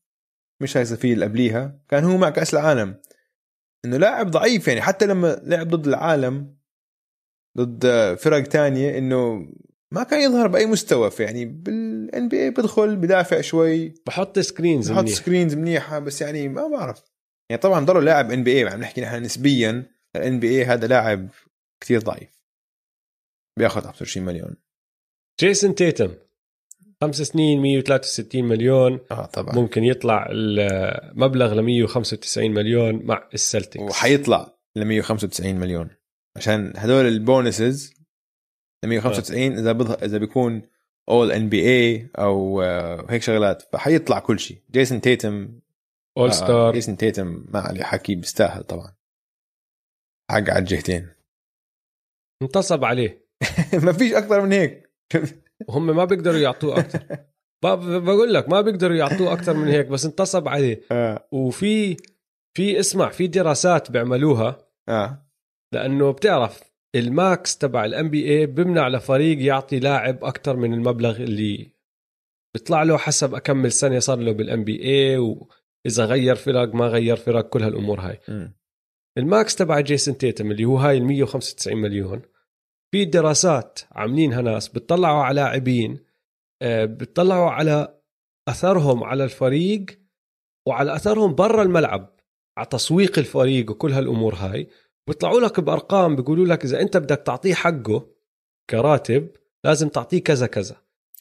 مش 0.62 0.76
هاي 0.76 0.82
الصيفيه 0.82 1.14
اللي 1.14 1.24
قبليها 1.24 1.80
كان 1.89 2.05
هو 2.05 2.16
مع 2.16 2.30
كأس 2.30 2.55
العالم. 2.55 3.01
إنه 3.85 3.97
لاعب 3.97 4.30
ضعيف 4.30 4.68
يعني 4.68 4.80
حتى 4.80 5.06
لما 5.06 5.40
لعب 5.43 5.68
ضد 5.68 5.86
العالم 5.86 6.57
ضد 7.57 8.15
فرق 8.15 8.43
تانية 8.43 8.99
إنه 8.99 9.49
ما 9.93 10.03
كان 10.03 10.20
يظهر 10.20 10.47
بأي 10.47 10.66
مستوى 10.66 11.11
في 11.11 11.23
يعني 11.23 11.45
بال 11.45 12.28
NBA 12.28 12.51
بدخل 12.51 12.97
بدافع 12.97 13.41
شوي. 13.41 13.95
بحط 14.07 14.39
screens 14.39 14.90
بحط 14.91 15.03
منيح. 15.03 15.15
screens 15.15 15.55
منيحة 15.55 15.99
بس 15.99 16.23
يعني 16.23 16.49
ما 16.49 16.69
بعرف. 16.69 17.03
يعني 17.51 17.62
طبعا 17.62 17.85
ضلوا 17.85 18.03
لاعب 18.03 18.31
NBA 18.31 18.69
عم 18.69 18.81
نحكي 18.81 19.01
نحن 19.01 19.23
نسبيا 19.23 19.87
ال 20.16 20.40
NBA 20.40 20.65
هذا 20.65 20.87
لاعب 20.87 21.29
كتير 21.81 22.01
ضعيف. 22.01 22.41
بياخذ 23.59 23.83
25 23.83 24.27
مليون 24.27 24.57
جيسون 25.41 25.75
تيتم 25.75 26.15
خمس 27.01 27.23
سنين 27.23 27.61
163 27.61 28.45
مليون. 28.45 29.01
آه 29.11 29.27
طبعا. 29.27 29.55
ممكن 29.55 29.85
يطلع 29.85 30.29
المبلغ 30.31 31.55
ل 31.55 31.62
195 31.62 32.51
مليون 32.51 33.07
مع 33.07 33.29
ال 33.35 33.40
Celtics 33.40 33.82
وحيطلع 33.83 34.59
ل 34.77 34.85
195 34.85 35.57
مليون. 35.57 35.89
عشان 36.37 36.73
هدول 36.77 37.07
ال 37.07 37.18
bonuses 37.18 37.95
ل 38.85 38.89
195 38.89 39.59
إذا 39.59 39.73
بض... 39.73 40.03
إذا 40.03 40.19
بيكون 40.19 40.63
all 41.09 41.32
NBA 41.32 42.11
أو 42.19 42.63
آه، 42.63 43.07
هيك 43.11 43.23
شغلات 43.23 43.63
فحيطلع 43.63 44.19
كل 44.19 44.39
شيء. 44.39 44.63
جيسون 44.71 45.01
تيتم 45.01 45.61
all 46.19 46.28
آه، 46.29 46.33
star 46.32 46.73
جيسون 46.73 46.97
تيتم 46.97 47.45
ما 47.49 47.61
عليه 47.61 47.83
حكي 47.83 48.15
بيستاهل 48.15 48.65
طبعا. 48.65 48.95
حق 50.31 50.51
على 50.51 50.59
الجهتين. 50.59 51.09
انتصب 52.43 52.85
عليه. 52.85 53.29
ما 53.85 53.93
فيش 53.93 54.13
أكثر 54.13 54.41
من 54.41 54.53
هيك. 54.53 54.91
وهم 55.69 55.87
ما 55.87 56.05
بيقدروا 56.05 56.39
يعطوه 56.39 56.79
أكثر. 56.79 57.19
بقول 58.07 58.35
لك 58.35 58.49
ما 58.49 58.61
بيقدروا 58.61 58.97
يعطوه 58.97 59.33
أكثر 59.33 59.55
من 59.55 59.69
هيك 59.69 59.87
بس 59.87 60.05
انتصب 60.05 60.49
عليه. 60.49 60.83
آه. 60.93 61.29
وفي 61.33 61.97
في 62.57 62.81
اسمع 62.81 63.09
في 63.09 63.27
دراسات 63.27 63.91
بيعملوها. 63.91 64.59
آه. 64.89 65.28
لأنه 65.74 66.11
بتعرف 66.11 66.73
ال 66.95 67.11
max 67.11 67.59
تبع 67.59 67.85
ال 67.85 68.11
NBA 68.11 68.47
بمنع 68.47 68.89
لفريق 68.89 69.43
يعطي 69.43 69.78
لاعب 69.78 70.24
أكثر 70.24 70.57
من 70.57 70.74
المبلغ 70.74 71.16
اللي 71.16 71.66
بيطلع 72.55 72.82
له 72.82 72.97
حسب 72.97 73.35
أكمل 73.35 73.73
سنة 73.73 73.99
صار 73.99 74.19
له 74.19 74.32
بال 74.32 74.65
NBA 74.65 75.16
وإذا 75.16 76.05
غير 76.05 76.35
فرق 76.35 76.74
ما 76.74 76.86
غير 76.86 77.16
فرق 77.16 77.49
كل 77.49 77.62
هالأمور 77.62 78.01
هاي 78.01 78.20
مم. 78.28 78.53
ال 79.19 79.28
max 79.28 79.57
تبع 79.57 79.81
جيسون 79.81 80.19
تيتم 80.19 80.51
اللي 80.51 80.65
هو 80.65 80.77
هاي 80.77 80.99
ال 80.99 81.05
195 81.05 81.77
مليون 81.77 82.23
في 82.90 83.05
دراسات 83.05 83.81
عاملينها 83.93 84.43
ناس 84.43 84.69
بتطلعوا 84.69 85.23
على 85.23 85.40
لاعبين 85.40 85.99
آه، 86.62 86.85
بتطلعوا 86.85 87.51
على 87.51 87.99
أثرهم 88.49 89.05
على 89.05 89.24
الفريق 89.24 89.86
وعلى 90.69 90.95
أثرهم 90.95 91.35
برا 91.35 91.62
الملعب 91.62 92.16
على 92.59 92.66
تسويق 92.66 93.19
الفريق 93.19 93.70
وكل 93.70 93.93
هالأمور 93.93 94.35
هاي 94.35 94.69
بيطلعوا 95.09 95.40
لك 95.40 95.60
بأرقام 95.60 96.16
بيقولوا 96.16 96.47
لك 96.47 96.64
إذا 96.64 96.80
أنت 96.80 96.97
بدك 96.97 97.22
تعطيه 97.26 97.55
حقه 97.55 98.06
كراتب 98.70 99.28
لازم 99.64 99.89
تعطيه 99.89 100.22
كذا 100.22 100.47
كذا. 100.47 100.76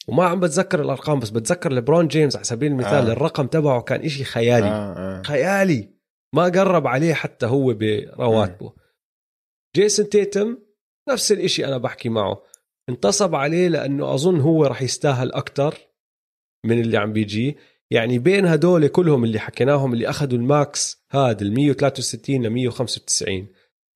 وما 0.08 0.24
عم 0.24 0.40
بتذكر 0.40 0.80
الأرقام 0.80 1.18
بس 1.18 1.30
بتذكر 1.30 1.72
لبرون 1.72 2.08
جيمس 2.08 2.36
على 2.36 2.44
سبيل 2.44 2.72
المثال 2.72 3.06
آه. 3.06 3.10
آه. 3.10 3.12
الرقم 3.12 3.46
تبعه 3.46 3.80
كان 3.80 4.00
إشي 4.00 4.24
خيالي. 4.24 4.66
آه. 4.66 4.94
آه. 4.96 5.22
خيالي. 5.22 5.88
ما 6.34 6.44
قرب 6.44 6.86
عليه 6.86 7.14
حتى 7.14 7.46
هو 7.46 7.74
برواتبه 7.74 8.72
جيسون 9.76 10.08
تيتم 10.08 10.58
نفس 11.10 11.32
الإشي 11.32 11.66
أنا 11.66 11.78
بحكي 11.78 12.08
معه. 12.08 12.42
انتصب 12.88 13.34
عليه 13.34 13.68
لأنه 13.68 14.14
أظن 14.14 14.40
هو 14.40 14.66
رح 14.66 14.82
يستاهل 14.82 15.32
أكتر 15.32 15.74
من 16.66 16.80
اللي 16.80 16.96
عم 16.98 17.12
بيجي. 17.12 17.56
يعني 17.90 18.18
بين 18.18 18.46
هدول 18.46 18.86
كلهم 18.88 19.24
اللي 19.24 19.38
حكيناهم 19.38 19.92
اللي 19.92 20.08
أخذوا 20.08 20.38
ال 20.38 20.55
max 20.55 21.04
هذا 21.10 21.42
ال 21.42 21.54
163 21.54 22.46
ل 22.46 22.50
195 22.50 23.48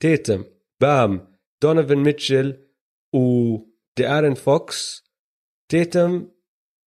تيتم 0.02 0.44
بام 0.80 1.38
دونيفن 1.62 1.98
ميتشل 1.98 2.70
ودي 3.14 4.06
ارن 4.06 4.34
فوكس 4.34 5.04
تيتم 5.70 6.32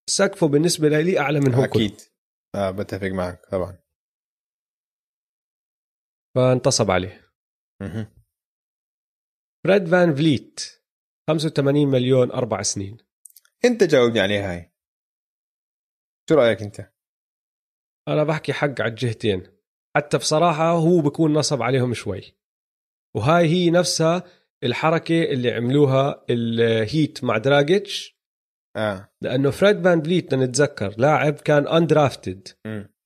سقفه 0.09 0.47
بالنسبة 0.47 0.89
لي 0.89 1.19
أعلى 1.19 1.39
من 1.39 1.53
هو 1.53 1.63
أكيد. 1.63 2.01
آه 2.55 2.71
بتفق 2.71 3.07
معك 3.07 3.45
طبعا. 3.51 3.77
فانتصب 6.35 6.91
عليه. 6.91 7.31
فريد 9.65 9.87
فان 9.87 10.15
فليت 10.15 10.59
85 11.29 11.87
مليون 11.87 12.31
أربع 12.31 12.61
سنين. 12.61 12.97
أنت 13.65 13.83
جاوبني 13.83 14.19
عليها 14.19 14.53
هاي. 14.53 14.71
شو 16.29 16.35
رأيك 16.35 16.61
أنت؟ 16.61 16.93
أنا 18.07 18.23
بحكي 18.23 18.53
حق 18.53 18.81
على 18.81 18.89
الجهتين. 18.89 19.57
حتى 19.95 20.17
بصراحة 20.17 20.71
هو 20.71 21.01
بكون 21.01 21.33
نصب 21.33 21.61
عليهم 21.61 21.93
شوي. 21.93 22.44
وهاي 23.15 23.47
هي 23.47 23.69
نفسها 23.69 24.23
الحركة 24.63 25.23
اللي 25.23 25.51
عملوها 25.51 26.25
ال 26.29 26.48
Heat 26.48 27.23
مع 27.23 27.37
دراجيتش. 27.37 28.15
آه. 28.75 29.09
لأنه 29.21 29.49
فريد 29.49 29.83
فان 29.83 30.01
فليت 30.01 30.33
نتذكر 30.33 30.95
لاعب 30.97 31.33
كان 31.33 31.67
undrafted. 31.67 32.47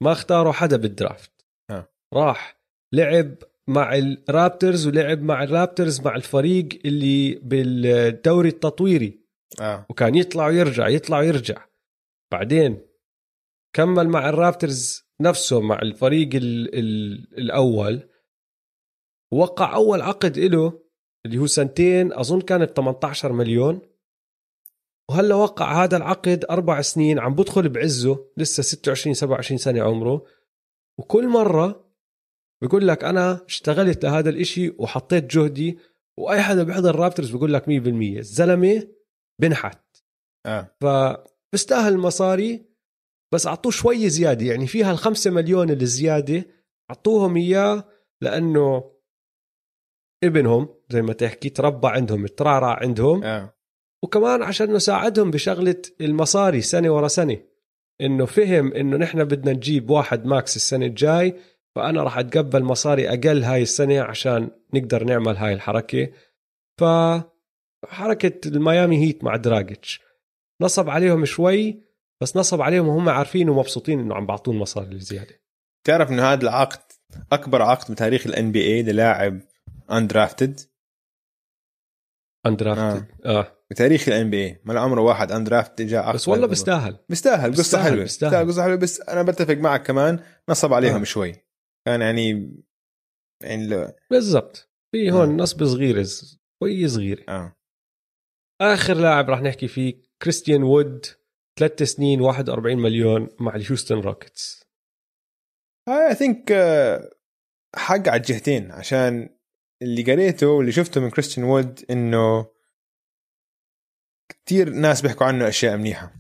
ما 0.02 0.12
اختاروا 0.12 0.52
حدا 0.52 0.78
بال 0.78 0.93
draft 0.93 1.32
آه. 1.72 1.90
راح 2.14 2.62
لعب 2.94 3.36
مع 3.68 3.96
الرابترز 3.96 4.88
ولعب 4.88 5.22
مع 5.22 5.44
الرابترز 5.44 6.02
مع 6.02 6.16
الفريق 6.16 6.70
اللي 6.86 7.36
بالدوري 7.36 8.50
التطويري. 8.50 9.20
آه. 9.62 9.86
وكان 9.90 10.16
يطلع 10.16 10.48
ويرجع 10.48 10.88
يطلع 10.88 11.20
ويرجع. 11.20 11.66
بعدين 12.32 12.82
كمل 13.76 14.08
مع 14.08 14.30
الرابترز 14.30 15.04
نفسه 15.22 15.62
مع 15.62 15.80
الفريق 15.82 16.30
ال 16.36 16.76
ال 16.80 17.14
الأول. 17.38 18.10
وقع 19.34 19.76
أول 19.76 20.02
عقد 20.02 20.40
له 20.40 20.80
اللي 21.26 21.38
هو 21.38 21.48
سنتين 21.48 22.14
أظن 22.14 22.42
كانت 22.42 22.78
18 22.78 23.34
مليون. 23.34 23.82
وهلأ 25.10 25.36
وقع 25.36 25.84
هذا 25.84 25.98
العقد 25.98 26.46
أربع 26.50 26.82
سنين 26.82 27.20
عم 27.20 27.36
بدخل 27.36 27.70
بعزه 27.70 28.26
لسه 28.38 28.64
26 28.64 29.14
27 29.14 29.58
سنة 29.58 29.82
عمره. 29.82 30.26
وكل 31.00 31.28
مرة 31.28 31.94
بيقول 32.62 32.88
لك 32.88 33.04
أنا 33.04 33.46
اشتغلت 33.46 34.04
لهذا 34.04 34.30
الإشي 34.30 34.70
وحطيت 34.70 35.24
جهدي 35.36 35.80
وأي 36.20 36.42
حدا 36.42 36.64
بيحضر 36.64 36.96
رابترز 36.96 37.32
بيقول 37.32 37.54
لك 37.54 37.64
100% 37.64 37.68
الزلمة 38.18 38.88
بنحت. 39.42 39.98
آه. 40.46 40.76
فبستاهل 40.82 41.94
المصاري 41.94 42.66
بس 43.34 43.48
أعطوه 43.48 43.72
شوي 43.72 44.10
زيادة. 44.10 44.46
يعني 44.46 44.68
فيها 44.68 44.92
الخمسة 44.92 45.32
مليون 45.32 45.70
الزيادة 45.70 46.46
أعطوهم 46.92 47.38
إياه 47.38 47.84
لأنه 48.22 48.99
ابنهم 50.24 50.70
زي 50.90 51.02
ما 51.02 51.14
تحكي 51.14 51.50
تربى 51.50 51.88
عندهم 51.88 52.28
ترعرع 52.28 52.80
عندهم. 52.82 53.24
آه. 53.24 53.54
وكمان 54.04 54.44
عشان 54.44 54.74
نساعدهم 54.74 55.32
بشغلة 55.32 55.82
المصاري 56.02 56.62
سنة 56.62 56.90
ورا 56.90 57.08
سنة. 57.08 57.38
إنه 58.02 58.26
فهم 58.26 58.74
إنه 58.74 58.98
نحن 58.98 59.24
بدنا 59.24 59.54
نجيب 59.54 59.90
واحد 59.90 60.26
max 60.26 60.56
السنة 60.56 60.86
الجاي 60.86 61.36
فأنا 61.76 62.04
راح 62.04 62.18
أتقبل 62.18 62.64
مصاري 62.64 63.10
أقل 63.10 63.44
هاي 63.44 63.62
السنة 63.62 64.02
عشان 64.02 64.50
نقدر 64.74 65.04
نعمل 65.04 65.38
هاي 65.38 65.54
الحركة. 65.54 66.10
ف 66.80 66.84
حركة 67.86 68.48
ال 68.50 68.58
Miami 68.58 68.98
Heat 69.08 69.24
مع 69.24 69.36
دراجيتش. 69.36 70.02
نصب 70.62 70.90
عليهم 70.90 71.26
شوي 71.26 71.90
بس 72.22 72.38
نصب 72.38 72.62
عليهم 72.62 72.88
وهم 72.88 73.10
عارفين 73.10 73.50
ومبسوطين 73.50 74.00
إنه 74.00 74.16
عم 74.16 74.26
بعطون 74.26 74.58
مصاري 74.58 74.96
الزياده 74.96 75.42
تعرف 75.84 76.10
إنه 76.10 76.24
هذا 76.24 76.42
العقد 76.44 76.92
أكبر 77.32 77.62
عقد 77.62 77.92
بتاريخ 77.92 78.28
الان 78.28 78.52
بي 78.52 78.68
اي 78.68 78.84
للاعب 78.84 79.42
اندرافتد 79.92 80.60
اندرافتد 82.46 83.08
آه. 83.26 83.40
آه. 83.40 83.56
بتاريخ 83.72 84.08
ال 84.08 84.30
NBA 84.30 84.62
ما 84.66 84.80
عمره 84.80 85.02
واحد 85.02 85.32
undrafted 85.32 85.86
جاء 85.88 86.14
بس 86.14 86.28
والله. 86.28 86.48
بيستاهل 86.48 87.00
بيستاهل 87.10 87.52
قصه 87.56 87.84
حلوة 87.84 88.00
بيستاهل. 88.04 88.48
قصة 88.48 88.64
حلوة 88.64 88.76
بس 88.76 89.02
أنا 89.02 89.24
بتفق 89.24 89.54
معك 89.54 89.88
كمان 89.88 90.24
نصب 90.50 90.74
عليهم 90.74 91.00
آه. 91.00 91.04
شوي 91.04 91.36
كان 91.88 92.02
يعني 92.02 92.56
يعني 93.44 93.68
لو- 93.68 93.94
بالضبط 94.12 94.72
في 94.92 95.12
هون 95.12 95.30
آه. 95.30 95.44
نصب 95.44 95.66
صغيره 95.66 96.04
شوي 96.64 96.88
صغيره 96.88 97.24
آه 97.30 97.56
آخر 98.62 98.94
لاعب 98.94 99.30
راح 99.30 99.42
نحكي 99.42 99.68
فيه 99.68 100.02
كريستيان 100.22 100.64
وود 100.64 101.06
ثلاث 101.60 101.84
سنين 101.84 102.22
41 102.22 102.78
مليون 102.78 103.30
مع 103.40 103.56
ال 103.56 103.61
Houston 103.61 103.96
Rockets 103.96 104.64
I 105.90 106.16
think 106.16 106.54
حق 107.76 108.08
على 108.10 108.16
الجهتين 108.18 108.72
عشان 108.72 109.39
اللي 109.82 110.04
قريته 110.04 110.48
واللي 110.48 110.72
شفته 110.72 111.02
من 111.02 111.10
كريستيان 111.10 111.46
وود 111.48 111.86
إنه 111.90 112.48
كتير 114.30 114.70
ناس 114.70 115.02
بيحكوا 115.02 115.26
عنه 115.28 115.48
أشياء 115.48 115.78
منيحة. 115.78 116.14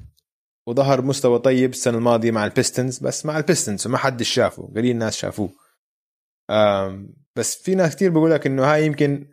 وظهر 0.67 1.01
مستوى 1.01 1.39
طيب 1.39 1.69
السنة 1.69 1.97
الماضية 1.97 2.31
مع 2.31 2.45
ال 2.45 2.52
Pistons 2.52 2.99
بس 2.99 3.25
مع 3.25 3.37
ال 3.37 3.43
Pistons 3.44 3.87
وما 3.87 3.97
حد 3.97 4.23
شافه 4.23 4.71
قليل 4.75 4.97
ناس 4.97 5.15
شافوه. 5.15 5.49
بس 7.35 7.63
في 7.63 7.75
ناس 7.75 7.95
كتير 7.95 8.09
بيقول 8.11 8.31
لك 8.31 8.47
إنه 8.47 8.73
هاي 8.73 8.85
يمكن 8.85 9.27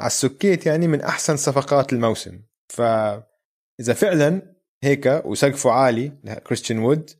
على 0.00 0.06
السكيت 0.06 0.66
يعني 0.66 0.88
من 0.88 1.00
أحسن 1.00 1.36
صفقات 1.36 1.92
الموسم. 1.92 2.42
فاذا 2.68 3.94
فعلا 3.94 4.54
هيك 4.84 5.06
وسقفه 5.24 5.70
عالي 5.70 6.08
كريستيان 6.46 6.78
وود 6.78 7.10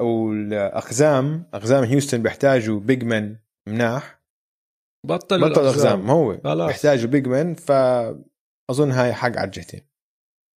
والأقزام 0.00 1.50
أقزام 1.54 1.84
Houston 1.84 2.22
بيحتاجوا 2.22 2.80
big 2.80 3.04
man 3.04 3.38
مناح 3.68 4.23
بطل 5.04 5.40
بطل 5.40 5.66
اقزام 5.66 6.10
هو. 6.10 6.40
خلاص. 6.44 6.68
بيحتاجوا 6.68 7.10
big 7.10 7.28
man 7.28 7.54
فأظن 7.54 8.90
هاي 8.90 9.12
حق 9.12 9.36
على 9.36 9.44
الجهتين. 9.44 9.80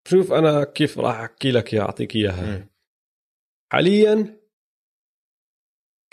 شوف 0.07 0.34
أنا 0.34 0.64
كيف 0.64 0.99
راح 0.99 1.15
أحكي 1.19 1.52
لك 1.52 1.74
اياها 1.74 1.84
أعطيك 1.84 2.15
إياها. 2.15 2.69
حاليا 3.74 4.40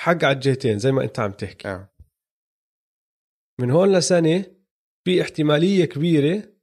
حق 0.00 0.24
على 0.24 0.32
الجهتين 0.32 0.78
زي 0.78 0.92
ما 0.92 1.04
أنت 1.04 1.20
عم 1.20 1.32
تحكي. 1.32 1.68
آه. 1.68 1.94
من 3.60 3.70
هون 3.70 3.92
لسنة 3.92 4.44
في 5.06 5.22
احتمالية 5.22 5.84
كبيرة 5.84 6.54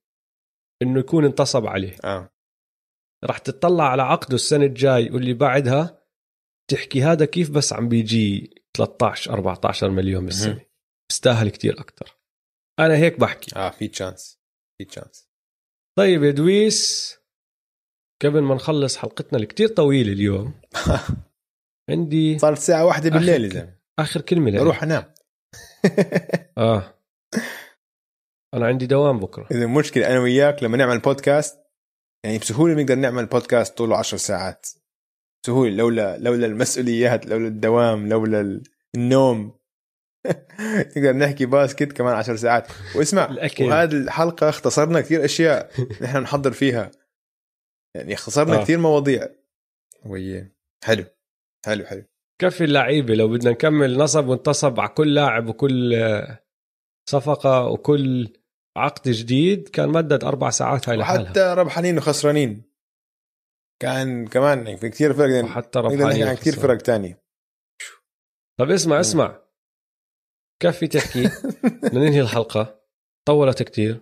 إنه 0.81 0.99
يكون 0.99 1.25
انتصب 1.25 1.65
عليه. 1.65 1.95
آه. 2.03 2.29
راح 3.23 3.37
تطلع 3.37 3.83
على 3.83 4.01
عقده 4.01 4.35
السنة 4.35 4.65
الجاي 4.65 5.09
واللي 5.09 5.33
بعدها 5.33 6.01
تحكي 6.69 7.03
هذا 7.03 7.25
كيف 7.25 7.51
بس 7.51 7.73
عم 7.73 7.89
بيجي 7.89 8.55
13 8.77 9.33
14 9.33 9.89
مليون 9.89 10.25
بالسنة. 10.25 10.70
بيستاهل 11.11 11.49
كتير 11.49 11.79
أكثر 11.79 12.17
أنا 12.79 12.95
هيك 12.95 13.19
بحكي. 13.19 13.55
آه 13.55 13.69
في 13.69 13.87
تشانس 13.87 14.39
في 14.77 14.85
تشانس 14.85 15.29
طيب 15.97 16.23
يا 16.23 16.31
دويس 16.31 17.15
قبل 18.23 18.41
ما 18.41 18.55
نخلص 18.55 18.97
حلقتنا 18.97 19.39
الكتير 19.39 19.67
طويلة 19.67 20.13
اليوم 20.13 20.53
عندي 21.89 22.39
صارت 22.39 22.57
الساعة 22.57 22.85
واحدة 22.85 23.09
بالليل 23.09 23.55
يا 23.55 23.61
آخر- 23.61 23.99
آخر 24.01 24.21
كلمة 24.21 24.51
لك 24.51 24.59
بروح 24.61 24.83
أنام. 24.83 25.13
آه. 26.57 26.93
أنا 28.53 28.67
عندي 28.67 28.85
دوام 28.85 29.19
بكرة. 29.19 29.47
إذا 29.51 29.63
المشكلة 29.63 30.07
أنا 30.07 30.19
وياك 30.19 30.63
لما 30.63 30.77
نعمل 30.77 30.99
بودكاست 30.99 31.59
يعني 32.25 32.37
بسهولة 32.37 32.73
بنقدر 32.75 32.95
نعمل 32.95 33.25
بودكاست 33.25 33.77
طوله 33.77 33.97
10 33.97 34.17
ساعات. 34.17 34.67
سهولة 35.45 35.75
لولا 35.75 36.17
لولا 36.17 36.45
المسؤوليات 36.45 37.25
لولا 37.25 37.47
الدوام 37.47 38.09
لولا 38.09 38.41
ال- 38.41 38.63
النوم. 38.95 39.59
نقدر 40.97 41.13
نحكي 41.13 41.45
باسكت 41.45 41.91
كمان 41.91 42.15
10 42.15 42.35
ساعات. 42.35 42.67
واسمع 42.95 43.25
الأكل. 43.25 43.63
وهذه 43.63 43.91
الحلقة 43.91 44.49
اختصرنا 44.49 45.01
كثير 45.01 45.25
أشياء 45.25 45.71
نحن 46.01 46.17
نحضر 46.17 46.51
فيها. 46.51 46.91
يعني 47.95 48.13
اختصرنا 48.13 48.59
آه. 48.59 48.63
كثير 48.63 48.79
مواضيع. 48.79 49.29
وهي 50.05 50.47
حلو. 50.83 51.05
حلو 51.65 51.85
حلو. 51.85 52.03
كفي 52.41 52.63
اللعيبة 52.63 53.13
لو 53.13 53.27
بدنا 53.27 53.51
نكمل 53.51 53.97
نصب 53.97 54.27
وانتصب 54.27 54.79
على 54.79 54.89
كل 54.89 55.13
لاعب 55.13 55.47
وكل 55.47 55.95
صفقة 57.09 57.67
وكل 57.67 58.33
عقد 58.77 59.09
جديد 59.09 59.67
كان 59.67 59.89
مدد 59.89 60.23
أربع 60.23 60.49
ساعات 60.49 60.89
هاي 60.89 60.97
لحالها. 60.97 61.23
وحتى 61.23 61.53
ربحانين 61.57 61.97
وخسرانين. 61.97 62.71
كان 63.81 64.27
كمان 64.27 64.65
يعني 64.65 64.77
في 64.77 64.89
كثير 64.89 65.13
فرق. 65.13 65.43
نحكي 65.43 65.79
ربحانين 65.79 66.33
كثير. 66.33 66.53
فرق 66.53 66.77
تانية. 66.77 67.23
طب 68.59 68.69
اسمع 68.69 68.99
اسمع. 68.99 69.41
كفي 70.61 70.87
تحكي. 70.87 71.23
بدنا 71.83 71.99
ننهي 71.99 72.21
الحلقة. 72.21 72.81
طولت 73.27 73.63
كتير. 73.63 74.01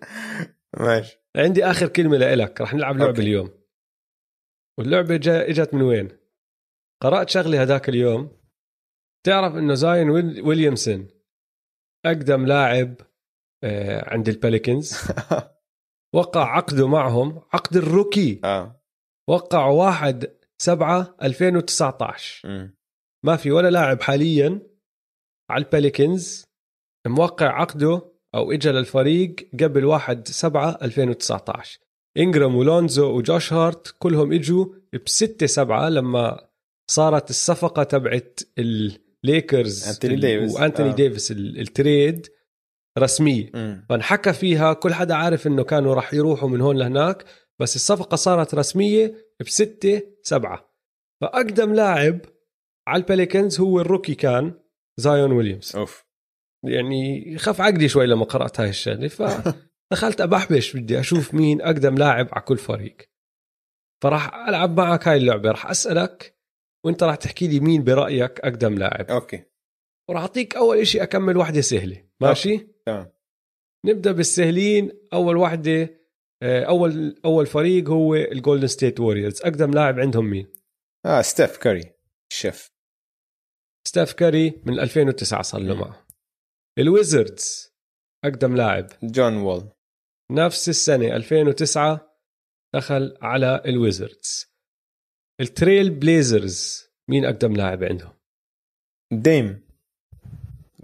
ماشي. 0.79 1.19
عندي 1.37 1.65
آخر 1.65 1.87
كلمة 1.87 2.17
لإلك. 2.17 2.61
رح 2.61 2.73
نلعب 2.73 2.95
لعبة 2.97 3.09
okay. 3.09 3.21
اليوم. 3.21 3.49
واللعبة 4.79 5.17
جا 5.17 5.49
إجت 5.49 5.73
من 5.73 5.81
وين؟ 5.81 6.07
قرأت 7.03 7.29
شغلة 7.29 7.61
هذاك 7.61 7.89
اليوم. 7.89 8.39
تعرف 9.25 9.55
إنه 9.55 9.73
زاين 9.73 10.09
ويل- 10.09 10.41
ويليامسون 10.41 11.07
أقدم 12.05 12.45
لاعب 12.45 12.95
آه، 13.63 14.09
عند 14.13 14.29
ال 14.29 14.37
Pelicans 14.37 14.97
وقع 16.15 16.55
عقده 16.57 16.87
معهم. 16.87 17.41
عقد 17.53 17.77
ال 17.77 17.85
rookie. 17.85 18.41
آه. 18.43 18.81
وقعوا 19.29 19.85
واحد 19.85 20.37
سبعة 20.61 21.15
2019 21.23 22.49
أمم. 22.49 22.77
ما 23.25 23.35
في 23.35 23.51
ولا 23.51 23.69
لاعب 23.69 24.01
حاليا 24.01 24.61
على 25.51 25.63
ال 25.65 25.74
Pelicans 25.74 26.45
موقع 27.07 27.47
عقده 27.61 28.01
أو 28.35 28.51
اجى 28.51 28.69
للفريق 28.69 29.35
قبل 29.63 29.85
1 29.85 30.27
7 30.27 30.77
2019 30.81 31.79
انجرام 32.17 32.55
ولونزو 32.55 33.17
وجوش 33.17 33.53
هارت 33.53 33.95
كلهم 33.99 34.33
إجوا 34.33 34.65
بستة 35.05 35.45
سبعة 35.45 35.89
لما 35.89 36.49
صارت 36.91 37.29
الصفقة 37.29 37.83
تبعت 37.83 38.39
الليكرز 38.57 39.87
أنتوني 39.87 40.13
ال- 40.13 40.19
ديفيس. 40.19 40.53
وأنتوني 40.55 40.89
آه. 40.89 40.93
ديفيس 40.95 41.31
ال- 41.31 41.59
ال 41.59 41.70
trade 41.70 42.27
رسمية 42.99 43.51
أمم. 43.55 43.85
فانحكى 43.89 44.33
فيها 44.33 44.73
كل 44.73 44.93
حدا 44.93 45.13
عارف 45.15 45.47
إنه 45.47 45.63
كانوا 45.63 45.93
راح 45.95 46.13
يروحوا 46.13 46.49
من 46.49 46.61
هون 46.61 46.77
لهناك 46.77 47.25
بس 47.59 47.75
الصفقة 47.75 48.15
صارت 48.15 48.55
رسمية 48.55 49.15
بستة 49.39 50.01
سبعة 50.23 50.73
فأقدم 51.21 51.73
لاعب 51.73 52.19
على 52.87 53.01
ال 53.01 53.08
Pelicans 53.08 53.59
هو 53.59 53.81
ال 53.81 53.86
rookie 53.86 54.15
كان 54.15 54.53
زايون 54.97 55.31
ويليامز 55.31 55.75
أوف 55.75 56.05
يعني 56.63 57.37
خف 57.37 57.61
عقلي 57.61 57.89
شوي 57.89 58.05
لما 58.05 58.25
قرأت 58.25 58.59
هاي 58.59 58.69
الشغلة 58.69 59.07
فدخلت 59.07 60.21
ابحبش 60.25 60.77
بدي 60.77 60.99
أشوف 60.99 61.33
مين 61.33 61.61
أقدم 61.61 61.95
لاعب 61.95 62.27
على 62.31 62.41
كل 62.41 62.57
فريق. 62.57 62.97
فراح 64.03 64.35
ألعب 64.35 64.77
معك 64.77 65.07
هاي 65.07 65.17
اللعبة 65.17 65.51
راح 65.51 65.69
أسألك 65.69 66.39
وأنت 66.85 67.03
راح 67.03 67.15
تحكي 67.15 67.47
لي 67.47 67.59
مين 67.59 67.83
برأيك 67.83 68.39
أقدم 68.39 68.77
لاعب. 68.77 69.11
okay. 69.11 69.43
وراح 70.09 70.21
أعطيك 70.21 70.55
أول 70.55 70.87
شيء 70.87 71.03
أكمل 71.03 71.37
وحدة 71.37 71.61
سهلة 71.61 72.03
ماشي؟ 72.21 72.67
تمام. 72.85 73.11
نبدأ 73.85 74.11
بالسهلين 74.11 74.91
أول 75.13 75.37
وحدة 75.37 75.99
آه، 76.43 76.63
أول 76.63 77.21
أول 77.25 77.45
فريق 77.45 77.89
هو 77.89 78.15
ال 78.15 78.23
Golden 78.23 78.67
State 78.67 78.99
Warriors 78.99 79.41
أقدم 79.41 79.71
لاعب 79.71 79.99
عندهم 79.99 80.25
مين؟ 80.25 80.47
آه 81.05 81.21
ستيف 81.21 81.57
كاري 81.57 81.91
الشيف. 82.31 82.71
ستيف 83.87 84.13
كاري 84.13 84.61
من 84.65 84.79
2009 84.79 85.41
صار 85.41 85.61
له 85.61 85.75
معه. 85.75 86.08
ال 86.79 86.91
Wizards 86.91 87.73
أقدم 88.25 88.55
لاعب. 88.55 88.87
جون 89.03 89.37
وول. 89.37 89.71
نفس 90.31 90.69
السنة 90.69 91.15
2009 91.15 92.19
دخل 92.75 93.17
على 93.21 93.61
ال 93.65 93.74
Wizards. 93.74 94.45
ال 95.41 95.49
Trail 95.49 95.89
Blazers 95.89 96.87
مين 97.09 97.25
أقدم 97.25 97.55
لاعب 97.55 97.83
عندهم؟ 97.83 98.13
ديم. 99.13 99.67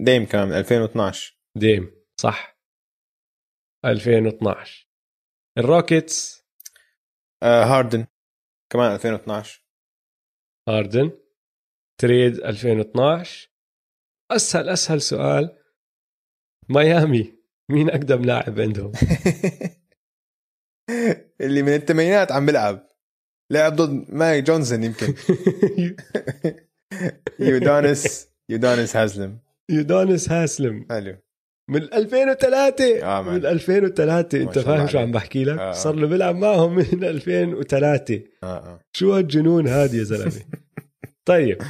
ديم 0.00 0.26
كان 0.26 0.52
2012 0.52 1.38
ديم 1.56 2.04
صح. 2.20 2.58
2012 3.84 4.88
ال 5.58 5.68
Rockets؟ 5.68 6.44
آه 7.42 7.64
هاردن. 7.64 8.06
كمان 8.72 8.94
2012 8.94 9.62
هاردن. 10.68 11.10
trade 12.00 12.34
2012 12.34 13.50
أسهل 14.30 14.68
أسهل 14.68 15.00
سؤال. 15.00 15.55
ميامي. 16.68 17.32
مين 17.70 17.90
أقدم 17.90 18.24
لاعب 18.24 18.60
عندهم؟ 18.60 18.92
اللي 21.40 21.62
من 21.62 21.74
الثمانينات 21.74 22.32
عم 22.32 22.46
بيلعب. 22.46 22.86
لعب 23.50 23.76
ضد 23.76 24.04
ماجيك 24.08 24.42
جونسون 24.42 24.84
يمكن. 24.84 25.14
يودانس 27.40 28.28
يودانس 28.48 28.94
هازلم. 28.96 29.38
يودانس 29.70 30.30
هاسلم 30.30 30.86
حلو. 30.90 31.16
من 31.70 31.82
2003 31.82 33.02
آه،. 33.02 33.22
من 33.22 33.46
2003 33.46 34.38
ما 34.38 34.44
أنت 34.44 34.58
فاهم 34.58 34.86
شو 34.86 34.98
عم. 34.98 35.12
بحكي 35.12 35.44
لك؟ 35.44 35.58
آه. 35.58 35.72
صار 35.72 35.94
له 35.94 36.06
بيلعب 36.06 36.36
معهم 36.36 36.74
من 36.74 37.04
2003 37.04 38.22
آه 38.42 38.46
آه. 38.46 38.80
شو 38.92 39.12
هالجنون 39.12 39.68
هذا 39.68 39.98
يا 39.98 40.02
زلمة؟ 40.02 40.42
طيب. 41.24 41.62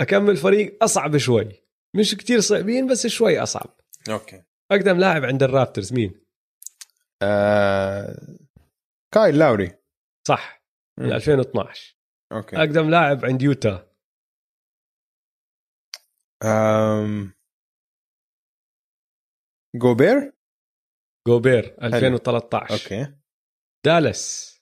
أكمل 0.00 0.36
فريق 0.36 0.84
أصعب 0.84 1.16
شوي. 1.16 1.65
مش 1.96 2.14
كتير 2.14 2.40
صعبين 2.40 2.86
بس 2.86 3.06
شوي 3.06 3.42
أصعب. 3.42 3.76
okay. 4.10 4.42
اقدم 4.70 4.98
لاعب 4.98 5.24
عند 5.24 5.42
ال 5.42 5.48
Raptors 5.48 5.92
مين؟ 5.92 6.20
آه... 7.22 8.38
كايل 9.14 9.38
لاوري. 9.38 9.78
صح. 10.28 10.62
من 10.98 11.06
مم. 11.06 11.12
2012 11.12 11.96
okay. 12.32 12.56
اقدم 12.56 12.90
لاعب 12.90 13.24
عند 13.24 13.42
يوتا. 13.42 13.92
أم... 16.44 17.32
جوبير؟ 19.76 20.32
جوبير 21.28 21.82
2013 21.82 22.74
okay. 22.74 23.16
دالاس. 23.84 24.56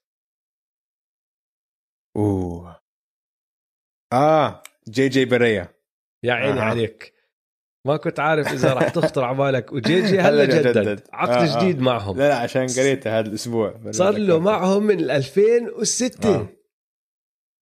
أوه. 2.16 2.80
آه 4.12 4.62
جي 4.88 5.08
جي 5.08 5.24
باريا 5.24 5.74
يا 6.24 6.32
عيني 6.32 6.60
آه. 6.60 6.62
عليك. 6.62 7.14
ما 7.86 7.96
كنت 7.96 8.20
عارف 8.20 8.46
إذا 8.52 8.72
راح 8.72 8.88
تخطر 8.88 9.24
على 9.24 9.36
بالك. 9.36 9.72
وجي 9.72 10.02
جي 10.02 10.20
هلا 10.20 10.44
جدد. 10.44 11.08
عقد 11.12 11.30
آه، 11.30 11.56
آه. 11.56 11.58
جديد 11.58 11.80
معهم. 11.80 12.18
لا 12.18 12.28
لا 12.28 12.36
عشان 12.38 12.66
قريتها 12.66 13.18
هذا 13.18 13.28
الأسبوع. 13.28 13.90
صار 13.90 14.18
له 14.18 14.38
معهم 14.40 14.82
من 14.82 15.10
2006 15.10 16.34
آه. 16.34 16.48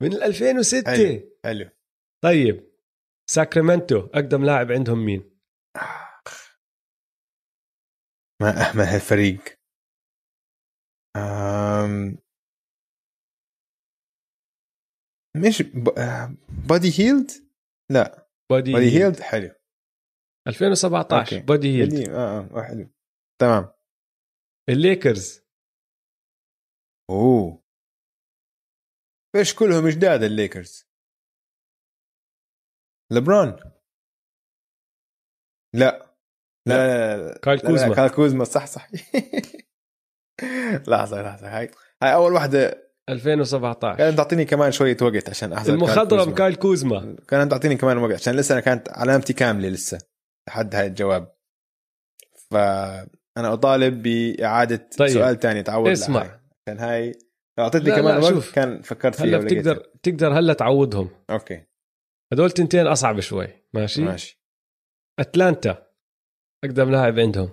من 0.02 0.22
2006 0.22 0.90
حلو. 0.90 1.20
حلو. 1.44 1.70
طيب. 2.24 2.72
ساكرامنتو 3.30 3.98
أقدم 3.98 4.44
لاعب 4.44 4.72
عندهم 4.72 5.04
مين؟ 5.04 5.32
ما 8.42 8.50
اهمل 8.60 8.84
هالفريق 8.84 9.40
أم... 11.16 12.18
مش 15.36 15.62
ب... 15.62 15.88
آه، 15.88 16.34
بادي 16.68 16.92
هيلد 16.98 17.30
لا. 17.90 18.28
بودي 18.50 18.72
بادي 18.72 18.90
هيلد 18.98 19.20
حلو. 19.20 19.61
2017 20.48 21.36
okay. 21.36 21.46
بودي 21.46 21.78
هيلد 21.78 21.92
قديم. 21.94 22.14
آه 22.14 22.48
آه 22.54 22.62
حلو 22.62 22.90
تمام. 23.40 23.72
الليكرز. 24.68 25.42
أوه. 27.10 27.62
إيش 29.36 29.54
كلهم 29.54 29.88
جداد 29.88 30.22
الليكرز؟ 30.22 30.86
لبرون؟ 33.12 33.56
لا. 35.74 36.12
لا 36.68 36.74
لا. 36.74 37.16
لا, 37.16 37.28
لا. 37.28 37.38
كايل 37.38 37.60
كوزما. 37.60 37.94
كايل 37.94 38.10
كوزما 38.10 38.44
صح 38.44 38.66
صح. 38.66 38.90
لحظة 40.88 41.22
لحظة. 41.22 41.58
هاي. 41.58 41.70
هاي 42.02 42.14
أول 42.14 42.32
واحدة. 42.32 42.92
2017 43.08 43.98
كانت 43.98 44.18
تعطيني 44.18 44.44
كمان 44.44 44.72
شوية 44.72 44.96
وقت 45.02 45.28
عشان 45.28 45.54
كايل 45.54 45.70
المخضرم. 45.70 46.34
كايل 46.34 46.54
كوزما. 46.54 47.16
كانت 47.28 47.50
تعطيني 47.50 47.76
كمان 47.76 47.98
وقت 47.98 48.12
عشان 48.12 48.36
لسه 48.36 48.52
أنا 48.52 48.60
كانت 48.60 48.88
علامتي 48.88 49.32
كاملة 49.32 49.68
لسه. 49.68 50.11
لحد 50.48 50.74
هاي 50.74 50.86
الجواب. 50.86 51.36
فأنا 52.50 53.52
أطالب 53.52 54.02
بإعادة 54.02 54.88
طيب. 54.98 55.08
سؤال 55.08 55.38
تاني 55.38 55.62
تعود 55.62 55.90
اسمع. 55.90 56.20
عشان 56.20 56.78
هاي 56.78 57.12
لا، 57.58 57.68
كمان 57.68 58.20
لا، 58.20 58.36
وقت. 58.36 58.54
كان 58.54 58.82
فكرت 58.82 59.14
فيها 59.14 59.24
هلا 59.24 59.38
ولقيتها. 59.38 59.72
بتقدر 59.72 59.90
تقدر 60.02 60.38
هلا 60.38 60.52
تعوضهم 60.52 61.10
أوكي. 61.30 61.66
هدول 62.32 62.50
تنتين 62.50 62.86
أصعب 62.86 63.20
شوي. 63.20 63.48
ماشي؟ 63.74 64.02
ماشي. 64.02 64.42
أتلانتا. 65.18 65.86
أقدم 66.64 66.90
لاعب 66.90 67.18
عندهم. 67.18 67.50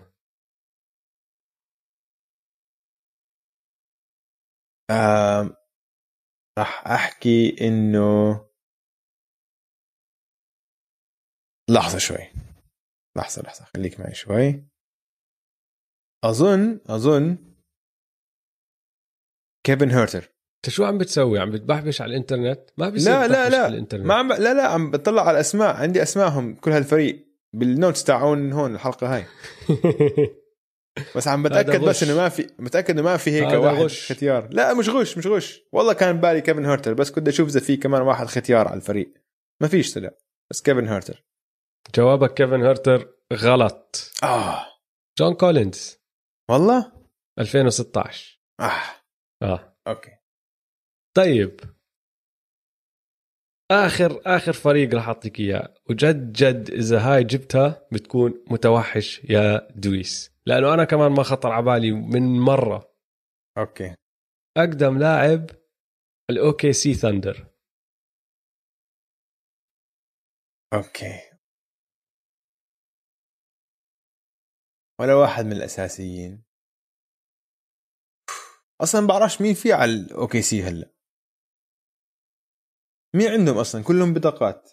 راح 6.59 6.87
أحكي 6.87 7.67
إنه 7.67 8.45
لحظة 11.69 11.97
شوي. 11.97 12.48
لحظة 13.19 13.41
لحظة 13.41 13.65
خليك 13.65 13.99
معي 13.99 14.13
شوي. 14.13 14.65
أظن 16.23 16.79
أظن 16.87 17.37
كيفن 19.65 19.91
هيرتر. 19.91 20.19
أنت 20.19 20.69
شو 20.73 20.85
عم 20.85 20.97
بتسوي؟ 20.97 21.39
عم 21.39 21.51
بتبحبش 21.51 22.01
على 22.01 22.11
الإنترنت؟ 22.11 22.59
ما 22.77 22.89
بيصير 22.89 23.13
لا 23.13 23.27
لا 23.27 23.49
لا. 23.49 23.63
على 23.63 23.73
الإنترنت. 23.73 24.05
ما 24.05 24.13
عم 24.13 24.33
لا 24.33 24.53
لا 24.53 24.67
عم 24.67 24.91
بطلع 24.91 25.21
على 25.21 25.31
الأسماء. 25.31 25.75
عندي 25.75 26.01
أسمائهم 26.03 26.55
كل 26.55 26.71
هالفريق 26.71 27.27
بال 27.53 27.67
notes 27.67 28.03
تاعون 28.03 28.53
هون 28.53 28.75
الحلقة 28.75 29.15
هاي. 29.15 29.25
بس 31.15 31.27
عم 31.27 31.43
بتأكد 31.43 31.81
بس. 31.81 32.03
إنه 32.03 32.15
ما 32.15 32.29
في 32.29 32.47
متأكد 32.59 32.93
إنه 32.93 33.01
ما 33.01 33.17
في 33.17 33.31
هيك 33.31 33.53
واحد 33.53 33.77
غش. 33.83 34.11
ختيار. 34.11 34.49
لا 34.51 34.73
مش 34.73 34.89
غش 34.89 35.17
مش 35.17 35.27
غش. 35.27 35.61
والله 35.71 35.93
كان 35.93 36.19
بالي 36.19 36.41
كيفن 36.41 36.65
هيرتر 36.65 36.93
بس 36.93 37.11
كنت 37.11 37.27
أشوف 37.27 37.49
إذا 37.49 37.59
في 37.59 37.77
كمان 37.77 38.01
واحد 38.01 38.25
ختيار 38.25 38.67
على 38.67 38.77
الفريق. 38.77 39.13
ما 39.61 39.67
فيش 39.67 39.93
طلع 39.93 40.11
بس 40.51 40.61
كيفن 40.61 40.87
هيرتر. 40.87 41.28
جوابك 41.95 42.33
كيفن 42.33 42.61
هرتر 42.61 43.13
غلط. 43.33 44.11
آه. 44.23 44.65
جون 45.19 45.33
كولينز. 45.33 45.97
والله؟ 46.51 46.91
2016 47.39 48.39
آه. 48.59 48.81
آه. 49.43 49.77
okay. 49.87 50.17
طيب. 51.17 51.59
آخر 53.71 54.21
آخر 54.25 54.53
فريق 54.53 54.95
راح 54.95 55.07
أعطيك 55.07 55.39
إياه. 55.39 55.73
وجد 55.89 56.31
جد 56.31 56.69
إذا 56.69 56.99
هاي 56.99 57.23
جبتها 57.23 57.87
بتكون 57.91 58.45
متوحش 58.51 59.21
يا 59.23 59.67
دويس. 59.75 60.31
لأنه 60.45 60.73
أنا 60.73 60.83
كمان 60.85 61.11
ما 61.11 61.23
خطر 61.23 61.51
على 61.51 61.65
بالي 61.65 61.91
من 61.91 62.39
مرة. 62.39 62.93
okay. 63.57 63.95
أقدم 64.57 64.97
لاعب 64.97 65.49
ال 66.29 66.73
OKC 66.73 66.93
Thunder. 66.93 67.47
okay. 70.73 71.28
ولا 74.99 75.15
واحد 75.15 75.45
من 75.45 75.51
الأساسيين. 75.51 76.43
أصلا 78.81 79.07
بعرفش 79.07 79.41
مين 79.41 79.53
في 79.53 79.73
على 79.73 79.91
الاوكي 79.91 80.41
سي 80.41 80.63
هلا. 80.63 80.93
مين 83.15 83.27
عندهم 83.31 83.57
أصلا؟ 83.57 83.83
كلهم 83.83 84.13
بطاقات. 84.13 84.69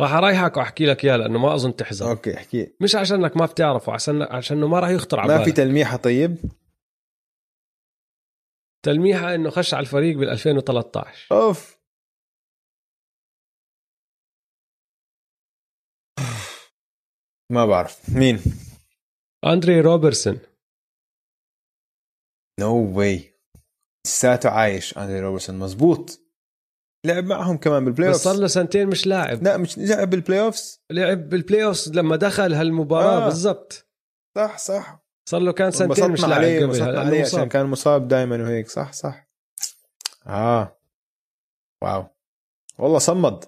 راح 0.00 0.12
أريحك 0.12 0.56
وأحكي 0.56 0.86
لك 0.86 1.04
اياه 1.04 1.16
لأنه 1.16 1.38
ما 1.38 1.54
أظن 1.54 1.76
تحزر. 1.76 2.06
okay 2.06 2.34
احكي. 2.34 2.76
مش 2.80 2.94
عشانك 2.94 3.36
ما 3.36 3.46
بتعرفه 3.46 3.92
عشان 3.92 4.22
عشانه 4.22 4.68
ما 4.68 4.80
راح 4.80 4.90
يخطر 4.90 5.20
على 5.20 5.38
ما 5.38 5.44
في 5.44 5.52
تلميحة 5.52 5.96
طيب؟ 5.96 6.36
تلميحة 8.84 9.34
إنه 9.34 9.50
خش 9.50 9.74
على 9.74 9.82
الفريق 9.82 10.16
بال 10.18 10.28
2013 10.28 11.36
أوف. 11.36 11.76
ما 17.52 17.66
بعرف. 17.66 18.10
مين؟ 18.10 18.40
أندري 19.44 19.80
روبرتسون 19.80 20.38
no 22.60 22.98
way 22.98 23.34
لساته 24.06 24.50
عايش 24.50 24.98
أندري 24.98 25.20
روبرتسون 25.20 25.58
مزبوط 25.58 26.20
لعب 27.06 27.24
معهم 27.24 27.56
كمان 27.56 27.84
بال 27.84 28.08
playoff 28.08 28.16
صار 28.16 28.36
له 28.36 28.46
سنتين 28.46 28.88
مش 28.88 29.06
لاعب. 29.06 29.42
لا 29.42 29.56
مش 29.56 29.78
لعب 29.78 30.10
بال 30.10 30.40
playoffs 30.40 30.80
لعب 30.90 31.28
بال 31.28 31.64
playoff 31.64 31.88
لما 31.88 32.16
دخل 32.16 32.54
هالمباراة 32.54 33.22
آه. 33.22 33.24
بالضبط. 33.24 33.88
صح 34.36 34.58
صح. 34.58 35.04
صار 35.28 35.40
له 35.40 35.52
كان 35.52 35.70
سنتين 35.70 36.10
مش 36.10 36.20
لاعب 36.20 36.32
عليه 36.32 36.66
قبل 36.66 36.82
عليه 36.98 37.22
عشان. 37.24 37.48
كان 37.48 37.66
مصاب 37.66 38.08
دائما 38.08 38.42
وهيك. 38.42 38.68
صح 38.68 38.92
صح. 38.92 39.28
آه. 40.26 40.78
wow. 41.82 42.06
والله 42.78 42.98
صمد. 42.98 43.44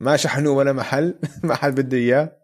ما 0.00 0.16
شحنوه 0.16 0.54
ولا 0.56 0.72
محل. 0.72 1.18
ما 1.44 1.54
حد 1.54 1.80
بده 1.80 1.96
إياه. 1.96 2.43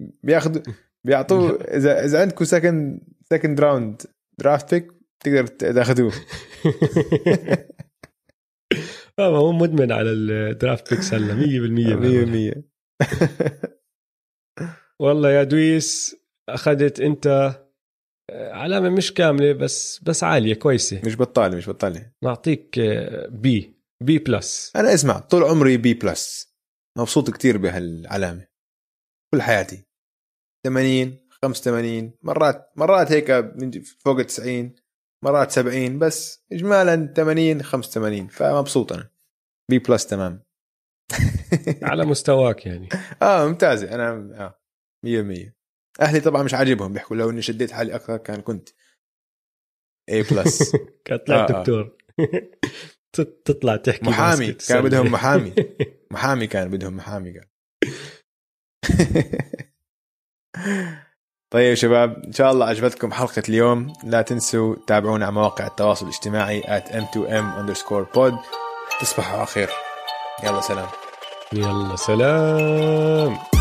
بياخذوا 0.00 0.62
بيعطوه 1.06 1.60
اذا 1.76 2.04
إذا 2.04 2.20
عندكم 2.20 2.44
second 2.44 3.00
second 3.30 3.60
round 3.60 4.02
draft 4.38 4.74
pick 4.74 4.92
تقدر 5.20 5.46
تاخذوه. 5.46 6.12
آه، 9.18 9.38
هو 9.38 9.52
مدمن 9.52 9.92
على 9.92 10.10
ال 10.10 10.23
draft 10.23 10.90
picks 10.94 11.14
هلا 11.14 11.34
100% 11.34 12.58
100% 12.58 12.62
والله 15.00 15.30
يا 15.30 15.42
دويس 15.42 16.16
أخذت 16.48 17.00
أنت 17.00 17.26
آه، 18.30 18.52
علامة 18.52 18.88
مش 18.88 19.14
كاملة 19.14 19.52
بس 19.52 19.98
بس 20.02 20.24
عالية 20.24 20.54
كويسة. 20.54 21.02
مش 21.04 21.16
بطالة 21.16 21.56
مش 21.56 21.68
بطالة. 21.68 22.10
نعطيك 22.24 22.80
بي 23.28 23.74
بي 24.02 24.18
plus 24.18 24.72
أنا 24.76 24.94
اسمع 24.94 25.18
طول 25.18 25.42
عمري 25.42 25.76
B 25.76 25.94
plus 25.94 26.54
مبسوط 26.98 27.30
كتير 27.30 27.58
بهالعلامة. 27.58 28.46
كل 29.34 29.42
حياتي. 29.42 29.87
80 30.68 31.18
85 31.42 32.12
مرات 32.22 32.72
مرات 32.76 33.12
هيك 33.12 33.26
فوق 33.98 34.18
ال 34.18 34.26
90 34.26 34.74
مرات 35.24 35.50
70 35.50 35.98
بس 35.98 36.44
اجمالا 36.52 37.12
80 37.16 37.62
85 37.62 38.28
فمبسوط 38.28 38.92
أنا. 38.92 39.10
بي 39.70 39.78
بلس 39.78 40.06
تمام. 40.06 40.44
على 41.82 42.04
مستواك 42.04 42.66
يعني. 42.66 42.88
آه 43.22 43.46
ممتازه 43.48 43.94
أنا 43.94 44.10
آه 44.10 44.60
100% 45.06 45.52
أهلي 46.00 46.20
طبعا 46.20 46.42
مش 46.42 46.54
عاجبهم 46.54 46.92
بيحكوا 46.92 47.16
لو 47.16 47.30
إني 47.30 47.42
شديت 47.42 47.70
حالي 47.70 47.94
أكثر 47.94 48.16
كان 48.16 48.40
كنت 48.40 48.68
A 50.08 50.22
plus 50.22 50.76
كان 51.04 51.18
طلعت. 51.18 51.52
دكتور. 51.52 51.96
تطلع 53.44 53.76
تحكي 53.76 54.04
محامي 54.04 54.52
كان 54.52 54.82
بدهم. 54.84 55.12
محامي. 55.12 55.54
محامي 56.12 56.46
كان 56.46 56.70
بدهم 56.70 56.96
محامي 56.96 57.32
كان. 57.32 57.44
طيب 61.52 61.74
شباب 61.74 62.22
إن 62.26 62.32
شاء 62.32 62.52
الله 62.52 62.66
عجبتكم 62.66 63.12
حلقة 63.12 63.42
اليوم. 63.48 63.92
لا 64.04 64.22
تنسوا 64.22 64.74
تتابعونا 64.74 65.26
على 65.26 65.34
مواقع 65.34 65.66
التواصل 65.66 66.06
الاجتماعي 66.06 66.62
at 66.62 66.84
m2m 66.92 67.58
underscore 67.58 68.16
pod. 68.16 68.34
تصبحوا 69.00 69.38
على 69.38 69.46
خير. 69.46 69.70
يلا 70.44 70.60
سلام. 70.60 70.88
يلا 71.52 71.96
سلام. 71.96 73.57